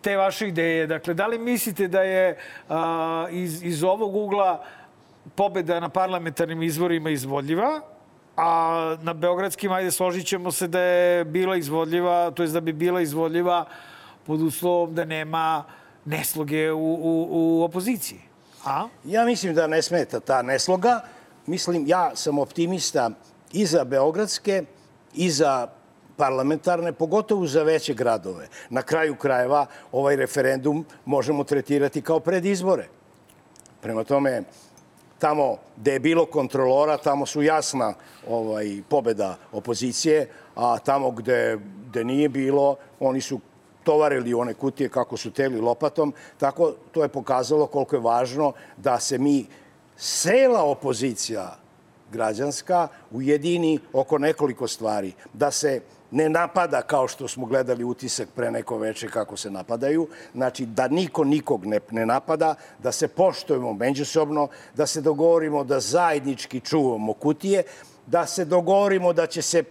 te 0.00 0.16
vaše 0.16 0.48
ideje. 0.48 0.86
Dakle, 0.86 1.14
da 1.14 1.26
li 1.26 1.38
mislite 1.38 1.88
da 1.88 2.02
je 2.02 2.38
a, 2.68 3.26
iz, 3.30 3.62
iz 3.62 3.84
ovog 3.84 4.16
ugla 4.16 4.64
pobeda 5.34 5.80
na 5.80 5.88
parlamentarnim 5.88 6.62
izvorima 6.62 7.10
izvodljiva, 7.10 7.80
a 8.36 8.96
na 9.02 9.12
beogradskim, 9.12 9.72
ajde, 9.72 9.90
složit 9.90 10.26
ćemo 10.26 10.52
se 10.52 10.68
da 10.68 10.80
je 10.80 11.24
bila 11.24 11.56
izvodljiva, 11.56 12.30
to 12.30 12.42
je 12.42 12.48
da 12.48 12.60
bi 12.60 12.72
bila 12.72 13.00
izvodljiva 13.00 13.64
pod 14.26 14.42
uslovom 14.42 14.94
da 14.94 15.04
nema 15.04 15.64
nesloge 16.04 16.72
u, 16.72 16.94
u, 16.94 17.28
u 17.30 17.62
opoziciji. 17.62 18.20
A? 18.64 18.88
Ja 19.04 19.24
mislim 19.24 19.54
da 19.54 19.66
ne 19.66 19.82
smeta 19.82 20.20
ta 20.20 20.42
nesloga. 20.42 21.00
Mislim, 21.46 21.84
ja 21.86 22.10
sam 22.14 22.38
optimista 22.38 23.10
i 23.52 23.66
za 23.66 23.84
beogradske 23.84 24.62
i 25.14 25.30
za 25.30 25.68
parlamentarne, 26.18 26.92
pogotovo 26.92 27.46
za 27.46 27.62
veće 27.62 27.94
gradove. 27.94 28.48
Na 28.70 28.82
kraju 28.82 29.14
krajeva 29.14 29.66
ovaj 29.92 30.16
referendum 30.16 30.84
možemo 31.04 31.44
tretirati 31.44 32.02
kao 32.02 32.20
predizbore. 32.20 32.88
Prema 33.80 34.04
tome, 34.04 34.42
tamo 35.18 35.56
gde 35.76 35.92
je 35.92 36.00
bilo 36.00 36.26
kontrolora, 36.26 36.96
tamo 36.96 37.26
su 37.26 37.42
jasna 37.42 37.94
ovaj, 38.28 38.82
pobeda 38.88 39.36
opozicije, 39.52 40.28
a 40.56 40.78
tamo 40.78 41.10
gde, 41.10 41.58
gde 41.88 42.04
nije 42.04 42.28
bilo, 42.28 42.76
oni 43.00 43.20
su 43.20 43.40
tovarili 43.84 44.34
one 44.34 44.54
kutije 44.54 44.88
kako 44.88 45.16
su 45.16 45.30
teli 45.30 45.60
lopatom. 45.60 46.12
Tako 46.38 46.72
to 46.92 47.02
je 47.02 47.08
pokazalo 47.08 47.66
koliko 47.66 47.96
je 47.96 48.00
važno 48.00 48.52
da 48.76 49.00
se 49.00 49.18
mi 49.18 49.46
sela 49.96 50.62
opozicija 50.62 51.56
građanska 52.12 52.88
ujedini 53.10 53.78
oko 53.92 54.18
nekoliko 54.18 54.68
stvari. 54.68 55.12
Da 55.32 55.50
se 55.50 55.80
ne 56.10 56.28
napada 56.28 56.82
kao 56.82 57.08
što 57.08 57.28
smo 57.28 57.46
gledali 57.46 57.84
utisak 57.84 58.28
pre 58.36 58.50
neko 58.50 58.78
veče 58.78 59.08
kako 59.08 59.36
se 59.36 59.50
napadaju. 59.50 60.08
Znači 60.34 60.66
da 60.66 60.88
niko 60.88 61.24
nikog 61.24 61.66
ne, 61.66 61.80
ne 61.90 62.06
napada, 62.06 62.54
da 62.78 62.92
se 62.92 63.08
poštujemo 63.08 63.72
međusobno, 63.72 64.48
da 64.76 64.86
se 64.86 65.00
dogovorimo 65.00 65.64
da 65.64 65.80
zajednički 65.80 66.60
čuvamo 66.60 67.12
kutije, 67.12 67.62
da 68.06 68.26
se 68.26 68.44
dogovorimo 68.44 69.12
da 69.12 69.26
će 69.26 69.42
se 69.42 69.64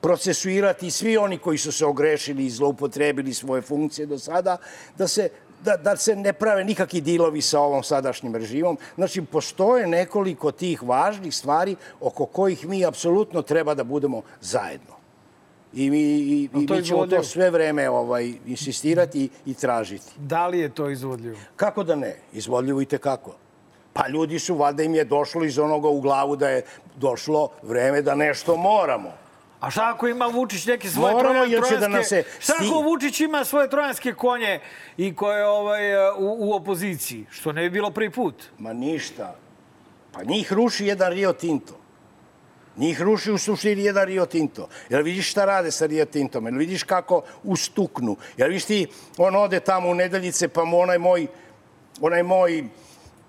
procesuirati 0.00 0.90
svi 0.90 1.16
oni 1.16 1.38
koji 1.38 1.58
su 1.58 1.72
se 1.72 1.86
ogrešili 1.86 2.46
i 2.46 2.50
zloupotrebili 2.50 3.34
svoje 3.34 3.62
funkcije 3.62 4.06
do 4.06 4.18
sada, 4.18 4.56
da 4.98 5.08
se 5.08 5.28
da, 5.64 5.76
da 5.76 5.96
se 5.96 6.16
ne 6.16 6.32
prave 6.32 6.64
nikakvi 6.64 7.00
dilovi 7.00 7.40
sa 7.42 7.60
ovom 7.60 7.82
sadašnjim 7.82 8.34
režimom. 8.34 8.78
Znači, 8.94 9.22
postoje 9.22 9.86
nekoliko 9.86 10.50
tih 10.52 10.82
važnih 10.82 11.34
stvari 11.34 11.76
oko 12.00 12.26
kojih 12.26 12.66
mi 12.66 12.84
apsolutno 12.86 13.42
treba 13.42 13.74
da 13.74 13.84
budemo 13.84 14.22
zajedno. 14.40 15.01
I 15.74 15.90
mi, 15.90 16.00
i, 16.00 16.48
i 16.54 16.66
mi 16.70 16.84
ćemo 16.84 17.06
to 17.06 17.22
sve 17.22 17.50
vreme 17.50 17.90
ovaj, 17.90 18.32
insistirati 18.46 19.28
i 19.46 19.54
tražiti. 19.54 20.12
Da 20.16 20.46
li 20.46 20.58
je 20.58 20.68
to 20.68 20.90
izvodljivo? 20.90 21.36
Kako 21.56 21.84
da 21.84 21.94
ne? 21.96 22.16
Izvodljivo 22.32 22.82
i 22.82 22.84
tekako. 22.84 23.34
Pa 23.92 24.08
ljudi 24.08 24.38
su, 24.38 24.54
valjda 24.54 24.82
im 24.82 24.94
je 24.94 25.04
došlo 25.04 25.44
iz 25.44 25.58
onoga 25.58 25.88
u 25.88 26.00
glavu 26.00 26.36
da 26.36 26.48
je 26.48 26.62
došlo 26.96 27.48
vreme 27.62 28.02
da 28.02 28.14
nešto 28.14 28.56
moramo. 28.56 29.12
A 29.60 29.70
šta 29.70 29.90
ako 29.94 30.08
ima 30.08 30.26
Vučić 30.26 30.66
neke 30.66 30.88
svoje 30.88 31.14
Moramo, 31.14 31.34
trojan, 31.34 31.50
jer 31.50 31.62
će 31.68 31.76
da 31.76 31.86
trojanske... 31.86 31.98
nas 31.98 32.08
se 32.08 32.24
Šta 32.40 32.52
ako 32.60 32.80
Vučić 32.80 33.20
ima 33.20 33.44
svoje 33.44 33.70
trojanske 33.70 34.12
konje 34.12 34.60
i 34.96 35.14
koje 35.14 35.38
je 35.38 35.46
ovaj, 35.46 35.96
u, 36.18 36.36
u 36.38 36.52
opoziciji? 36.54 37.26
Što 37.30 37.52
ne 37.52 37.62
bi 37.62 37.70
bilo 37.70 37.90
prvi 37.90 38.10
put. 38.10 38.34
Ma 38.58 38.72
ništa. 38.72 39.36
Pa 40.12 40.24
njih 40.24 40.52
ruši 40.52 40.86
jedan 40.86 41.12
Rio 41.12 41.32
Tinto. 41.32 41.81
Njih 42.76 43.02
ruši 43.02 43.32
u 43.32 43.38
suštini 43.38 43.84
jedan 43.84 44.04
Rio 44.04 44.26
Tinto. 44.26 44.68
Jel 44.88 45.02
vidiš 45.02 45.30
šta 45.30 45.44
rade 45.44 45.70
sa 45.70 45.86
Rio 45.86 46.04
Tintom? 46.04 46.46
Jel 46.46 46.58
vidiš 46.58 46.82
kako 46.82 47.22
ustuknu? 47.44 48.16
Jel 48.36 48.48
vidiš 48.48 48.64
ti, 48.64 48.86
on 49.18 49.36
ode 49.36 49.60
tamo 49.60 49.88
u 49.88 49.94
nedeljice, 49.94 50.48
pa 50.48 50.64
mu 50.64 50.78
onaj 50.78 50.98
moj, 50.98 51.26
onaj 52.00 52.22
moj 52.22 52.64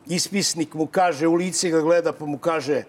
ispisnik 0.06 0.74
mu 0.74 0.88
kaže, 0.88 1.28
u 1.28 1.34
lice 1.34 1.70
ga 1.70 1.82
gleda, 1.82 2.14
pa 2.14 2.26
mu 2.26 2.38
kaže, 2.38 2.84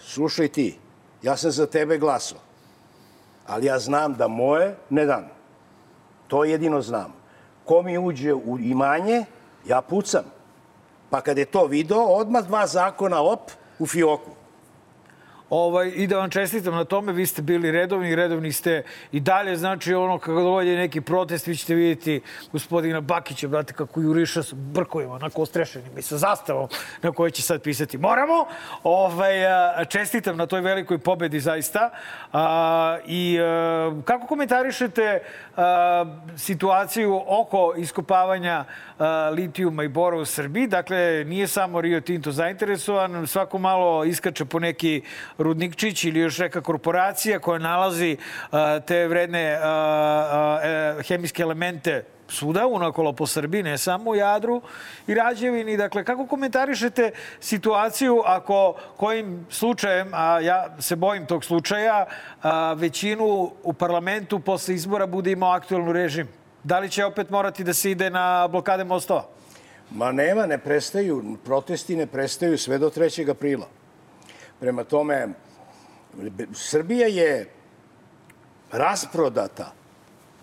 slušaj 0.00 0.48
ti, 0.48 0.78
ja 1.22 1.36
sam 1.36 1.50
za 1.50 1.66
tebe 1.66 1.98
glasao, 1.98 2.38
ali 3.46 3.66
ja 3.66 3.78
znam 3.78 4.14
da 4.14 4.28
moje 4.28 4.76
ne 4.90 5.06
dam. 5.06 5.28
To 6.28 6.44
jedino 6.44 6.82
znam. 6.82 7.14
Ko 7.64 7.82
mi 7.82 7.98
uđe 7.98 8.34
u 8.34 8.58
imanje, 8.58 9.24
ja 9.66 9.80
pucam. 9.80 10.24
Pa 11.10 11.20
kad 11.20 11.38
je 11.38 11.44
to 11.44 11.66
video, 11.66 12.04
odmah 12.04 12.44
dva 12.44 12.66
zakona, 12.66 13.22
op, 13.22 13.50
u 13.78 13.86
fioku. 13.86 14.30
Ovaj, 15.50 15.92
I 15.94 16.06
da 16.06 16.18
vam 16.18 16.30
čestitam 16.30 16.74
na 16.74 16.84
tome, 16.84 17.12
vi 17.12 17.26
ste 17.26 17.42
bili 17.42 17.70
redovni 17.70 18.16
redovni 18.16 18.52
ste 18.52 18.82
i 19.12 19.20
dalje. 19.20 19.56
Znači, 19.56 19.94
ono, 19.94 20.18
kako 20.18 20.40
dovolje 20.40 20.76
neki 20.76 21.00
protest, 21.00 21.46
vi 21.46 21.56
ćete 21.56 21.74
vidjeti 21.74 22.20
gospodina 22.52 23.00
Bakića, 23.00 23.48
brate, 23.48 23.72
kako 23.72 24.00
juriša 24.00 24.42
sa 24.42 24.56
brkovima, 24.56 25.14
onako 25.14 25.42
ostrešenim 25.42 25.98
i 25.98 26.02
sa 26.02 26.16
zastavom 26.16 26.68
na 27.02 27.12
kojoj 27.12 27.30
će 27.30 27.42
sad 27.42 27.62
pisati 27.62 27.98
moramo. 27.98 28.46
Ovaj, 28.82 29.32
čestitam 29.88 30.36
na 30.36 30.46
toj 30.46 30.60
velikoj 30.60 30.98
pobedi, 30.98 31.40
zaista. 31.40 31.90
A, 32.32 32.98
I 33.06 33.38
a, 33.40 34.00
kako 34.04 34.26
komentarišete 34.26 35.20
a, 35.56 36.04
situaciju 36.36 37.22
oko 37.26 37.74
iskopavanja 37.76 38.64
a, 38.98 39.30
litijuma 39.32 39.84
i 39.84 39.88
bora 39.88 40.16
u 40.16 40.24
Srbiji? 40.24 40.66
Dakle, 40.66 41.24
nije 41.24 41.46
samo 41.46 41.80
Rio 41.80 42.00
Tinto 42.00 42.32
zainteresovan, 42.32 43.26
svako 43.26 43.58
malo 43.58 44.04
iskače 44.04 44.44
po 44.44 44.58
neki 44.58 45.02
Rudnikčić 45.38 46.04
ili 46.04 46.20
još 46.20 46.38
neka 46.38 46.60
korporacija 46.60 47.38
koja 47.38 47.58
nalazi 47.58 48.16
a, 48.50 48.80
te 48.80 49.06
vredne 49.08 49.58
a, 49.62 50.60
e, 50.62 51.02
hemijske 51.02 51.42
elemente 51.42 52.04
svuda, 52.28 52.66
unakolo 52.66 53.12
po 53.12 53.26
Srbiji, 53.26 53.62
ne 53.62 53.78
samo 53.78 54.10
u 54.10 54.14
Jadru 54.14 54.62
i 55.06 55.14
Rađevini. 55.14 55.76
Dakle, 55.76 56.04
kako 56.04 56.26
komentarišete 56.26 57.10
situaciju 57.40 58.22
ako 58.24 58.74
kojim 58.96 59.46
slučajem, 59.50 60.10
a 60.12 60.40
ja 60.40 60.76
se 60.78 60.96
bojim 60.96 61.26
tog 61.26 61.44
slučaja, 61.44 62.06
a, 62.42 62.72
većinu 62.72 63.52
u 63.62 63.72
parlamentu 63.72 64.40
posle 64.40 64.74
izbora 64.74 65.06
bude 65.06 65.32
imao 65.32 65.52
aktualnu 65.52 65.92
režim? 65.92 66.28
Da 66.64 66.78
li 66.78 66.90
će 66.90 67.04
opet 67.04 67.30
morati 67.30 67.64
da 67.64 67.74
se 67.74 67.90
ide 67.90 68.10
na 68.10 68.48
blokade 68.48 68.84
mostova? 68.84 69.24
Ma 69.90 70.12
nema, 70.12 70.46
ne 70.46 70.58
prestaju, 70.58 71.36
protesti 71.44 71.96
ne 71.96 72.06
prestaju 72.06 72.58
sve 72.58 72.78
do 72.78 72.90
3. 72.90 73.30
aprila. 73.30 73.68
Prema 74.60 74.84
tome, 74.84 75.28
Srbija 76.54 77.06
je 77.06 77.50
rasprodata, 78.72 79.72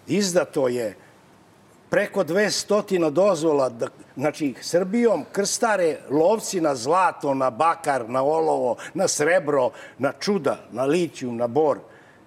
izdato 0.08 0.68
je 0.68 0.96
preko 1.90 2.24
200 2.24 3.10
dozvola, 3.10 3.70
da, 3.70 3.88
znači 4.16 4.54
Srbijom 4.62 5.26
krstare 5.32 5.98
lovci 6.10 6.62
na 6.62 6.76
zlato, 6.76 7.34
na 7.34 7.50
bakar, 7.50 8.10
na 8.10 8.24
olovo, 8.24 8.76
na 8.94 9.08
srebro, 9.08 9.72
na 9.98 10.12
čuda, 10.20 10.58
na 10.72 10.86
litijum, 10.86 11.38
na 11.38 11.48
bor. 11.48 11.80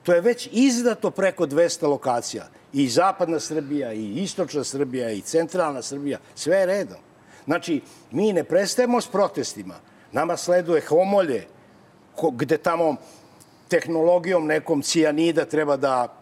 To 0.03 0.12
je 0.12 0.20
već 0.20 0.49
izdato 0.53 1.11
preko 1.11 1.47
200 1.47 1.89
lokacija. 1.89 2.49
I 2.72 2.89
zapadna 2.89 3.41
Srbija, 3.41 3.93
i 3.93 4.22
istočna 4.22 4.64
Srbija, 4.64 5.11
i 5.11 5.20
centralna 5.20 5.82
Srbija, 5.82 6.18
sve 6.34 6.57
je 6.57 6.66
redom. 6.66 6.99
Znači, 7.45 7.80
mi 8.11 8.32
ne 8.32 8.45
prestajemo 8.45 9.01
s 9.01 9.07
protestima. 9.07 9.74
Nama 10.12 10.37
sleduje 10.37 10.82
homolje, 10.89 11.47
gde 12.33 12.59
tamo 12.59 12.97
tehnologijom 13.69 14.47
nekom 14.47 14.83
cijanida 14.83 15.45
treba 15.45 15.77
da 15.77 16.14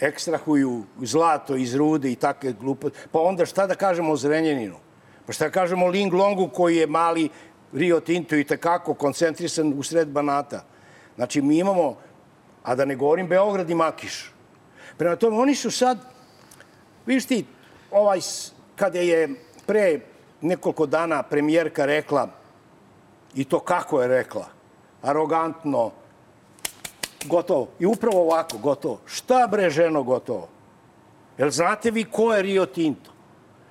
ekstrahuju 0.00 0.82
zlato 1.02 1.56
iz 1.56 1.74
rude 1.74 2.12
i 2.12 2.14
takve 2.14 2.52
gluposti. 2.52 2.98
Pa 3.12 3.20
onda 3.20 3.46
šta 3.46 3.66
da 3.66 3.74
kažemo 3.74 4.12
o 4.12 4.16
Zrenjaninu? 4.16 4.76
Pa 5.26 5.32
šta 5.32 5.44
da 5.44 5.50
kažemo 5.50 5.86
o 5.86 5.88
Ling 5.88 6.14
Longu 6.14 6.48
koji 6.48 6.76
je 6.76 6.86
mali 6.86 7.28
Rio 7.72 8.00
Tinto 8.00 8.36
i 8.36 8.44
tekako 8.44 8.94
koncentrisan 8.94 9.74
u 9.78 9.82
sred 9.82 10.08
Banata. 10.08 10.64
Znači 11.16 11.42
mi 11.42 11.58
imamo, 11.58 11.96
a 12.62 12.74
da 12.74 12.84
ne 12.84 12.96
govorim 12.96 13.28
Beograd 13.28 13.70
i 13.70 13.74
Makiš. 13.74 14.32
Prema 14.96 15.16
tome 15.16 15.36
oni 15.36 15.54
su 15.54 15.70
sad, 15.70 15.98
vidiš 17.06 17.26
ti, 17.26 17.44
ovaj, 17.90 18.20
kada 18.76 18.98
je 18.98 19.28
pre 19.66 20.00
nekoliko 20.40 20.86
dana 20.86 21.22
premijerka 21.22 21.84
rekla, 21.84 22.28
i 23.34 23.44
to 23.44 23.60
kako 23.60 24.02
je 24.02 24.08
rekla, 24.08 24.55
arogantno, 25.06 25.90
gotovo. 27.24 27.68
I 27.78 27.86
upravo 27.86 28.22
ovako, 28.22 28.58
gotovo. 28.58 28.98
Šta 29.06 29.46
bre, 29.50 29.70
ženo, 29.70 30.02
gotovo? 30.02 30.48
Jel 31.38 31.50
znate 31.50 31.90
vi 31.90 32.04
ko 32.04 32.32
je 32.34 32.42
Rio 32.42 32.66
Tinto? 32.66 33.10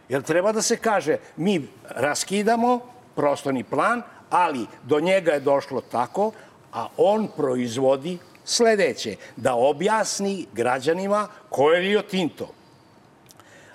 Jel 0.10 0.22
treba 0.22 0.52
da 0.52 0.62
se 0.62 0.78
kaže, 0.78 1.18
mi 1.38 1.68
raskidamo 1.90 2.80
prostorni 3.16 3.64
plan, 3.64 4.02
ali 4.30 4.66
do 4.84 5.00
njega 5.00 5.32
je 5.32 5.40
došlo 5.40 5.82
tako, 5.82 6.32
a 6.74 6.88
on 6.98 7.28
proizvodi 7.38 8.18
sledeće, 8.46 9.16
da 9.36 9.56
objasni 9.56 10.46
građanima 10.54 11.28
ko 11.50 11.72
je 11.72 11.80
Rio 11.80 12.02
Tinto. 12.02 12.48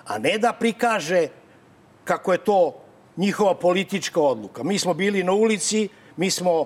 A 0.07 0.17
ne 0.17 0.37
da 0.37 0.53
prikaže 0.53 1.27
kako 2.03 2.31
je 2.31 2.37
to 2.37 2.73
njihova 3.17 3.55
politička 3.55 4.21
odluka. 4.21 4.63
Mi 4.63 4.79
smo 4.79 4.93
bili 4.93 5.23
na 5.23 5.31
ulici, 5.31 5.89
mi 6.17 6.31
smo 6.31 6.65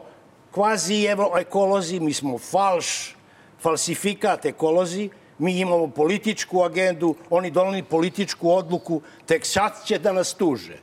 kvazi 0.55 1.07
ekolozi, 1.39 1.99
mi 1.99 2.13
smo 2.13 2.37
falš, 2.37 3.15
falsifikat 3.59 4.45
ekolozi, 4.45 5.09
mi 5.37 5.59
imamo 5.59 5.87
političku 5.87 6.61
agendu, 6.63 7.15
oni 7.29 7.51
doneli 7.51 7.83
političku 7.83 8.51
odluku, 8.51 9.01
tek 9.25 9.45
sad 9.45 9.83
će 9.85 9.99
da 9.99 10.13
nas 10.13 10.33
tuže. 10.33 10.77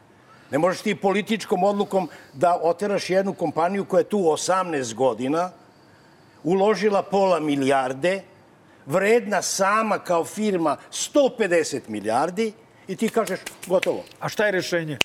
Ne 0.51 0.59
možeš 0.59 0.83
ti 0.83 0.95
političkom 0.95 1.65
odlukom 1.65 2.09
da 2.33 2.59
oteraš 2.63 3.11
jednu 3.11 3.33
kompaniju 3.35 3.85
koja 3.85 4.01
je 4.01 4.09
tu 4.09 4.19
18 4.19 4.95
godina, 4.95 5.51
uložila 6.45 7.03
pola 7.03 7.41
milijarde, 7.41 8.23
vredna 8.87 9.43
sama 9.43 9.99
kao 9.99 10.25
firma 10.25 10.77
150 10.91 11.89
milijardi 11.89 12.53
i 12.89 12.97
ti 12.97 13.09
kažeš 13.09 13.41
gotovo. 13.67 14.05
A 14.21 14.29
šta 14.29 14.47
je 14.47 14.53
rešenje 14.53 14.99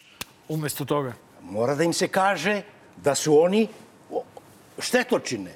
umesto 0.49 0.86
toga? 0.86 1.13
Mora 1.41 1.76
da 1.76 1.84
im 1.84 1.93
se 1.93 2.07
kaže 2.07 2.61
da 2.97 3.15
su 3.15 3.39
oni 3.39 3.68
štetočine 4.80 5.54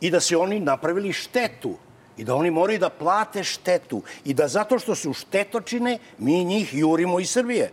i 0.00 0.10
da 0.10 0.20
su 0.20 0.40
oni 0.40 0.60
napravili 0.60 1.12
štetu 1.12 1.74
i 2.16 2.24
da 2.24 2.34
oni 2.34 2.50
moraju 2.50 2.78
da 2.78 2.88
plate 2.88 3.44
štetu 3.44 4.02
i 4.24 4.34
da 4.34 4.48
zato 4.48 4.78
što 4.78 4.94
su 4.94 5.12
štetočine 5.12 5.98
mi 6.18 6.44
njih 6.44 6.74
jurimo 6.74 7.20
iz 7.20 7.30
Srbije. 7.30 7.72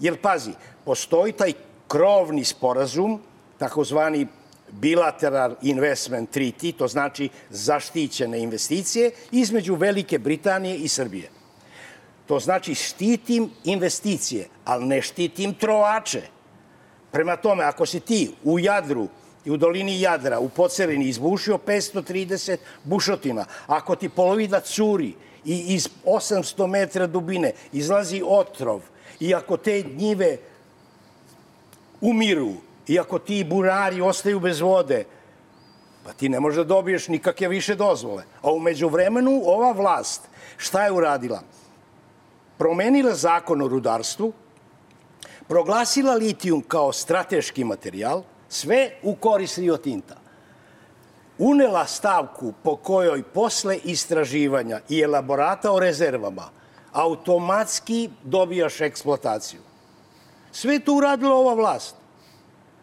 Jer 0.00 0.20
pazi, 0.20 0.52
postoji 0.84 1.32
taj 1.32 1.52
krovni 1.88 2.44
sporazum, 2.44 3.20
takozvani 3.58 4.26
bilateral 4.70 5.54
investment 5.62 6.30
treaty, 6.30 6.72
to 6.76 6.88
znači 6.88 7.28
zaštićene 7.50 8.40
investicije, 8.40 9.10
između 9.32 9.74
Velike 9.74 10.18
Britanije 10.18 10.76
i 10.76 10.88
Srbije. 10.88 11.30
To 12.26 12.40
znači 12.40 12.74
štitim 12.74 13.50
investicije, 13.64 14.48
ali 14.64 14.86
ne 14.86 15.02
štitim 15.02 15.54
trovače. 15.54 16.22
Prema 17.12 17.36
tome, 17.36 17.64
ako 17.64 17.86
si 17.86 18.00
ti 18.00 18.30
u 18.44 18.58
Jadru 18.58 19.08
i 19.44 19.50
u 19.50 19.56
dolini 19.56 20.00
Jadra, 20.00 20.38
u 20.38 20.48
Pocerini, 20.48 21.08
izbušio 21.08 21.58
530 21.66 22.56
bušotina, 22.84 23.44
ako 23.66 23.96
ti 23.96 24.08
polovina 24.08 24.60
curi 24.60 25.14
i 25.44 25.74
iz 25.74 25.88
800 26.04 26.66
metra 26.66 27.06
dubine 27.06 27.52
izlazi 27.72 28.22
otrov 28.26 28.80
i 29.20 29.34
ako 29.34 29.56
te 29.56 29.82
njive 29.96 30.38
umiru 32.00 32.52
i 32.86 32.98
ako 32.98 33.18
ti 33.18 33.44
burari 33.44 34.00
ostaju 34.00 34.40
bez 34.40 34.60
vode, 34.60 35.04
pa 36.04 36.12
ti 36.12 36.28
ne 36.28 36.40
možeš 36.40 36.56
da 36.56 36.64
dobiješ 36.64 37.08
nikakve 37.08 37.48
više 37.48 37.74
dozvole. 37.74 38.24
A 38.42 38.52
umeđu 38.52 38.88
vremenu 38.88 39.42
ova 39.44 39.72
vlast 39.72 40.22
šta 40.56 40.84
je 40.84 40.92
uradila? 40.92 41.42
Promenila 42.58 43.14
zakon 43.14 43.62
o 43.62 43.68
rudarstvu, 43.68 44.32
proglasila 45.48 46.14
litijum 46.14 46.62
kao 46.68 46.92
strateški 46.92 47.64
materijal, 47.64 48.22
sve 48.54 48.90
u 49.02 49.14
korist 49.14 49.58
Rio 49.58 49.76
Tinta. 49.76 50.16
Unela 51.38 51.86
stavku 51.86 52.52
po 52.62 52.76
kojoj 52.76 53.22
posle 53.22 53.76
istraživanja 53.76 54.80
i 54.88 55.00
elaborata 55.00 55.72
o 55.72 55.80
rezervama 55.80 56.50
automatski 56.92 58.10
dobijaš 58.22 58.80
eksploataciju. 58.80 59.60
Sve 60.52 60.78
to 60.78 60.94
uradila 60.94 61.34
ova 61.34 61.54
vlast. 61.54 61.96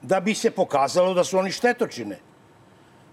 da 0.02 0.20
bi 0.20 0.34
se 0.34 0.50
pokazalo 0.52 1.14
da 1.14 1.24
su 1.24 1.38
oni 1.38 1.52
štetočine. 1.52 2.18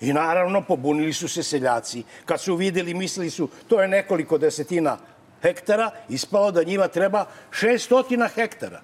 I 0.01 0.13
naravno 0.13 0.63
pobunili 0.63 1.13
su 1.13 1.29
se 1.29 1.43
seljaci. 1.43 2.03
Kad 2.25 2.41
su 2.41 2.55
videli, 2.57 2.95
mislili 2.95 3.31
su 3.31 3.49
to 3.69 3.83
je 3.83 3.89
nekoliko 3.89 4.39
desetina 4.39 4.97
hektara, 5.43 5.91
ispalo 6.09 6.51
da 6.51 6.63
njima 6.63 6.89
treba 6.89 7.27
600 7.51 8.29
hektara. 8.35 8.81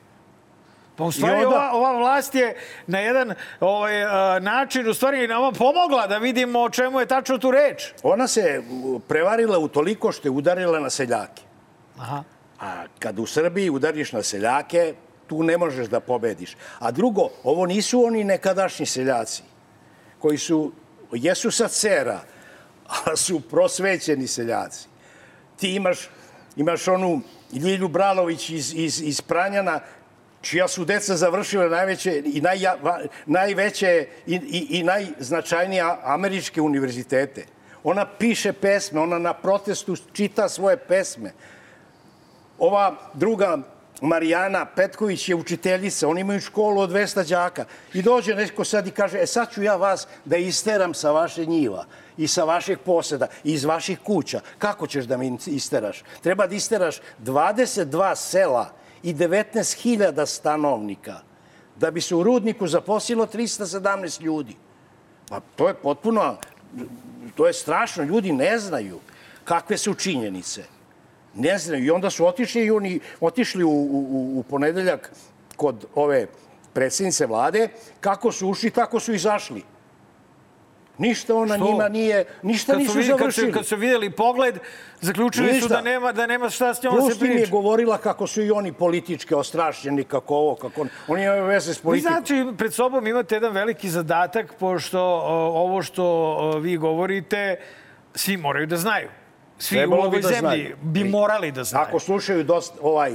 Pa 0.97 1.05
u 1.05 1.13
stvari 1.13 1.45
onda- 1.45 1.49
ova, 1.49 1.71
ova 1.73 1.99
vlast 1.99 2.35
je 2.35 2.57
na 2.87 2.99
jedan 2.99 3.35
ovaj, 3.61 4.05
a, 4.05 4.39
način 4.39 4.89
u 4.89 4.95
stvari 4.95 5.29
nama 5.29 5.53
pomogla 5.53 6.07
da 6.07 6.19
vidimo 6.19 6.61
o 6.61 6.71
čemu 6.71 7.01
je 7.01 7.07
tačno 7.07 7.39
tu 7.39 7.51
reč. 7.51 7.93
Ona 8.03 8.29
se 8.29 8.63
prevarila 9.09 9.59
u 9.59 9.69
toliko 9.69 10.13
što 10.13 10.29
je 10.29 10.33
udarila 10.33 10.81
na 10.81 10.91
seljake. 10.91 11.43
Aha. 11.99 12.23
A 12.61 12.85
kad 12.99 13.19
u 13.19 13.27
Srbiji 13.27 13.71
udariš 13.71 14.13
na 14.13 14.23
seljake, 14.23 14.95
tu 15.27 15.43
ne 15.43 15.59
možeš 15.59 15.87
da 15.87 16.01
pobediš. 16.01 16.57
A 16.79 16.91
drugo, 16.91 17.29
ovo 17.45 17.67
nisu 17.67 18.05
oni 18.05 18.25
nekadašnji 18.25 18.87
seljaci 18.87 19.43
koji 20.19 20.39
su, 20.39 20.73
jesu 21.13 21.51
sa 21.51 21.69
cera, 21.69 22.21
ali 23.05 23.17
su 23.17 23.41
prosvećeni 23.41 24.27
seljaci. 24.27 24.89
Ti 25.57 25.75
imaš, 25.75 25.99
imaš 26.57 26.89
onu 26.89 27.21
Ljilju 27.53 27.89
Bralović 27.89 28.51
iz, 28.51 28.75
iz, 28.75 29.03
iz 29.03 29.21
Pranjana, 29.21 29.81
čija 30.45 30.69
su 30.69 30.85
deca 30.85 31.17
završile 31.17 31.69
najveće 31.69 32.23
i 32.25 32.43
va- 32.83 33.01
najveće 33.27 34.07
i, 34.27 34.35
i, 34.35 34.79
i 34.79 34.83
najznačajnije 34.83 35.85
američke 36.03 36.61
univerzitete. 36.61 37.47
Ona 37.85 38.07
piše 38.19 38.53
pesme, 38.53 39.01
ona 39.01 39.19
na 39.19 39.35
protestu 39.35 39.97
čita 40.13 40.49
svoje 40.49 40.77
pesme. 40.77 41.33
Ova 42.59 42.97
druga 43.15 43.59
Marijana 44.01 44.65
Petković 44.67 45.29
je 45.29 45.35
učiteljica, 45.35 46.09
oni 46.09 46.21
imaju 46.21 46.41
školu 46.41 46.81
od 46.81 46.91
200 46.91 47.29
đaka. 47.29 47.65
I 47.95 48.03
dođe 48.03 48.35
neko 48.35 48.65
sad 48.65 48.87
i 48.87 48.91
kaže, 48.91 49.19
e 49.19 49.27
sad 49.27 49.53
ću 49.53 49.63
ja 49.63 49.77
vas 49.77 50.07
da 50.25 50.37
isteram 50.37 50.95
sa 50.95 51.11
vaše 51.11 51.47
njiva 51.47 51.85
i 52.17 52.29
sa 52.29 52.45
vašeg 52.45 52.79
poseda 52.79 53.27
i 53.45 53.53
iz 53.53 53.65
vaših 53.65 53.99
kuća. 54.05 54.41
Kako 54.59 54.87
ćeš 54.87 55.05
da 55.05 55.17
mi 55.17 55.39
isteraš? 55.47 56.03
Treba 56.23 56.47
da 56.47 56.55
isteraš 56.55 57.01
22 57.25 58.15
sela 58.15 58.84
i 59.05 59.15
19.000 59.15 60.27
stanovnika 60.27 61.21
da 61.77 61.91
bi 61.91 62.01
se 62.01 62.15
u 62.15 62.23
rudniku 62.23 62.67
zaposlilo 62.67 63.27
317 63.27 64.23
ljudi. 64.23 64.57
Pa 65.29 65.41
to 65.57 65.69
je 65.69 65.75
potpuno, 65.75 66.37
to 67.35 67.47
je 67.47 67.53
strašno, 67.53 68.05
ljudi 68.05 68.33
ne 68.33 68.59
znaju 68.59 68.99
kakve 69.45 69.79
su 69.79 69.95
činjenice. 69.95 70.65
Ne 71.35 71.59
znaju. 71.59 71.85
I 71.85 71.91
onda 71.91 72.11
su 72.11 72.27
otišli 72.27 72.65
i 72.65 72.71
oni 72.71 73.01
otišli 73.21 73.65
u, 73.65 73.71
u, 73.71 74.39
u- 74.39 74.43
ponedeljak 74.43 75.13
kod 75.57 75.87
ove 75.95 76.27
predsjednice 76.73 77.27
vlade, 77.27 77.69
kako 78.01 78.33
su 78.33 78.49
ušli, 78.49 78.71
tako 78.71 79.01
su 79.01 79.15
izašli. 79.15 79.63
Ništa 80.99 81.35
ona 81.35 81.57
Što? 81.57 81.65
njima 81.65 81.89
nije, 81.89 82.25
ništa 82.43 82.73
Kad 82.73 82.77
su, 82.77 82.83
nisu 82.83 82.93
vidi, 82.95 83.09
kad, 83.09 83.17
su, 83.17 83.21
završili. 83.21 83.53
kad 83.53 83.67
su 83.67 83.77
vidjeli 83.77 84.11
pogled, 84.11 84.59
zaključili 85.01 85.49
su 85.49 85.55
Ništa. 85.55 85.69
da 85.69 85.81
nema, 85.81 86.13
da 86.13 86.27
nema 86.27 86.51
šta 86.51 86.75
s 86.75 86.83
njom 86.83 86.95
Plus 86.95 87.19
se 87.19 87.25
im 87.25 87.31
je 87.31 87.37
priča. 87.37 87.51
govorila 87.51 87.99
kako 87.99 88.27
su 88.27 88.43
i 88.43 88.51
oni 88.51 88.73
politički 88.73 89.35
ostrašćeni, 89.35 90.05
kako 90.05 90.35
ovo, 90.35 90.55
kako 90.55 90.81
on. 90.81 90.89
Oni 91.09 91.23
imaju 91.25 91.45
veze 91.45 91.75
s 91.75 91.79
Vi 91.79 91.83
politikom. 91.83 92.13
znači, 92.13 92.47
pred 92.59 92.75
sobom 92.75 93.07
imate 93.07 93.35
jedan 93.35 93.53
veliki 93.53 93.89
zadatak, 93.91 94.55
pošto 94.55 95.01
o, 95.01 95.23
ovo 95.57 95.83
što 95.83 96.05
o, 96.05 96.59
vi 96.59 96.77
govorite, 96.77 97.57
svi 98.15 98.37
moraju 98.37 98.67
da 98.67 98.77
znaju. 98.77 99.09
Svi 99.59 99.77
Trebalo 99.77 99.99
u 99.99 100.03
bi 100.03 100.09
ovoj 100.09 100.21
da 100.23 100.29
zemlji 100.29 100.41
znaju. 100.41 100.77
bi 100.83 101.05
morali 101.05 101.53
da 101.53 101.65
znaju. 101.65 101.85
Ako 101.85 101.99
slušaju 101.99 102.45
dosta, 102.45 102.79
ovaj 102.83 103.13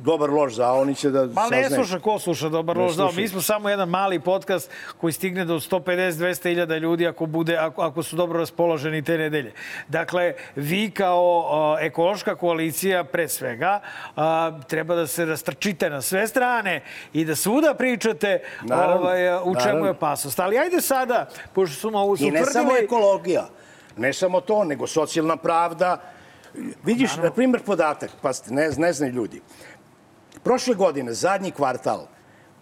dobar 0.00 0.30
loš 0.30 0.54
za, 0.54 0.72
oni 0.72 0.94
će 0.94 1.10
da 1.10 1.20
Ma 1.24 1.42
ne 1.42 1.62
saznaju. 1.62 1.70
sluša, 1.76 1.98
ko 2.00 2.18
sluša 2.18 2.48
dobar 2.48 2.76
Ne 2.76 2.82
loš 2.82 2.92
zao. 2.92 3.12
Mi 3.12 3.28
smo 3.28 3.40
samo 3.42 3.68
jedan 3.68 3.88
mali 3.88 4.20
podcast 4.20 4.70
koji 4.96 5.12
stigne 5.12 5.44
do 5.44 5.54
150-200 5.54 6.14
hiljada 6.44 6.76
ljudi 6.76 7.06
ako, 7.06 7.26
bude, 7.26 7.56
ako, 7.56 7.82
ako 7.82 8.02
su 8.02 8.16
dobro 8.16 8.38
raspoloženi 8.38 9.02
te 9.02 9.18
nedelje. 9.18 9.52
Dakle, 9.88 10.34
vi 10.56 10.90
kao 10.90 11.44
a, 11.44 11.80
ekološka 11.80 12.34
koalicija 12.34 13.04
pre 13.04 13.28
svega 13.28 13.80
a, 14.16 14.58
treba 14.60 14.94
da 14.94 15.06
se 15.06 15.24
rastrčite 15.24 15.90
na 15.90 16.00
sve 16.02 16.26
strane 16.26 16.82
i 17.12 17.24
da 17.24 17.36
svuda 17.36 17.74
pričate 17.74 18.42
Naravno, 18.62 18.96
ovaj, 18.98 19.28
u 19.34 19.42
čemu 19.44 19.54
naravno. 19.56 19.84
je 19.84 19.90
opasnost. 19.90 20.40
Ali 20.40 20.58
ajde 20.58 20.80
sada, 20.80 21.24
pošto 21.52 21.76
smo 21.80 21.98
ovo 21.98 22.16
I 22.16 22.30
ne 22.30 22.44
samo 22.44 22.64
utvrdili- 22.64 22.84
ekologija, 22.84 23.46
ne 23.96 24.12
samo 24.12 24.40
to, 24.40 24.64
nego 24.64 24.86
socijalna 24.86 25.36
pravda. 25.36 26.00
Vidiš, 26.84 27.16
na 27.16 27.30
primjer, 27.30 27.62
podatak, 27.62 28.10
pa 28.22 28.30
ne, 28.50 28.70
ne 28.76 28.92
znaju 28.92 29.12
ljudi. 29.12 29.42
Prošle 30.42 30.74
godine, 30.74 31.12
zadnji 31.12 31.50
kvartal, 31.50 32.06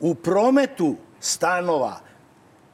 u 0.00 0.14
prometu 0.14 0.96
stanova 1.20 2.00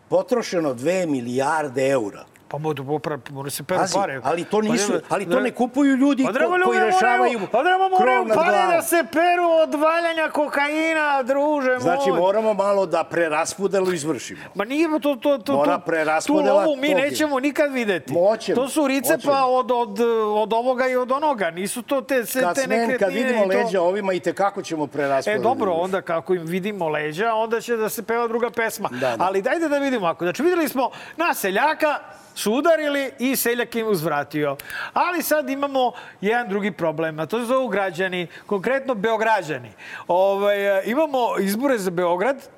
potrošeno 0.09 0.75
2 0.75 1.07
milijarde 1.07 1.89
eura. 1.89 2.25
Pa 2.49 2.59
modu 2.59 2.85
popra, 2.85 3.19
mora 3.31 3.51
se 3.51 3.63
peru 3.63 3.81
pare. 3.95 4.21
ali 4.25 4.45
to 4.45 4.61
nisu, 4.63 4.93
Pa, 5.09 5.15
ali 5.15 5.27
to 5.27 5.41
ne 5.41 5.51
kupuju 5.51 5.97
ljudi 5.97 6.25
Pa 6.25 6.33
ko- 6.33 6.39
koji 6.65 6.79
rešavaju 6.81 7.41
pa 7.53 7.59
moraju 7.59 7.97
krov 7.99 8.27
nad 8.27 8.37
pare 8.37 8.67
da 8.69 8.83
se 8.83 9.05
peru 9.13 9.45
od 9.55 9.75
valjanja 9.75 10.31
kokaina, 10.31 11.23
druže 11.23 11.77
Znači, 11.81 12.11
moj. 12.11 12.19
moramo 12.19 12.55
malo 12.55 12.87
da 12.87 13.05
preraspodelu 13.05 13.93
izvršimo. 13.93 14.41
Ma 14.55 14.65
nije 14.65 14.89
to, 15.01 15.17
to, 15.17 15.39
to, 15.39 15.53
Mora 15.53 15.75
to, 15.75 15.81
preraspodela 15.81 16.49
tu 16.55 16.67
lovu 16.67 16.77
mi 16.79 16.89
nećemo 16.91 17.41
nikad 17.41 17.73
videti. 17.73 18.13
Moćemo, 18.13 18.57
To 18.57 18.69
su 18.69 18.87
ricepa 18.87 19.45
od, 19.45 19.71
od, 19.71 20.01
od 20.35 20.53
ovoga 20.53 20.89
i 20.89 20.97
od 20.97 21.13
onoga. 21.13 21.51
Nisu 21.51 21.83
to 21.83 22.01
te, 22.01 22.27
sve 22.27 22.43
Kad, 22.43 22.55
te 22.55 22.61
kad 22.61 22.71
nekretnine. 22.71 23.23
vidimo 23.23 23.45
i 23.45 23.51
to... 23.51 23.59
leđa 23.59 23.83
ovima 23.83 24.13
i 24.13 24.21
te 24.21 24.33
kako 24.33 24.63
ćemo 24.63 24.85
E 24.85 24.89
preraspodelu. 24.89 25.43
dobro, 25.45 25.73
onda 25.73 26.03
kako 26.03 26.35
im 26.35 26.45
vidimo 26.45 26.89
leđa, 26.89 27.35
onda 27.35 27.61
će 27.61 27.77
da 27.77 27.89
se 27.89 28.03
peva 28.03 28.29
druga 28.29 28.51
pesma. 28.51 28.89
Da, 28.91 28.99
da. 29.09 29.17
Ali 29.19 29.43
dajde 29.43 29.69
da 29.69 29.79
vidimo 29.79 30.07
ako. 30.07 30.25
Znači 30.25 30.43
videli 30.43 30.69
smo 30.69 30.91
na 31.17 31.35
seljaka 31.35 31.99
su 32.39 32.53
udarili 32.53 33.11
i 33.19 33.37
seljak 33.37 33.75
im 33.75 33.89
uzvratio. 33.89 34.57
Ali 34.93 35.23
sad 35.23 35.51
imamo 35.51 35.93
jedan 36.21 36.49
drugi 36.49 36.73
problem, 36.73 37.19
a 37.21 37.27
to 37.27 37.45
zovu 37.45 37.69
građani, 37.69 38.27
konkretno 38.47 38.95
Beograđani. 38.95 39.71
Ovaj, 40.09 40.57
imamo 40.85 41.39
izbore 41.41 41.79
za 41.79 41.91
Beograd 41.91 42.49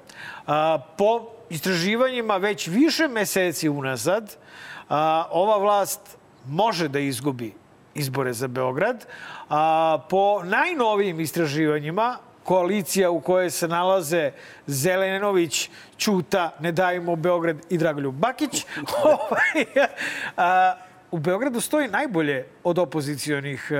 a, 0.46 0.78
po 0.98 1.26
istraživanjima 1.50 2.36
već 2.36 2.66
više 2.66 3.08
meseci 3.08 3.68
unazad. 3.68 4.36
A, 4.88 5.24
ova 5.30 5.56
vlast 5.56 6.00
može 6.46 6.88
da 6.88 6.98
izgubi 6.98 7.54
izbore 7.94 8.32
za 8.32 8.48
Beograd. 8.48 9.06
A, 9.48 9.98
po 10.10 10.42
najnovijim 10.44 11.20
istraživanjima, 11.20 12.16
koalicija 12.50 13.10
u 13.10 13.20
kojoj 13.20 13.50
se 13.50 13.68
nalaze 13.68 14.32
Zelenović, 14.66 15.70
Ćuta, 15.98 16.50
Ne 16.60 16.72
dajemo 16.72 17.16
Beograd 17.16 17.56
i 17.70 17.78
Dragoljub 17.78 18.14
Bakić, 18.14 18.66
ovaj, 19.04 19.86
u 21.10 21.18
Beogradu 21.18 21.60
stoji 21.60 21.88
najbolje 21.88 22.46
od 22.64 22.78
opozicijonih 22.78 23.70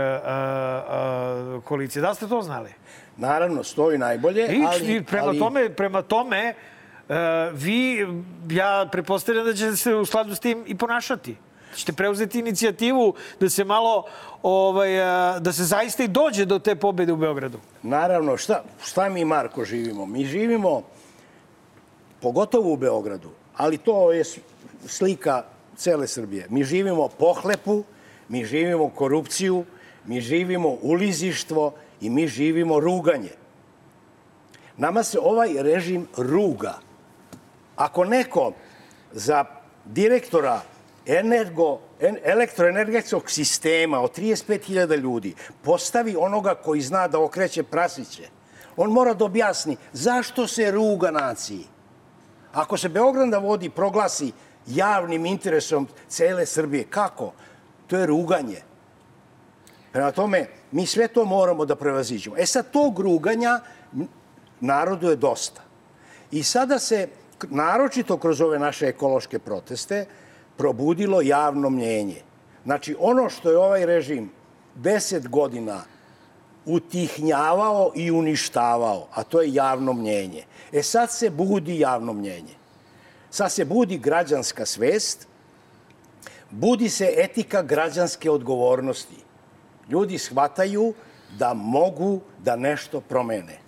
koalicija. 1.65 2.03
Da 2.03 2.15
ste 2.15 2.29
to 2.29 2.43
znali? 2.43 2.71
Naravno, 3.17 3.65
stoji 3.65 3.99
najbolje, 3.99 4.47
I, 4.47 4.65
ali... 4.67 4.97
i 4.97 5.03
prema 5.05 5.27
ali... 5.27 5.39
tome, 5.39 5.71
prema 5.71 6.03
tome 6.03 6.55
vi, 7.53 8.07
ja 8.51 8.89
pretpostavljam 8.93 9.45
da 9.45 9.55
ćete 9.55 9.77
se 9.77 9.95
u 9.95 10.07
skladu 10.07 10.35
s 10.35 10.41
tim 10.41 10.65
i 10.67 10.77
ponašati. 10.77 11.37
Ćete 11.77 11.93
preuzeti 11.93 12.39
inicijativu 12.39 13.15
da 13.41 13.49
se 13.49 13.65
malo, 13.65 14.05
ovaj, 14.43 15.03
a, 15.03 15.39
da 15.39 15.53
se 15.53 15.65
zaista 15.65 16.03
i 16.03 16.09
dođe 16.09 16.45
do 16.45 16.59
te 16.59 16.75
pobede 16.75 17.13
u 17.13 17.17
Beogradu. 17.17 17.59
Naravno, 17.83 18.37
šta, 18.37 18.65
šta 18.85 19.09
mi, 19.09 19.25
Marko, 19.25 19.65
živimo? 19.65 20.07
Mi 20.07 20.25
živimo, 20.25 20.83
pogotovo 22.23 22.73
u 22.73 22.77
Beogradu, 22.77 23.31
ali 23.57 23.79
to 23.79 24.13
je 24.13 24.25
slika 24.87 25.45
cele 25.77 26.07
Srbije. 26.07 26.47
Mi 26.51 26.65
živimo 26.65 27.09
pohlepu, 27.09 27.83
mi 28.29 28.45
živimo 28.45 28.89
korupciju, 28.89 29.65
mi 30.07 30.21
živimo 30.21 30.77
ulizištvo 30.83 31.73
i 32.01 32.11
mi 32.11 32.29
živimo 32.29 32.81
ruganje. 32.81 33.31
Nama 34.77 35.03
se 35.03 35.19
ovaj 35.19 35.63
režim 35.63 36.09
ruga. 36.17 36.79
Ako 37.77 38.05
neko 38.05 38.53
za 39.13 39.45
direktora 39.85 40.61
energo, 41.07 41.81
en, 42.01 42.17
elektroenergetskog 42.25 43.31
sistema 43.31 44.01
od 44.01 44.19
35.000 44.19 44.97
ljudi 44.97 45.35
postavi 45.63 46.17
onoga 46.19 46.55
koji 46.55 46.81
zna 46.81 47.09
da 47.09 47.21
okreće 47.21 47.63
prasiće, 47.63 48.29
on 48.77 48.91
mora 48.91 49.15
da 49.15 49.25
objasni 49.25 49.77
zašto 49.93 50.47
se 50.47 50.71
ruga 50.71 51.11
naciji. 51.11 51.67
Ako 52.53 52.77
se 52.77 52.89
Beograd 52.89 53.43
vodi, 53.43 53.71
proglasi 53.71 54.33
javnim 54.67 55.27
interesom 55.27 55.89
cele 56.09 56.47
Srbije, 56.47 56.85
kako? 56.85 57.33
To 57.87 57.97
je 57.97 58.07
ruganje. 58.07 58.63
Prema 59.93 60.13
tome, 60.13 60.47
mi 60.73 60.87
sve 60.87 61.09
to 61.09 61.25
moramo 61.25 61.65
da 61.65 61.77
prevaziđemo. 61.77 62.37
E 62.39 62.47
sad, 62.47 62.71
tog 62.71 63.01
ruganja 63.01 63.61
narodu 64.61 65.11
je 65.11 65.17
dosta. 65.17 65.63
I 66.31 66.43
sada 66.43 66.79
se, 66.79 67.09
naročito 67.49 68.19
kroz 68.19 68.41
ove 68.41 68.59
naše 68.59 68.87
ekološke 68.87 69.39
proteste, 69.39 70.07
probudilo 70.61 71.21
javno 71.21 71.71
mnjenje. 71.71 72.23
Znači, 72.65 72.97
ono 72.99 73.31
što 73.31 73.51
je 73.51 73.59
ovaj 73.59 73.87
režim 73.87 74.31
deset 74.75 75.29
godina 75.29 75.83
utihnjavao 76.67 77.93
i 77.95 78.11
uništavao, 78.11 79.07
a 79.15 79.23
to 79.23 79.41
je 79.41 79.55
javno 79.55 79.93
mnjenje. 79.93 80.45
E 80.73 80.83
sad 80.83 81.13
se 81.13 81.31
budi 81.31 81.79
javno 81.79 82.13
mnjenje. 82.13 82.55
Sad 83.31 83.53
se 83.53 83.65
budi 83.65 83.99
građanska 83.99 84.67
svest, 84.67 85.27
budi 86.51 86.89
se 86.89 87.09
etika 87.17 87.63
građanske 87.63 88.31
odgovornosti. 88.31 89.17
Ljudi 89.89 90.19
shvataju 90.19 90.93
da 91.39 91.55
mogu 91.55 92.21
da 92.45 92.57
nešto 92.57 93.01
promene. 93.01 93.60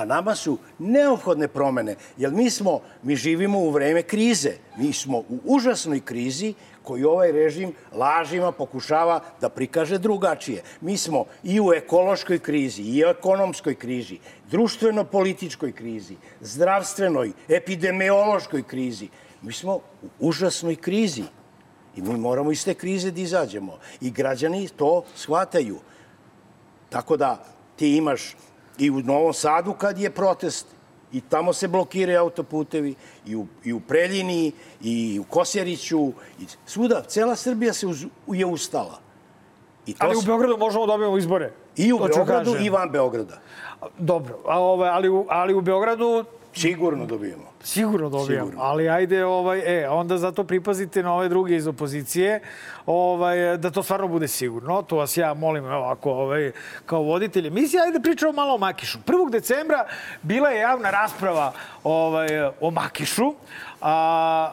A 0.00 0.04
nama 0.04 0.34
su 0.34 0.58
neophodne 0.78 1.48
promene, 1.48 1.94
jer 2.16 2.32
mi 2.32 2.50
smo, 2.50 2.80
mi 3.02 3.16
živimo 3.16 3.58
u 3.58 3.70
vreme 3.70 4.02
krize. 4.02 4.52
Mi 4.76 4.92
smo 4.92 5.18
u 5.18 5.40
užasnoj 5.44 6.00
krizi 6.00 6.54
koju 6.82 7.10
ovaj 7.10 7.32
režim 7.32 7.72
lažima 7.92 8.52
pokušava 8.52 9.20
da 9.40 9.48
prikaže 9.48 9.98
drugačije. 9.98 10.62
Mi 10.80 10.96
smo 10.96 11.24
i 11.44 11.60
u 11.60 11.72
ekološkoj 11.72 12.38
krizi, 12.38 12.82
i 12.82 13.04
u 13.04 13.08
ekonomskoj 13.08 13.74
krizi, 13.74 14.18
društveno-političkoj 14.50 15.72
krizi, 15.72 16.16
zdravstvenoj, 16.40 17.32
epidemiološkoj 17.48 18.62
krizi. 18.62 19.08
Mi 19.42 19.52
smo 19.52 19.74
u 19.76 20.08
užasnoj 20.18 20.76
krizi. 20.76 21.24
I 21.96 22.02
mi 22.02 22.16
moramo 22.16 22.52
iz 22.52 22.64
te 22.64 22.74
krize 22.74 23.10
da 23.10 23.20
izađemo. 23.20 23.78
I 24.00 24.10
građani 24.10 24.68
to 24.68 25.04
shvataju. 25.14 25.78
Tako 26.88 27.16
da 27.16 27.44
ti 27.76 27.96
imaš 27.96 28.34
i 28.80 28.90
u 28.90 29.00
Novom 29.00 29.32
Sadu 29.32 29.72
kad 29.72 29.98
je 29.98 30.10
protest, 30.10 30.66
i 31.12 31.20
tamo 31.20 31.52
se 31.52 31.68
blokiraju 31.68 32.20
autoputevi, 32.20 32.94
i 33.26 33.36
u, 33.36 33.46
i 33.64 33.72
u 33.72 33.80
Preljini, 33.80 34.52
i 34.82 35.20
u 35.20 35.24
Kosjeriću, 35.24 36.12
i 36.40 36.46
svuda, 36.66 37.02
cela 37.02 37.36
Srbija 37.36 37.72
se 37.72 37.86
uz, 37.86 38.06
je 38.26 38.46
ustala. 38.46 38.98
I 39.86 39.94
to 39.94 40.06
ali 40.06 40.16
u 40.16 40.22
Beogradu 40.22 40.56
možemo 40.56 40.86
da 40.86 40.92
dobijemo 40.92 41.18
izbore. 41.18 41.52
I 41.76 41.92
u 41.92 41.98
Beogradu 41.98 42.56
i 42.60 42.70
van 42.70 42.90
Beograda. 42.90 43.40
Dobro, 43.98 44.38
a 44.46 44.58
ove, 44.60 44.88
ali, 44.88 45.08
u, 45.08 45.26
ali 45.28 45.54
u 45.54 45.60
Beogradu... 45.60 46.24
Sigurno 46.54 47.06
dobijemo. 47.06 47.44
Sigurno 47.62 48.08
dobijam, 48.08 48.46
Sigurno. 48.46 48.62
ali 48.62 48.88
ajde, 48.88 49.24
ovaj, 49.24 49.82
e, 49.82 49.88
onda 49.88 50.18
zato 50.18 50.44
pripazite 50.44 51.02
na 51.02 51.14
ove 51.14 51.28
druge 51.28 51.56
iz 51.56 51.66
opozicije, 51.66 52.40
ovaj, 52.86 53.56
da 53.56 53.70
to 53.70 53.82
stvarno 53.82 54.08
bude 54.08 54.28
sigurno. 54.28 54.82
To 54.82 54.96
vas 54.96 55.16
ja 55.16 55.34
molim, 55.34 55.64
evo, 55.64 55.84
ako, 55.84 56.10
ovaj, 56.10 56.52
kao 56.86 57.02
voditelj 57.02 57.46
emisije, 57.46 57.82
ajde 57.82 58.00
pričamo 58.00 58.32
malo 58.32 58.54
o 58.54 58.58
Makišu. 58.58 58.98
1. 59.06 59.30
decembra 59.30 59.86
bila 60.22 60.48
je 60.48 60.60
javna 60.60 60.90
rasprava 60.90 61.52
ovaj, 61.84 62.28
o 62.60 62.70
Makišu, 62.70 63.34
a, 63.80 64.52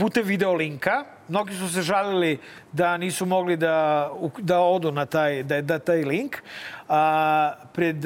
putem 0.00 0.24
video 0.24 0.54
linka. 0.54 1.04
Mnogi 1.28 1.54
su 1.54 1.68
se 1.72 1.82
žalili 1.82 2.38
da 2.72 2.96
nisu 2.96 3.26
mogli 3.26 3.56
da, 3.56 4.10
da 4.38 4.60
odu 4.60 4.92
na 4.92 5.06
taj, 5.06 5.42
da, 5.42 5.60
da 5.62 5.78
taj 5.78 6.04
link. 6.04 6.36
A, 6.88 7.52
pred, 7.72 7.96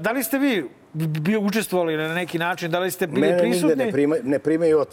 da 0.00 0.10
li 0.14 0.22
ste 0.22 0.38
vi 0.38 0.68
bio 0.96 1.40
učestvovali 1.40 1.96
na 1.96 2.14
neki 2.14 2.38
način? 2.38 2.70
Da 2.70 2.78
li 2.78 2.90
ste 2.90 3.06
bili 3.06 3.20
Mene 3.20 3.38
prisutni? 3.38 3.84
Ne, 3.84 3.92
prima, 3.92 4.16
ne 4.24 4.38
primaju, 4.38 4.84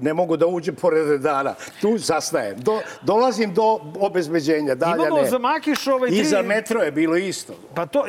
ne 0.00 0.14
mogu 0.14 0.36
da 0.36 0.46
uđem 0.46 0.74
pored 0.74 1.08
redara. 1.08 1.54
Tu 1.80 1.98
zastajem. 1.98 2.56
Do, 2.60 2.80
dolazim 3.02 3.54
do 3.54 3.80
obezbeđenja, 4.00 4.74
dalje 4.74 4.94
Imamo 4.94 5.22
ne. 5.22 5.28
za 5.28 5.38
Makiš 5.38 5.86
ovaj 5.86 6.10
tri... 6.10 6.18
I 6.18 6.24
za 6.24 6.42
metro 6.42 6.80
je 6.80 6.92
bilo 6.92 7.16
isto. 7.16 7.54
Pa 7.74 7.86
to, 7.86 8.04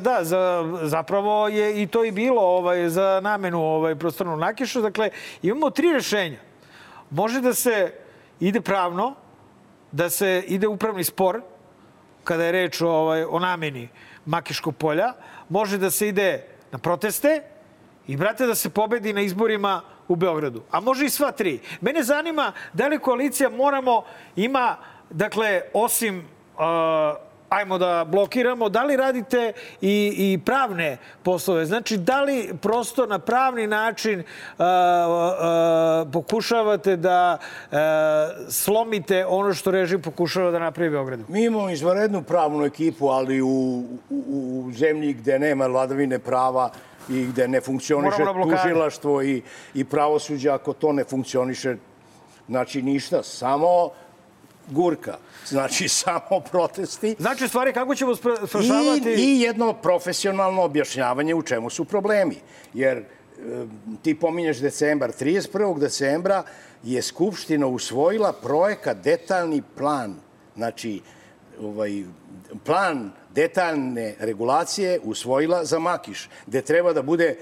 da, 0.00 0.18
za, 0.24 0.64
zapravo 0.82 1.48
je 1.48 1.82
i 1.82 1.86
to 1.86 2.04
i 2.04 2.10
bilo 2.10 2.42
ovaj, 2.42 2.88
za 2.88 3.20
namenu 3.22 3.62
ovaj, 3.62 3.94
prostornog 3.94 4.40
Nakišu. 4.40 4.80
Dakle, 4.80 5.10
imamo 5.42 5.70
tri 5.70 5.92
rešenja. 5.92 6.38
Može 7.10 7.40
da 7.40 7.54
se 7.54 7.92
ide 8.40 8.60
pravno, 8.60 9.14
da 9.92 10.10
se 10.10 10.42
ide 10.46 10.66
upravni 10.66 11.04
spor, 11.04 11.40
kada 12.24 12.44
je 12.44 12.52
reč 12.52 12.80
o, 12.80 12.88
ovaj, 12.88 13.24
o 13.24 13.38
nameni 13.38 13.88
Makiškog 14.26 14.76
polja, 14.76 15.12
može 15.48 15.78
da 15.78 15.90
se 15.90 16.08
ide 16.08 16.53
na 16.74 16.78
proteste 16.78 17.42
i, 18.06 18.16
brate, 18.16 18.46
da 18.46 18.54
se 18.54 18.70
pobedi 18.70 19.12
na 19.12 19.20
izborima 19.20 19.80
u 20.08 20.16
Beogradu. 20.16 20.62
A 20.70 20.80
može 20.80 21.06
i 21.06 21.10
sva 21.10 21.30
tri. 21.32 21.60
Mene 21.80 22.02
zanima 22.02 22.52
da 22.72 22.88
li 22.88 22.98
koalicija 22.98 23.48
moramo, 23.48 24.02
ima, 24.36 24.76
dakle, 25.10 25.62
osim 25.72 26.18
uh, 26.18 26.64
ajmo 27.48 27.78
da 27.78 28.04
blokiramo, 28.08 28.68
da 28.68 28.82
li 28.82 28.96
radite 28.96 29.52
i, 29.80 30.14
i 30.18 30.40
pravne 30.44 30.96
poslove? 31.22 31.66
Znači, 31.66 31.96
da 31.96 32.22
li 32.22 32.54
prosto 32.62 33.06
na 33.06 33.18
pravni 33.18 33.66
način 33.66 34.20
uh, 34.20 34.24
uh, 34.58 36.12
pokušavate 36.12 36.96
da 36.96 37.38
uh, 37.38 37.78
slomite 38.48 39.26
ono 39.26 39.54
što 39.54 39.70
režim 39.70 40.02
pokušava 40.02 40.50
da 40.50 40.58
napravi 40.58 40.90
Beogradu? 40.90 41.24
Mi 41.28 41.44
imamo 41.44 41.70
izvarednu 41.70 42.22
pravnu 42.22 42.64
ekipu, 42.64 43.08
ali 43.08 43.42
u, 43.42 43.84
u, 44.10 44.64
u 44.66 44.72
zemlji 44.72 45.12
gde 45.12 45.38
nema 45.38 45.66
vladavine 45.66 46.18
prava, 46.18 46.70
i 47.08 47.26
gde 47.26 47.48
ne 47.48 47.60
funkcioniše 47.60 48.24
tužilaštvo 48.42 49.22
i, 49.22 49.42
i 49.74 49.84
pravosuđe, 49.84 50.50
ako 50.50 50.72
to 50.72 50.92
ne 50.92 51.04
funkcioniše, 51.04 51.76
znači 52.48 52.82
ništa, 52.82 53.22
samo 53.22 53.90
gurka. 54.68 55.16
Znači, 55.46 55.88
samo 56.02 56.40
protesti. 56.50 57.16
Znači, 57.18 57.48
stvari 57.48 57.72
kako 57.72 57.94
ćemo 57.94 58.16
sprašavati... 58.16 59.08
I, 59.08 59.36
I 59.36 59.40
jedno 59.40 59.72
profesionalno 59.72 60.62
objašnjavanje 60.62 61.34
u 61.34 61.42
čemu 61.42 61.70
su 61.70 61.84
problemi. 61.84 62.36
Jer 62.74 63.04
ti 64.02 64.14
pominješ 64.20 64.58
decembar. 64.58 65.12
31. 65.12 65.78
decembra 65.78 66.42
je 66.82 67.02
Skupština 67.02 67.66
usvojila 67.66 68.32
projekat 68.32 68.96
detaljni 68.96 69.62
plan. 69.76 70.14
Znači, 70.56 71.00
ovaj, 71.60 72.02
plan 72.64 73.10
detaljne 73.34 74.14
regulacije 74.18 75.00
usvojila 75.04 75.64
za 75.64 75.78
Makiš, 75.78 76.28
gde 76.46 76.62
treba 76.62 76.92
da 76.92 77.02
bude 77.02 77.36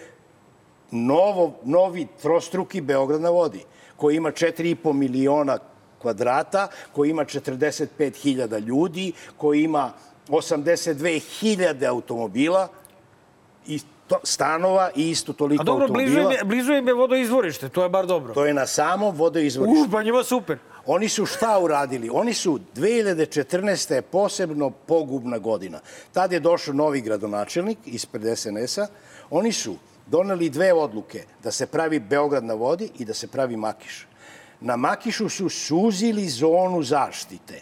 novo, 0.90 1.58
novi 1.64 2.06
trostruki 2.22 2.80
Beograd 2.80 3.20
na 3.20 3.30
vodi, 3.30 3.64
koji 3.96 4.16
ima 4.16 4.30
4,5 4.30 4.92
miliona 4.92 5.58
kvadrata, 6.02 6.68
koji 6.92 7.10
ima 7.10 7.24
45.000 7.24 8.60
ljudi, 8.60 9.12
koji 9.36 9.62
ima 9.62 9.92
82.000 10.28 11.88
automobila 11.88 12.68
i 13.66 13.80
to, 14.08 14.18
stanova 14.24 14.90
i 14.96 15.10
isto 15.10 15.32
toliko 15.32 15.62
automobila. 15.62 15.84
A 15.84 15.88
dobro, 15.88 16.04
blizu 16.04 16.20
im, 16.20 16.30
je, 16.30 16.44
blizu 16.44 16.72
im 16.72 16.88
je 16.88 16.94
vodoizvorište, 16.94 17.68
to 17.68 17.82
je 17.82 17.88
bar 17.88 18.06
dobro. 18.06 18.34
To 18.34 18.46
je 18.46 18.54
na 18.54 18.66
samo 18.66 19.10
vodoizvorište. 19.10 19.80
Uh, 19.80 19.92
pa 19.92 20.02
njima 20.02 20.24
super. 20.24 20.58
Oni 20.86 21.08
su 21.08 21.26
šta 21.26 21.58
uradili? 21.58 22.10
Oni 22.12 22.34
su 22.34 22.58
2014. 22.74 23.94
je 23.94 24.02
posebno 24.02 24.70
pogubna 24.70 25.38
godina. 25.38 25.80
Tad 26.12 26.32
je 26.32 26.40
došao 26.40 26.74
novi 26.74 27.00
gradonačelnik 27.00 27.78
ispred 27.86 28.38
SNS-a. 28.38 28.86
Oni 29.30 29.52
su 29.52 29.76
doneli 30.06 30.50
dve 30.50 30.72
odluke, 30.72 31.24
da 31.42 31.50
se 31.50 31.66
pravi 31.66 32.00
Beograd 32.00 32.44
na 32.44 32.54
vodi 32.54 32.90
i 32.98 33.04
da 33.04 33.14
se 33.14 33.26
pravi 33.26 33.56
Makiš 33.56 34.06
na 34.62 34.76
Makišu 34.76 35.28
su 35.28 35.48
suzili 35.48 36.28
zonu 36.28 36.82
zaštite 36.82 37.60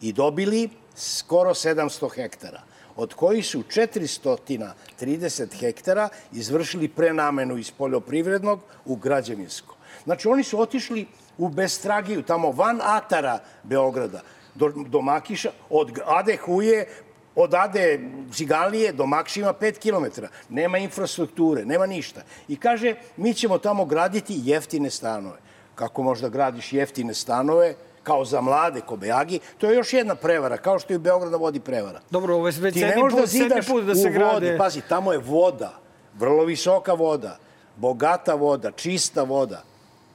i 0.00 0.12
dobili 0.12 0.68
skoro 0.96 1.50
700 1.50 2.14
hektara, 2.14 2.62
od 2.96 3.14
kojih 3.14 3.46
su 3.46 3.62
430 3.62 5.58
hektara 5.60 6.08
izvršili 6.32 6.88
prenamenu 6.88 7.56
iz 7.56 7.70
poljoprivrednog 7.70 8.60
u 8.84 8.96
građevinsko. 8.96 9.76
Znači, 10.04 10.28
oni 10.28 10.42
su 10.42 10.60
otišli 10.60 11.06
u 11.38 11.48
Bestragiju, 11.48 12.22
tamo 12.22 12.50
van 12.50 12.80
Atara 12.82 13.38
Beograda, 13.62 14.20
do, 14.54 14.72
do 14.86 15.00
Makiša, 15.00 15.50
od 15.70 15.98
Ade 16.06 16.36
Huje, 16.36 16.86
od 17.34 17.54
Ade 17.54 18.00
Cigalije 18.32 18.92
do 18.92 19.06
Makšima 19.06 19.54
5 19.60 19.78
km. 19.80 20.22
Nema 20.48 20.78
infrastrukture, 20.78 21.64
nema 21.64 21.86
ništa. 21.86 22.22
I 22.48 22.56
kaže, 22.56 22.94
mi 23.16 23.34
ćemo 23.34 23.58
tamo 23.58 23.84
graditi 23.84 24.40
jeftine 24.44 24.90
stanove 24.90 25.51
kako 25.74 26.02
možda 26.02 26.28
gradiš 26.28 26.72
jeftine 26.72 27.14
stanove, 27.14 27.74
kao 28.02 28.24
za 28.24 28.40
mlade 28.40 28.80
kobejagi, 28.80 29.40
to 29.58 29.66
je 29.66 29.76
još 29.76 29.92
jedna 29.92 30.14
prevara, 30.14 30.56
kao 30.56 30.78
što 30.78 30.92
i 30.92 30.96
u 30.96 30.98
Beograda 30.98 31.36
vodi 31.36 31.60
prevara. 31.60 32.00
Dobro, 32.10 32.34
ovo 32.34 32.48
je 32.48 32.54
već 32.58 32.74
sedmi 32.74 33.02
put, 33.10 33.28
sedmi 33.28 33.62
put 33.68 33.84
da 33.84 33.94
se 33.94 34.10
grade. 34.10 34.46
Vodi, 34.46 34.58
pazi, 34.58 34.80
tamo 34.88 35.12
je 35.12 35.18
voda, 35.18 35.72
vrlo 36.18 36.44
visoka 36.44 36.92
voda, 36.92 37.38
bogata 37.76 38.34
voda, 38.34 38.70
čista 38.70 39.22
voda. 39.22 39.62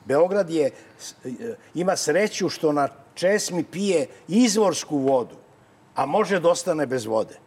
Beograd 0.06 0.50
je, 0.50 0.72
ima 1.74 1.96
sreću 1.96 2.50
što 2.50 2.72
na 2.72 2.88
česmi 3.14 3.64
pije 3.64 4.08
izvorsku 4.28 4.98
vodu, 4.98 5.36
a 5.96 6.06
može 6.06 6.40
da 6.40 6.50
ostane 6.50 6.86
bez 6.86 7.06
vode. 7.06 7.40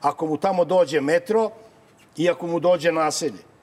Ako 0.00 0.26
mu 0.26 0.36
tamo 0.36 0.64
dođe 0.64 1.00
metro 1.00 1.50
i 2.16 2.30
ako 2.30 2.46
mu 2.46 2.60
dođe 2.60 2.92
naselje 2.92 3.53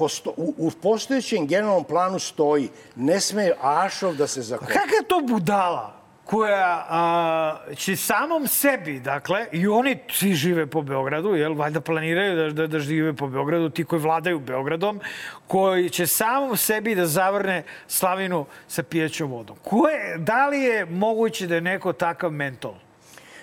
posto, 0.00 0.32
u, 0.36 0.54
u 0.58 0.70
postojećem 0.82 1.46
generalnom 1.46 1.84
planu 1.84 2.18
stoji 2.18 2.68
ne 2.96 3.20
sme 3.20 3.50
Ašov 3.60 4.14
da 4.16 4.26
se 4.26 4.42
zakopa. 4.42 4.72
Kakva 4.72 4.96
je 4.96 5.08
to 5.08 5.20
budala? 5.20 6.00
koja 6.30 6.86
a, 6.88 7.56
će 7.76 7.96
samom 7.96 8.46
sebi, 8.46 9.00
dakle, 9.00 9.46
i 9.52 9.66
oni 9.66 9.96
svi 10.10 10.34
žive 10.34 10.66
po 10.66 10.82
Beogradu, 10.82 11.34
jel, 11.34 11.54
valjda 11.58 11.80
planiraju 11.80 12.36
da, 12.36 12.44
da, 12.54 12.66
da 12.66 12.78
žive 12.78 13.12
po 13.16 13.26
Beogradu, 13.28 13.70
ti 13.70 13.84
koji 13.84 14.02
vladaju 14.02 14.38
Beogradom, 14.38 15.00
koji 15.46 15.90
će 15.90 16.06
samom 16.06 16.56
sebi 16.56 16.94
da 16.94 17.06
zavrne 17.06 17.64
slavinu 17.88 18.44
sa 18.68 18.82
pijećom 18.82 19.30
vodom. 19.30 19.56
Ko 19.64 19.88
je, 19.88 20.18
da 20.18 20.46
li 20.48 20.60
je 20.60 20.86
moguće 20.86 21.46
da 21.46 21.54
je 21.54 21.66
neko 21.66 21.92
takav 21.92 22.30
mentol? 22.30 22.74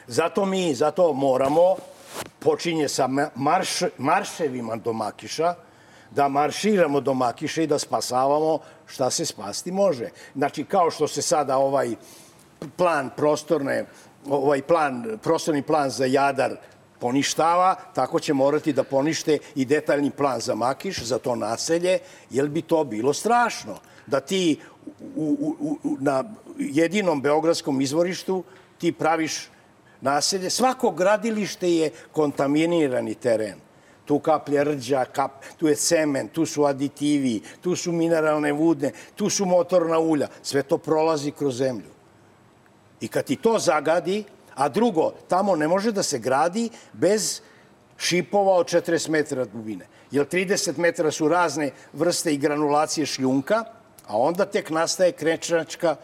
Zato 0.08 0.46
mi, 0.46 0.74
zato 0.74 1.14
moramo 1.14 1.76
počinje 2.40 2.88
sa 2.88 3.08
ma- 3.08 3.30
marš, 3.36 3.84
marševima 3.98 4.76
do 4.76 4.94
Makiša, 4.94 5.56
da 6.12 6.28
marširamo 6.28 7.02
do 7.02 7.14
Makiša 7.14 7.62
i 7.62 7.68
da 7.68 7.80
spasavamo 7.80 8.60
šta 8.86 9.10
se 9.10 9.26
spasti 9.26 9.72
može. 9.72 10.10
Znači, 10.36 10.64
kao 10.64 10.92
što 10.92 11.08
se 11.08 11.22
sada 11.22 11.58
ovaj 11.58 11.96
plan 12.76 13.10
prostorne, 13.18 13.86
ovaj 14.30 14.62
plan, 14.62 15.20
prostorni 15.24 15.62
plan 15.62 15.90
za 15.90 16.06
Jadar 16.06 16.56
poništava, 17.00 17.76
tako 17.94 18.20
će 18.20 18.34
morati 18.34 18.74
da 18.74 18.84
ponište 18.84 19.38
i 19.56 19.66
detaljni 19.66 20.12
plan 20.12 20.40
za 20.40 20.56
Makiš, 20.56 21.04
za 21.04 21.20
to 21.20 21.36
naselje, 21.36 22.00
jer 22.30 22.48
bi 22.48 22.62
to 22.62 22.84
bilo 22.84 23.14
strašno. 23.14 23.78
Da 24.08 24.20
ti 24.20 24.60
u, 25.16 25.38
u, 25.60 25.78
u, 25.84 25.98
na 26.00 26.24
jedinom 26.58 27.22
beogradskom 27.22 27.82
izvorištu 27.82 28.44
ti 28.78 28.92
praviš 28.92 29.50
naselje. 30.02 30.50
Svako 30.50 30.92
gradilište 30.92 31.72
je 31.72 31.92
kontaminirani 32.12 33.16
teren. 33.16 33.67
Tu 34.08 34.20
kaplje 34.20 34.64
rđa, 34.64 35.06
kap, 35.06 35.44
tu 35.58 35.68
je 35.68 35.76
cement, 35.76 36.32
tu 36.32 36.46
su 36.46 36.64
aditivi, 36.66 37.42
tu 37.62 37.76
su 37.76 37.92
mineralne 37.92 38.54
vudne, 38.56 38.92
tu 39.16 39.30
su 39.30 39.46
motorna 39.46 40.00
ulja. 40.00 40.28
Sve 40.42 40.64
to 40.64 40.78
prolazi 40.78 41.32
kroz 41.32 41.58
zemlju. 41.58 41.92
I 43.02 43.08
kad 43.08 43.26
ti 43.26 43.36
to 43.36 43.60
zagadi, 43.60 44.24
a 44.56 44.70
drugo, 44.70 45.12
tamo 45.28 45.56
ne 45.56 45.68
može 45.68 45.92
da 45.92 46.04
se 46.04 46.20
gradi 46.20 46.70
bez 46.94 47.42
šipova 47.98 48.56
od 48.56 48.66
40 48.66 49.10
metara 49.10 49.46
dubine. 49.46 49.86
Jer 50.12 50.28
30 50.28 50.78
metara 50.78 51.12
su 51.12 51.28
razne 51.28 51.72
vrste 51.94 52.34
i 52.34 52.38
granulacije 52.38 53.06
šljunka, 53.06 53.64
a 54.08 54.18
onda 54.18 54.46
tek 54.46 54.70
nastaje 54.70 55.12
krečačka 55.12 55.96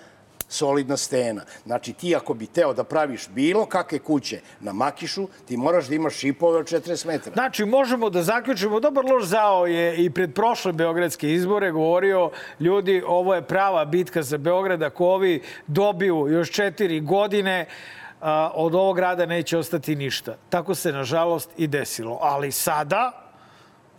solidna 0.53 0.97
stena. 0.97 1.41
Znači 1.65 1.93
ti 1.93 2.15
ako 2.15 2.33
bi 2.33 2.47
teo 2.47 2.73
da 2.73 2.83
praviš 2.83 3.29
bilo 3.29 3.65
kakve 3.65 3.99
kuće 3.99 4.41
na 4.59 4.73
Makišu, 4.73 5.27
ti 5.45 5.57
moraš 5.57 5.87
da 5.87 5.95
imaš 5.95 6.15
šipove 6.15 6.59
od 6.59 6.65
40 6.65 7.07
metara. 7.07 7.33
Znači, 7.33 7.65
možemo 7.65 8.09
da 8.09 8.23
zaključimo, 8.23 8.79
dobar 8.79 9.05
loš 9.05 9.23
zao 9.23 9.65
je 9.65 10.05
i 10.05 10.09
pred 10.09 10.33
prošle 10.33 10.73
beogradske 10.73 11.33
izbore 11.33 11.71
govorio 11.71 12.31
ljudi, 12.59 13.03
ovo 13.07 13.35
je 13.35 13.41
prava 13.41 13.85
bitka 13.85 14.23
za 14.23 14.37
Beograd, 14.37 14.81
ako 14.81 15.05
ovi 15.05 15.41
dobiju 15.67 16.27
još 16.29 16.51
četiri 16.51 16.99
godine, 16.99 17.65
a, 18.21 18.51
od 18.53 18.75
ovog 18.75 18.95
grada 18.95 19.25
neće 19.25 19.57
ostati 19.57 19.95
ništa. 19.95 20.37
Tako 20.49 20.75
se, 20.75 20.91
nažalost, 20.91 21.49
i 21.57 21.67
desilo. 21.67 22.19
Ali 22.21 22.51
sada, 22.51 23.11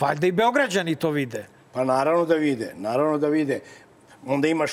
valjda 0.01 0.27
i 0.27 0.33
Beograđani 0.33 0.95
to 0.95 1.11
vide. 1.11 1.47
Pa 1.73 1.85
naravno 1.85 2.25
da 2.25 2.35
vide, 2.35 2.73
naravno 2.77 3.19
da 3.19 3.29
vide. 3.29 3.61
Onda 4.27 4.49
imaš 4.49 4.73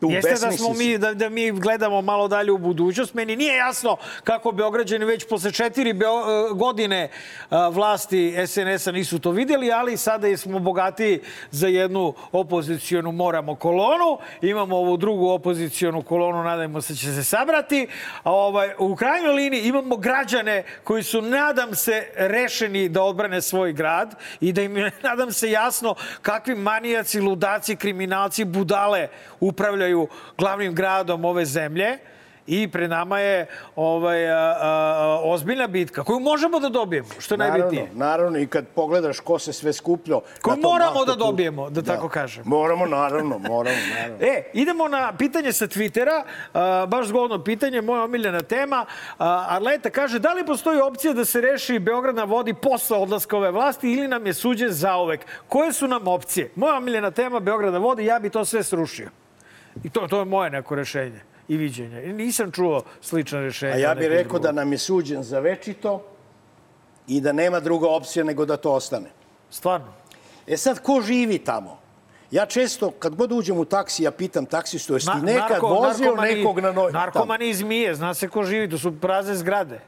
tu 0.00 0.10
Jeste 0.10 0.46
da 0.46 0.52
smo 0.52 0.72
mi, 0.72 0.98
da, 0.98 1.14
da 1.14 1.28
mi 1.28 1.52
gledamo 1.52 2.02
malo 2.02 2.28
dalje 2.28 2.52
u 2.52 2.58
budućnost. 2.58 3.14
Meni 3.14 3.36
nije 3.36 3.56
jasno 3.56 3.96
kako 4.24 4.52
Beograđani 4.52 5.04
već 5.04 5.28
posle 5.28 5.52
četiri 5.52 5.92
beo, 5.92 6.20
e, 6.20 6.54
godine 6.54 7.08
a, 7.50 7.68
vlasti 7.68 8.34
SNS-a 8.46 8.92
nisu 8.92 9.18
to 9.18 9.30
vidjeli, 9.30 9.72
ali 9.72 9.96
sada 9.96 10.36
smo 10.36 10.58
bogatiji 10.58 11.20
za 11.50 11.68
jednu 11.68 12.14
opozicijonu 12.32 13.12
moramo 13.12 13.54
kolonu. 13.54 14.18
Imamo 14.42 14.76
ovu 14.76 14.96
drugu 14.96 15.28
opozicijonu 15.28 16.02
kolonu, 16.02 16.42
nadajmo 16.42 16.82
se 16.82 16.96
će 16.96 17.06
se 17.06 17.24
sabrati. 17.24 17.86
A 18.22 18.32
ovaj, 18.32 18.70
u 18.78 18.96
krajnjoj 18.96 19.32
liniji 19.32 19.62
imamo 19.62 19.96
građane 19.96 20.64
koji 20.84 21.02
su, 21.02 21.22
nadam 21.22 21.74
se, 21.74 22.06
rešeni 22.16 22.88
da 22.88 23.02
odbrane 23.02 23.42
svoj 23.42 23.72
grad 23.72 24.14
i 24.40 24.52
da 24.52 24.62
im 24.62 24.74
nadam 25.02 25.32
se, 25.32 25.50
jasno 25.50 25.94
kakvi 26.22 26.54
manijaci, 26.54 27.20
ludaci, 27.20 27.76
kriminalci, 27.76 28.44
budale 28.44 29.08
upravljaju 29.40 29.89
glavnim 30.38 30.74
gradom 30.74 31.24
ove 31.24 31.44
zemlje 31.44 31.98
i 32.46 32.68
pred 32.68 32.90
nama 32.90 33.18
je 33.18 33.46
ovaj, 33.76 34.30
a, 34.32 34.56
a, 34.60 35.20
ozbiljna 35.24 35.66
bitka 35.66 36.04
koju 36.04 36.20
možemo 36.20 36.60
da 36.60 36.68
dobijemo, 36.68 37.08
što 37.18 37.34
je 37.34 37.38
najbitnije. 37.38 37.82
Naravno, 37.82 38.04
naravno, 38.04 38.38
i 38.38 38.46
kad 38.46 38.66
pogledaš 38.74 39.20
ko 39.20 39.38
se 39.38 39.52
sve 39.52 39.72
skupljao... 39.72 40.20
Koju 40.42 40.56
moramo 40.56 41.04
da 41.04 41.12
autoputu- 41.12 41.18
dobijemo, 41.18 41.70
da 41.70 41.82
tako 41.82 42.08
kažem. 42.08 42.42
Moramo, 42.46 42.86
naravno, 42.86 43.38
moramo, 43.38 43.76
naravno. 43.94 44.16
E, 44.26 44.42
idemo 44.52 44.88
na 44.88 45.12
pitanje 45.18 45.52
sa 45.52 45.66
Twittera, 45.66 46.22
a, 46.54 46.86
baš 46.86 47.06
zgodno 47.06 47.44
pitanje, 47.44 47.80
moja 47.80 48.04
omiljena 48.04 48.42
tema. 48.42 48.86
A, 49.18 49.46
Arleta 49.48 49.90
kaže, 49.90 50.18
da 50.18 50.32
li 50.32 50.46
postoji 50.46 50.80
opcija 50.80 51.12
da 51.12 51.24
se 51.24 51.40
reši 51.40 51.78
Beograd 51.78 52.14
na 52.14 52.24
vodi 52.24 52.54
posle 52.54 52.96
odlaska 52.96 53.36
ove 53.36 53.50
vlasti 53.50 53.92
ili 53.92 54.08
nam 54.08 54.26
je 54.26 54.34
suđen 54.34 54.70
zaovek? 54.72 55.20
Koje 55.48 55.72
su 55.72 55.88
nam 55.88 56.08
opcije? 56.08 56.50
Moja 56.56 56.76
omiljena 56.76 57.10
tema, 57.10 57.40
Beograd 57.40 57.72
na 57.72 57.78
vodi, 57.78 58.04
ja 58.04 58.18
bi 58.18 58.30
to 58.30 58.44
sve 58.44 58.62
srušio. 58.62 59.10
I 59.84 59.90
to, 59.90 60.06
to 60.08 60.18
je 60.18 60.24
moje 60.24 60.50
neko 60.50 60.74
rešenje 60.74 61.20
i 61.48 61.56
viđenje. 61.56 62.02
I 62.04 62.12
Nisam 62.12 62.52
čuo 62.52 62.82
slično 63.00 63.40
rešenje. 63.40 63.72
A 63.72 63.76
ja 63.78 63.94
bih 63.94 64.08
rekao 64.08 64.22
drugog. 64.24 64.42
da 64.42 64.52
nam 64.52 64.72
je 64.72 64.78
suđen 64.78 65.22
za 65.22 65.38
večito 65.40 66.02
i 67.06 67.20
da 67.20 67.32
nema 67.32 67.60
druga 67.60 67.88
opcija 67.88 68.24
nego 68.24 68.44
da 68.44 68.56
to 68.56 68.72
ostane. 68.72 69.10
Stvarno. 69.50 69.92
E 70.46 70.56
sad, 70.56 70.78
ko 70.78 71.00
živi 71.00 71.38
tamo? 71.38 71.78
Ja 72.30 72.46
često, 72.46 72.90
kad 72.90 73.14
god 73.14 73.32
uđem 73.32 73.58
u 73.58 73.64
taksi, 73.64 74.02
ja 74.02 74.10
pitam 74.10 74.46
taksistu, 74.46 74.94
jesi 74.94 75.06
ti 75.06 75.24
nekad 75.24 75.50
narko- 75.50 75.68
vozio 75.70 76.06
narkomani- 76.08 76.36
nekog 76.36 76.58
na 76.58 76.72
noj... 76.72 76.92
tamo? 76.92 77.04
Narkomani 77.04 77.48
i 77.48 77.54
zmije, 77.54 77.94
zna 77.94 78.14
se 78.14 78.28
ko 78.28 78.44
živi, 78.44 78.70
to 78.70 78.78
su 78.78 79.00
prazne 79.00 79.34
zgrade. 79.34 79.80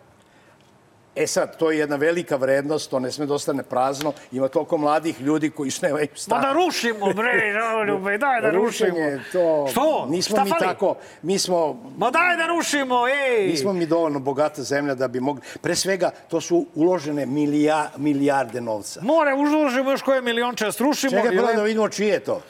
E 1.16 1.26
sad, 1.26 1.56
to 1.56 1.70
je 1.70 1.78
jedna 1.78 1.96
velika 1.96 2.36
vrednost, 2.36 2.90
to 2.90 2.98
ne 2.98 3.10
sme 3.10 3.26
da 3.26 3.34
ostane 3.34 3.62
prazno. 3.62 4.12
Ima 4.32 4.48
toliko 4.48 4.76
mladih 4.76 5.20
ljudi 5.20 5.50
koji 5.50 5.70
su 5.70 5.86
nemaju 5.86 6.06
Ma 6.10 6.16
stan. 6.16 6.40
da 6.42 6.52
rušimo, 6.52 7.12
bre, 7.12 7.52
Ljube, 7.88 8.18
daj 8.18 8.40
da 8.40 8.50
rušimo. 8.50 8.88
Rušenje, 8.88 9.20
to... 9.32 9.66
Što? 9.70 10.06
Nismo 10.08 10.36
Šta 10.36 10.44
mi 10.44 10.50
fali? 10.50 10.60
tako... 10.62 10.94
Mi 11.22 11.38
smo... 11.38 11.82
Ma 11.96 12.10
daj 12.10 12.36
da 12.36 12.46
rušimo, 12.46 13.08
ej! 13.08 13.46
Nismo 13.46 13.72
mi 13.72 13.86
dovoljno 13.86 14.18
bogata 14.18 14.62
zemlja 14.62 14.94
da 14.94 15.08
bi 15.08 15.20
mogli... 15.20 15.42
Pre 15.60 15.74
svega, 15.74 16.10
to 16.28 16.40
su 16.40 16.66
uložene 16.74 17.26
milija, 17.26 17.90
milijarde 17.96 18.60
novca. 18.60 19.00
More, 19.02 19.34
užužimo 19.34 19.90
još 19.90 20.02
koje 20.02 20.22
milionče 20.22 20.72
srušimo. 20.72 21.10
Čekaj 21.12 21.30
prvo 21.30 21.48
lep- 21.48 21.56
da 21.56 21.62
vidimo 21.62 21.88
čije 21.88 22.08
je 22.08 22.20
to. 22.20 22.40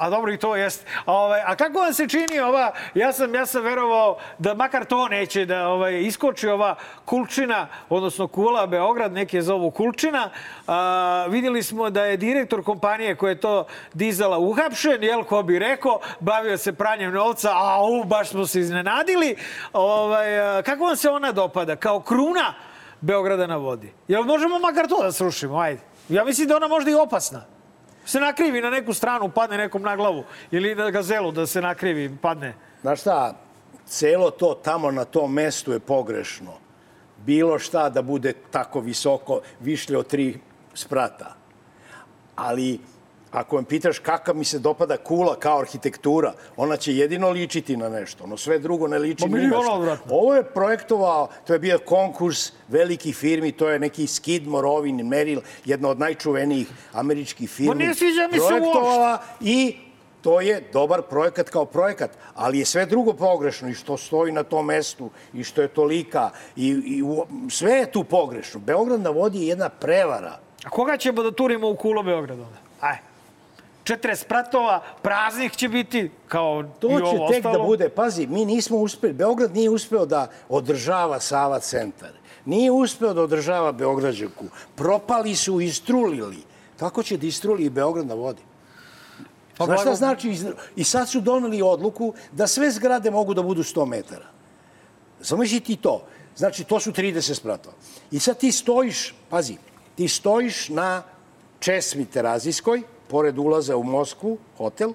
A 0.00 0.10
dobro 0.10 0.32
i 0.32 0.38
to 0.38 0.56
jest. 0.56 0.86
A, 1.04 1.12
ovaj, 1.12 1.40
a 1.46 1.56
kako 1.56 1.78
vam 1.78 1.94
se 1.94 2.08
čini 2.08 2.40
ova, 2.40 2.72
ja 2.94 3.12
sam, 3.12 3.34
ja 3.34 3.46
sam 3.46 3.62
verovao 3.62 4.18
da 4.38 4.54
makar 4.54 4.84
to 4.84 5.08
neće 5.08 5.44
da 5.44 5.68
ovaj, 5.68 6.00
iskoči 6.00 6.48
ova 6.48 6.74
kulčina, 7.04 7.66
odnosno 7.88 8.28
kula 8.28 8.66
Beograd, 8.66 9.12
neke 9.12 9.42
zovu 9.42 9.70
kulčina. 9.70 10.30
A, 10.66 11.26
vidjeli 11.28 11.62
smo 11.62 11.90
da 11.90 12.04
je 12.04 12.16
direktor 12.16 12.64
kompanije 12.64 13.16
koja 13.16 13.30
je 13.30 13.40
to 13.40 13.66
dizala 13.92 14.38
uhapšen, 14.38 15.02
jel, 15.02 15.24
ko 15.24 15.42
bi 15.42 15.58
rekao, 15.58 16.00
bavio 16.20 16.58
se 16.58 16.72
pranjem 16.72 17.12
novca, 17.12 17.50
a 17.52 17.84
u, 17.84 18.04
baš 18.04 18.28
smo 18.28 18.46
se 18.46 18.60
iznenadili. 18.60 19.36
Ovaj, 19.72 20.26
kako 20.62 20.84
vam 20.84 20.96
se 20.96 21.10
ona 21.10 21.32
dopada? 21.32 21.76
Kao 21.76 22.00
kruna 22.00 22.54
Beograda 23.00 23.46
na 23.46 23.56
vodi. 23.56 23.92
Jel 24.08 24.22
možemo 24.22 24.58
makar 24.58 24.88
to 24.88 25.02
da 25.02 25.12
srušimo? 25.12 25.58
Ajde. 25.58 25.80
Ja 26.08 26.24
mislim 26.24 26.48
da 26.48 26.56
ona 26.56 26.68
možda 26.68 26.90
i 26.90 26.94
opasna 26.94 27.59
se 28.10 28.20
nakrivi 28.20 28.60
na 28.60 28.70
neku 28.70 28.94
stranu, 28.94 29.28
padne 29.28 29.56
nekom 29.56 29.82
na 29.82 29.96
glavu. 29.96 30.24
Ili 30.50 30.74
na 30.74 30.90
gazelu 30.90 31.32
da 31.32 31.46
se 31.46 31.62
nakrivi, 31.62 32.10
padne. 32.22 32.54
Znaš 32.80 33.00
šta, 33.00 33.34
celo 33.86 34.30
to 34.30 34.54
tamo 34.54 34.90
na 34.90 35.04
tom 35.04 35.32
mestu 35.32 35.72
je 35.72 35.78
pogrešno. 35.78 36.52
Bilo 37.26 37.58
šta 37.58 37.88
da 37.88 38.02
bude 38.02 38.32
tako 38.50 38.80
visoko, 38.80 39.40
višlje 39.60 39.98
od 39.98 40.06
tri 40.06 40.40
sprata. 40.74 41.34
Ali 42.36 42.80
ako 43.32 43.56
me 43.56 43.64
pitaš 43.64 43.98
kakav 43.98 44.36
mi 44.36 44.44
se 44.44 44.58
dopada 44.58 44.96
kula 44.96 45.36
kao 45.36 45.58
arhitektura, 45.58 46.32
ona 46.56 46.76
će 46.76 46.94
jedino 46.94 47.30
ličiti 47.30 47.76
na 47.76 47.88
nešto. 47.88 48.24
Ono 48.24 48.36
sve 48.36 48.58
drugo 48.58 48.86
ne 48.88 48.98
liči 48.98 49.22
Ma 49.22 49.28
ni 49.28 49.34
meni 49.34 49.46
na 49.46 49.56
ono 49.56 49.64
što. 49.64 49.74
odvratno. 49.74 50.04
Ovo 50.10 50.34
je 50.34 50.44
projektovao, 50.44 51.28
to 51.46 51.52
je 51.52 51.58
bio 51.58 51.78
konkurs 51.80 52.38
velikih 52.68 53.16
firmi, 53.16 53.52
to 53.52 53.68
je 53.68 53.78
neki 53.78 54.06
Skidmore, 54.06 54.66
Ovin, 54.68 54.96
Merrill, 54.98 55.42
jedna 55.64 55.88
od 55.88 55.98
najčuvenijih 55.98 56.68
američkih 56.92 57.50
firmi. 57.50 57.94
se 57.94 58.04
projektovala 58.40 59.18
i 59.40 59.76
to 60.20 60.40
je 60.40 60.68
dobar 60.72 61.02
projekat 61.02 61.48
kao 61.48 61.64
projekat, 61.64 62.10
ali 62.34 62.58
je 62.58 62.64
sve 62.64 62.86
drugo 62.86 63.12
pogrešno 63.12 63.68
i 63.68 63.74
što 63.74 63.96
stoji 63.96 64.32
na 64.32 64.42
tom 64.42 64.66
mestu 64.66 65.10
i 65.34 65.44
što 65.44 65.62
je 65.62 65.68
tolika 65.68 66.30
i, 66.56 66.66
i 66.86 67.02
u- 67.02 67.26
sve 67.50 67.72
je 67.72 67.92
tu 67.92 68.04
pogrešno. 68.04 68.60
Beograd 68.60 69.00
na 69.00 69.10
vodi 69.10 69.38
je 69.38 69.46
jedna 69.46 69.68
prevara. 69.68 70.38
A 70.64 70.70
koga 70.70 70.96
ćemo 70.96 71.22
da 71.22 71.30
turimo 71.32 71.68
u 71.68 71.76
kulo 71.76 72.02
Beograda 72.02 72.42
onda? 72.42 72.58
Aj. 73.90 73.96
40 73.96 74.26
pratova, 74.26 74.82
praznih 75.02 75.52
će 75.52 75.68
biti, 75.68 76.10
kao 76.28 76.62
To 76.78 76.88
i 76.90 76.96
će 76.96 77.02
ovo 77.02 77.28
tek 77.28 77.36
ostalo. 77.36 77.58
da 77.58 77.64
bude, 77.64 77.88
pazi, 77.88 78.26
mi 78.26 78.44
nismo 78.44 78.76
uspeli, 78.76 79.12
Beograd 79.12 79.54
nije 79.54 79.70
uspeo 79.70 80.06
da 80.06 80.30
održava 80.48 81.20
Sava 81.20 81.58
centar. 81.60 82.10
Nije 82.44 82.70
uspeo 82.70 83.14
da 83.14 83.22
održava 83.22 83.72
Beograđanku. 83.72 84.44
Propali 84.74 85.36
su 85.36 85.60
i 85.60 85.66
istrulili. 85.66 86.42
Tako 86.76 87.02
će 87.02 87.16
da 87.16 87.26
istruli 87.26 87.64
i 87.64 87.70
Beograd 87.70 88.06
na 88.06 88.14
vodi. 88.14 88.42
Pa 89.56 89.66
Znaš 89.66 89.80
šta 89.80 89.94
znači? 89.94 90.38
I 90.76 90.84
sad 90.84 91.08
su 91.08 91.20
doneli 91.20 91.62
odluku 91.62 92.14
da 92.32 92.46
sve 92.46 92.70
zgrade 92.70 93.10
mogu 93.10 93.34
da 93.34 93.42
budu 93.42 93.62
100 93.62 93.86
metara. 93.86 94.26
Zamisli 95.20 95.60
ti 95.60 95.76
to. 95.76 96.06
Znači, 96.36 96.64
to 96.64 96.80
su 96.80 96.92
30 96.92 97.34
spratova. 97.34 97.76
I 98.10 98.18
sad 98.18 98.38
ti 98.38 98.52
stojiš, 98.52 99.14
pazi, 99.28 99.56
ti 99.94 100.08
stojiš 100.08 100.68
na 100.68 101.02
Česmi 101.58 102.04
Terazijskoj, 102.04 102.82
pored 103.10 103.38
ulaza 103.38 103.76
u 103.76 103.82
Moskvu, 103.82 104.38
hotel, 104.56 104.92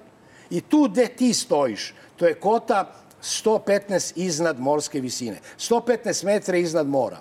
i 0.50 0.60
tu 0.60 0.88
gde 0.90 1.08
ti 1.08 1.34
stojiš, 1.34 1.94
to 2.16 2.26
je 2.26 2.34
kota 2.34 2.92
115 3.22 4.12
iznad 4.16 4.60
morske 4.60 5.00
visine. 5.00 5.40
115 5.58 6.24
metra 6.24 6.56
iznad 6.56 6.86
mora. 6.86 7.20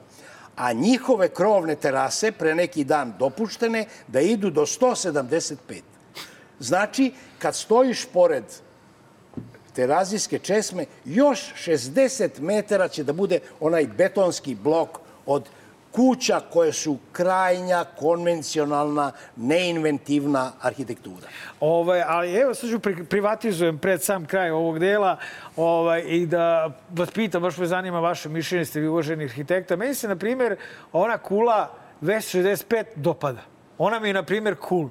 a 0.55 0.73
njihove 0.73 1.29
krovne 1.29 1.75
terase 1.75 2.31
pre 2.31 2.55
neki 2.55 2.83
dan 2.83 3.13
dopuštene 3.19 3.85
da 4.07 4.21
idu 4.21 4.49
do 4.49 4.61
175. 4.61 5.55
Znači, 6.59 7.11
kad 7.39 7.55
stojiš 7.55 8.05
pored 8.05 8.43
terazijske 9.73 10.39
česme, 10.39 10.85
još 11.05 11.53
60 11.65 12.39
metara 12.39 12.87
će 12.87 13.03
da 13.03 13.13
bude 13.13 13.39
onaj 13.59 13.87
betonski 13.87 14.55
blok 14.55 14.99
od 15.25 15.49
kuća 15.95 16.39
koje 16.53 16.73
su 16.73 16.97
krajnja, 17.11 17.85
konvencionalna, 17.99 19.11
neinventivna 19.35 20.51
arhitektura. 20.61 21.27
Ovaj, 21.59 22.01
ali 22.07 22.33
evo 22.33 22.53
sad 22.53 22.69
ću 22.69 22.79
pri, 22.79 23.05
privatizujem 23.05 23.77
pred 23.77 24.03
sam 24.03 24.25
kraj 24.25 24.51
ovog 24.51 24.79
dela 24.79 25.17
ovaj, 25.55 26.03
i 26.07 26.25
da 26.25 26.71
vas 26.91 27.11
pitam, 27.11 27.41
baš 27.41 27.57
me 27.57 27.65
zanima 27.65 27.99
vaše 27.99 28.29
mišljenje, 28.29 28.65
ste 28.65 28.79
vi 28.79 28.87
uvaženi 28.87 29.23
arhitekta. 29.23 29.75
Meni 29.75 29.95
se, 29.95 30.07
na 30.07 30.15
primjer, 30.15 30.55
ona 30.93 31.17
kula 31.17 31.71
VS65 32.01 32.83
dopada. 32.95 33.41
Ona 33.77 33.99
mi 33.99 34.09
je, 34.09 34.13
na 34.13 34.23
primjer, 34.23 34.55
cool. 34.69 34.89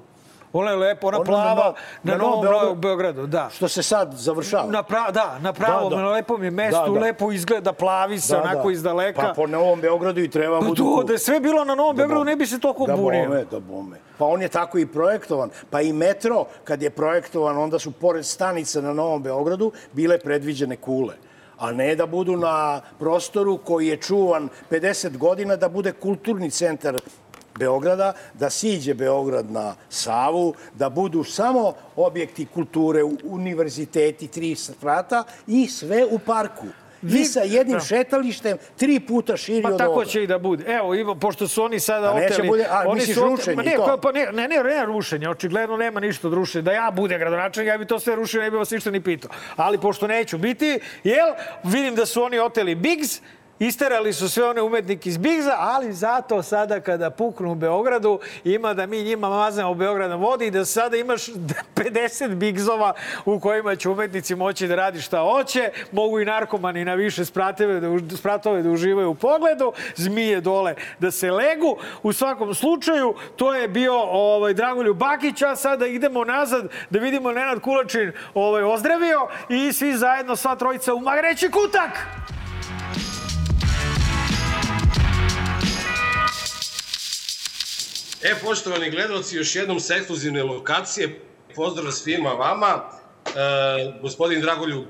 Ona 0.54 0.70
je 0.70 0.76
lepa, 0.76 1.06
ona, 1.06 1.16
Ona 1.16 1.24
plava 1.24 1.74
na 2.02 2.12
na, 2.12 2.18
Novom 2.18 2.44
Novom 2.44 2.44
Beogradu. 2.44 2.74
Beogradu, 2.76 3.26
da. 3.26 3.48
Što 3.52 3.68
se 3.68 3.82
sad 3.82 4.12
završava. 4.12 4.70
Na 4.70 4.82
pra, 4.82 5.10
da, 5.10 5.38
na 5.38 5.52
pravom, 5.52 5.90
Da, 5.90 5.96
da. 5.96 6.02
na 6.02 6.10
lepom 6.10 6.44
je 6.44 6.50
mestu, 6.50 6.80
Da, 6.84 6.90
da. 6.90 7.00
lepo 7.00 7.32
izgleda, 7.32 7.72
plavi 7.72 8.20
se 8.20 8.36
onako 8.36 8.70
iz 8.70 8.82
daleka. 8.82 9.22
Pa 9.22 9.32
po 9.32 9.46
Novom 9.46 9.80
Beogradu 9.80 10.20
i 10.20 10.28
treba 10.30 10.60
Pa 10.60 10.66
budu... 10.66 10.84
to, 10.84 11.02
da 11.02 11.12
je 11.12 11.18
sve 11.18 11.40
bilo 11.40 11.64
na 11.64 11.74
Novom 11.74 11.96
Beogradu, 11.96 12.24
ne 12.24 12.36
bi 12.36 12.46
se 12.46 12.60
toliko 12.60 12.86
da 12.86 12.96
bunio. 12.96 13.28
bome, 13.28 13.44
da 13.44 13.60
bome. 13.60 13.96
Pa 14.18 14.24
on 14.24 14.42
je 14.42 14.48
tako 14.48 14.78
i 14.78 14.86
projektovan. 14.86 15.50
Pa 15.70 15.80
i 15.80 15.92
metro, 15.92 16.44
kad 16.64 16.82
je 16.82 16.90
projektovan, 16.90 17.58
onda 17.58 17.78
su 17.78 17.90
pored 17.90 18.26
stanica 18.26 18.80
na 18.80 18.92
Novom 18.92 19.22
Beogradu 19.22 19.72
bile 19.92 20.18
predviđene 20.18 20.76
kule 20.76 21.14
a 21.58 21.72
ne 21.72 21.94
da 21.96 22.06
budu 22.06 22.36
na 22.36 22.80
prostoru 22.98 23.56
koji 23.56 23.86
je 23.86 23.96
čuvan 23.96 24.48
50 24.70 25.16
godina, 25.16 25.56
da 25.56 25.68
bude 25.68 25.92
kulturni 25.92 26.50
centar 26.50 26.98
Beograda, 27.54 28.12
da 28.34 28.50
siđe 28.50 28.94
Beograd 28.94 29.50
na 29.50 29.74
Savu, 29.88 30.54
da 30.74 30.88
budu 30.88 31.24
samo 31.24 31.72
objekti 31.96 32.46
kulture, 32.46 33.00
univerziteti, 33.24 34.28
tri 34.28 34.54
sprata 34.54 35.24
i 35.46 35.66
sve 35.68 36.04
u 36.04 36.18
parku. 36.18 36.66
I 37.04 37.24
sa 37.24 37.40
jednim 37.40 37.74
Da. 37.74 37.84
šetalištem 37.84 38.58
tri 38.76 39.00
puta 39.00 39.36
širi 39.36 39.62
Pa 39.62 39.68
od 39.68 39.78
tako 39.78 39.90
ovoga. 39.90 40.06
će 40.06 40.22
i 40.22 40.26
da 40.26 40.38
bude. 40.38 40.64
Evo, 40.66 40.94
Ivo, 40.94 41.14
pošto 41.14 41.48
su 41.48 41.62
oni 41.62 41.80
sada 41.80 42.10
A 42.10 42.14
neće 42.14 42.34
oteli... 42.34 42.48
bude- 42.48 42.66
a, 42.70 42.82
oni 42.86 42.94
misliš 42.94 43.16
su 43.16 43.22
rušenje 43.22 43.62
ne, 43.62 43.76
to? 43.76 43.98
pa 44.02 44.12
ne, 44.12 44.26
ne, 44.26 44.48
ne, 44.48 44.62
ne, 44.64 44.86
rušenje. 44.86 45.28
Očigledno 45.28 45.76
nema 45.76 46.00
ništa 46.00 46.28
od 46.28 46.34
rušenja. 46.34 46.62
Da 46.62 46.72
ja 46.72 46.90
budem 46.90 47.18
gradonačelnik, 47.18 47.68
ja 47.68 47.78
bi 47.78 47.86
to 47.86 47.98
sve 47.98 48.16
rušio, 48.16 48.42
ne 48.42 48.50
bi 48.50 48.56
vas 48.56 48.70
ništa 48.70 48.90
ni 48.90 49.00
pitao. 49.00 49.30
Ali 49.56 49.78
pošto 49.78 50.06
neću 50.06 50.38
biti, 50.38 50.78
jel, 51.04 51.28
vidim 51.64 51.94
da 51.94 52.06
su 52.06 52.22
oni 52.22 52.38
oteli 52.38 52.74
Biggs, 52.74 53.20
Isterali 53.58 54.12
su 54.12 54.28
sve 54.28 54.44
one 54.44 54.62
umetnike 54.62 55.08
iz 55.08 55.18
Bigza, 55.18 55.56
ali 55.58 55.92
zato 55.92 56.42
sada 56.42 56.80
kada 56.80 57.10
puknu 57.10 57.52
u 57.52 57.54
Beogradu 57.54 58.20
ima 58.44 58.74
da 58.74 58.86
mi 58.86 59.02
njima 59.02 59.28
mazamo 59.28 59.74
Beograd 59.74 60.10
na 60.10 60.16
vodi 60.16 60.46
i 60.46 60.50
da 60.50 60.64
sada 60.64 60.96
imaš 60.96 61.26
50 61.76 62.34
Bigzova 62.34 62.94
u 63.24 63.40
kojima 63.40 63.76
će 63.76 63.88
umetnici 63.88 64.34
moći 64.34 64.66
da 64.66 64.74
radi 64.74 65.00
šta 65.00 65.20
hoće, 65.20 65.70
mogu 65.92 66.20
i 66.20 66.24
narkomani 66.24 66.84
na 66.84 66.94
više 66.94 67.24
spratove 67.24 67.80
da, 67.80 68.16
spratove 68.16 68.62
da 68.62 68.70
uživaju 68.70 69.10
u 69.10 69.14
pogledu, 69.14 69.72
zmije 69.96 70.40
dole 70.40 70.74
da 70.98 71.10
se 71.10 71.30
legu. 71.30 71.76
U 72.02 72.12
svakom 72.12 72.54
slučaju, 72.54 73.14
to 73.36 73.54
je 73.54 73.68
bio 73.68 73.94
ovaj, 73.96 74.54
Dragoljub 74.54 74.96
Bakić, 74.96 75.42
a 75.42 75.56
sada 75.56 75.86
idemo 75.86 76.24
nazad 76.24 76.68
da 76.90 76.98
vidimo 76.98 77.32
Nenad 77.32 77.60
Kulačin 77.60 78.12
ovaj, 78.34 78.62
ozdravio 78.62 79.28
i 79.48 79.72
svi 79.72 79.96
zajedno, 79.96 80.36
sva 80.36 80.56
trojica 80.56 80.94
u 80.94 81.00
Magreći 81.00 81.50
kutak! 81.50 81.90
E, 88.24 88.34
poštovani 88.44 88.90
gledalci, 88.90 89.36
još 89.36 89.56
jednom 89.56 89.80
sa 89.80 89.94
ekskluzivne 89.94 90.42
lokacije. 90.42 91.20
Pozdrav 91.54 91.92
svima 91.92 92.30
vama. 92.30 92.90
E, 93.26 93.30
gospodin 94.02 94.40
Dragoljub 94.40 94.84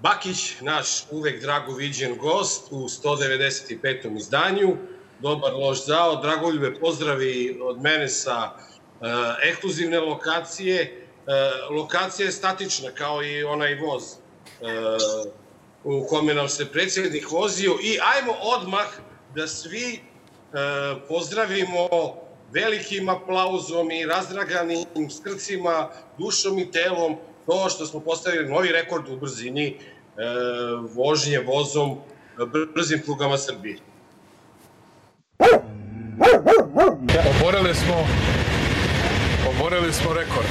Bakić, 0.00 0.60
naš 0.60 0.88
uvek 1.10 1.40
drago 1.40 1.72
viđen 1.72 2.16
gost 2.18 2.66
u 2.70 2.76
195. 2.76 4.16
izdanju. 4.16 4.76
Dobar 5.20 5.52
loš 5.52 5.86
zao. 5.86 6.16
Dragoljube, 6.22 6.74
pozdravi 6.74 7.58
od 7.62 7.82
mene 7.82 8.08
sa 8.08 8.50
e, 8.50 9.06
ekskluzivne 9.50 10.00
lokacije. 10.00 10.82
E, 10.82 11.32
lokacija 11.70 12.26
je 12.26 12.32
statična 12.32 12.90
kao 12.90 13.22
i 13.22 13.44
onaj 13.44 13.74
voz 13.74 14.02
e, 14.12 14.16
u 15.84 16.06
kome 16.06 16.34
nam 16.34 16.48
se 16.48 16.72
predsjednik 16.72 17.30
vozio 17.30 17.76
i 17.82 17.98
ajmo 18.14 18.32
odmah 18.40 18.86
da 19.34 19.46
svi 19.48 19.94
e, 19.94 19.98
pozdravimo 21.08 21.88
velikim 22.52 23.08
aplauzom 23.08 23.90
i 23.90 24.06
razdraganim 24.06 25.10
skrcima, 25.10 25.88
dušom 26.18 26.58
i 26.58 26.70
telom 26.70 27.16
to 27.46 27.68
što 27.68 27.86
smo 27.86 28.00
postavili 28.00 28.48
novi 28.48 28.68
rekord 28.68 29.08
u 29.08 29.16
brzini 29.16 29.66
e, 29.66 29.76
vožnje 30.94 31.38
vozom 31.38 31.90
e, 31.90 31.96
br- 32.36 32.72
brzim 32.74 33.00
prugama 33.04 33.38
Srbije. 33.38 33.78
Oborili 37.40 37.74
smo 37.74 38.06
oborili 39.50 39.92
smo 39.92 40.12
rekord 40.12 40.46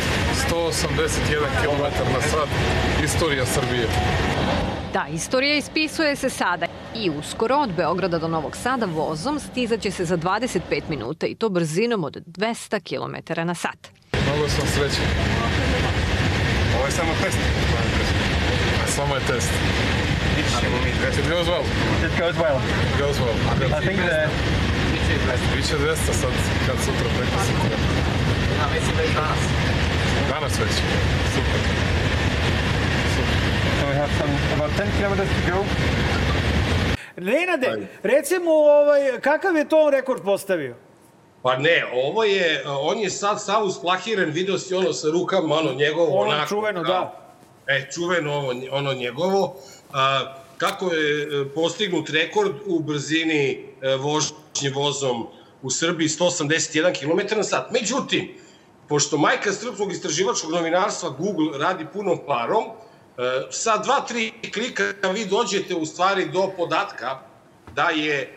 181 0.49 1.09
km 1.61 2.13
na 2.13 2.21
sat 2.21 2.49
istorija 3.03 3.45
Srbije 3.45 3.87
Da, 4.93 5.07
istorija 5.13 5.55
ispisuje 5.55 6.15
se 6.15 6.29
sada. 6.29 6.65
I 6.95 7.09
uskoro 7.09 7.55
od 7.55 7.73
Beograda 7.73 8.19
do 8.19 8.27
Novog 8.27 8.55
Sada 8.55 8.85
vozom 8.85 9.39
stizaće 9.39 9.91
se 9.91 10.05
za 10.05 10.17
25 10.17 10.59
minuta 10.89 11.27
i 11.27 11.35
to 11.35 11.49
brzinom 11.49 12.03
od 12.03 12.17
200 12.25 12.79
km 12.79 13.41
na 13.47 13.55
sat. 13.55 13.91
mnogo 14.13 14.49
sam 14.49 14.67
srećan. 14.67 15.05
Ovo 16.77 16.85
je 16.85 16.91
samo 16.91 17.11
test. 17.23 17.37
samo 18.87 19.15
je 19.15 19.21
test. 19.21 19.51
It 21.19 21.29
goes 21.29 21.47
well 21.47 21.65
It 22.05 22.19
goes 22.19 22.35
well. 22.35 22.57
it 22.89 23.01
goes 23.01 23.17
well 23.19 23.37
I 23.79 23.85
think 23.85 23.99
the... 23.99 24.27
biće 25.55 25.77
200 25.77 25.95
sad 25.95 26.31
kad 26.67 26.75
sutra 26.85 27.09
preko 27.17 27.37
sutra 27.45 27.77
danas 30.29 30.59
već. 30.59 30.71
Super 31.33 32.12
So 33.73 33.87
we 33.87 33.95
have 33.95 34.11
some, 34.11 34.31
about 34.55 34.71
10 34.77 34.87
kilometers 34.97 35.27
to 35.29 35.51
go. 35.51 35.65
Nenade, 37.17 37.67
recimo, 38.03 38.51
ovaj, 38.51 39.19
kakav 39.21 39.55
je 39.55 39.69
to 39.69 39.77
on 39.77 39.91
rekord 39.91 40.21
postavio? 40.23 40.75
Pa 41.41 41.57
ne, 41.57 41.85
ovo 41.95 42.23
je, 42.23 42.63
on 42.67 42.99
je 42.99 43.09
sad 43.09 43.41
sav 43.41 43.63
usplahiren, 43.63 44.31
video 44.31 44.57
si 44.57 44.73
ono 44.75 44.93
sa 44.93 45.07
rukama, 45.09 45.55
ono 45.55 45.73
njegovo, 45.73 46.17
Ono 46.17 46.29
onako. 46.29 46.49
čuveno, 46.49 46.83
kao- 46.83 46.93
da. 46.93 47.19
E, 47.67 47.87
čuveno 47.91 48.33
ovo, 48.33 48.53
ono 48.71 48.93
njegovo. 48.93 49.55
A, 49.93 50.33
kako 50.57 50.93
je 50.93 51.21
e, 51.23 51.49
postignut 51.49 52.09
rekord 52.09 52.51
u 52.65 52.79
brzini 52.79 53.49
e, 53.81 53.95
vožnje 53.95 54.35
vozom 54.73 55.27
u 55.61 55.69
Srbiji 55.69 56.07
181 56.07 56.93
km 56.93 57.37
na 57.37 57.43
sat. 57.43 57.71
Međutim, 57.71 58.33
pošto 58.87 59.17
majka 59.17 59.51
srpskog 59.51 59.91
istraživačkog 59.91 60.51
novinarstva 60.51 61.09
Google 61.09 61.57
radi 61.57 61.85
punom 61.93 62.19
parom, 62.27 62.63
sa 63.51 63.77
dva, 63.77 64.01
tri 64.07 64.33
klika 64.53 65.09
vi 65.13 65.25
dođete 65.25 65.75
u 65.75 65.85
stvari 65.85 66.29
do 66.29 66.51
podatka 66.57 67.19
da 67.75 67.89
je 67.89 68.21
e, 68.21 68.29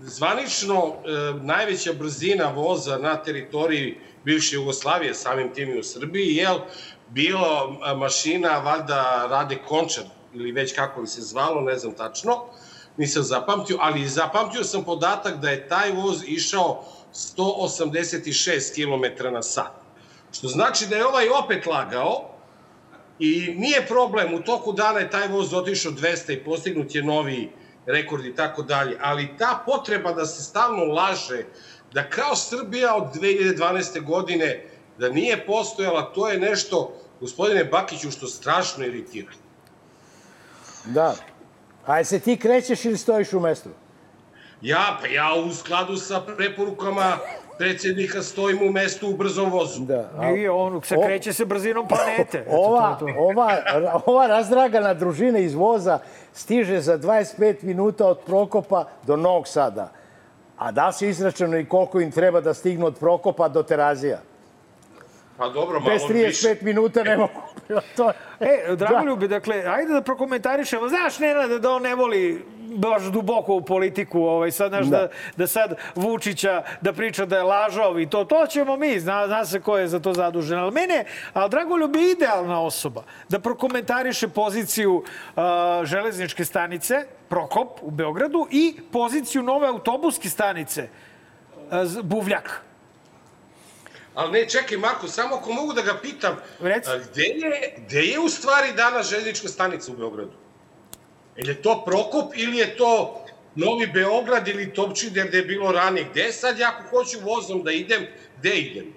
zvanično 0.00 0.76
e, 0.76 1.10
najveća 1.42 1.92
brzina 1.92 2.50
voza 2.50 2.98
na 2.98 3.16
teritoriji 3.16 3.98
bivše 4.24 4.56
Jugoslavije, 4.56 5.14
samim 5.14 5.54
tim 5.54 5.70
i 5.70 5.78
u 5.78 5.82
Srbiji, 5.82 6.34
jel, 6.34 6.58
bilo 7.08 7.78
mašina, 7.96 8.58
valjda 8.58 9.26
Rade 9.30 9.58
Končar, 9.68 10.04
ili 10.34 10.52
već 10.52 10.74
kako 10.74 11.00
bi 11.00 11.06
se 11.06 11.22
zvalo, 11.22 11.60
ne 11.60 11.78
znam 11.78 11.94
tačno, 11.94 12.44
nisam 12.96 13.22
zapamtio, 13.22 13.78
ali 13.80 14.08
zapamtio 14.08 14.64
sam 14.64 14.84
podatak 14.84 15.36
da 15.36 15.50
je 15.50 15.68
taj 15.68 15.92
voz 15.92 16.22
išao 16.26 16.84
186 17.14 18.74
km 18.74 19.34
na 19.34 19.42
sat. 19.42 19.72
Što 20.32 20.48
znači 20.48 20.86
da 20.86 20.96
je 20.96 21.06
ovaj 21.06 21.28
opet 21.28 21.66
lagao, 21.66 22.35
I 23.18 23.54
nije 23.56 23.86
problem, 23.86 24.34
u 24.34 24.42
toku 24.42 24.72
dana 24.72 24.98
je 24.98 25.10
taj 25.10 25.28
voz 25.28 25.54
otišao 25.54 25.92
200 25.92 26.32
i 26.32 26.44
postignut 26.44 26.94
je 26.94 27.02
novi 27.02 27.50
rekord 27.86 28.24
i 28.24 28.34
tako 28.34 28.62
dalje, 28.62 28.96
ali 29.00 29.36
ta 29.38 29.62
potreba 29.66 30.12
da 30.12 30.26
se 30.26 30.42
stalno 30.42 30.84
laže, 30.84 31.44
da 31.92 32.10
kao 32.10 32.36
Srbija 32.36 32.96
od 32.96 33.14
2012. 33.14 34.04
godine, 34.04 34.64
da 34.98 35.08
nije 35.08 35.46
postojala, 35.46 36.12
to 36.12 36.28
je 36.28 36.40
nešto, 36.40 37.02
gospodine 37.20 37.64
Bakiću, 37.64 38.10
što 38.10 38.26
strašno 38.26 38.84
iritira. 38.84 39.32
Da. 40.84 41.14
Aj 41.86 42.04
se 42.04 42.20
ti 42.20 42.36
krećeš 42.36 42.84
ili 42.84 42.98
stojiš 42.98 43.32
u 43.32 43.40
mestu? 43.40 43.68
Ja, 44.62 44.98
pa 45.00 45.06
ja 45.06 45.34
u 45.34 45.54
skladu 45.54 45.96
sa 45.96 46.20
preporukama 46.20 47.18
predsjednika 47.58 48.22
stojim 48.22 48.58
u 48.62 48.72
mestu 48.72 49.08
u 49.08 49.16
brzom 49.16 49.50
vozu. 49.50 49.80
Da, 49.80 50.10
a- 50.16 50.26
Nije, 50.26 50.50
on 50.50 50.82
se 50.82 50.96
O- 50.96 51.02
kreće 51.02 51.32
se 51.32 51.44
brzinom 51.44 51.88
planete. 51.88 52.38
Eto, 52.38 52.50
Ova, 52.58 52.94
to 52.94 53.06
to. 53.06 53.12
ova, 53.18 53.56
ova 54.06 54.26
razdragana 54.26 54.94
družina 54.94 55.38
iz 55.38 55.54
voza 55.54 55.98
stiže 56.32 56.80
za 56.80 56.98
25 56.98 57.62
minuta 57.62 58.06
od 58.06 58.18
Prokopa 58.18 58.84
do 59.02 59.16
Novog 59.16 59.48
Sada. 59.48 59.88
A 60.58 60.72
da 60.72 60.92
se 60.92 61.08
izračeno 61.08 61.56
i 61.56 61.64
koliko 61.64 62.00
im 62.00 62.10
treba 62.10 62.40
da 62.40 62.54
stignu 62.54 62.86
od 62.86 62.98
Prokopa 62.98 63.48
do 63.48 63.62
Terazija? 63.62 64.18
Pa 65.36 65.48
dobro, 65.48 65.80
malo 65.80 65.92
Bez 65.92 66.02
35 66.02 66.62
minuta 66.62 67.02
ne 67.02 67.16
mogu. 67.16 67.40
To, 67.96 68.12
E, 68.40 68.76
Dragoljubi, 68.76 69.28
dakle, 69.28 69.62
ajde 69.66 69.92
da 69.92 70.00
prokomentarišemo. 70.00 70.88
Znaš, 70.88 71.18
Nenade, 71.18 71.58
da 71.58 71.70
on 71.70 71.82
ne 71.82 71.94
voli 71.94 72.44
baš 72.76 73.02
duboko 73.02 73.54
u 73.54 73.60
politiku, 73.60 74.22
ovaj, 74.22 74.50
sad, 74.50 74.70
znaš, 74.70 74.86
da. 74.86 74.98
Da. 74.98 75.08
da, 75.36 75.46
sad 75.46 75.74
Vučića, 75.94 76.62
da 76.80 76.92
priča 76.92 77.24
da 77.26 77.36
je 77.36 77.42
lažov 77.42 78.00
i 78.00 78.10
to, 78.10 78.24
to 78.24 78.46
ćemo 78.46 78.76
mi, 78.76 79.00
zna, 79.00 79.26
zna 79.26 79.44
se 79.44 79.60
ko 79.60 79.78
je 79.78 79.88
za 79.88 80.00
to 80.00 80.12
zadužen. 80.12 80.58
Ali 80.58 80.72
mene, 80.72 81.04
ali 81.32 81.50
Dragoljub 81.50 81.96
je 81.96 82.10
idealna 82.10 82.60
osoba 82.60 83.02
da 83.28 83.38
prokomentariše 83.38 84.28
poziciju 84.28 84.94
uh, 84.94 85.42
železničke 85.84 86.44
stanice, 86.44 87.06
Prokop 87.28 87.78
u 87.82 87.90
Beogradu 87.90 88.46
i 88.50 88.76
poziciju 88.92 89.42
nove 89.42 89.68
autobuske 89.68 90.28
stanice, 90.28 90.88
uh, 91.56 92.02
Buvljak. 92.02 92.62
Ali 94.16 94.32
ne, 94.32 94.48
čekaj, 94.48 94.78
Marko, 94.78 95.08
samo 95.08 95.36
ako 95.36 95.52
mogu 95.52 95.72
da 95.72 95.82
ga 95.82 95.94
pitam, 96.02 96.36
Reci. 96.60 96.90
a 96.90 96.98
gde 96.98 97.22
je, 97.22 97.74
gde 97.78 98.00
je 98.00 98.20
u 98.20 98.28
stvari 98.28 98.72
danas 98.72 99.10
željeznička 99.10 99.48
stanica 99.48 99.92
u 99.92 99.96
Beogradu? 99.96 100.32
Je 101.36 101.44
li 101.44 101.54
to 101.54 101.82
Prokop 101.84 102.32
ili 102.36 102.56
je 102.56 102.76
to 102.76 103.24
Novi 103.54 103.86
Beograd 103.86 104.48
ili 104.48 104.74
Topčide 104.74 105.24
gde 105.24 105.38
je 105.38 105.44
bilo 105.44 105.72
ranije? 105.72 106.06
Gde 106.10 106.32
sad 106.32 106.58
ja 106.58 106.68
ako 106.70 106.88
hoću 106.90 107.18
vozom 107.20 107.62
da 107.62 107.72
idem, 107.72 108.06
gde 108.38 108.50
idem? 108.50 108.92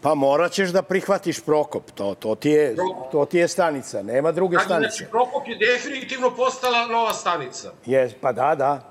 pa 0.00 0.14
morat 0.14 0.52
ćeš 0.52 0.68
da 0.68 0.82
prihvatiš 0.82 1.40
Prokop. 1.40 1.90
To, 1.90 2.14
to, 2.14 2.34
ti 2.34 2.50
je, 2.50 2.76
to 3.12 3.24
ti 3.24 3.38
je 3.38 3.48
stanica. 3.48 4.02
Nema 4.02 4.32
druge 4.32 4.54
Znači, 4.54 4.66
stanice. 4.66 4.96
znači, 4.96 5.10
Prokop 5.10 5.48
je 5.48 5.56
definitivno 5.56 6.30
postala 6.30 6.86
nova 6.86 7.12
stanica. 7.12 7.72
Je, 7.86 8.12
pa 8.20 8.32
da, 8.32 8.54
da. 8.54 8.90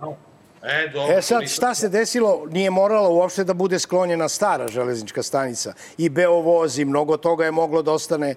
E, 0.64 0.90
dobro. 0.94 1.18
E 1.18 1.22
sad, 1.22 1.48
šta 1.48 1.76
se 1.76 1.90
desilo? 1.90 2.46
Nije 2.50 2.70
morala 2.70 3.10
uopšte 3.10 3.44
da 3.44 3.54
bude 3.54 3.80
sklonjena 3.80 4.30
stara 4.30 4.68
železnička 4.68 5.24
stanica. 5.24 5.74
I 5.98 6.10
Beovoz 6.10 6.80
i 6.80 6.86
mnogo 6.86 7.18
toga 7.18 7.46
je 7.46 7.52
moglo 7.52 7.82
da 7.82 7.92
ostane 7.92 8.36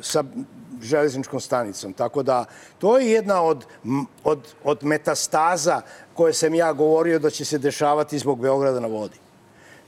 sa 0.00 0.24
železničkom 0.82 1.40
stanicom. 1.40 1.92
Tako 1.92 2.22
da, 2.22 2.44
to 2.78 2.98
je 2.98 3.10
jedna 3.10 3.42
od, 3.42 3.64
od, 4.24 4.54
od 4.64 4.84
metastaza 4.84 5.80
koje 6.14 6.32
sam 6.32 6.54
ja 6.54 6.72
govorio 6.72 7.18
da 7.18 7.30
će 7.30 7.44
se 7.44 7.58
dešavati 7.58 8.18
zbog 8.18 8.40
Beograda 8.40 8.80
na 8.80 8.88
vodi. 8.88 9.18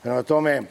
Prema 0.03 0.23
tome, 0.23 0.63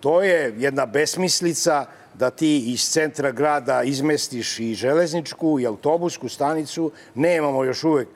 to 0.00 0.22
je 0.22 0.54
jedna 0.58 0.86
besmislica 0.86 1.86
da 2.14 2.30
ti 2.30 2.72
iz 2.72 2.90
centra 2.90 3.30
grada 3.30 3.82
izmestiš 3.82 4.60
i 4.60 4.74
železničku 4.74 5.60
i 5.60 5.66
autobusku 5.66 6.28
stanicu. 6.28 6.90
Nemamo 7.14 7.64
još 7.64 7.84
uvek. 7.84 8.08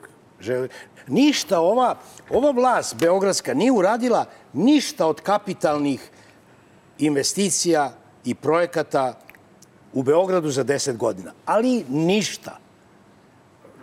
Ništa 1.07 1.59
ova, 1.59 1.95
ova 2.29 2.51
vlast 2.51 2.95
Beogradska 2.95 3.53
nije 3.53 3.71
uradila 3.71 4.25
ništa 4.53 5.07
od 5.07 5.21
kapitalnih 5.21 6.09
investicija 6.99 7.91
i 8.25 8.35
projekata 8.35 9.13
u 9.93 10.03
Beogradu 10.03 10.49
za 10.49 10.63
10 10.63 10.97
godina. 10.97 11.31
Ali 11.45 11.85
ništa. 11.89 12.57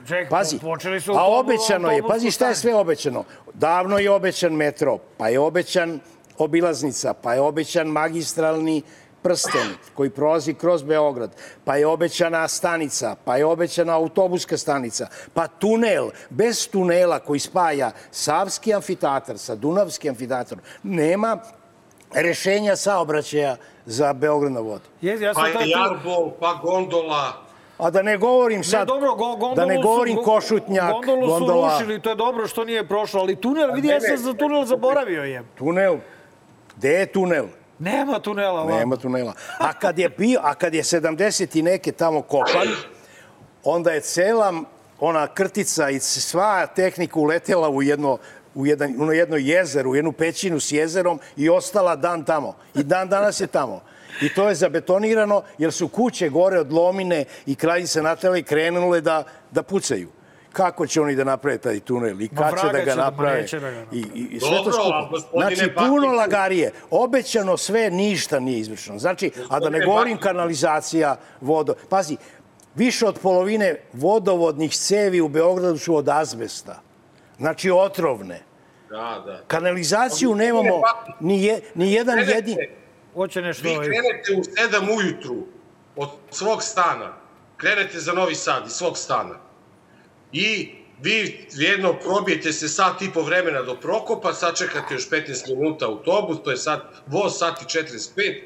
Ček, 0.08 0.28
Pazi, 0.30 0.58
počeli 0.58 1.00
su 1.00 1.12
a 1.12 1.38
obećano 1.38 1.90
je, 1.90 2.02
pazi 2.08 2.30
šta 2.30 2.48
je 2.48 2.54
sve 2.54 2.74
obećano. 2.74 3.24
Davno 3.54 3.98
je 3.98 4.10
obećan 4.10 4.52
metro, 4.52 4.98
pa 5.16 5.28
je 5.28 5.40
obećan 5.40 6.00
obilaznica, 6.38 7.14
pa 7.14 7.34
je 7.34 7.40
obećan 7.40 7.86
magistralni 7.86 8.82
prsten 9.22 9.66
koji 9.94 10.10
prolazi 10.10 10.54
kroz 10.54 10.82
Beograd, 10.82 11.30
pa 11.64 11.76
je 11.76 11.86
obećana 11.86 12.48
stanica, 12.48 13.16
pa 13.24 13.36
je 13.36 13.44
obećana 13.44 13.94
autobuska 13.94 14.56
stanica, 14.56 15.06
pa 15.34 15.46
tunel, 15.48 16.08
bez 16.30 16.68
tunela 16.68 17.18
koji 17.18 17.40
spaja 17.40 17.90
Savski 18.10 18.74
amfiteatar 18.74 19.38
sa 19.38 19.54
Dunavski 19.54 20.08
amfiteatar, 20.08 20.58
nema 20.82 21.38
rešenja 22.12 22.76
saobraćaja 22.76 23.56
za 23.86 24.12
Beograd 24.12 24.52
na 24.52 24.60
vodu. 24.60 24.84
Jez, 25.00 25.20
ja 25.20 25.34
sam 25.34 25.42
Pa 25.44 25.60
je 25.60 25.70
Jarbol, 25.70 26.30
pa 26.40 26.54
gondola. 26.54 27.32
A 27.78 27.90
da 27.90 28.02
ne 28.02 28.16
govorim 28.18 28.58
Ne, 28.58 28.64
sad, 28.64 28.88
dobro, 28.88 29.08
go, 29.10 29.26
gondolu 29.28 29.54
da 29.56 29.66
ne 29.66 29.74
su- 29.76 29.82
govorim 29.82 30.16
go- 30.16 30.22
Košutnjak, 30.24 30.92
Gondolu 30.92 31.26
gondola, 31.28 31.70
su 31.70 31.78
rušili, 31.78 32.00
to 32.00 32.10
je 32.10 32.16
dobro 32.16 32.46
što 32.46 32.64
nije 32.64 32.88
prošlo, 32.88 33.20
ali 33.20 33.36
tunel, 33.36 33.72
vidi, 33.72 33.88
ja 33.88 33.94
ne, 33.94 34.00
sam 34.00 34.16
za 34.16 34.34
tunel 34.34 34.64
zaboravio 34.64 35.22
je. 35.24 35.42
tunel. 35.54 35.96
Gde 36.76 36.88
je 36.90 37.06
tunel? 37.06 37.46
Nema 37.82 38.18
tunela, 38.18 38.62
va. 38.62 38.78
Nema 38.78 38.96
tunela. 38.96 39.34
A 39.58 39.72
kad 39.72 39.98
je 39.98 40.08
bio, 40.08 40.40
a 40.42 40.54
kad 40.54 40.74
je 40.74 40.82
70 40.82 41.58
i 41.58 41.62
neke 41.62 41.92
tamo 41.92 42.22
kopan, 42.22 42.68
onda 43.64 43.90
je 43.90 44.00
cela 44.00 44.52
ona 45.00 45.26
krtica 45.26 45.90
i 45.90 46.00
sva 46.00 46.66
tehnika 46.66 47.20
uletela 47.20 47.68
u 47.68 47.82
jedno 47.82 48.18
u 48.54 48.66
jedan, 48.66 49.08
u 49.08 49.12
jedno 49.12 49.36
jezero, 49.36 49.90
u 49.90 49.96
jednu 49.96 50.12
pećinu 50.12 50.60
s 50.60 50.72
jezerom 50.72 51.20
i 51.36 51.48
ostala 51.48 51.96
dan 51.96 52.24
tamo. 52.24 52.56
I 52.74 52.82
dan 52.82 53.08
danas 53.08 53.40
je 53.40 53.46
tamo. 53.46 53.80
I 54.20 54.34
to 54.34 54.48
je 54.48 54.54
zabetonirano 54.54 55.42
jer 55.58 55.72
su 55.72 55.88
kuće 55.88 56.28
gore 56.28 56.58
od 56.58 56.72
lomine 56.72 57.24
i 57.46 57.54
kraljice 57.54 58.02
Natale 58.02 58.38
i 58.38 58.42
krenule 58.42 59.00
da, 59.00 59.24
da 59.50 59.62
pucaju. 59.62 60.08
Kako 60.52 60.86
će 60.86 61.00
oni 61.00 61.14
da 61.14 61.24
naprave 61.24 61.58
taj 61.58 61.80
tunel 61.80 62.20
i 62.20 62.28
Ma 62.32 62.40
kad 62.40 62.60
će 62.60 62.66
da 62.72 62.84
ga 62.84 62.94
naprave? 62.94 63.46
da 63.52 63.70
ga. 63.70 63.84
I, 63.92 63.98
i, 64.14 64.28
i 64.30 64.40
sve 64.40 64.56
to 64.56 64.64
Dobro, 64.64 64.72
a 64.94 65.20
skupo. 65.20 65.38
Znači, 65.40 65.72
puno 65.76 66.06
lagarije. 66.06 66.72
Obećano 66.90 67.56
sve, 67.56 67.90
ništa 67.90 68.40
nije 68.40 68.58
izvršeno. 68.58 68.98
Znači, 68.98 69.30
a 69.48 69.60
da 69.60 69.70
ne 69.70 69.84
govorim 69.86 70.18
kanalizacija, 70.18 71.16
vodo. 71.40 71.74
Pazi, 71.88 72.16
više 72.74 73.06
od 73.06 73.18
polovine 73.18 73.76
vodovodnih 73.92 74.76
cevi 74.76 75.20
u 75.20 75.28
Beogradu 75.28 75.78
su 75.78 75.96
od 75.96 76.08
azbesta. 76.08 76.80
Znači, 77.38 77.70
otrovne. 77.70 78.42
Da, 78.90 79.22
da. 79.26 79.40
Kanalizaciju 79.46 80.34
nemamo 80.34 80.82
ni, 81.20 81.44
je, 81.44 81.60
ni 81.74 81.92
jedan 81.92 82.18
Krenete- 82.18 82.34
jedin... 82.34 82.56
Hoće 83.14 83.42
nešto... 83.42 83.62
Vi 83.62 83.74
ovaj- 83.76 83.86
krenete 83.88 84.32
u 84.32 84.42
7 84.88 84.96
ujutru 84.98 85.36
od 85.96 86.08
svog 86.30 86.62
stana, 86.62 87.12
krenete 87.56 87.98
za 87.98 88.12
Novi 88.12 88.34
Sad 88.34 88.66
iz 88.66 88.72
svog 88.72 88.98
stana 88.98 89.51
i 90.32 90.74
vi 91.02 91.46
jedno 91.52 91.94
probijete 92.02 92.52
se 92.52 92.68
sat 92.68 93.02
i 93.02 93.10
po 93.14 93.22
vremena 93.22 93.62
do 93.62 93.74
Prokopa, 93.74 94.32
sačekate 94.32 94.94
još 94.94 95.10
15 95.10 95.56
minuta 95.56 95.86
autobus, 95.86 96.42
to 96.44 96.50
je 96.50 96.56
sad 96.56 96.80
voz 97.06 97.32
sat 97.38 97.62
i 97.62 97.64
45, 97.64 98.42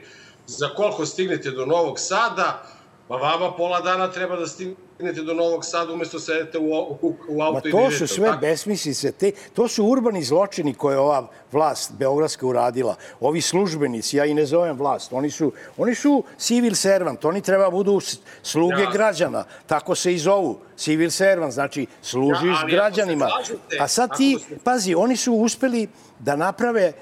za 0.46 0.68
koliko 0.68 1.06
stignete 1.06 1.50
do 1.50 1.66
Novog 1.66 1.98
Sada, 1.98 2.66
pa 3.08 3.16
vama 3.16 3.52
pola 3.56 3.80
dana 3.80 4.10
treba 4.12 4.36
da 4.36 4.46
stignete 4.46 4.85
do 4.98 5.34
Novog 5.34 5.64
Sada 5.64 5.92
umesto 5.92 6.18
sedete 6.18 6.58
u, 6.58 6.64
u, 7.02 7.14
u 7.28 7.42
auto 7.42 7.52
Ma 7.54 7.60
i 7.60 7.70
to 7.70 7.78
da 7.78 7.90
su 7.90 7.96
idete, 7.96 8.06
sve 8.06 8.26
tako? 8.26 8.40
besmislice. 8.40 9.12
Te, 9.12 9.32
to 9.54 9.68
su 9.68 9.84
urbani 9.84 10.22
zločini 10.22 10.74
koje 10.74 10.94
je 10.94 10.98
ova 10.98 11.28
vlast 11.52 11.92
Beogradska 11.92 12.46
uradila. 12.46 12.96
Ovi 13.20 13.40
službenici, 13.40 14.16
ja 14.16 14.24
i 14.24 14.34
ne 14.34 14.46
zovem 14.46 14.76
vlast, 14.76 15.12
oni 15.12 15.30
su, 15.30 15.52
oni 15.76 15.94
su 15.94 16.24
civil 16.38 16.74
servant, 16.74 17.24
oni 17.24 17.40
treba 17.40 17.70
budu 17.70 18.00
sluge 18.42 18.82
Ja. 18.82 18.90
građana. 18.90 19.44
Tako 19.66 19.94
se 19.94 20.14
i 20.14 20.18
zovu. 20.18 20.58
Civil 20.76 21.10
servant, 21.10 21.52
znači 21.52 21.86
služiš 22.02 22.56
Ja, 22.62 22.68
građanima. 22.68 23.28
slažete, 23.28 23.76
A 23.80 23.88
sad 23.88 24.16
ti, 24.16 24.36
se- 24.40 24.58
pazi, 24.58 24.94
oni 24.94 25.16
su 25.16 25.32
uspeli 25.34 25.88
da 26.18 26.36
naprave 26.36 26.92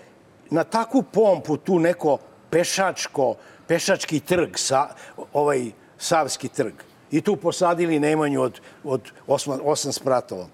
na 0.51 0.65
takvu 0.65 1.03
pompu 1.05 1.57
tu 1.57 1.79
neko 1.79 2.19
pešačko, 2.51 3.35
pešački 3.67 4.21
trg, 4.21 4.57
sa, 4.57 4.89
ovaj 5.33 5.71
Savski 5.99 6.49
trg. 6.49 6.73
I 7.11 7.21
tu 7.21 7.37
posadili 7.37 8.01
Nemanju 8.01 8.43
od, 8.43 8.61
od 8.85 9.01
osma, 9.27 9.59
osam 9.65 9.93
spratova. 9.93 10.47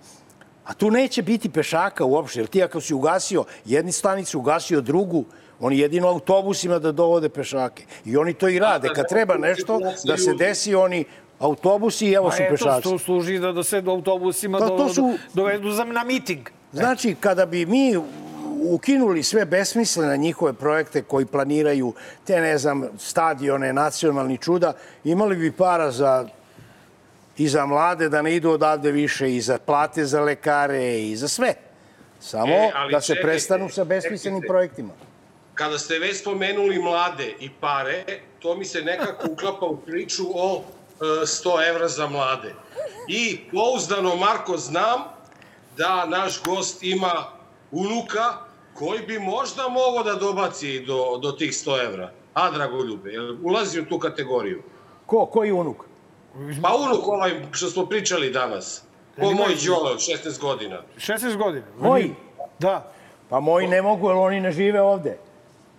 A 0.64 0.74
tu 0.74 0.90
neće 0.90 1.22
biti 1.22 1.48
pešaka 1.48 2.04
uopšte, 2.04 2.40
jer 2.40 2.46
ti 2.46 2.62
ako 2.62 2.80
si 2.80 2.94
ugasio 2.94 3.44
jednu 3.64 3.92
stanicu, 3.92 4.38
ugasio 4.38 4.80
drugu, 4.80 5.24
oni 5.60 5.78
jedino 5.78 6.08
autobusima 6.08 6.78
da 6.78 6.92
dovode 6.92 7.28
pešake. 7.28 7.84
I 8.04 8.16
oni 8.16 8.34
to 8.34 8.48
i 8.48 8.58
rade. 8.58 8.88
da 8.88 8.94
Kad 8.94 9.04
ne 9.04 9.08
treba 9.08 9.34
bude 9.34 9.48
nešto 9.48 9.66
cirkulacija 9.68 10.12
da 10.12 10.18
se 10.18 10.34
desi, 10.34 10.74
oni 10.74 11.04
autobusi 11.38 12.06
i 12.06 12.12
evo 12.12 12.28
Pa 12.28 12.36
su 12.36 12.42
eto, 12.42 12.50
pešaci. 12.50 12.82
to 12.82 12.98
služi 12.98 13.38
da, 13.38 13.52
da 13.52 13.62
se 13.62 13.80
do 13.80 13.90
autobusima 13.90 14.58
Pa 14.58 14.66
do, 14.66 14.76
to 14.76 14.88
su- 14.88 15.14
dovedu 15.34 15.70
za, 15.70 15.84
na 15.84 16.04
miting. 16.04 16.48
Znači, 16.72 17.14
kada 17.14 17.46
bi 17.46 17.66
mi 17.66 17.96
ukinuli 18.62 19.22
sve 19.22 19.44
besmislene 19.44 20.16
njihove 20.16 20.52
projekte 20.52 21.02
koji 21.02 21.26
planiraju 21.26 21.92
te, 22.24 22.40
ne 22.40 22.58
znam, 22.58 22.88
stadione, 22.98 23.72
nacionalni 23.72 24.38
čuda, 24.38 24.72
imali 25.04 25.36
bi 25.36 25.52
para 25.52 25.90
za 25.90 26.28
i 27.40 27.48
za 27.48 27.66
mlade 27.66 28.08
da 28.08 28.22
ne 28.22 28.34
idu 28.36 28.50
odavde 28.50 28.92
više, 28.92 29.34
i 29.34 29.40
za 29.40 29.58
plate 29.58 30.04
za 30.04 30.20
lekare, 30.20 31.00
i 31.00 31.16
za 31.16 31.28
sve. 31.28 31.54
Samo 32.20 32.54
E, 32.54 32.70
da 32.92 33.00
se 33.00 33.06
čekajte, 33.06 33.26
prestanu 33.26 33.68
sa 33.68 33.84
besmislenim 33.84 34.42
projektima. 34.48 34.92
kada 35.54 35.78
ste 35.78 35.98
već 35.98 36.20
spomenuli 36.20 36.78
mlade 36.78 37.34
i 37.40 37.50
pare, 37.60 38.04
to 38.38 38.56
mi 38.56 38.64
se 38.64 38.82
nekako 38.82 39.30
uklapa 39.30 39.66
u 39.66 39.76
priču 39.76 40.22
o 40.34 40.62
e, 40.62 41.04
100 41.24 41.68
evra 41.68 41.88
za 41.88 42.06
mlade. 42.06 42.54
I 43.08 43.40
pouzdano, 43.52 44.16
Marko, 44.16 44.56
znam 44.56 45.00
da 45.76 46.06
naš 46.06 46.42
gost 46.42 46.82
ima 46.82 47.24
unuka 47.70 48.24
koji 48.74 49.00
bi 49.06 49.18
možda 49.18 49.68
mogao 49.68 50.02
da 50.02 50.14
dobaci 50.14 50.80
do, 50.80 51.18
do 51.22 51.32
tih 51.32 51.50
100 51.52 51.84
evra. 51.84 52.12
A, 52.34 52.50
Dragoljube, 52.50 53.10
ulazi 53.42 53.80
u 53.80 53.86
tu 53.86 53.98
kategoriju? 53.98 54.62
Ko, 55.06 55.26
koji 55.26 55.52
unuk? 55.52 55.89
Pa 56.62 56.74
unuk 56.74 57.08
ovaj 57.08 57.42
što 57.52 57.70
smo 57.70 57.86
pričali 57.86 58.30
danas. 58.30 58.82
Ko 59.20 59.30
moj 59.32 59.54
Đole 59.66 59.92
od 59.92 59.98
16 59.98 60.40
godina. 60.40 60.82
16 60.96 61.36
godina. 61.36 61.66
Moji? 61.78 62.14
Da. 62.58 62.92
Pa 63.28 63.40
moji 63.40 63.68
ne 63.68 63.82
mogu, 63.82 64.08
jer 64.08 64.16
oni 64.16 64.40
ne 64.40 64.52
žive 64.52 64.80
ovde. 64.82 65.18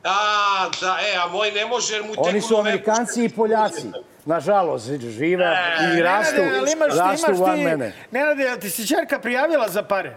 A, 0.04 0.70
da, 0.82 0.98
e, 1.14 1.18
a 1.18 1.28
moj 1.28 1.52
ne 1.52 1.66
može 1.66 1.94
jer 1.94 2.04
mu 2.04 2.16
tek 2.16 2.26
Oni 2.26 2.42
su 2.42 2.58
Amerikanci 2.58 3.24
i 3.26 3.30
Poljaci. 3.30 3.88
Nažalost, 4.26 4.86
žive 5.00 5.46
E, 5.46 5.98
i 5.98 6.02
rastu, 6.02 6.36
Nenade, 6.36 6.58
ali 6.58 6.72
imaš, 6.72 6.98
rastu 6.98 7.32
imaš 7.32 7.40
van 7.40 7.58
ti, 7.58 7.64
mene. 7.64 7.94
Nenade, 8.12 8.44
jel 8.44 8.58
ti 8.60 8.70
si 8.70 8.88
čerka 8.88 9.20
prijavila 9.20 9.70
za 9.70 9.84
pare? 9.84 10.16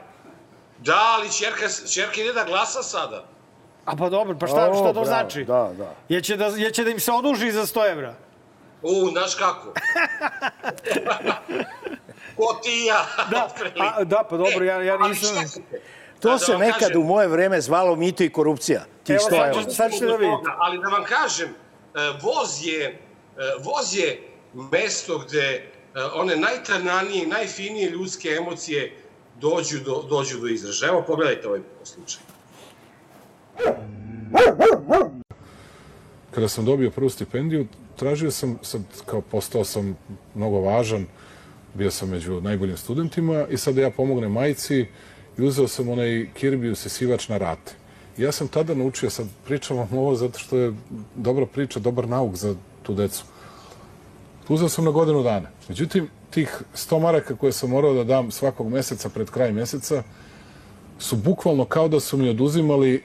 Da, 0.79 1.17
ali 1.17 1.33
čerka, 1.33 1.69
čerka 1.93 2.21
ide 2.21 2.33
da 2.33 2.45
glasa 2.45 2.83
sada. 2.83 3.25
A 3.85 3.97
pa 3.97 4.09
dobro, 4.09 4.39
pa 4.39 4.47
šta, 4.47 4.71
O, 4.71 4.75
šta 4.75 4.87
to 4.87 4.93
bravo, 4.93 5.05
znači? 5.05 5.45
Da, 5.45 5.71
da. 5.79 5.95
Je 6.09 6.21
će 6.21 6.37
da, 6.37 6.47
je 6.47 6.71
će 6.71 6.85
da 6.85 6.91
im 6.91 7.01
se 7.01 7.13
oduži 7.13 7.53
za 7.53 7.67
100 7.67 7.91
evra? 7.91 8.15
U, 8.85 9.11
znaš 9.11 9.35
kako? 9.35 9.73
Ko 12.37 12.61
ti 12.63 12.83
i 12.83 12.85
ja. 12.85 13.07
Da, 13.31 13.49
a, 13.97 14.05
da, 14.05 14.27
pa 14.31 14.37
dobro, 14.37 14.65
ja, 14.65 14.83
ja 14.83 14.97
Ali 15.01 15.09
nisam... 15.09 15.63
To 16.21 16.31
Da 16.31 16.39
se 16.39 16.53
vam 16.53 16.61
nekad 16.61 16.81
kažem, 16.81 17.01
u 17.01 17.05
moje 17.05 17.29
vreme 17.29 17.61
zvalo 17.61 17.97
mito 17.97 18.25
i 18.25 18.31
korupcija. 18.31 18.85
Tih 19.05 19.17
Evo, 19.33 19.53
100 19.53 19.63
sad 19.65 19.75
sad 19.75 19.93
ćete 19.93 20.07
da 20.07 20.17
vidite. 20.17 20.51
Ali 20.59 20.79
da 20.79 20.89
vam 20.89 21.05
kažem, 21.05 21.49
e, 21.49 21.53
voz 22.23 22.49
je, 22.63 22.85
e, 22.87 22.99
voz 23.65 23.97
je 23.97 24.29
mesto 24.55 25.19
gde 25.19 25.41
e, 25.41 25.63
one 26.15 26.37
najtananije, 26.37 27.27
najfinije 27.27 27.91
ljudske 27.91 28.29
emocije 28.29 28.97
dođu 29.41 29.79
do, 29.85 30.05
dođu 30.09 30.39
do 30.39 30.47
izražaja. 30.47 30.91
Evo, 30.91 31.05
pogledajte 31.07 31.49
ovaj 31.49 31.61
slučaj. 31.83 32.23
Kada 36.31 36.49
sam 36.49 36.65
dobio 36.65 36.91
prvu 36.91 37.11
stipendiju, 37.11 37.67
tražio 38.05 38.31
sam, 38.31 38.59
sad 38.63 38.83
kao 39.07 39.21
postao 39.21 39.65
sam 39.65 39.97
mnogo 40.35 40.61
važan, 40.61 41.07
bio 41.75 41.91
sam 41.91 42.11
među 42.11 42.41
najboljim 42.41 42.77
studentima 42.77 43.47
i 43.51 43.57
sad 43.57 43.75
da 43.75 43.81
ja 43.81 43.91
pomognem 43.91 44.33
majici 44.33 44.87
i 45.39 45.43
uzeo 45.43 45.69
sam 45.69 45.89
onaj 45.89 46.29
Kirby 46.37 46.73
usisivač 46.73 47.29
na 47.29 47.39
rate. 47.39 47.73
I 48.19 48.23
ja 48.23 48.33
sam 48.33 48.49
tada 48.49 48.75
naučio, 48.75 49.11
sad 49.11 49.27
pričam 49.45 49.77
vam 49.77 49.89
ovo 49.93 50.15
zato 50.15 50.39
što 50.39 50.59
je 50.59 50.75
dobra 51.15 51.47
priča, 51.47 51.81
dobar 51.81 52.09
nauk 52.09 52.37
za 52.37 52.55
tu 52.83 52.95
decu. 52.95 53.25
Uzeo 54.49 54.69
sam 54.69 54.85
na 54.85 54.91
godinu 54.91 55.23
dana. 55.23 55.49
Međutim, 55.69 56.09
tih 56.31 56.63
100 56.75 57.01
maraka 57.01 57.37
koje 57.37 57.53
sam 57.53 57.71
morao 57.71 57.95
da 57.95 58.05
dam 58.05 58.31
svakog 58.31 58.69
meseca 58.69 59.09
pred 59.09 59.31
kraj 59.31 59.53
meseca 59.53 60.03
su 60.99 61.17
bukvalno 61.17 61.65
kao 61.65 61.89
da 61.89 62.01
su 62.01 62.17
mi 62.17 62.29
oduzimali 62.29 63.03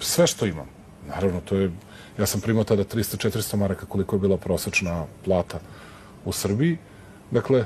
sve 0.00 0.26
što 0.26 0.46
imam. 0.46 0.68
Naravno, 1.08 1.40
to 1.40 1.56
je, 1.56 1.70
ja 2.18 2.26
sam 2.26 2.40
primao 2.40 2.64
tada 2.64 2.84
300-400 2.84 3.56
maraka 3.56 3.86
koliko 3.86 4.16
je 4.16 4.20
bila 4.20 4.36
prosečna 4.36 5.04
plata 5.24 5.60
u 6.24 6.32
Srbiji. 6.32 6.78
Dakle, 7.30 7.64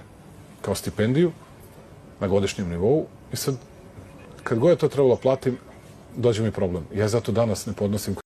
kao 0.63 0.75
stipendiju 0.75 1.33
na 2.21 2.29
godišnjem 2.29 2.69
nivou. 2.69 3.07
I 3.33 3.37
sad, 3.37 3.57
kad 4.43 4.59
god 4.59 4.71
je 4.71 4.77
to 4.77 4.89
trebalo 4.89 5.17
platim, 5.17 5.59
dođe 6.17 6.43
mi 6.43 6.53
problem. 6.53 6.85
Ja 6.95 7.09
zato 7.09 7.33
danas 7.33 7.67
ne 7.67 7.73
podnosim 7.73 8.17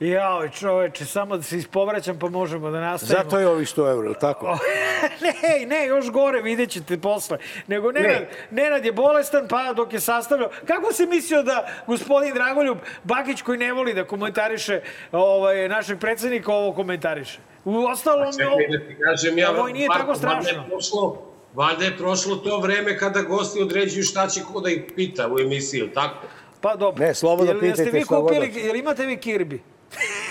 Jao, 0.00 0.48
čoveče, 0.48 1.04
samo 1.04 1.36
da 1.36 1.42
se 1.42 1.58
ispovraćam 1.58 2.18
pa 2.18 2.28
možemo 2.28 2.70
da 2.70 2.80
nastavimo. 2.80 3.22
Zato 3.22 3.38
je 3.38 3.48
ovih 3.48 3.68
100 3.68 3.90
evra, 3.90 4.14
tako? 4.14 4.58
ne, 5.24 5.66
ne, 5.66 5.86
još 5.86 6.10
gore, 6.10 6.42
vidjet 6.42 6.70
ćete 6.70 6.98
posle. 6.98 7.38
Nego 7.66 7.92
Nenad, 7.92 8.22
Nenad 8.50 8.84
je 8.84 8.92
bolestan, 8.92 9.48
pa 9.48 9.72
dok 9.72 9.92
je 9.92 10.00
sastavljao... 10.00 10.50
Kako 10.66 10.92
si 10.92 11.06
mislio 11.06 11.42
da 11.42 11.68
gospodin 11.86 12.34
Dragoljub 12.34 12.78
Bakić, 13.04 13.42
koji 13.42 13.58
ne 13.58 13.72
voli 13.72 13.94
da 13.94 14.04
komentariše 14.04 14.80
ovaj, 15.12 15.68
našeg 15.68 15.98
predsednika, 15.98 16.52
ovo 16.52 16.72
komentariše? 16.72 17.38
U 17.64 17.84
ostalom... 17.84 18.32
Čekaj 18.32 18.78
da 18.78 18.86
ti 18.86 18.96
kažem, 19.04 19.38
ja, 19.38 19.50
Ovo 19.50 19.68
nije 19.68 19.88
Marko, 19.88 20.02
tako 20.02 20.14
strašno. 20.14 20.40
Valjda 20.42 20.62
je, 20.62 20.68
prošlo, 20.68 21.22
valjda 21.54 21.84
je 21.84 21.96
prošlo 21.96 22.36
to 22.36 22.60
vreme 22.60 22.98
kada 22.98 23.22
gosti 23.22 23.62
određuju 23.62 24.04
šta 24.04 24.28
će 24.28 24.40
ko 24.52 24.60
da 24.60 24.70
ih 24.70 24.82
pita 24.96 25.28
u 25.32 25.38
emisiji, 25.38 25.90
tako? 25.94 26.26
Pa 26.60 26.76
dobro. 26.76 27.04
Ne, 27.04 27.14
slobodno 27.14 27.60
pitajte 27.60 28.04
hoćete. 28.04 28.60
jel 28.60 28.76
imate 28.76 29.06
vi 29.06 29.16
kirbi? 29.16 29.62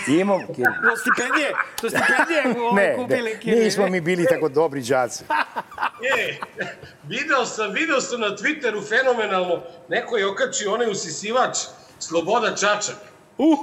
Imam 0.08 0.46
kirbi. 0.46 0.76
Do 0.82 0.96
stipendije? 0.96 1.52
Do 1.82 1.90
stipendije 1.90 2.42
ovaj, 2.70 2.86
Ne, 2.86 2.96
kupili 2.96 3.34
ne, 3.34 3.40
kirbi? 3.40 3.64
nismo 3.64 3.88
mi 3.88 4.00
bili 4.00 4.26
tako 4.26 4.48
dobri 4.48 4.82
đaci. 4.82 5.24
E, 6.18 6.38
video 7.02 7.46
sam, 7.46 7.72
video 7.72 8.00
sam 8.00 8.20
na 8.20 8.36
Twitteru 8.36 8.88
fenomenalno, 8.88 9.62
neko 9.88 10.16
je 10.16 10.26
okačio 10.26 10.74
onaj 10.74 10.90
usisivač 10.90 11.58
Sloboda 11.98 12.56
Čačak. 12.56 12.96
Uh, 13.38 13.58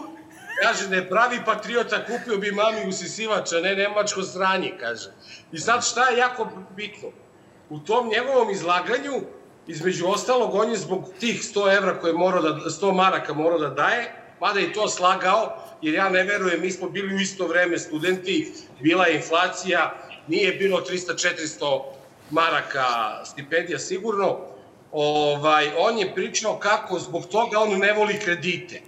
Kaže 0.62 0.96
je 0.96 1.10
pravi 1.10 1.40
patriota, 1.46 2.06
kupio 2.06 2.38
bi 2.38 2.52
mami 2.52 2.90
usisivač, 2.90 3.54
a 3.54 3.60
ne 3.60 3.76
nemačko 3.76 4.24
sranje, 4.24 4.74
kaže. 4.80 5.12
I 5.52 5.58
sad 5.58 5.86
šta 5.86 6.10
je 6.10 6.18
jako 6.18 6.50
bitno? 6.76 7.10
U 7.70 7.80
tom 7.80 8.10
njegovom 8.10 8.50
izlaganju, 8.50 9.22
između 9.68 10.08
ostalog, 10.08 10.54
on 10.56 10.70
je 10.70 10.78
zbog 10.78 11.10
tih 11.20 11.42
100 11.42 11.78
evra 11.78 12.00
koje 12.00 12.14
morao 12.14 12.42
da, 12.42 12.50
100 12.50 12.96
maraka 12.96 13.34
morao 13.34 13.60
da 13.60 13.70
daje, 13.70 14.12
mada 14.40 14.60
je 14.60 14.74
to 14.74 14.88
slagao, 14.88 15.58
jer 15.82 15.94
ja 15.94 16.10
ne 16.10 16.24
verujem, 16.24 16.62
mi 16.62 16.72
smo 16.72 16.90
bili 16.90 17.16
u 17.16 17.20
isto 17.20 17.48
vreme 17.48 17.78
studenti, 17.80 18.54
bila 18.80 19.06
je 19.06 19.16
inflacija, 19.16 19.94
nije 20.28 20.52
bilo 20.52 20.82
300-400 20.82 21.82
maraka 22.32 22.86
stipendija 23.26 23.80
sigurno, 23.80 24.38
ovaj, 24.92 25.72
on 25.78 25.98
je 25.98 26.16
pričao 26.16 26.60
kako 26.60 27.00
zbog 27.00 27.26
toga 27.26 27.60
on 27.60 27.80
ne 27.80 27.94
voli 27.94 28.20
kredite. 28.20 28.82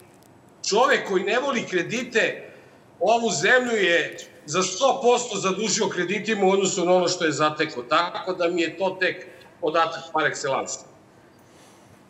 Čovek 0.70 1.08
koji 1.08 1.24
ne 1.24 1.40
voli 1.40 1.66
kredite, 1.70 2.52
ovu 3.00 3.30
zemlju 3.32 3.76
je 3.76 4.18
za 4.46 4.60
100% 4.60 5.38
zadužio 5.38 5.88
kreditima 5.88 6.46
u 6.46 6.50
odnosu 6.50 6.86
na 6.86 6.94
ono 6.94 7.08
što 7.08 7.26
je 7.26 7.32
zateko. 7.32 7.84
Tako 7.84 8.34
da 8.34 8.48
mi 8.48 8.62
je 8.62 8.78
to 8.78 8.98
tek 9.00 9.28
podatak 9.62 10.04
par 10.14 10.24
excellence. 10.24 10.80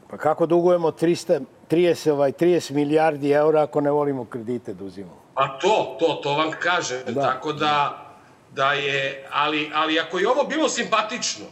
Pa 0.10 0.18
kako 0.18 0.46
dugujemo 0.46 0.92
300, 0.92 1.42
30, 1.70 2.12
ovaj, 2.12 2.32
30 2.32 2.72
milijardi 2.72 3.32
eura 3.32 3.62
ako 3.62 3.82
ne 3.82 3.92
volimo 3.92 4.26
kredite 4.26 4.74
da 4.74 4.84
uzimamo? 4.84 5.22
Pa 5.34 5.48
to, 5.62 5.98
to, 6.00 6.20
to 6.24 6.34
vam 6.34 6.52
kažem. 6.60 7.00
Da. 7.08 7.22
Tako 7.22 7.54
da, 7.54 8.06
da 8.52 8.74
je, 8.74 9.28
ali, 9.32 9.72
ali 9.74 10.00
ako 10.00 10.20
je 10.20 10.30
ovo 10.30 10.44
bilo 10.44 10.70
simpatično 10.70 11.46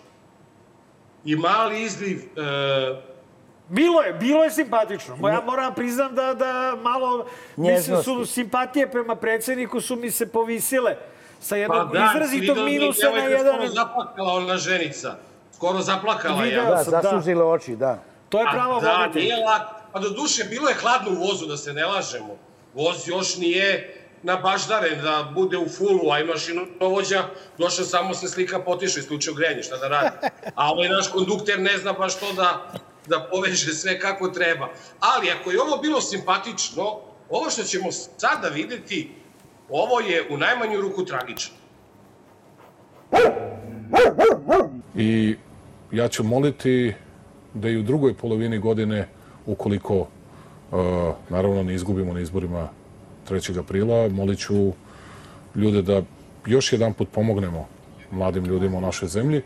i 1.25 1.35
mali 1.35 1.81
izliv 1.81 2.17
e, 2.17 3.17
Bilo 3.69 4.01
je, 4.01 4.13
bilo 4.13 4.43
je 4.43 4.51
simpatično. 4.51 5.29
Ja 5.29 5.41
moram 5.45 5.73
priznam 5.73 6.15
da, 6.15 6.33
da 6.33 6.75
malo, 6.81 7.25
mislim, 7.57 8.03
su 8.03 8.25
simpatije 8.25 8.91
prema 8.91 9.15
predsedniku 9.15 9.81
su 9.81 9.95
mi 9.95 10.11
se 10.11 10.31
povisile 10.31 10.95
sa 11.39 11.55
jednog 11.55 11.91
pa 11.91 11.99
da, 11.99 12.11
izrazitog 12.15 12.57
minusa 12.57 13.09
na 13.11 13.23
jedan... 13.23 13.53
Skoro 13.53 13.67
zaplakala 13.67 14.33
ona 14.33 14.57
ženica. 14.57 15.15
Skoro 15.55 15.81
zaplakala 15.81 16.45
ja. 16.45 16.63
Da, 16.63 16.83
sam, 16.83 16.91
da. 16.91 17.01
zasužile 17.01 17.43
oči, 17.43 17.75
da. 17.75 17.99
To 18.29 18.39
je 18.39 18.45
pravo 18.51 18.79
da, 18.79 18.97
voditelj. 18.97 19.23
nije 19.23 19.45
lako. 19.45 19.76
Pa 19.93 19.99
do 19.99 20.09
duše, 20.09 20.43
bilo 20.43 20.69
je 20.69 20.75
hladno 20.75 21.11
u 21.11 21.27
vozu, 21.27 21.45
da 21.45 21.57
se 21.57 21.73
ne 21.73 21.85
lažemo. 21.85 22.37
Voz 22.73 23.07
još 23.07 23.37
nije 23.37 23.93
nabaždaren 24.23 25.01
da 25.01 25.31
bude 25.33 25.57
u 25.57 25.69
fulu, 25.69 26.11
a 26.11 26.19
i 26.19 26.23
mašinovođa 26.23 27.23
došao 27.57 27.85
samo 27.85 28.13
se 28.13 28.27
slika 28.27 28.59
potiše, 28.59 28.99
isključio 28.99 29.33
grenje, 29.33 29.63
šta 29.63 29.77
da 29.77 29.87
radi. 29.87 30.17
A 30.55 30.71
ovaj 30.71 30.89
naš 30.89 31.07
kondukter 31.11 31.59
ne 31.59 31.77
zna 31.77 31.93
baš 31.93 32.19
to 32.19 32.33
da, 32.33 32.73
da 33.07 33.27
poveže 33.31 33.73
sve 33.73 33.99
kako 33.99 34.27
treba. 34.27 34.69
Ali 34.99 35.31
ako 35.31 35.51
je 35.51 35.61
ovo 35.61 35.77
bilo 35.77 36.01
simpatično, 36.01 36.99
ovo 37.29 37.49
što 37.49 37.63
ćemo 37.63 37.91
sada 37.91 38.47
videti, 38.47 39.11
ovo 39.69 39.99
je 39.99 40.27
u 40.29 40.37
najmanju 40.37 40.81
ruku 40.81 41.05
tragično. 41.05 41.55
I 44.95 45.35
ja 45.91 46.07
ću 46.07 46.23
moliti 46.23 46.93
da 47.53 47.69
i 47.69 47.77
u 47.77 47.83
drugoj 47.83 48.17
polovini 48.17 48.59
godine, 48.59 49.07
ukoliko 49.47 49.95
uh, 49.97 50.07
naravno 51.29 51.63
ne 51.63 51.73
izgubimo 51.73 52.13
na 52.13 52.19
izborima 52.19 52.69
3. 53.29 53.59
aprila, 53.59 54.09
molit 54.09 54.39
ću 54.39 54.71
ljude 55.55 55.81
da 55.81 56.01
još 56.45 56.73
jedan 56.73 56.93
put 56.93 57.09
pomognemo 57.11 57.67
mladim 58.11 58.45
ljudima 58.45 58.77
u 58.77 58.81
našoj 58.81 59.07
zemlji. 59.07 59.41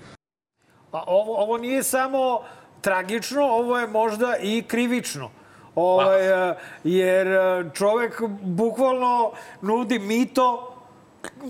Pa 0.92 1.04
ovo, 1.08 1.44
ovo 1.44 1.58
nije 1.58 1.84
samo 1.84 2.42
tragično, 2.82 3.44
ovo 3.44 3.80
je 3.80 3.88
možda 3.88 4.36
i 4.42 4.64
krivično. 4.68 5.30
Ovaj, 5.76 6.50
eh, 6.50 6.56
jer 6.84 7.28
eh, 7.28 7.70
čovek 7.74 8.22
bukvalno 8.42 9.32
nudi 9.62 10.00
mito 10.00 10.68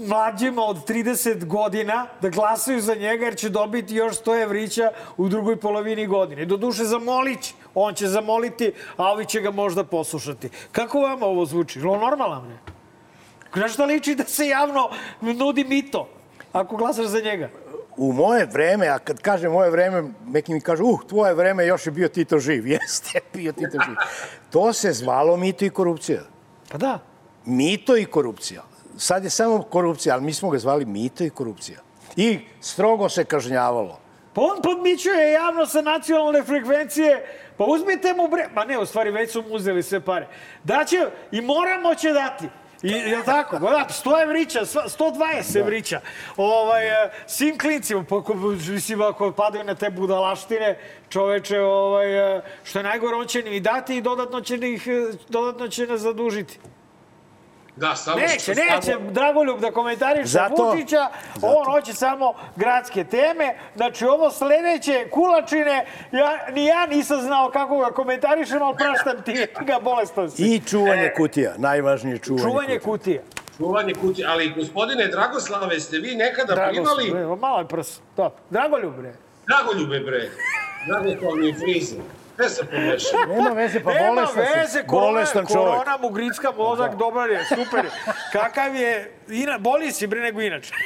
mlađima 0.07 0.61
od 0.61 0.88
30 0.88 1.45
godina 1.45 2.07
da 2.22 2.30
glasaju 2.30 2.82
za 2.82 2.95
njega 2.95 3.26
jer 3.26 3.36
će 3.36 3.49
dobiti 3.49 3.95
još 3.95 4.22
100 4.22 4.44
evrića 4.44 4.91
u 5.18 5.30
drugoj 5.30 5.56
polovini 5.56 6.07
godine. 6.07 6.45
Doduše 6.45 6.84
zamolić, 6.84 7.53
on 7.76 7.93
će 7.93 8.07
zamoliti, 8.07 8.73
a 8.98 9.11
ovi 9.11 9.26
će 9.26 9.41
ga 9.41 9.52
možda 9.52 9.84
poslušati. 9.84 10.49
Kako 10.72 10.99
vama 10.99 11.26
ovo 11.26 11.45
zvuči? 11.45 11.80
Je 11.80 11.84
li 11.84 11.89
ovo 11.89 12.10
normalno? 12.10 12.41
Ne? 12.41 12.57
Na 13.56 13.68
šta 13.68 13.85
liči 13.85 14.15
da 14.15 14.23
se 14.23 14.48
javno 14.48 14.89
nudi 15.22 15.64
mito 15.64 16.10
ako 16.53 16.77
glasaš 16.77 17.06
za 17.06 17.19
njega? 17.19 17.49
u 17.98 18.14
moje 18.14 18.45
vreme, 18.45 18.88
a 18.88 18.99
kad 18.99 19.22
kažem 19.22 19.52
moje 19.52 19.69
vreme, 19.69 20.03
neki 20.27 20.53
mi 20.53 20.61
kažu, 20.61 20.84
uh, 20.85 20.99
tvoje 21.07 21.34
vreme 21.34 21.65
još 21.65 21.85
je 21.85 21.91
bio 21.91 22.07
Tito 22.07 22.39
živ. 22.39 22.68
Jeste, 22.73 23.19
bio 23.34 23.52
Tito 23.52 23.77
živ. 23.85 23.95
To 24.49 24.73
se 24.73 24.93
zvalo 24.93 25.38
mito 25.38 25.65
i 25.65 25.69
korupcija. 25.69 26.22
Pa 26.72 26.77
da. 26.77 26.99
Mito 27.45 27.98
i 27.98 28.06
korupcija. 28.06 28.64
Sad 28.98 29.23
je 29.23 29.30
samo 29.30 29.64
korupcija, 29.64 30.15
ali 30.15 30.23
mi 30.23 30.34
smo 30.34 30.49
ga 30.49 30.60
zvali 30.60 30.85
mito 30.85 31.23
i 31.23 31.30
korupcija. 31.30 31.80
I 32.15 32.39
strogo 32.61 33.10
se 33.10 33.26
kažnjavalo. 33.26 33.99
Pa 34.34 34.41
on 34.41 34.61
podmićuje 34.64 35.31
javno 35.31 35.65
sa 35.65 35.81
nacionalne 35.81 36.43
frekvencije, 36.43 37.26
pa 37.61 37.65
uzmite 37.65 38.13
mu 38.13 38.27
bre... 38.27 38.49
Pa 38.55 38.65
ne, 38.65 38.79
u 38.79 38.85
stvari 38.85 39.11
već 39.11 39.31
su 39.31 39.41
mu 39.41 39.55
uzeli 39.55 39.83
sve 39.83 39.99
pare. 39.99 40.27
Daće, 40.63 40.97
i 41.31 41.41
moramo 41.41 41.95
će 41.95 42.11
dati. 42.11 42.45
I, 42.83 42.91
je 42.91 43.17
li 43.17 43.25
tako? 43.25 43.59
Da, 43.59 43.88
100 43.89 44.23
evrića, 44.23 44.59
sva- 44.65 44.89
120 44.89 45.59
evrića. 45.59 46.01
Ovaj, 46.38 46.88
e, 46.88 47.11
svim 47.27 47.57
klincima, 47.57 48.03
pa, 48.09 48.17
ako, 48.17 48.33
mislim, 48.33 49.01
ako 49.01 49.31
padaju 49.31 49.63
na 49.63 49.75
te 49.75 49.89
budalaštine, 49.89 50.77
čoveče, 51.09 51.59
ovaj, 51.59 52.38
e, 52.38 52.41
što 52.63 52.79
je 52.79 52.83
najgore, 52.83 53.15
on 53.15 53.27
će 53.27 53.43
ni 53.43 53.59
dati 53.59 53.97
i 53.97 54.01
dodatno 54.01 54.41
će, 54.41 54.55
ih, 54.55 54.88
e, 54.88 55.17
dodatno 55.29 55.67
će 55.67 55.88
nas 55.88 56.01
zadužiti. 56.01 56.59
Da, 57.82 57.95
samo 57.95 58.18
Neće, 58.18 58.40
što 58.41 58.52
neće 58.53 58.91
samo- 58.91 59.12
Dragoljub 59.12 59.60
da 59.60 59.72
komentariše 59.72 60.26
Zato- 60.26 60.64
Vučića, 60.66 61.10
on 61.41 61.66
hoće 61.66 61.94
samo 61.94 62.34
gradske 62.56 63.03
teme. 63.03 63.56
Znači, 63.76 64.06
ovo 64.06 64.32
sledeće, 64.32 65.08
kulačine, 65.10 65.78
ja, 66.12 66.52
ni 66.52 66.66
ja 66.66 66.86
nisam 66.86 67.22
znao 67.22 67.49
kako 67.49 67.78
ga 67.78 67.86
komentarišem, 67.88 68.62
ali 68.62 68.76
praštam 68.78 69.24
ti 69.24 69.34
ga 69.62 69.80
bolestan 69.80 70.32
si. 70.32 70.44
I 70.45 70.62
čuvanje 70.62 71.12
kutija, 71.18 71.53
najvažnije 71.58 72.18
čuvanje, 72.18 72.44
Čuvanje 72.44 72.80
kutija. 72.80 73.22
kutija. 73.22 73.41
Čuvanje 73.58 73.94
kutije. 73.94 74.28
Ali, 74.28 74.49
gospodine 74.49 75.08
Dragoslave, 75.08 75.80
ste 75.80 75.98
vi 75.98 76.16
nekada 76.16 76.53
primali... 76.70 77.10
Dragoljub, 77.10 77.40
malo 77.40 77.60
je 77.60 77.68
prs. 77.68 77.99
To. 78.16 78.34
Dragoljub, 78.49 78.94
bre. 78.95 79.14
Dragoljube, 79.48 79.99
bre. 79.99 80.30
Dragoslavni 80.88 81.49
i 81.49 81.53
frize. 81.53 81.95
Sve 82.41 82.49
se 82.49 82.65
pomešao. 82.65 83.19
Nema 83.27 83.49
veze, 83.51 83.80
pa 83.80 83.93
Nema 83.93 84.07
bolestan 84.09 84.45
si. 84.45 84.57
veze, 84.57 84.84
korona, 84.84 85.05
Bolestan 85.07 85.45
čovjek. 85.47 85.68
korona 85.69 85.97
mu 85.97 86.09
gricka 86.09 86.51
mozak, 86.51 86.95
dobar 86.95 87.30
je, 87.30 87.45
super 87.45 87.85
je. 87.85 87.91
Kakav 88.31 88.76
je, 88.76 88.91
ina, 89.30 89.57
bolji 89.57 89.91
si 89.91 90.07
bre 90.07 90.19
nego 90.22 90.41
inače. 90.41 90.73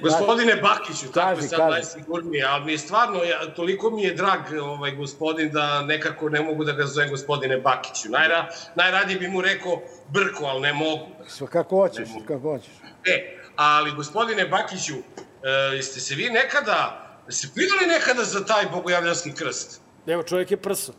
Gospodine 0.00 0.56
Bakiću, 0.56 1.12
tako 1.12 1.40
je 1.40 1.42
sad 1.42 1.58
kaži. 1.58 1.70
najsigurnije, 1.70 2.44
ali 2.44 2.64
mi 2.64 2.72
je 2.72 2.78
stvarno, 2.78 3.22
ja, 3.22 3.54
toliko 3.56 3.90
mi 3.90 4.02
je 4.02 4.14
drag 4.14 4.40
ovaj 4.62 4.90
gospodin 4.90 5.50
da 5.50 5.82
nekako 5.82 6.28
ne 6.28 6.40
mogu 6.40 6.64
da 6.64 6.72
ga 6.72 6.84
zovem 6.84 7.10
gospodine 7.10 7.58
Bakiću. 7.58 8.08
Najra, 8.08 8.46
najradije 8.74 9.18
bi 9.18 9.28
mu 9.28 9.40
rekao 9.40 9.80
Brko, 10.08 10.44
ali 10.44 10.60
ne 10.60 10.72
mogu. 10.72 11.06
Sve 11.26 11.46
kako 11.46 11.76
hoćeš, 11.76 12.08
kako 12.28 12.40
hoćeš. 12.42 12.72
E, 13.06 13.36
ali 13.56 13.92
gospodine 13.92 14.44
Bakiću, 14.44 14.94
e, 14.94 15.48
jeste 15.74 16.00
se 16.00 16.14
vi 16.14 16.24
nekada, 16.24 17.06
jeste 17.26 17.48
plivali 17.54 17.86
nekada 17.86 18.24
za 18.24 18.44
taj 18.44 18.66
bogojavljanski 18.72 19.32
krst? 19.34 19.80
Evo, 20.06 20.22
čovjek 20.22 20.50
je 20.50 20.56
prso. 20.56 20.92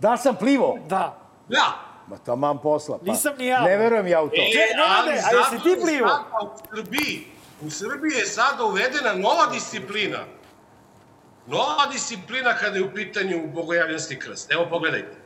Da 0.00 0.16
sam 0.16 0.36
plivo? 0.36 0.78
Da. 0.88 1.18
Da. 1.48 1.86
Ma 2.08 2.18
taman 2.18 2.58
posla. 2.62 2.98
Pa. 2.98 3.04
Nisam 3.04 3.34
ni 3.38 3.46
ja. 3.46 3.60
Ne 3.62 3.76
verujem 3.76 4.06
ja 4.06 4.22
u 4.22 4.28
to. 4.28 4.36
E, 4.36 4.76
Nenade, 4.76 5.18
a 5.18 5.22
zato 5.22 5.54
jesi 5.54 5.62
ti 5.62 5.68
je 5.68 5.80
plivao? 5.80 6.08
sada 6.08 6.38
U 6.42 6.76
Srbiji, 6.76 7.26
u 7.60 7.70
Srbiji 7.70 8.12
je 8.18 8.26
sada 8.26 8.64
uvedena 8.64 9.12
nova 9.14 9.46
disciplina. 9.46 10.18
Nova 11.46 11.86
disciplina 11.92 12.54
kada 12.56 12.76
je 12.76 12.84
u 12.84 12.94
pitanju 12.94 13.46
bogojavljanski 13.54 14.18
krst. 14.18 14.52
Evo 14.52 14.66
pogledajte. 14.70 15.16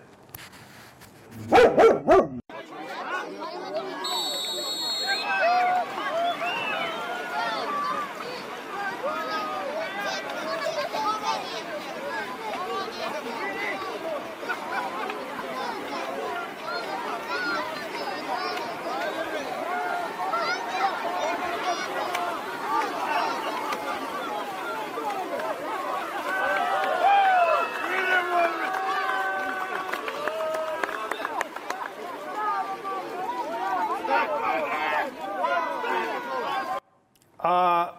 A, 37.42 37.92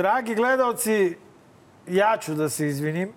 dragi 0.00 0.34
gledalci, 0.34 1.16
ja 1.86 2.16
ću 2.20 2.34
da 2.34 2.48
se 2.48 2.66
izvinim 2.66 3.12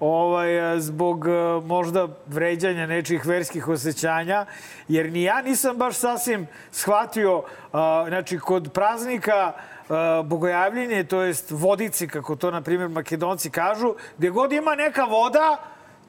ovaj, 0.00 0.80
zbog 0.80 1.28
e, 1.28 1.30
možda 1.64 2.08
vređanja 2.26 2.86
nečih 2.86 3.26
verskih 3.26 3.68
osjećanja, 3.68 4.46
jer 4.88 5.12
ni 5.12 5.22
ja 5.22 5.42
nisam 5.42 5.76
baš 5.76 5.96
sasvim 5.96 6.46
shvatio, 6.70 7.42
a, 7.72 8.04
znači, 8.08 8.38
kod 8.38 8.72
praznika 8.74 9.52
a, 9.88 10.22
bogojavljenje, 10.24 11.04
to 11.04 11.22
jest 11.22 11.50
vodici, 11.50 12.08
kako 12.08 12.36
to, 12.36 12.50
na 12.50 12.62
primjer, 12.62 12.88
makedonci 12.88 13.50
kažu, 13.50 13.94
gdje 14.18 14.30
god 14.30 14.52
ima 14.52 14.74
neka 14.74 15.04
voda, 15.04 15.56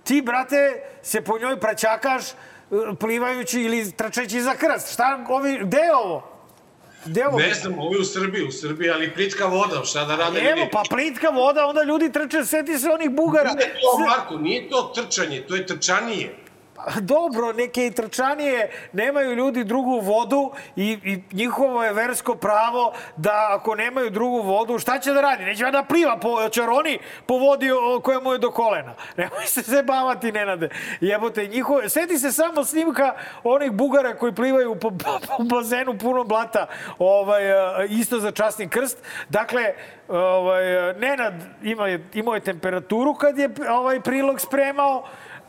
ti, 0.03 0.21
brate, 0.21 0.81
se 1.03 1.21
po 1.21 1.39
njoj 1.39 1.59
praćakaš 1.59 2.33
plivajući 2.99 3.61
ili 3.61 3.91
trčeći 3.91 4.41
za 4.41 4.55
krst. 4.55 4.93
Šta, 4.93 5.25
ovi, 5.29 5.59
gde 5.63 5.77
je 5.77 5.95
ovo? 5.95 6.34
Ovo? 7.27 7.37
Ne 7.39 7.53
znam, 7.53 7.79
ovo 7.79 7.93
je 7.93 7.99
u 7.99 8.03
Srbiji, 8.03 8.43
u 8.47 8.51
Srbiji, 8.51 8.89
ali 8.89 9.13
plitka 9.13 9.45
voda, 9.45 9.81
šta 9.85 10.05
da 10.05 10.15
rade 10.15 10.39
Evo, 10.39 10.59
ljudi? 10.59 10.69
pa 10.71 10.83
plitka 10.89 11.29
voda, 11.29 11.65
onda 11.65 11.83
ljudi 11.83 12.11
trče, 12.11 12.45
seti 12.45 12.79
se 12.79 12.89
onih 12.89 13.09
bugara. 13.09 13.53
Nije 13.53 13.73
to, 13.73 13.99
Marko, 13.99 14.37
nije 14.37 14.69
to 14.69 14.91
trčanje, 14.95 15.41
to 15.41 15.55
je 15.55 15.65
trčanije. 15.65 16.35
Dobro, 17.01 17.53
neke 17.53 17.85
i 17.87 17.91
trčanije 17.91 18.71
nemaju 18.93 19.35
ljudi 19.35 19.63
drugu 19.63 19.99
vodu 19.99 20.51
i, 20.75 20.97
i 21.03 21.35
njihovo 21.35 21.83
je 21.83 21.93
versko 21.93 22.35
pravo 22.35 22.93
da 23.17 23.47
ako 23.51 23.75
nemaju 23.75 24.09
drugu 24.09 24.41
vodu, 24.41 24.79
šta 24.79 24.99
će 24.99 25.13
da 25.13 25.21
radi? 25.21 25.43
Neće 25.45 25.71
da 25.71 25.83
pliva 25.83 26.17
po 26.17 26.49
čaroni 26.49 26.99
po 27.25 27.37
vodi 27.37 27.69
koja 28.03 28.19
mu 28.19 28.33
je 28.33 28.37
do 28.37 28.51
kolena. 28.51 28.95
Nemoj 29.17 29.45
se 29.45 29.61
zabavati, 29.61 30.31
Nenade. 30.31 30.69
Jebote, 31.01 31.47
njihovo... 31.47 31.89
Seti 31.89 32.17
se 32.17 32.31
samo 32.31 32.63
snimka 32.63 33.15
onih 33.43 33.71
bugara 33.71 34.15
koji 34.15 34.35
plivaju 34.35 34.75
po, 34.75 34.91
po, 34.91 35.19
po 35.37 35.43
bazenu 35.43 35.97
puno 35.97 36.23
blata, 36.23 36.67
ovaj, 36.99 37.51
e, 37.51 37.87
isto 37.89 38.19
za 38.19 38.31
časni 38.31 38.69
krst. 38.69 38.97
Dakle, 39.29 39.73
ovaj, 40.07 40.93
Nenad 40.93 41.33
ima, 41.63 41.85
imao 42.13 42.35
je 42.35 42.39
temperaturu 42.39 43.13
kad 43.13 43.37
je 43.37 43.49
ovaj 43.69 44.01
prilog 44.01 44.41
spremao, 44.41 45.03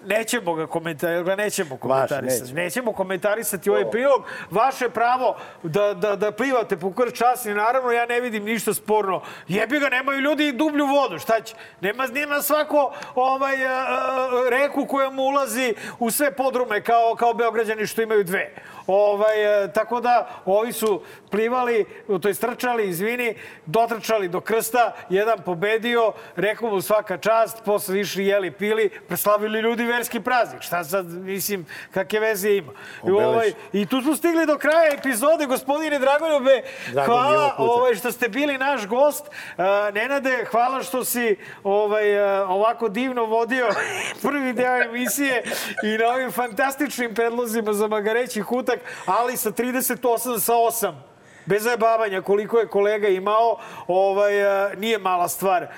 Nećemo 0.07 0.55
ga 0.55 0.67
komentarisati, 0.67 1.37
nećemo 1.37 1.77
komentarisati. 1.77 2.41
nećemo. 2.43 2.61
nećemo 2.61 2.93
komentarisati 2.93 3.71
ovaj 3.71 3.91
prilog. 3.91 4.25
Vaše 4.51 4.89
pravo 4.89 5.37
da, 5.63 5.95
da, 5.95 6.17
da 6.17 6.33
plivate 6.33 6.77
po 6.77 6.93
krst 6.93 7.17
časni, 7.17 7.55
naravno, 7.55 7.91
ja 7.93 8.07
ne 8.07 8.21
vidim 8.21 8.45
ništa 8.45 8.75
sporno. 8.75 9.23
Jebi 9.49 9.79
ga, 9.79 9.89
nemaju 9.89 10.21
ljudi 10.21 10.53
dublju 10.53 10.87
vodu, 10.87 11.19
šta 11.19 11.41
će? 11.41 11.55
Nema, 11.81 12.07
nema 12.07 12.43
svako 12.43 12.93
ovaj, 13.15 13.67
a, 13.67 13.71
a, 13.71 14.29
reku 14.51 14.87
koja 14.87 15.11
mu 15.11 15.23
ulazi 15.23 15.75
u 15.99 16.11
sve 16.11 16.33
podrume 16.33 16.83
kao, 16.83 17.15
kao 17.19 17.35
Beograđani 17.35 17.87
što 17.87 18.03
imaju 18.03 18.25
dve. 18.25 18.55
Ovaj, 18.87 19.65
e, 19.65 19.73
tako 19.73 20.01
da, 20.01 20.29
ovi 20.45 20.73
su 20.73 21.03
plivali, 21.31 21.85
to 22.23 22.29
je 22.29 22.35
trčali, 22.35 22.89
izvini, 22.89 23.35
dotrčali 23.67 24.29
do 24.29 24.41
krsta, 24.41 24.93
jedan 25.09 25.39
pobedio, 25.45 26.13
rekao 26.37 26.71
mu 26.71 26.81
svaka 26.81 27.19
čast, 27.19 27.65
posle 27.65 28.01
išli 28.01 28.27
jeli, 28.27 28.51
pili, 28.51 28.91
preslavili 29.09 29.61
ljudi 29.61 29.85
verski 29.85 30.21
praznik. 30.21 30.63
Šta 30.63 30.85
sad, 30.85 31.07
mislim, 31.07 31.67
kakve 31.91 32.21
veze 32.21 32.51
ima? 32.51 32.73
I, 33.09 33.11
ovaj, 33.11 33.53
I 33.73 33.87
tu 33.87 34.01
smo 34.01 34.17
stigli 34.17 34.47
do 34.47 34.59
kraja 34.59 34.95
epizode, 34.99 35.47
gospodine 35.47 35.99
Dragoljube. 35.99 36.63
Drago 36.93 37.13
hvala 37.13 37.55
ovaj, 37.59 37.95
što 37.95 38.13
ste 38.13 38.29
bili 38.29 38.59
naš 38.59 38.87
gost. 38.87 39.27
Uh, 39.27 39.65
Nenade, 39.95 40.45
hvala 40.51 40.83
što 40.83 41.05
si 41.05 41.37
ovaj, 41.65 42.43
uh, 42.43 42.51
ovako 42.51 42.89
divno 42.89 43.25
vodio 43.25 43.69
prvi 44.23 44.53
deo 44.53 44.83
emisije 44.83 45.43
i 45.83 45.99
na 45.99 46.09
ovim 46.09 46.33
fantastičnim 46.33 47.15
predlozima 47.15 47.73
za 47.73 47.87
magareći 47.87 48.41
hutak, 48.41 48.76
ali 49.07 49.37
sa 49.37 49.51
38 49.51 50.41
sa 50.41 50.55
8 50.55 51.16
bez 51.47 51.63
zajebavanja 51.63 52.23
koliko 52.23 52.59
je 52.59 52.67
kolega 52.67 53.09
imao, 53.09 53.59
ovaj, 53.87 54.41
e, 54.41 54.77
nije 54.77 54.99
mala 54.99 55.29
stvar 55.29 55.63
e, 55.63 55.69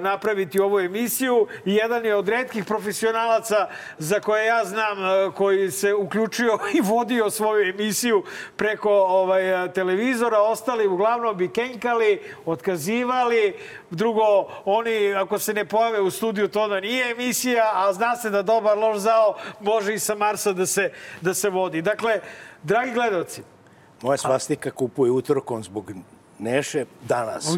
napraviti 0.00 0.60
ovu 0.60 0.80
emisiju. 0.80 1.46
I 1.64 1.74
jedan 1.74 2.04
je 2.04 2.16
od 2.16 2.28
redkih 2.28 2.64
profesionalaca 2.64 3.68
za 3.98 4.20
koje 4.20 4.46
ja 4.46 4.64
znam 4.64 4.98
e, 5.04 5.30
koji 5.34 5.70
se 5.70 5.94
uključio 5.94 6.58
i 6.78 6.80
vodio 6.80 7.30
svoju 7.30 7.70
emisiju 7.70 8.22
preko 8.56 8.90
ovaj, 8.90 9.72
televizora, 9.72 10.40
ostali 10.40 10.86
uglavnom 10.86 11.36
bi 11.36 11.48
kenkali, 11.48 12.20
otkazivali, 12.46 13.54
drugo, 13.90 14.48
oni 14.64 15.14
ako 15.14 15.38
se 15.38 15.54
ne 15.54 15.64
pojave 15.64 16.00
u 16.00 16.10
studiju 16.10 16.48
to 16.48 16.68
da 16.68 16.80
nije 16.80 17.10
emisija, 17.10 17.70
a 17.74 17.92
zna 17.92 18.16
se 18.16 18.30
da 18.30 18.42
dobar 18.42 18.78
loš 18.78 18.96
zao 18.96 19.36
može 19.60 19.94
i 19.94 19.98
sa 19.98 20.14
Marsa 20.14 20.52
da 20.52 20.66
se, 20.66 20.92
da 21.20 21.34
se 21.34 21.50
vodi. 21.50 21.82
Dakle, 21.82 22.20
dragi 22.62 22.92
gledalci, 22.92 23.42
Moja 24.02 24.16
svastika 24.16 24.70
kupuje 24.70 25.10
utorkom 25.10 25.64
zbog 25.64 25.92
Neše 26.40 26.84
danas. 27.02 27.48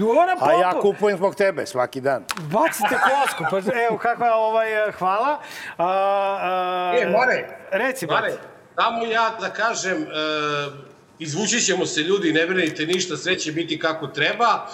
A 0.41 0.53
ja 0.53 0.73
kupujem 0.73 1.17
zbog 1.19 1.35
tebe 1.35 1.67
svaki 1.67 2.01
dan. 2.01 2.25
Bacite 2.43 2.97
kosku, 3.03 3.45
pa 3.51 3.59
evo 3.81 3.99
kakva 3.99 4.35
ovaj, 4.35 4.69
hvala. 4.93 5.39
A, 5.79 5.87
a, 5.87 6.95
E, 6.97 7.07
Mare, 7.09 7.49
Reci, 7.71 8.07
brate. 8.07 8.23
Mare, 8.23 8.37
tamo 8.75 9.05
ja 9.05 9.37
da 9.41 9.51
kažem, 9.51 9.97
e, 9.97 10.07
izvući 11.19 11.61
ćemo 11.61 11.87
se 11.87 12.01
ljudi, 12.01 12.33
ne 12.33 12.47
brinite 12.47 12.87
ništa, 12.87 13.17
sve 13.17 13.39
će 13.39 13.53
biti 13.53 13.79
kako 13.79 14.07
treba. 14.07 14.67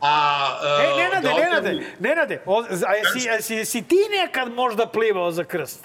A, 0.00 0.46
e, 0.80 0.84
Ej, 0.84 0.96
Nenade, 0.96 1.28
da 1.28 1.34
Nenade, 1.34 1.68
ostavim- 1.68 1.84
Nenade, 2.00 2.42
o, 2.46 2.58
a 2.86 2.94
jesi, 2.94 3.28
jesi, 3.28 3.54
jesi 3.54 3.82
ti 3.82 3.96
nekad 4.12 4.52
možda 4.52 4.86
plivao 4.86 5.30
za 5.30 5.44
krst? 5.44 5.84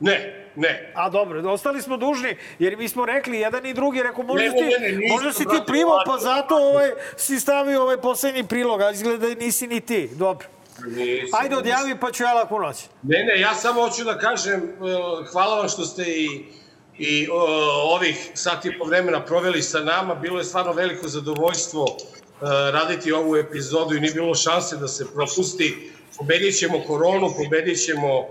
Ne, 0.00 0.43
ne. 0.56 0.92
A 0.94 1.08
dobro, 1.08 1.52
ostali 1.52 1.82
smo 1.82 1.96
dužni, 1.96 2.36
jer 2.58 2.76
mi 2.76 2.88
smo 2.88 3.06
rekli 3.06 3.38
jedan 3.38 3.66
i 3.66 3.74
drugi, 3.74 4.02
rekao, 4.02 4.24
možda, 4.24 4.44
Ne, 4.44 4.50
ti, 4.50 4.64
ne, 4.64 4.88
ne, 4.88 4.96
nisam, 4.96 5.14
možda 5.16 5.32
si 5.32 5.44
ti 5.44 5.56
plivao, 5.66 5.98
pa 6.06 6.18
zato 6.18 6.56
ovaj, 6.56 6.90
si 7.16 7.40
stavio 7.40 7.82
ovaj 7.82 7.96
poslednji 7.96 8.44
prilog, 8.44 8.80
a 8.80 8.90
izgleda 8.90 9.28
da 9.28 9.34
nisi 9.34 9.66
ni 9.66 9.80
ti. 9.80 10.10
Dobro. 10.12 10.46
Nisam, 10.86 11.40
Ajde, 11.42 11.56
odjavi, 11.56 11.96
pa 12.00 12.12
ću 12.12 12.22
ja 12.22 12.32
laku 12.34 12.58
noć. 12.58 12.76
Ne, 13.02 13.24
ne, 13.24 13.40
ja 13.40 13.54
samo 13.54 13.82
hoću 13.82 14.04
da 14.04 14.18
kažem, 14.18 14.60
e, 14.60 14.66
hvala 15.32 15.58
vam 15.58 15.68
što 15.68 15.84
ste 15.84 16.02
i, 16.02 16.44
i 16.98 17.28
o, 17.32 17.40
ovih 17.94 18.30
sat 18.34 18.64
i 18.64 18.78
po 18.78 18.84
vremena 18.84 19.24
proveli 19.24 19.62
sa 19.62 19.80
nama. 19.80 20.14
Bilo 20.14 20.38
je 20.38 20.44
stvarno 20.44 20.72
veliko 20.72 21.08
zadovoljstvo 21.08 21.86
e, 21.86 21.96
raditi 22.72 23.12
ovu 23.12 23.36
epizodu 23.36 23.94
i 23.94 24.00
nije 24.00 24.12
bilo 24.14 24.34
šanse 24.34 24.76
da 24.76 24.88
se 24.88 25.06
propusti. 25.14 25.90
Pobedit 26.18 26.58
ćemo 26.58 26.82
koronu, 26.86 27.30
pobedit 27.36 27.84
ćemo 27.84 28.28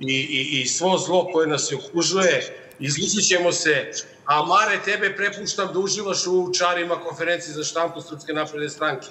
i, 0.00 0.14
i, 0.14 0.60
i 0.60 0.66
svo 0.66 0.98
zlo 0.98 1.28
koje 1.32 1.46
nas 1.46 1.72
je 1.72 1.78
okružuje, 1.78 2.56
izvući 2.78 3.22
ćemo 3.22 3.52
se, 3.52 3.90
a 4.26 4.42
Mare, 4.42 4.78
tebe 4.84 5.16
prepuštam 5.16 5.68
da 5.72 5.78
uživaš 5.78 6.26
u 6.26 6.52
čarima 6.52 6.96
konferenciji 6.96 7.54
za 7.54 7.64
štampu 7.64 8.00
Srpske 8.00 8.32
napredne 8.32 8.68
stranke. 8.68 9.06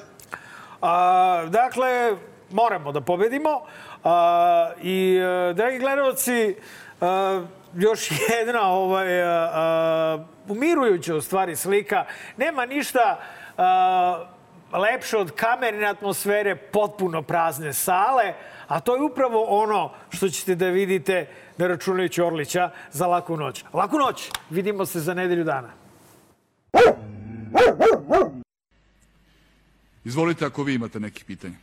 A, 0.82 1.46
dakle, 1.50 2.16
moramo 2.52 2.92
da 2.92 3.02
pobedimo. 3.02 3.62
A, 4.04 4.72
I, 4.82 5.16
e, 5.16 5.54
dragi 5.54 5.80
gledalci, 5.80 6.56
a, 7.02 7.44
još 7.76 8.12
jedna 8.40 8.72
ovaj, 8.72 9.24
a, 9.24 9.52
a, 9.54 10.26
umirujuća 10.48 11.16
u 11.16 11.22
stvari 11.22 11.56
slika. 11.56 12.06
Nema 12.38 12.66
ništa 12.66 13.20
a, 13.58 14.26
lepše 14.74 15.18
od 15.18 15.32
kamerne 15.32 15.88
atmosfere 15.88 16.56
potpuno 16.56 17.22
prazne 17.22 17.74
sale, 17.74 18.34
a 18.72 18.80
to 18.80 18.96
je 18.96 19.02
upravo 19.02 19.44
ono 19.44 19.92
što 20.10 20.30
ćete 20.30 20.56
da 20.56 20.70
vidite 20.70 21.28
ne 21.58 21.68
računajući 21.68 22.22
Orlića 22.22 22.72
za 22.92 23.08
laku 23.08 23.38
noć. 23.38 23.64
Laku 23.74 23.98
noć! 23.98 24.30
Vidimo 24.50 24.86
se 24.86 25.00
za 25.00 25.14
nedelju 25.14 25.44
dana. 25.44 25.74
Izvolite 30.04 30.46
ako 30.46 30.64
vi 30.64 30.74
imate 30.74 31.00
neki 31.00 31.24
pitanje. 31.24 31.56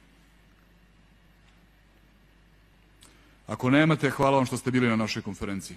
Ako 3.47 3.71
nemate, 3.71 4.11
hvala 4.11 4.37
vam 4.37 4.47
što 4.47 4.57
ste 4.57 4.71
bili 4.71 4.89
na 4.89 4.97
našoj 4.97 5.23
konferenciji. 5.23 5.77